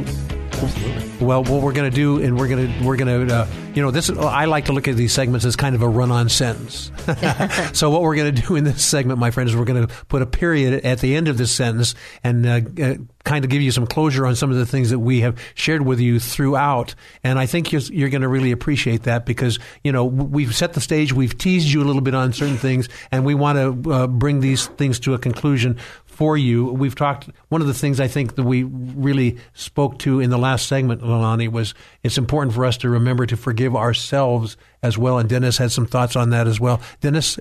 Well, 1.21 1.43
what 1.43 1.61
we're 1.61 1.73
going 1.73 1.89
to 1.89 1.95
do, 1.95 2.21
and 2.21 2.37
we're 2.37 2.47
going 2.47 2.67
to 2.67 2.85
we're 2.85 2.95
going 2.95 3.27
to, 3.27 3.35
uh, 3.35 3.47
you 3.73 3.81
know, 3.81 3.91
this. 3.91 4.09
I 4.09 4.45
like 4.45 4.65
to 4.65 4.73
look 4.73 4.87
at 4.87 4.95
these 4.95 5.13
segments 5.13 5.45
as 5.45 5.55
kind 5.55 5.75
of 5.75 5.81
a 5.81 5.87
run-on 5.87 6.29
sentence. 6.29 6.91
so 7.73 7.89
what 7.89 8.01
we're 8.01 8.15
going 8.15 8.33
to 8.33 8.41
do 8.41 8.55
in 8.55 8.63
this 8.63 8.83
segment, 8.83 9.19
my 9.19 9.31
friend, 9.31 9.49
is 9.49 9.55
we're 9.55 9.65
going 9.65 9.87
to 9.87 9.93
put 10.05 10.21
a 10.21 10.25
period 10.25 10.83
at 10.85 10.99
the 10.99 11.15
end 11.15 11.27
of 11.27 11.37
this 11.37 11.51
sentence 11.51 11.95
and 12.23 12.45
uh, 12.45 12.61
uh, 12.81 12.95
kind 13.23 13.45
of 13.45 13.51
give 13.51 13.61
you 13.61 13.71
some 13.71 13.85
closure 13.85 14.25
on 14.25 14.35
some 14.35 14.51
of 14.51 14.57
the 14.57 14.65
things 14.65 14.89
that 14.89 14.99
we 14.99 15.21
have 15.21 15.39
shared 15.53 15.85
with 15.85 15.99
you 15.99 16.19
throughout. 16.19 16.95
And 17.23 17.37
I 17.37 17.45
think 17.45 17.71
you're, 17.71 17.81
you're 17.81 18.09
going 18.09 18.23
to 18.23 18.27
really 18.27 18.51
appreciate 18.51 19.03
that 19.03 19.25
because 19.25 19.59
you 19.83 19.91
know 19.91 20.05
we've 20.05 20.55
set 20.55 20.73
the 20.73 20.81
stage, 20.81 21.13
we've 21.13 21.37
teased 21.37 21.67
you 21.67 21.81
a 21.81 21.85
little 21.85 22.01
bit 22.01 22.15
on 22.15 22.33
certain 22.33 22.57
things, 22.57 22.89
and 23.11 23.25
we 23.25 23.35
want 23.35 23.57
to 23.83 23.91
uh, 23.91 24.07
bring 24.07 24.39
these 24.39 24.67
things 24.67 24.99
to 25.01 25.13
a 25.13 25.19
conclusion 25.19 25.77
for 26.11 26.37
you. 26.37 26.65
We've 26.65 26.93
talked. 26.95 27.29
One 27.49 27.61
of 27.61 27.67
the 27.67 27.73
things 27.73 27.99
I 27.99 28.07
think 28.07 28.35
that 28.35 28.43
we 28.43 28.63
really 28.63 29.37
spoke 29.53 29.97
to 29.99 30.19
in 30.19 30.29
the 30.29 30.37
last 30.37 30.67
segment, 30.67 31.01
Lalani, 31.01 31.49
was 31.49 31.73
it's 32.03 32.17
important 32.17 32.53
for 32.53 32.65
us 32.65 32.77
to 32.77 32.89
remember 32.89 33.25
to 33.25 33.37
forgive 33.37 33.75
ourselves 33.75 34.57
as 34.83 34.97
well. 34.97 35.17
And 35.17 35.27
Dennis 35.29 35.57
had 35.57 35.71
some 35.71 35.85
thoughts 35.87 36.15
on 36.15 36.29
that 36.31 36.47
as 36.47 36.59
well. 36.59 36.79
Dennis, 36.99 37.39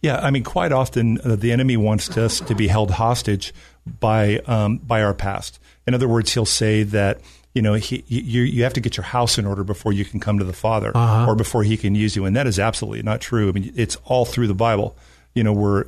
Yeah, 0.00 0.18
I 0.20 0.30
mean, 0.30 0.42
quite 0.44 0.72
often 0.72 1.18
uh, 1.24 1.36
the 1.36 1.52
enemy 1.52 1.76
wants 1.76 2.16
us 2.18 2.40
to 2.40 2.54
be 2.54 2.66
held 2.68 2.90
hostage 2.90 3.54
by 4.00 4.38
um, 4.46 4.78
by 4.78 5.02
our 5.02 5.14
past. 5.14 5.58
In 5.86 5.94
other 5.94 6.08
words, 6.08 6.32
he'll 6.34 6.44
say 6.44 6.82
that 6.84 7.20
you 7.54 7.62
know 7.62 7.74
he, 7.74 8.04
you 8.08 8.42
you 8.42 8.62
have 8.64 8.72
to 8.74 8.80
get 8.80 8.96
your 8.96 9.04
house 9.04 9.38
in 9.38 9.46
order 9.46 9.62
before 9.64 9.92
you 9.92 10.04
can 10.04 10.20
come 10.20 10.38
to 10.38 10.44
the 10.44 10.52
Father 10.52 10.90
Uh-huh. 10.94 11.26
or 11.30 11.34
before 11.36 11.62
He 11.62 11.76
can 11.76 11.94
use 11.94 12.16
you, 12.16 12.24
and 12.24 12.34
that 12.36 12.46
is 12.46 12.58
absolutely 12.58 13.02
not 13.02 13.20
true. 13.20 13.48
I 13.48 13.52
mean, 13.52 13.72
it's 13.76 13.96
all 14.04 14.24
through 14.24 14.48
the 14.48 14.54
Bible. 14.54 14.96
You 15.34 15.42
know, 15.44 15.52
where 15.52 15.86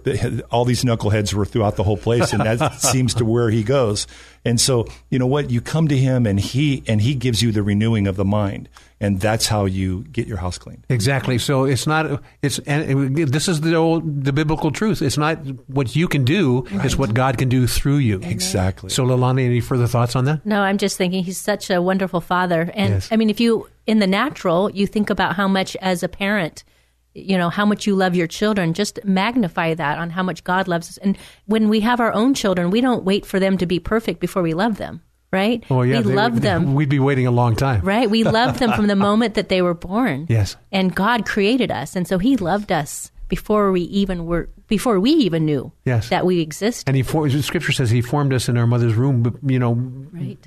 all 0.51 0.65
these 0.65 0.85
knuckleheads 0.85 1.35
were 1.35 1.45
throughout 1.45 1.77
the 1.77 1.83
whole 1.85 1.99
place, 1.99 2.33
and 2.33 2.43
that 2.43 2.75
seems 2.81 3.13
to 3.15 3.25
where 3.27 3.51
he 3.51 3.63
goes. 3.63 4.07
And 4.45 4.59
so, 4.61 4.87
you 5.11 5.19
know 5.19 5.27
what? 5.27 5.51
You 5.51 5.61
come 5.61 5.89
to 5.89 5.97
him, 5.97 6.27
and 6.27 6.41
he 6.41 6.83
and 6.87 7.01
he 7.01 7.15
gives 7.15 7.43
you 7.43 7.53
the 7.53 7.63
renewing 7.63 8.07
of 8.07 8.17
the 8.17 8.25
mind, 8.25 8.69
and 9.01 9.21
that's 9.21 9.47
how 9.47 9.67
you 9.67 10.05
get 10.13 10.27
your 10.27 10.39
house 10.39 10.57
clean. 10.57 10.83
Exactly. 10.89 11.37
So 11.39 11.65
it's 11.65 11.87
not. 11.87 12.23
It's 12.43 12.59
and 12.61 13.17
this 13.17 13.49
is 13.49 13.61
the 13.61 13.75
old 13.75 14.25
the 14.25 14.33
biblical 14.33 14.71
truth. 14.71 15.03
It's 15.03 15.19
not 15.19 15.39
what 15.69 15.95
you 15.95 16.09
can 16.09 16.25
do. 16.25 16.65
It's 16.71 16.97
what 16.97 17.13
God 17.13 17.37
can 17.37 17.51
do 17.51 17.67
through 17.67 17.99
you. 17.99 18.21
Exactly. 18.23 18.89
So, 18.89 19.05
Lalani, 19.05 19.45
any 19.45 19.61
further 19.61 19.87
thoughts 19.87 20.17
on 20.17 20.25
that? 20.25 20.45
No, 20.47 20.61
I'm 20.63 20.79
just 20.79 20.97
thinking 20.97 21.23
he's 21.25 21.39
such 21.39 21.69
a 21.71 21.83
wonderful 21.83 22.21
father. 22.23 22.71
And 22.75 22.95
Yes. 22.95 23.09
I 23.11 23.17
mean, 23.17 23.29
if 23.29 23.41
you, 23.41 23.69
in 23.87 23.99
the 23.99 24.07
natural, 24.07 24.71
you 24.71 24.87
think 24.87 25.11
about 25.11 25.37
how 25.37 25.49
much 25.49 25.77
as 25.77 26.03
a 26.03 26.09
parent, 26.09 26.65
you 27.15 27.39
know 27.39 27.49
how 27.51 27.65
much 27.65 27.87
you 27.87 27.95
love 27.95 28.15
your 28.15 28.27
children 28.27 28.75
just 28.75 28.99
magnify 29.05 29.75
that 29.75 29.99
on 29.99 30.11
how 30.11 30.23
much 30.23 30.43
god 30.45 30.69
loves 30.69 30.89
us. 30.89 30.97
And 30.99 31.17
when 31.47 31.69
we 31.69 31.81
have 31.81 32.01
our 32.01 32.13
own 32.13 32.35
children 32.35 32.71
we 32.71 32.81
don't 32.81 33.05
wait 33.05 33.25
for 33.25 33.39
them 33.41 33.57
to 33.59 33.67
be 33.67 33.79
perfect 33.79 34.21
before 34.21 34.43
we 34.43 34.55
love 34.55 34.77
them 34.79 35.03
right? 35.33 35.65
Oh 35.69 35.83
yeah, 35.83 35.99
we 35.99 36.05
they 36.11 36.15
love 36.15 36.43
them. 36.43 36.75
We'd 36.79 36.89
be 36.89 37.01
waiting 37.01 37.27
a 37.27 37.33
long 37.33 37.57
time. 37.57 37.81
right? 37.81 38.09
We 38.09 38.23
love 38.23 38.61
them 38.61 38.73
from 38.73 38.87
the 38.87 38.95
moment 39.09 39.35
that 39.35 39.49
they 39.49 39.63
were 39.63 39.75
born. 39.75 40.27
Yes. 40.29 40.57
and 40.71 40.95
god 40.95 41.27
created 41.27 41.71
us 41.71 41.97
and 41.97 42.07
so 42.07 42.19
he 42.19 42.37
loved 42.37 42.71
us 42.71 43.11
before 43.29 43.73
we 43.73 43.83
even 43.83 44.27
were 44.27 44.49
before 44.75 44.99
we 45.07 45.11
even 45.27 45.45
knew 45.47 45.71
Yes. 45.85 46.09
that 46.09 46.25
we 46.27 46.41
exist 46.41 46.85
And 46.89 46.97
he 46.97 47.03
for, 47.03 47.29
Scripture 47.31 47.73
says 47.73 47.91
he 47.91 48.01
formed 48.03 48.33
us 48.33 48.49
in 48.49 48.57
our 48.59 48.67
mother's 48.67 48.97
womb, 48.97 49.23
but 49.23 49.35
you 49.47 49.59
know, 49.59 49.75
Right. 50.15 50.39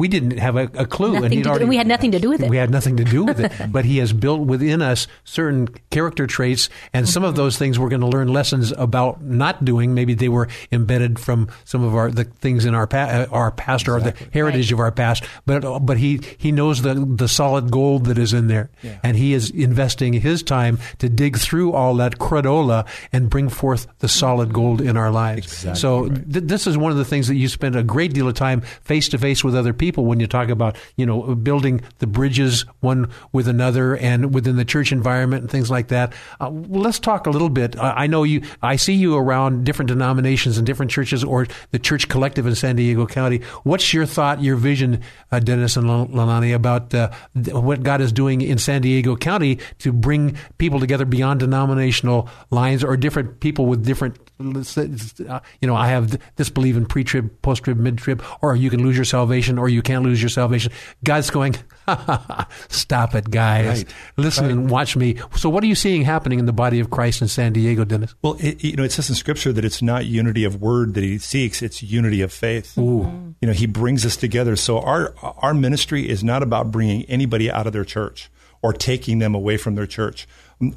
we 0.00 0.06
didn't 0.08 0.38
have 0.38 0.56
a, 0.56 0.64
a 0.74 0.86
clue, 0.86 1.12
Nothing 1.12 1.24
and 1.24 1.34
he'd 1.34 1.42
do- 1.44 1.50
already, 1.50 1.64
we 1.66 1.76
had 1.76 1.86
nothing 1.86 2.12
to 2.12 2.18
do 2.20 2.28
with 2.30 2.40
it. 2.42 2.48
We 2.50 2.56
had 2.56 2.70
nothing 2.70 2.96
to 2.98 3.04
do 3.04 3.24
with 3.24 3.40
it, 3.40 3.52
but 3.76 3.84
he 3.84 3.98
has 3.98 4.12
built 4.12 4.40
within 4.46 4.80
us 4.82 5.06
certain 5.24 5.68
character 5.90 6.26
traits, 6.26 6.68
and 6.92 7.08
some 7.08 7.22
Mm-hmm. 7.24 7.28
of 7.30 7.36
those 7.36 7.56
things 7.58 7.78
we're 7.78 7.88
going 7.88 8.00
to 8.02 8.06
learn 8.16 8.28
lessons 8.28 8.72
about 8.76 9.22
not 9.22 9.64
doing. 9.64 9.94
Maybe 9.94 10.14
they 10.14 10.28
were 10.28 10.48
embedded 10.70 11.18
from 11.18 11.48
some 11.64 11.82
of 11.82 11.94
our 11.94 12.10
the 12.10 12.24
things 12.24 12.64
in 12.66 12.74
our 12.74 12.86
pa- 12.86 13.10
uh, 13.24 13.26
our 13.32 13.50
past 13.50 13.88
or 13.88 13.98
the 14.00 14.14
heritage 14.32 14.70
of 14.72 14.78
our 14.78 14.92
past, 14.92 15.24
but 15.46 15.62
but 15.80 15.96
he 15.98 16.20
he 16.38 16.52
knows 16.52 16.82
the 16.82 16.94
the 16.94 17.28
solid 17.28 17.70
gold 17.70 18.04
that 18.06 18.18
is 18.18 18.32
in 18.34 18.48
there, 18.48 18.68
and 19.02 19.16
he 19.16 19.32
is 19.32 19.50
investing 19.50 20.12
his 20.14 20.42
time 20.42 20.78
to 20.98 21.08
dig 21.08 21.38
through 21.38 21.72
all 21.72 21.94
that 21.96 22.18
cradola 22.18 22.86
and 23.12 23.30
bring 23.30 23.48
forth 23.48 23.73
the 23.98 24.08
solid 24.08 24.52
gold 24.52 24.80
in 24.80 24.96
our 24.96 25.10
lives. 25.10 25.64
so 25.74 26.08
th- 26.08 26.44
this 26.44 26.66
is 26.66 26.76
one 26.78 26.92
of 26.92 26.98
the 26.98 27.04
things 27.04 27.28
that 27.28 27.36
you 27.36 27.48
spend 27.48 27.76
a 27.76 27.82
great 27.82 28.12
deal 28.12 28.28
of 28.28 28.34
time 28.34 28.60
face 28.82 29.08
to 29.10 29.18
face 29.18 29.42
with 29.42 29.56
other 29.56 29.72
people 29.72 30.04
when 30.04 30.20
you 30.20 30.26
talk 30.26 30.48
about 30.48 30.76
you 30.96 31.06
know 31.06 31.34
building 31.34 31.80
the 31.98 32.06
bridges 32.06 32.64
one 32.80 33.08
with 33.32 33.48
another 33.48 33.96
and 33.96 34.34
within 34.34 34.56
the 34.56 34.64
church 34.64 34.92
environment 34.92 35.42
and 35.42 35.50
things 35.50 35.70
like 35.70 35.88
that. 35.88 36.12
Uh, 36.40 36.50
well, 36.50 36.82
let's 36.82 36.98
talk 36.98 37.26
a 37.26 37.30
little 37.30 37.50
bit. 37.50 37.76
I 37.78 38.04
I 38.04 38.06
know 38.06 38.22
you. 38.24 38.42
I 38.62 38.76
see 38.76 38.92
you 38.94 39.16
around 39.16 39.64
different 39.64 39.88
denominations 39.88 40.58
and 40.58 40.66
different 40.66 40.90
churches 40.90 41.24
or 41.24 41.46
the 41.70 41.78
church 41.78 42.08
collective 42.08 42.46
in 42.46 42.54
San 42.54 42.76
Diego 42.76 43.06
County. 43.06 43.40
What's 43.62 43.94
your 43.94 44.04
thought, 44.04 44.42
your 44.42 44.56
vision, 44.56 45.00
uh, 45.32 45.38
Dennis 45.40 45.76
and 45.78 45.86
Lalani, 45.86 46.54
about 46.54 46.92
uh, 46.92 47.10
th- 47.34 47.54
what 47.54 47.82
God 47.82 48.00
is 48.00 48.12
doing 48.12 48.42
in 48.42 48.58
San 48.58 48.82
Diego 48.82 49.16
County 49.16 49.58
to 49.78 49.92
bring 49.92 50.36
people 50.58 50.80
together 50.80 51.06
beyond 51.06 51.40
denominational 51.40 52.28
lines 52.50 52.84
or 52.84 52.96
different 52.96 53.40
people 53.40 53.53
with 53.62 53.84
different 53.84 54.18
uh, 54.40 55.40
you 55.60 55.68
know, 55.68 55.76
I 55.76 55.88
have 55.88 56.18
this 56.34 56.50
belief 56.50 56.76
in 56.76 56.86
pre-trib, 56.86 57.40
post-trib, 57.42 57.78
mid-trib, 57.78 58.22
or 58.42 58.56
you 58.56 58.68
can 58.68 58.82
lose 58.82 58.96
your 58.96 59.04
salvation, 59.04 59.58
or 59.58 59.68
you 59.68 59.80
can't 59.80 60.02
lose 60.02 60.20
your 60.20 60.28
salvation. 60.28 60.72
God's 61.04 61.30
going, 61.30 61.54
stop 62.68 63.14
it, 63.14 63.30
guys. 63.30 63.84
Right. 63.84 63.94
Listen 64.16 64.46
and 64.46 64.68
watch 64.68 64.96
me. 64.96 65.18
So, 65.36 65.48
what 65.48 65.62
are 65.62 65.68
you 65.68 65.76
seeing 65.76 66.02
happening 66.02 66.40
in 66.40 66.46
the 66.46 66.52
body 66.52 66.80
of 66.80 66.90
Christ 66.90 67.22
in 67.22 67.28
San 67.28 67.52
Diego, 67.52 67.84
Dennis? 67.84 68.14
Well, 68.22 68.36
it, 68.40 68.64
you 68.64 68.74
know, 68.74 68.82
it 68.82 68.90
says 68.90 69.08
in 69.08 69.14
Scripture 69.14 69.52
that 69.52 69.64
it's 69.64 69.82
not 69.82 70.06
unity 70.06 70.42
of 70.42 70.60
word 70.60 70.94
that 70.94 71.04
he 71.04 71.18
seeks; 71.18 71.62
it's 71.62 71.80
unity 71.82 72.20
of 72.20 72.32
faith. 72.32 72.76
Ooh. 72.76 73.34
You 73.40 73.46
know, 73.46 73.52
he 73.52 73.66
brings 73.66 74.04
us 74.04 74.16
together. 74.16 74.56
So 74.56 74.80
our 74.80 75.14
our 75.22 75.54
ministry 75.54 76.08
is 76.08 76.24
not 76.24 76.42
about 76.42 76.72
bringing 76.72 77.04
anybody 77.04 77.50
out 77.50 77.68
of 77.68 77.72
their 77.72 77.84
church 77.84 78.30
or 78.62 78.72
taking 78.72 79.18
them 79.18 79.34
away 79.34 79.58
from 79.58 79.74
their 79.74 79.86
church. 79.86 80.26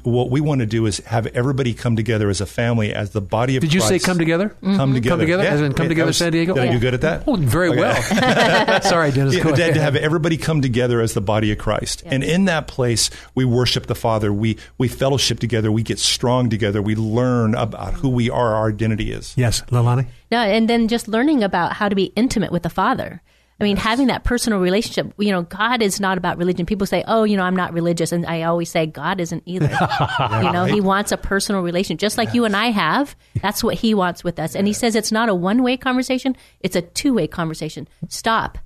What 0.02 0.30
we 0.30 0.40
want 0.40 0.60
to 0.60 0.66
do 0.66 0.86
is 0.86 0.98
have 0.98 1.26
everybody 1.28 1.72
come 1.72 1.94
together 1.96 2.28
as 2.28 2.40
a 2.40 2.46
family, 2.46 2.92
as 2.92 3.10
the 3.10 3.20
body 3.20 3.56
of. 3.56 3.62
Christ. 3.62 3.72
Did 3.72 3.74
you 3.74 3.80
say 3.80 3.98
come 3.98 4.18
together? 4.18 4.48
Come 4.60 4.92
together. 4.92 5.10
Come 5.10 5.20
together? 5.20 5.42
Yeah. 5.44 5.50
As 5.50 5.60
in 5.60 5.72
come 5.72 5.84
Yeah, 5.84 5.88
together, 5.88 6.06
was- 6.08 6.16
San 6.16 6.32
Diego? 6.32 6.54
Did 6.54 6.64
I 6.64 6.70
do 6.70 6.76
oh. 6.76 6.80
good 6.80 6.94
at 6.94 7.00
that? 7.02 7.24
Oh, 7.26 7.36
very 7.36 7.70
Okay. 7.70 7.80
well. 7.80 8.82
Sorry, 8.82 9.12
Dennis. 9.12 9.36
Yeah, 9.36 9.44
go 9.44 9.54
to, 9.54 9.80
have 9.80 9.96
everybody 9.96 10.36
come 10.36 10.60
together 10.62 11.00
as 11.00 11.14
the 11.14 11.20
body 11.20 11.52
of 11.52 11.58
Christ, 11.58 12.02
and 12.06 12.24
in 12.24 12.46
that 12.46 12.66
place 12.66 13.08
we 13.34 13.44
worship 13.44 13.86
the 13.86 13.94
Father. 13.94 14.32
We 14.32 14.58
we 14.78 14.88
fellowship 14.88 15.38
together. 15.38 15.70
We 15.70 15.82
get 15.82 15.98
strong 15.98 16.50
together. 16.50 16.82
We 16.82 16.96
learn 16.96 17.54
about 17.54 17.94
who 17.94 18.08
we 18.08 18.30
are. 18.30 18.54
Our 18.54 18.68
identity 18.70 19.12
is. 19.12 19.34
Yes, 19.36 19.62
Lalani. 19.70 20.06
No, 20.30 20.38
and 20.38 20.68
then 20.68 20.88
just 20.88 21.08
learning 21.08 21.42
about 21.42 21.74
how 21.74 21.88
to 21.88 21.94
be 21.94 22.12
intimate 22.16 22.50
with 22.52 22.62
the 22.64 22.70
Father. 22.70 23.22
I 23.60 23.64
mean, 23.64 23.76
having 23.76 24.06
that 24.06 24.22
personal 24.22 24.60
relationship. 24.60 25.12
You 25.18 25.32
know, 25.32 25.42
God 25.42 25.82
is 25.82 25.98
not 26.00 26.16
about 26.16 26.38
religion. 26.38 26.64
People 26.64 26.86
say, 26.86 27.02
"Oh, 27.08 27.24
you 27.24 27.36
know, 27.36 27.42
I'm 27.42 27.56
not 27.56 27.72
religious," 27.72 28.12
and 28.12 28.24
I 28.24 28.42
always 28.42 28.70
say, 28.70 28.86
God 28.86 29.20
isn't 29.20 29.42
either. 29.46 29.66
you 30.42 30.52
know, 30.52 30.64
He 30.64 30.80
wants 30.80 31.10
a 31.10 31.16
personal 31.16 31.62
relationship, 31.62 32.00
just 32.00 32.18
like 32.18 32.34
you 32.34 32.44
and 32.44 32.56
I 32.56 32.66
have. 32.70 33.16
That's 33.42 33.64
what 33.64 33.74
He 33.74 33.94
wants 33.94 34.22
with 34.22 34.38
us. 34.38 34.54
And 34.54 34.66
He 34.66 34.72
says 34.72 34.94
it's 34.94 35.10
not 35.10 35.28
a 35.28 35.34
one 35.34 35.62
way 35.62 35.76
conversation; 35.76 36.36
it's 36.60 36.76
a 36.76 36.82
two 36.82 37.14
way 37.14 37.26
conversation. 37.26 37.88
Stop 38.08 38.58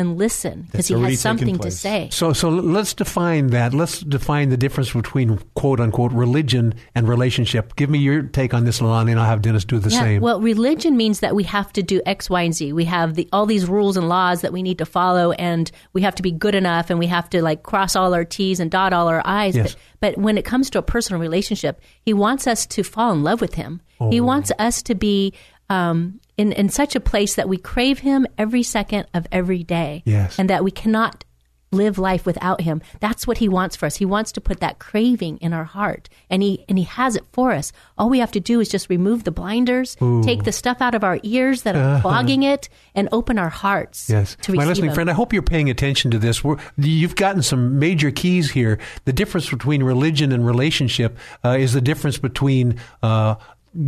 and 0.00 0.16
listen 0.18 0.62
because 0.62 0.88
He 0.88 0.94
has 1.00 1.20
something 1.20 1.58
to 1.58 1.70
say. 1.70 2.08
So, 2.10 2.32
so 2.32 2.48
let's 2.48 2.94
define 2.94 3.48
that. 3.48 3.74
Let's 3.74 4.00
define 4.00 4.48
the 4.48 4.56
difference 4.56 4.92
between 4.92 5.38
quote 5.54 5.78
unquote 5.78 6.12
religion 6.12 6.74
and 6.94 7.08
relationship. 7.08 7.76
Give 7.76 7.90
me 7.90 7.98
your 7.98 8.22
take 8.22 8.54
on 8.54 8.64
this, 8.64 8.80
Lalani, 8.80 9.10
and 9.10 9.20
I'll 9.20 9.26
have 9.26 9.42
Dennis 9.42 9.64
do 9.64 9.78
the 9.78 9.90
yeah, 9.90 10.00
same. 10.00 10.22
Well, 10.22 10.40
religion 10.40 10.96
means 10.96 11.20
that 11.20 11.34
we 11.36 11.44
have 11.44 11.72
to 11.74 11.82
do 11.82 12.00
X, 12.06 12.28
Y, 12.30 12.42
and 12.42 12.54
Z. 12.54 12.72
We 12.72 12.86
have 12.86 13.14
the, 13.14 13.28
all 13.32 13.46
these 13.46 13.66
rules 13.66 13.96
and 13.96 14.08
laws 14.08 14.40
that 14.40 14.52
we 14.52 14.62
need 14.62 14.78
to 14.78 14.86
follow, 14.86 15.32
and 15.32 15.70
we 15.92 16.02
have 16.02 16.14
to 16.16 16.22
be 16.22 16.32
good 16.32 16.54
enough, 16.54 16.90
and 16.90 16.98
we 16.98 17.06
have 17.06 17.28
to 17.30 17.42
like 17.42 17.62
cross 17.62 17.94
all 17.94 18.14
our 18.14 18.24
T's 18.24 18.58
and 18.60 18.70
dot 18.70 18.92
all 18.92 19.08
our 19.08 19.22
I's. 19.24 19.54
Yes. 19.56 19.76
But, 20.00 20.14
but 20.14 20.18
when 20.22 20.38
it 20.38 20.44
comes 20.44 20.70
to 20.70 20.78
a 20.78 20.82
personal 20.82 21.20
relationship, 21.20 21.80
He 22.02 22.14
wants 22.14 22.46
us 22.46 22.66
to 22.68 22.82
fall 22.82 23.12
in 23.12 23.22
love 23.22 23.40
with 23.40 23.54
Him. 23.54 23.80
He 24.10 24.20
Oh. 24.20 24.24
wants 24.24 24.50
us 24.58 24.82
to 24.84 24.94
be 24.94 25.34
um, 25.68 26.19
in 26.40 26.52
in 26.52 26.68
such 26.68 26.92
a 26.96 27.00
place 27.00 27.32
that 27.36 27.48
we 27.48 27.56
crave 27.72 27.98
Him 28.00 28.26
every 28.38 28.62
second 28.62 29.06
of 29.14 29.26
every 29.30 29.62
day, 29.62 30.02
Yes. 30.04 30.38
and 30.38 30.48
that 30.50 30.64
we 30.64 30.70
cannot 30.70 31.24
live 31.72 31.98
life 31.98 32.26
without 32.26 32.60
him 32.62 32.82
that's 32.98 33.28
what 33.28 33.38
he 33.38 33.48
wants 33.48 33.76
for 33.76 33.86
us 33.86 33.94
he 34.02 34.04
wants 34.04 34.32
to 34.32 34.40
put 34.40 34.58
that 34.58 34.80
craving 34.80 35.38
in 35.38 35.52
our 35.52 35.62
heart 35.78 36.08
and 36.28 36.42
he 36.42 36.64
and 36.68 36.76
he 36.78 36.84
has 36.84 37.14
it 37.14 37.22
for 37.32 37.52
us 37.52 37.70
all 37.96 38.10
we 38.10 38.18
have 38.18 38.32
to 38.32 38.40
do 38.40 38.58
is 38.58 38.68
just 38.68 38.90
remove 38.90 39.22
the 39.22 39.30
blinders 39.30 39.96
Ooh. 40.02 40.20
take 40.24 40.42
the 40.42 40.50
stuff 40.50 40.78
out 40.82 40.96
of 40.96 41.04
our 41.04 41.20
ears 41.22 41.62
that 41.62 41.76
are 41.76 41.80
Uh-huh. 41.94 42.00
clogging 42.02 42.42
it 42.42 42.68
and 42.92 43.08
open 43.12 43.38
our 43.38 43.50
hearts 43.50 44.10
Yes. 44.10 44.36
to 44.42 44.52
My 44.52 44.64
listening 44.66 44.90
him. 44.90 44.94
friend, 44.96 45.08
I 45.08 45.12
hope 45.12 45.32
you're 45.32 45.42
paying 45.54 45.70
attention 45.70 46.10
to 46.10 46.18
this. 46.18 46.42
We're, 46.42 46.56
you've 46.76 47.14
gotten 47.14 47.40
some 47.42 47.78
major 47.78 48.10
keys 48.10 48.50
here. 48.50 48.80
The 49.04 49.12
difference 49.12 49.48
between 49.48 49.84
religion 49.84 50.32
and 50.32 50.44
relationship 50.44 51.16
uh, 51.44 51.50
is 51.50 51.72
the 51.72 51.80
difference 51.80 52.18
between 52.18 52.80
uh, 53.00 53.36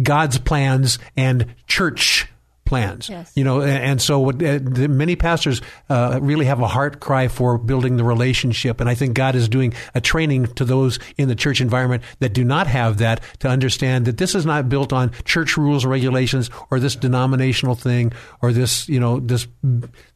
God's 0.04 0.38
plans 0.38 1.00
and 1.16 1.46
church 1.66 2.28
plans. 2.72 3.10
Yes. 3.10 3.30
You 3.34 3.44
know, 3.44 3.60
and, 3.60 3.84
and 3.84 4.00
so 4.00 4.18
what, 4.18 4.42
uh, 4.42 4.58
many 4.88 5.14
pastors 5.14 5.60
uh, 5.90 6.18
really 6.22 6.46
have 6.46 6.58
a 6.60 6.66
heart 6.66 7.00
cry 7.00 7.28
for 7.28 7.58
building 7.58 7.98
the 7.98 8.04
relationship, 8.04 8.80
and 8.80 8.88
I 8.88 8.94
think 8.94 9.12
God 9.12 9.34
is 9.34 9.46
doing 9.46 9.74
a 9.94 10.00
training 10.00 10.46
to 10.54 10.64
those 10.64 10.98
in 11.18 11.28
the 11.28 11.34
church 11.34 11.60
environment 11.60 12.02
that 12.20 12.32
do 12.32 12.44
not 12.44 12.66
have 12.68 12.96
that 12.96 13.20
to 13.40 13.48
understand 13.48 14.06
that 14.06 14.16
this 14.16 14.34
is 14.34 14.46
not 14.46 14.70
built 14.70 14.90
on 14.90 15.12
church 15.26 15.58
rules 15.58 15.84
and 15.84 15.90
regulations 15.90 16.48
or 16.70 16.80
this 16.80 16.96
denominational 16.96 17.74
thing 17.74 18.10
or 18.40 18.52
this 18.52 18.88
you 18.88 18.98
know 18.98 19.20
this 19.20 19.46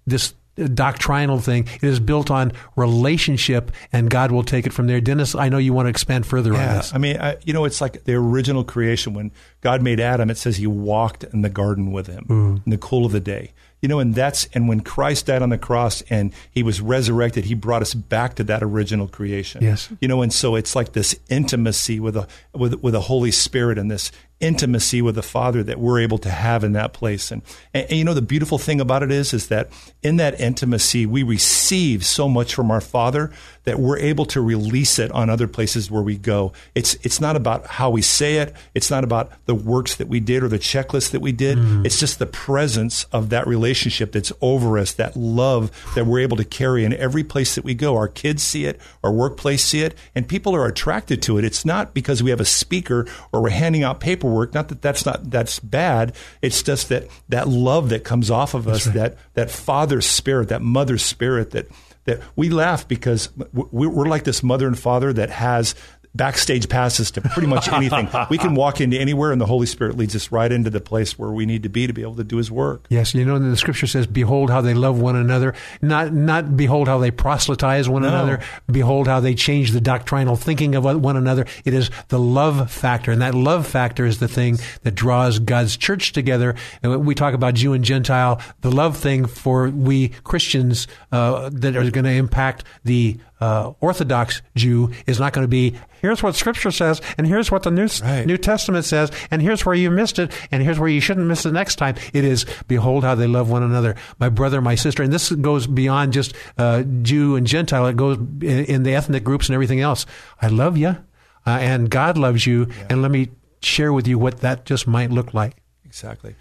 this 0.07 0.33
doctrinal 0.57 1.39
thing. 1.39 1.69
It 1.77 1.85
is 1.85 2.01
built 2.01 2.31
on 2.31 2.53
relationship, 2.77 3.71
and 3.93 4.11
God 4.11 4.33
will 4.33 4.43
take 4.43 4.67
it 4.67 4.73
from 4.73 4.87
there. 4.87 5.01
Dennis, 5.01 5.35
I 5.35 5.49
know 5.49 5.59
you 5.59 5.73
want 5.73 5.87
to 5.87 5.91
expand 5.91 6.27
further 6.27 6.55
on 6.55 6.61
this. 6.61 6.95
I 6.95 6.99
mean, 6.99 7.19
I, 7.19 7.37
you 7.45 7.53
know, 7.53 7.65
it's 7.65 7.81
like 7.81 8.05
the 8.05 8.15
original 8.15 8.65
creation 8.65 9.15
when 9.15 9.33
God 9.61 9.83
made 9.83 10.01
Adam. 10.01 10.31
It 10.31 10.39
says 10.39 10.57
He 10.57 10.67
walked 10.67 11.25
in 11.25 11.43
the 11.43 11.51
garden 11.51 11.93
with 11.93 12.07
him 12.07 12.25
mm. 12.29 12.65
in 12.65 12.71
the 12.71 12.79
cool 12.79 13.07
of 13.07 13.13
the 13.13 13.21
day. 13.21 13.53
You 13.83 13.89
know, 13.91 13.99
and 13.99 14.15
that's 14.15 14.49
and 14.55 14.69
when 14.69 14.81
Christ 14.81 15.27
died 15.27 15.43
on 15.43 15.51
the 15.51 15.59
cross 15.59 16.03
and 16.09 16.33
He 16.51 16.63
was 16.63 16.81
resurrected, 16.81 17.45
He 17.45 17.55
brought 17.55 17.83
us 17.83 17.93
back 17.93 18.35
to 18.37 18.45
that 18.45 18.63
original 18.63 19.07
creation. 19.07 19.63
Yes. 19.63 19.91
You 20.01 20.09
know, 20.09 20.23
and 20.23 20.33
so 20.33 20.55
it's 20.57 20.75
like 20.75 20.93
this 20.93 21.15
intimacy 21.29 22.01
with 22.01 22.17
a 22.17 22.27
with 22.55 22.83
with 22.83 22.95
the 22.95 23.03
Holy 23.03 23.31
Spirit 23.31 23.77
and 23.77 23.91
this 23.91 24.11
intimacy 24.41 25.01
with 25.01 25.15
the 25.15 25.23
Father 25.23 25.63
that 25.63 25.79
we're 25.79 26.01
able 26.01 26.19
to 26.19 26.31
have 26.31 26.63
in 26.65 26.73
that 26.73 26.93
place. 26.93 27.31
And, 27.31 27.43
and, 27.73 27.87
and 27.89 27.99
you 27.99 28.05
know, 28.05 28.15
the 28.15 28.23
beautiful 28.23 28.59
thing 28.59 28.81
about 28.81 29.03
it 29.03 29.11
is, 29.11 29.33
is 29.33 29.49
that 29.49 29.71
in 30.07 30.19
that 30.19 30.41
intimacy, 30.41 31.05
we 31.05 31.25
receive 31.25 32.07
so 32.07 32.29
much 32.29 32.55
from 32.55 32.71
our 32.71 32.81
Father 32.81 33.33
that 33.65 33.81
we're 33.81 33.99
able 33.99 34.25
to 34.25 34.41
release 34.41 35.01
it 35.01 35.11
on 35.11 35.29
other 35.29 35.49
places 35.49 35.91
where 35.91 36.01
we 36.01 36.17
go. 36.17 36.53
It's, 36.77 36.95
it's 37.03 37.21
not 37.21 37.35
about 37.35 37.67
how 37.67 37.91
we 37.91 38.01
say 38.01 38.37
it. 38.37 38.55
It's 38.77 38.89
not 38.89 39.03
about 39.03 39.33
the 39.47 39.57
works 39.57 39.97
that 39.97 40.07
we 40.07 40.21
did 40.21 40.45
or 40.45 40.49
the 40.49 40.61
checklist 40.61 41.11
that 41.11 41.21
we 41.21 41.33
did. 41.33 41.59
Mm. 41.59 41.85
It's 41.85 41.99
just 41.99 42.21
the 42.21 42.27
presence 42.27 43.03
of 43.11 43.31
that 43.31 43.49
relationship 43.49 44.13
that's 44.13 44.33
over 44.41 44.79
us, 44.79 44.93
that 44.93 45.17
love 45.17 45.73
that 45.97 46.07
we're 46.07 46.21
able 46.21 46.37
to 46.37 46.45
carry 46.45 46.85
in 46.85 46.93
every 46.95 47.25
place 47.25 47.57
that 47.57 47.65
we 47.65 47.75
go. 47.75 47.97
Our 47.97 48.07
kids 48.07 48.45
see 48.45 48.67
it, 48.67 48.81
our 49.03 49.11
workplace 49.11 49.65
see 49.65 49.83
it, 49.83 49.97
and 50.15 50.29
people 50.29 50.55
are 50.55 50.67
attracted 50.67 51.21
to 51.23 51.37
it. 51.37 51.45
It's 51.45 51.65
not 51.65 51.93
because 51.93 52.23
we 52.23 52.31
have 52.31 52.41
a 52.41 52.45
speaker 52.45 53.09
or 53.33 53.43
we're 53.43 53.51
handing 53.51 53.83
out 53.83 53.99
paperwork. 53.99 54.55
Not 54.55 54.69
that 54.69 54.81
that's 54.81 55.05
not 55.05 55.29
that's 55.29 55.59
bad. 55.59 56.15
It's 56.41 56.63
just 56.63 56.89
that 56.91 57.09
that 57.29 57.49
love 57.49 57.89
that 57.89 58.05
comes 58.05 58.31
off 58.31 58.55
of 58.55 58.69
us, 58.69 58.85
that 58.85 59.17
that 59.35 59.51
father 59.51 59.96
spirit, 60.01 60.49
that 60.49 60.63
mother 60.63 60.99
spirit, 60.99 61.51
that 61.53 61.67
that 62.05 62.21
we 62.37 62.49
laugh 62.51 62.87
because 62.87 63.31
we- 63.53 63.89
we're 63.89 64.07
like 64.07 64.23
this 64.23 64.41
mother 64.43 64.69
and 64.69 64.79
father 64.79 65.13
that 65.13 65.29
has 65.29 65.75
backstage 66.17 66.69
passes 66.69 67.11
to 67.13 67.21
pretty 67.21 67.49
much 67.49 67.69
anything. 67.69 68.09
we 68.31 68.39
can 68.39 68.55
walk 68.55 68.81
into 68.81 68.99
anywhere, 68.99 69.33
and 69.33 69.41
the 69.41 69.47
Holy 69.47 69.67
Spirit 69.67 69.97
leads 69.97 70.17
us 70.17 70.33
right 70.33 70.51
into 70.51 70.71
the 70.71 70.81
place 70.81 71.19
where 71.19 71.31
we 71.31 71.47
need 71.47 71.63
to 71.63 71.69
be 71.69 71.87
to 71.87 71.93
be 71.93 72.03
able 72.03 72.17
to 72.17 72.25
do 72.25 72.37
His 72.39 72.51
work. 72.51 72.87
Yes, 72.89 73.15
you 73.15 73.25
know, 73.25 73.39
the 73.39 73.57
Scripture 73.57 73.87
says, 73.87 74.07
"Behold 74.07 74.51
how 74.51 74.61
they 74.61 74.75
love 74.75 75.01
one 75.01 75.17
another." 75.17 75.55
Not 75.83 76.13
not 76.13 76.57
behold 76.57 76.89
how 76.89 76.99
they 76.99 77.11
proselytize 77.11 77.89
one 77.89 78.03
No. 78.03 78.09
another. 78.09 78.41
Behold 78.71 79.07
how 79.07 79.21
they 79.21 79.35
change 79.35 79.73
the 79.73 79.81
doctrinal 79.81 80.37
thinking 80.37 80.75
of 80.75 80.85
one 80.85 81.17
another. 81.17 81.47
It 81.65 81.75
is 81.75 81.91
the 82.09 82.19
love 82.19 82.71
factor, 82.71 83.13
and 83.13 83.21
that 83.23 83.35
love 83.35 83.67
factor 83.67 84.07
is 84.07 84.19
the 84.19 84.29
thing 84.29 84.59
that 84.83 84.95
draws 84.95 85.39
God's 85.39 85.77
church 85.77 86.13
together. 86.13 86.55
And 86.83 86.93
when 86.93 87.05
we 87.05 87.15
talk 87.15 87.35
about 87.35 87.55
Jew 87.55 87.73
and 87.73 87.85
Gentile, 87.85 88.41
the 88.61 88.71
love 88.71 88.97
thing 88.97 89.27
for 89.27 89.69
we 89.69 90.09
Christians 90.25 90.87
uh, 91.13 91.51
that 91.53 91.77
are 91.77 91.91
going 91.91 92.05
to 92.05 92.11
impact 92.11 92.65
the 92.85 93.19
uh, 93.41 93.73
Orthodox 93.81 94.43
Jew 94.55 94.91
is 95.07 95.21
not 95.21 95.33
going 95.33 95.45
to 95.45 95.49
be 95.49 95.77
here's 96.01 96.23
what 96.23 96.35
Scripture 96.35 96.71
says, 96.71 97.01
and 97.19 97.27
here's 97.27 97.51
what 97.51 97.63
the 97.63 97.71
New 97.71 97.89
New 98.27 98.39
Testament 98.39 98.85
says, 98.85 99.11
and 99.31 99.43
here's 99.43 99.67
where 99.67 99.75
you 99.75 99.91
missed 99.91 100.19
it, 100.19 100.33
and 100.51 100.63
here's 100.63 100.79
where 100.79 100.89
you 100.89 101.01
shouldn't 101.01 101.27
miss 101.27 101.45
it 101.45 101.53
next 101.53 101.77
time. 101.77 101.97
It 102.13 102.25
is 102.25 102.47
behold 102.69 103.05
how 103.05 103.15
they 103.15 103.27
love 103.27 103.51
one 103.51 103.63
another, 103.63 103.97
my 104.19 104.29
brother, 104.29 104.61
my 104.61 104.75
sister, 104.75 105.03
and 105.03 105.13
this 105.13 105.31
goes 105.31 105.67
beyond 105.67 106.13
just 106.13 106.35
uh, 106.59 106.83
Jew 107.03 107.37
and 107.37 107.47
Gentile. 107.47 107.87
It 107.87 107.97
goes 107.97 108.17
in, 108.17 108.65
in 108.67 108.83
the 108.83 108.95
ethnic 108.95 109.25
groups 109.25 109.49
and 109.49 109.55
everything 109.55 109.81
else. 109.81 110.07
I 110.41 110.49
love 110.49 110.77
you, 110.77 110.89
uh, 110.89 111.59
and 111.61 111.91
God 111.91 112.17
loves 112.17 112.47
you, 112.47 112.69
and 112.89 113.03
let 113.03 113.11
me 113.11 113.31
share 113.61 113.93
with 113.93 114.07
you 114.07 114.19
what 114.19 114.41
that 114.41 114.65
just 114.65 114.87
might 114.87 115.11
look 115.11 115.35
like. 115.35 115.57
Exactly. 115.85 116.35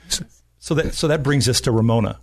So 0.59 0.73
that 0.75 0.93
so 0.95 1.07
that 1.07 1.23
brings 1.23 1.47
us 1.47 1.61
to 1.61 1.71
Ramona. 1.71 2.19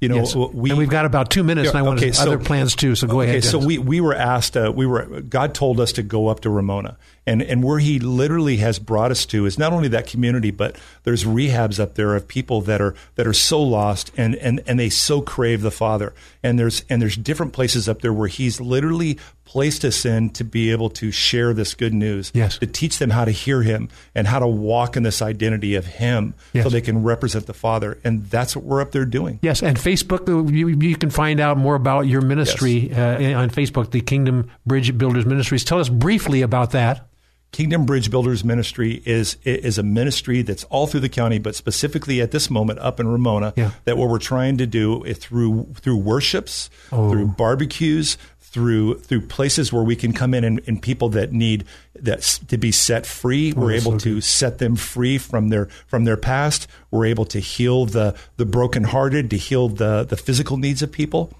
You 0.00 0.10
know, 0.10 0.16
Yes. 0.16 0.34
we 0.34 0.70
and 0.70 0.78
we've 0.78 0.90
got 0.90 1.06
about 1.06 1.30
two 1.30 1.42
minutes, 1.42 1.70
and 1.70 1.78
I 1.78 1.82
want 1.82 2.00
okay, 2.00 2.10
to, 2.10 2.22
other 2.22 2.38
plans 2.38 2.76
too. 2.76 2.94
So 2.94 3.06
go 3.06 3.22
okay, 3.22 3.30
ahead. 3.30 3.44
so 3.44 3.58
we 3.58 3.78
we 3.78 4.00
were 4.00 4.14
asked. 4.14 4.56
Uh, 4.56 4.70
we 4.74 4.84
were 4.86 5.22
God 5.22 5.54
told 5.54 5.80
us 5.80 5.92
to 5.92 6.02
go 6.02 6.28
up 6.28 6.40
to 6.40 6.50
Ramona, 6.50 6.98
and 7.26 7.40
and 7.40 7.64
where 7.64 7.78
He 7.78 7.98
literally 7.98 8.58
has 8.58 8.78
brought 8.78 9.10
us 9.10 9.24
to 9.26 9.46
is 9.46 9.58
not 9.58 9.72
only 9.72 9.88
that 9.88 10.06
community, 10.06 10.50
but 10.50 10.76
there's 11.04 11.24
rehabs 11.24 11.80
up 11.80 11.94
there 11.94 12.14
of 12.14 12.28
people 12.28 12.60
that 12.62 12.82
are 12.82 12.94
that 13.14 13.26
are 13.26 13.32
so 13.32 13.62
lost 13.62 14.12
and 14.18 14.34
and 14.36 14.60
and 14.66 14.78
they 14.78 14.90
so 14.90 15.22
crave 15.22 15.62
the 15.62 15.70
Father, 15.70 16.12
and 16.42 16.58
there's 16.58 16.84
and 16.90 17.00
there's 17.00 17.16
different 17.16 17.54
places 17.54 17.88
up 17.88 18.02
there 18.02 18.12
where 18.12 18.28
He's 18.28 18.60
literally 18.60 19.18
placed 19.46 19.84
us 19.84 20.04
in 20.04 20.28
to 20.30 20.44
be 20.44 20.70
able 20.70 20.90
to 20.90 21.10
share 21.10 21.54
this 21.54 21.72
good 21.74 21.94
news, 21.94 22.30
Yes. 22.34 22.58
to 22.58 22.66
teach 22.66 22.98
them 22.98 23.08
how 23.10 23.24
to 23.24 23.30
hear 23.30 23.62
Him 23.62 23.88
and 24.14 24.26
how 24.26 24.38
to 24.40 24.46
walk 24.46 24.96
in 24.96 25.02
this 25.02 25.22
identity 25.22 25.74
of 25.76 25.86
Him, 25.86 26.34
so 26.52 26.68
they 26.68 26.82
can 26.82 27.02
represent 27.02 27.46
the 27.46 27.54
Father, 27.54 27.96
and 28.04 28.26
that's 28.26 28.54
what 28.54 28.64
we're 28.66 28.82
up 28.82 28.92
there 28.92 29.06
doing. 29.06 29.38
Yes, 29.42 29.62
and 29.62 29.78
Facebook, 29.78 30.28
uh, 30.28 30.50
you, 30.52 30.68
you 30.68 30.96
can 30.96 31.08
find 31.10 31.40
out 31.40 31.56
more 31.56 31.74
about 31.76 32.02
your 32.02 32.20
ministry 32.20 32.92
uh, 32.92 33.38
on 33.40 33.48
Facebook, 33.48 33.90
the 33.92 34.00
Kingdom 34.02 34.50
Bridge 34.66 34.96
Builders 34.98 35.24
Ministries. 35.24 35.64
Tell 35.64 35.78
us 35.80 35.88
briefly 35.88 36.42
about 36.42 36.72
that. 36.72 37.06
Kingdom 37.52 37.86
Bridge 37.86 38.10
Builders 38.10 38.44
Ministry 38.44 39.00
is 39.06 39.38
is 39.44 39.78
a 39.78 39.82
ministry 39.82 40.42
that's 40.42 40.64
all 40.64 40.86
through 40.86 41.00
the 41.00 41.08
county, 41.08 41.38
but 41.38 41.54
specifically 41.54 42.20
at 42.20 42.30
this 42.32 42.50
moment 42.50 42.80
up 42.80 43.00
in 43.00 43.06
Ramona. 43.08 43.54
Yeah. 43.56 43.70
That 43.86 43.96
what 43.96 44.10
we're 44.10 44.18
trying 44.18 44.58
to 44.58 44.66
do 44.66 45.02
is 45.04 45.16
through 45.16 45.72
through 45.76 45.96
worships, 45.96 46.68
Oh. 46.92 47.08
through 47.10 47.28
barbecues, 47.28 48.18
through 48.56 48.94
through 49.00 49.20
places 49.20 49.70
where 49.70 49.82
we 49.82 49.94
can 49.94 50.14
come 50.14 50.32
in 50.32 50.42
and, 50.42 50.62
and 50.66 50.80
people 50.80 51.10
that 51.10 51.30
need 51.30 51.64
that 51.94 52.22
to 52.48 52.56
be 52.56 52.72
set 52.72 53.04
free. 53.04 53.52
Oh, 53.54 53.60
we're 53.60 53.72
able 53.72 53.92
so 53.92 53.98
to 53.98 54.20
set 54.22 54.56
them 54.58 54.76
free 54.76 55.18
from 55.18 55.50
their 55.50 55.66
from 55.86 56.04
their 56.04 56.16
past. 56.16 56.66
We're 56.90 57.04
able 57.04 57.26
to 57.26 57.38
heal 57.38 57.84
the 57.84 58.14
the 58.38 58.46
brokenhearted, 58.46 59.28
to 59.28 59.36
heal 59.36 59.68
the 59.68 60.04
the 60.08 60.16
physical 60.16 60.56
needs 60.56 60.80
of 60.82 60.90
people. 60.90 61.30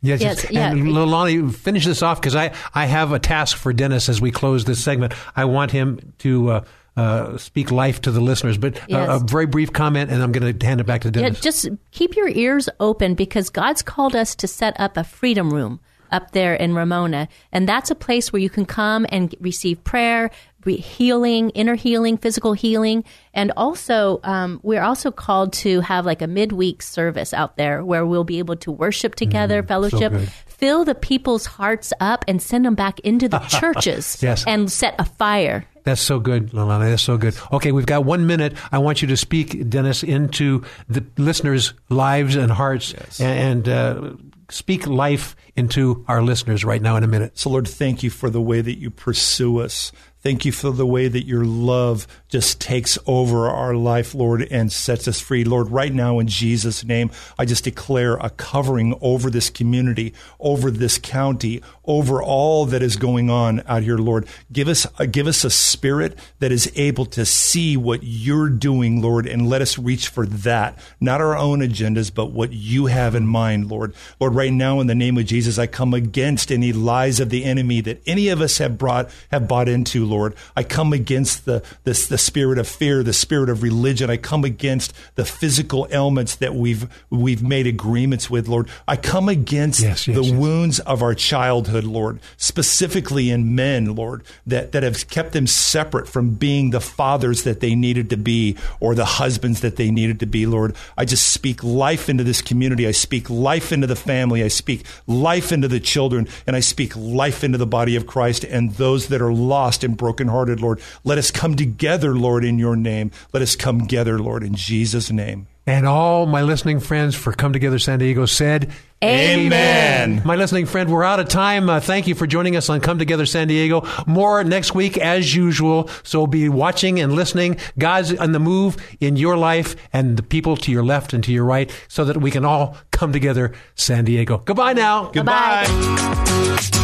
Yes, 0.00 0.22
Yes, 0.22 0.42
yes. 0.44 0.52
yeah. 0.52 0.70
And 0.70 0.84
Lolani, 0.84 1.54
finish 1.54 1.84
this 1.84 2.00
off 2.02 2.18
because 2.20 2.34
I, 2.36 2.52
I 2.74 2.86
have 2.86 3.12
a 3.12 3.18
task 3.18 3.56
for 3.58 3.72
Dennis 3.74 4.08
as 4.08 4.20
we 4.22 4.30
close 4.30 4.64
this 4.64 4.82
segment. 4.82 5.12
I 5.36 5.44
want 5.46 5.70
him 5.70 6.12
to 6.18 6.50
uh, 6.50 6.64
uh, 6.96 7.38
speak 7.38 7.70
life 7.70 8.02
to 8.02 8.10
the 8.10 8.20
listeners, 8.20 8.58
but 8.58 8.78
Yes. 8.86 9.08
uh, 9.08 9.12
a 9.14 9.18
very 9.18 9.46
brief 9.46 9.72
comment, 9.72 10.10
and 10.10 10.22
I'm 10.22 10.30
going 10.30 10.58
to 10.58 10.66
hand 10.66 10.80
it 10.82 10.84
back 10.84 11.00
to 11.02 11.08
Yeah, 11.08 11.12
Dennis. 11.22 11.40
just 11.40 11.68
keep 11.90 12.16
your 12.16 12.28
ears 12.28 12.68
open 12.80 13.14
because 13.14 13.48
God's 13.48 13.80
called 13.82 14.14
us 14.14 14.34
to 14.36 14.46
set 14.46 14.78
up 14.78 14.96
a 14.98 15.04
freedom 15.04 15.50
room 15.52 15.80
up 16.14 16.30
there 16.30 16.54
in 16.54 16.74
Ramona. 16.74 17.28
And 17.52 17.68
that's 17.68 17.90
a 17.90 17.94
place 17.94 18.32
where 18.32 18.40
you 18.40 18.48
can 18.48 18.64
come 18.64 19.04
and 19.10 19.34
receive 19.40 19.84
prayer, 19.84 20.30
re- 20.64 20.76
healing, 20.76 21.50
inner 21.50 21.74
healing, 21.74 22.16
physical 22.16 22.52
healing. 22.54 23.04
And 23.34 23.52
also, 23.56 24.20
um, 24.24 24.60
we're 24.62 24.82
also 24.82 25.10
called 25.10 25.52
to 25.64 25.80
have 25.80 26.06
like 26.06 26.22
a 26.22 26.26
midweek 26.26 26.80
service 26.82 27.34
out 27.34 27.56
there 27.56 27.84
where 27.84 28.06
we'll 28.06 28.24
be 28.24 28.38
able 28.38 28.56
to 28.56 28.70
worship 28.72 29.14
together, 29.16 29.62
fellowship. 29.62 30.12
good. 30.12 30.30
Fill 30.46 30.84
the 30.84 30.94
people's 30.94 31.44
hearts 31.46 31.92
up 32.00 32.24
and 32.28 32.40
send 32.40 32.64
them 32.64 32.74
back 32.76 33.00
into 33.00 33.28
the 33.28 33.38
churches 33.48 34.16
Yes. 34.22 34.44
and 34.46 34.70
set 34.72 34.94
a 34.98 35.04
fire. 35.04 35.66
That's 35.82 36.00
so 36.00 36.18
good, 36.18 36.52
Lalana. 36.52 36.88
That's 36.88 37.02
so 37.02 37.18
good. 37.18 37.36
Okay, 37.52 37.70
we've 37.70 37.84
got 37.84 38.06
one 38.06 38.26
minute. 38.26 38.54
I 38.72 38.78
want 38.78 39.02
you 39.02 39.08
to 39.08 39.18
speak, 39.18 39.68
Dennis, 39.68 40.02
into 40.02 40.64
the 40.88 41.04
listeners' 41.18 41.74
lives 41.90 42.36
and 42.36 42.50
hearts, 42.50 42.94
and, 43.20 43.66
and 43.66 43.68
uh, 43.68 44.12
speak 44.50 44.86
life 44.86 45.36
into 45.56 46.04
our 46.08 46.22
listeners 46.22 46.64
right 46.64 46.82
now 46.82 46.96
in 46.96 47.04
a 47.04 47.08
minute. 47.08 47.38
So, 47.38 47.50
Lord, 47.50 47.68
thank 47.68 48.02
you 48.02 48.10
for 48.10 48.30
the 48.30 48.40
way 48.40 48.60
that 48.60 48.78
you 48.78 48.90
pursue 48.90 49.60
us. 49.60 49.92
Thank 50.24 50.46
you 50.46 50.52
for 50.52 50.70
the 50.70 50.86
way 50.86 51.06
that 51.06 51.26
your 51.26 51.44
love 51.44 52.06
just 52.30 52.58
takes 52.58 52.96
over 53.06 53.46
our 53.46 53.74
life, 53.74 54.14
Lord, 54.14 54.40
and 54.50 54.72
sets 54.72 55.06
us 55.06 55.20
free. 55.20 55.44
Lord, 55.44 55.68
right 55.68 55.92
now 55.92 56.18
in 56.18 56.28
Jesus' 56.28 56.82
name, 56.82 57.10
I 57.38 57.44
just 57.44 57.64
declare 57.64 58.14
a 58.14 58.30
covering 58.30 58.96
over 59.02 59.28
this 59.28 59.50
community, 59.50 60.14
over 60.40 60.70
this 60.70 60.96
county, 60.96 61.60
over 61.84 62.22
all 62.22 62.64
that 62.64 62.82
is 62.82 62.96
going 62.96 63.28
on 63.28 63.62
out 63.66 63.82
here, 63.82 63.98
Lord. 63.98 64.26
Give 64.50 64.66
us, 64.66 64.86
uh, 64.98 65.04
give 65.04 65.26
us 65.26 65.44
a 65.44 65.50
spirit 65.50 66.18
that 66.38 66.50
is 66.50 66.72
able 66.74 67.04
to 67.04 67.26
see 67.26 67.76
what 67.76 68.00
you're 68.02 68.48
doing, 68.48 69.02
Lord, 69.02 69.26
and 69.26 69.46
let 69.46 69.60
us 69.60 69.78
reach 69.78 70.08
for 70.08 70.24
that, 70.24 70.78
not 71.00 71.20
our 71.20 71.36
own 71.36 71.58
agendas, 71.58 72.12
but 72.12 72.32
what 72.32 72.50
you 72.50 72.86
have 72.86 73.14
in 73.14 73.26
mind, 73.26 73.68
Lord. 73.68 73.94
Lord, 74.18 74.34
right 74.34 74.54
now 74.54 74.80
in 74.80 74.86
the 74.86 74.94
name 74.94 75.18
of 75.18 75.26
Jesus, 75.26 75.58
I 75.58 75.66
come 75.66 75.92
against 75.92 76.50
any 76.50 76.72
lies 76.72 77.20
of 77.20 77.28
the 77.28 77.44
enemy 77.44 77.82
that 77.82 78.00
any 78.06 78.30
of 78.30 78.40
us 78.40 78.56
have 78.56 78.78
brought, 78.78 79.10
have 79.30 79.46
bought 79.46 79.68
into, 79.68 80.06
Lord. 80.06 80.13
I 80.56 80.62
come 80.62 80.92
against 80.92 81.44
the, 81.44 81.62
this, 81.84 82.06
the 82.06 82.18
spirit 82.18 82.58
of 82.58 82.68
fear, 82.68 83.02
the 83.02 83.12
spirit 83.12 83.48
of 83.48 83.62
religion. 83.62 84.10
I 84.10 84.16
come 84.16 84.44
against 84.44 84.92
the 85.14 85.24
physical 85.24 85.86
ailments 85.90 86.36
that 86.36 86.54
we've, 86.54 86.88
we've 87.10 87.42
made 87.42 87.66
agreements 87.66 88.30
with, 88.30 88.48
Lord. 88.48 88.68
I 88.86 88.96
come 88.96 89.28
against 89.28 89.80
Yes, 89.82 90.06
yes, 90.06 90.16
the 90.16 90.22
yes. 90.22 90.32
wounds 90.32 90.80
of 90.80 91.02
our 91.02 91.14
childhood, 91.14 91.84
Lord, 91.84 92.20
specifically 92.36 93.30
in 93.30 93.54
men, 93.54 93.94
Lord, 93.94 94.22
that, 94.46 94.72
that 94.72 94.82
have 94.82 95.08
kept 95.08 95.32
them 95.32 95.46
separate 95.46 96.08
from 96.08 96.34
being 96.34 96.70
the 96.70 96.80
fathers 96.80 97.42
that 97.44 97.60
they 97.60 97.74
needed 97.74 98.10
to 98.10 98.16
be 98.16 98.56
or 98.80 98.94
the 98.94 99.04
husbands 99.04 99.60
that 99.60 99.76
they 99.76 99.90
needed 99.90 100.20
to 100.20 100.26
be, 100.26 100.46
Lord. 100.46 100.74
I 100.96 101.04
just 101.04 101.28
speak 101.28 101.62
life 101.64 102.08
into 102.08 102.24
this 102.24 102.40
community. 102.40 102.86
I 102.86 102.92
speak 102.92 103.28
life 103.28 103.72
into 103.72 103.86
the 103.86 103.96
family. 103.96 104.42
I 104.42 104.48
speak 104.48 104.84
life 105.06 105.52
into 105.52 105.68
the 105.68 105.80
children, 105.80 106.28
and 106.46 106.54
I 106.54 106.60
speak 106.60 106.94
life 106.96 107.42
into 107.44 107.58
the 107.58 107.66
body 107.66 107.96
of 107.96 108.06
Christ 108.06 108.44
and 108.44 108.72
those 108.74 109.08
that 109.08 109.20
are 109.20 109.32
lost 109.32 109.84
and 109.84 109.96
brokenhearted, 110.04 110.60
Lord. 110.60 110.82
Let 111.02 111.16
us 111.16 111.30
come 111.30 111.56
together, 111.56 112.14
Lord, 112.14 112.44
in 112.44 112.58
your 112.58 112.76
name. 112.76 113.10
Let 113.32 113.42
us 113.42 113.56
come 113.56 113.80
together, 113.80 114.18
Lord, 114.18 114.42
in 114.42 114.54
Jesus' 114.54 115.10
name. 115.10 115.46
And 115.66 115.86
all 115.86 116.26
my 116.26 116.42
listening 116.42 116.78
friends 116.78 117.14
for 117.14 117.32
Come 117.32 117.54
Together 117.54 117.78
San 117.78 117.98
Diego 117.98 118.26
said, 118.26 118.70
Amen. 119.02 120.20
My 120.22 120.36
listening 120.36 120.66
friend, 120.66 120.92
we're 120.92 121.04
out 121.04 121.20
of 121.20 121.28
time. 121.28 121.70
Uh, 121.70 121.80
thank 121.80 122.06
you 122.06 122.14
for 122.14 122.26
joining 122.26 122.54
us 122.54 122.68
on 122.68 122.82
Come 122.82 122.98
Together 122.98 123.24
San 123.24 123.48
Diego. 123.48 123.86
More 124.06 124.44
next 124.44 124.74
week 124.74 124.98
as 124.98 125.34
usual. 125.34 125.88
So 126.02 126.26
be 126.26 126.50
watching 126.50 127.00
and 127.00 127.14
listening. 127.14 127.56
God's 127.78 128.14
on 128.14 128.32
the 128.32 128.40
move 128.40 128.76
in 129.00 129.16
your 129.16 129.38
life 129.38 129.74
and 129.90 130.18
the 130.18 130.22
people 130.22 130.58
to 130.58 130.70
your 130.70 130.84
left 130.84 131.14
and 131.14 131.24
to 131.24 131.32
your 131.32 131.46
right 131.46 131.74
so 131.88 132.04
that 132.04 132.18
we 132.18 132.30
can 132.30 132.44
all 132.44 132.76
come 132.90 133.14
together 133.14 133.54
San 133.74 134.04
Diego. 134.04 134.42
Goodbye 134.44 134.74
now. 134.74 135.10
Goodbye. 135.12 136.83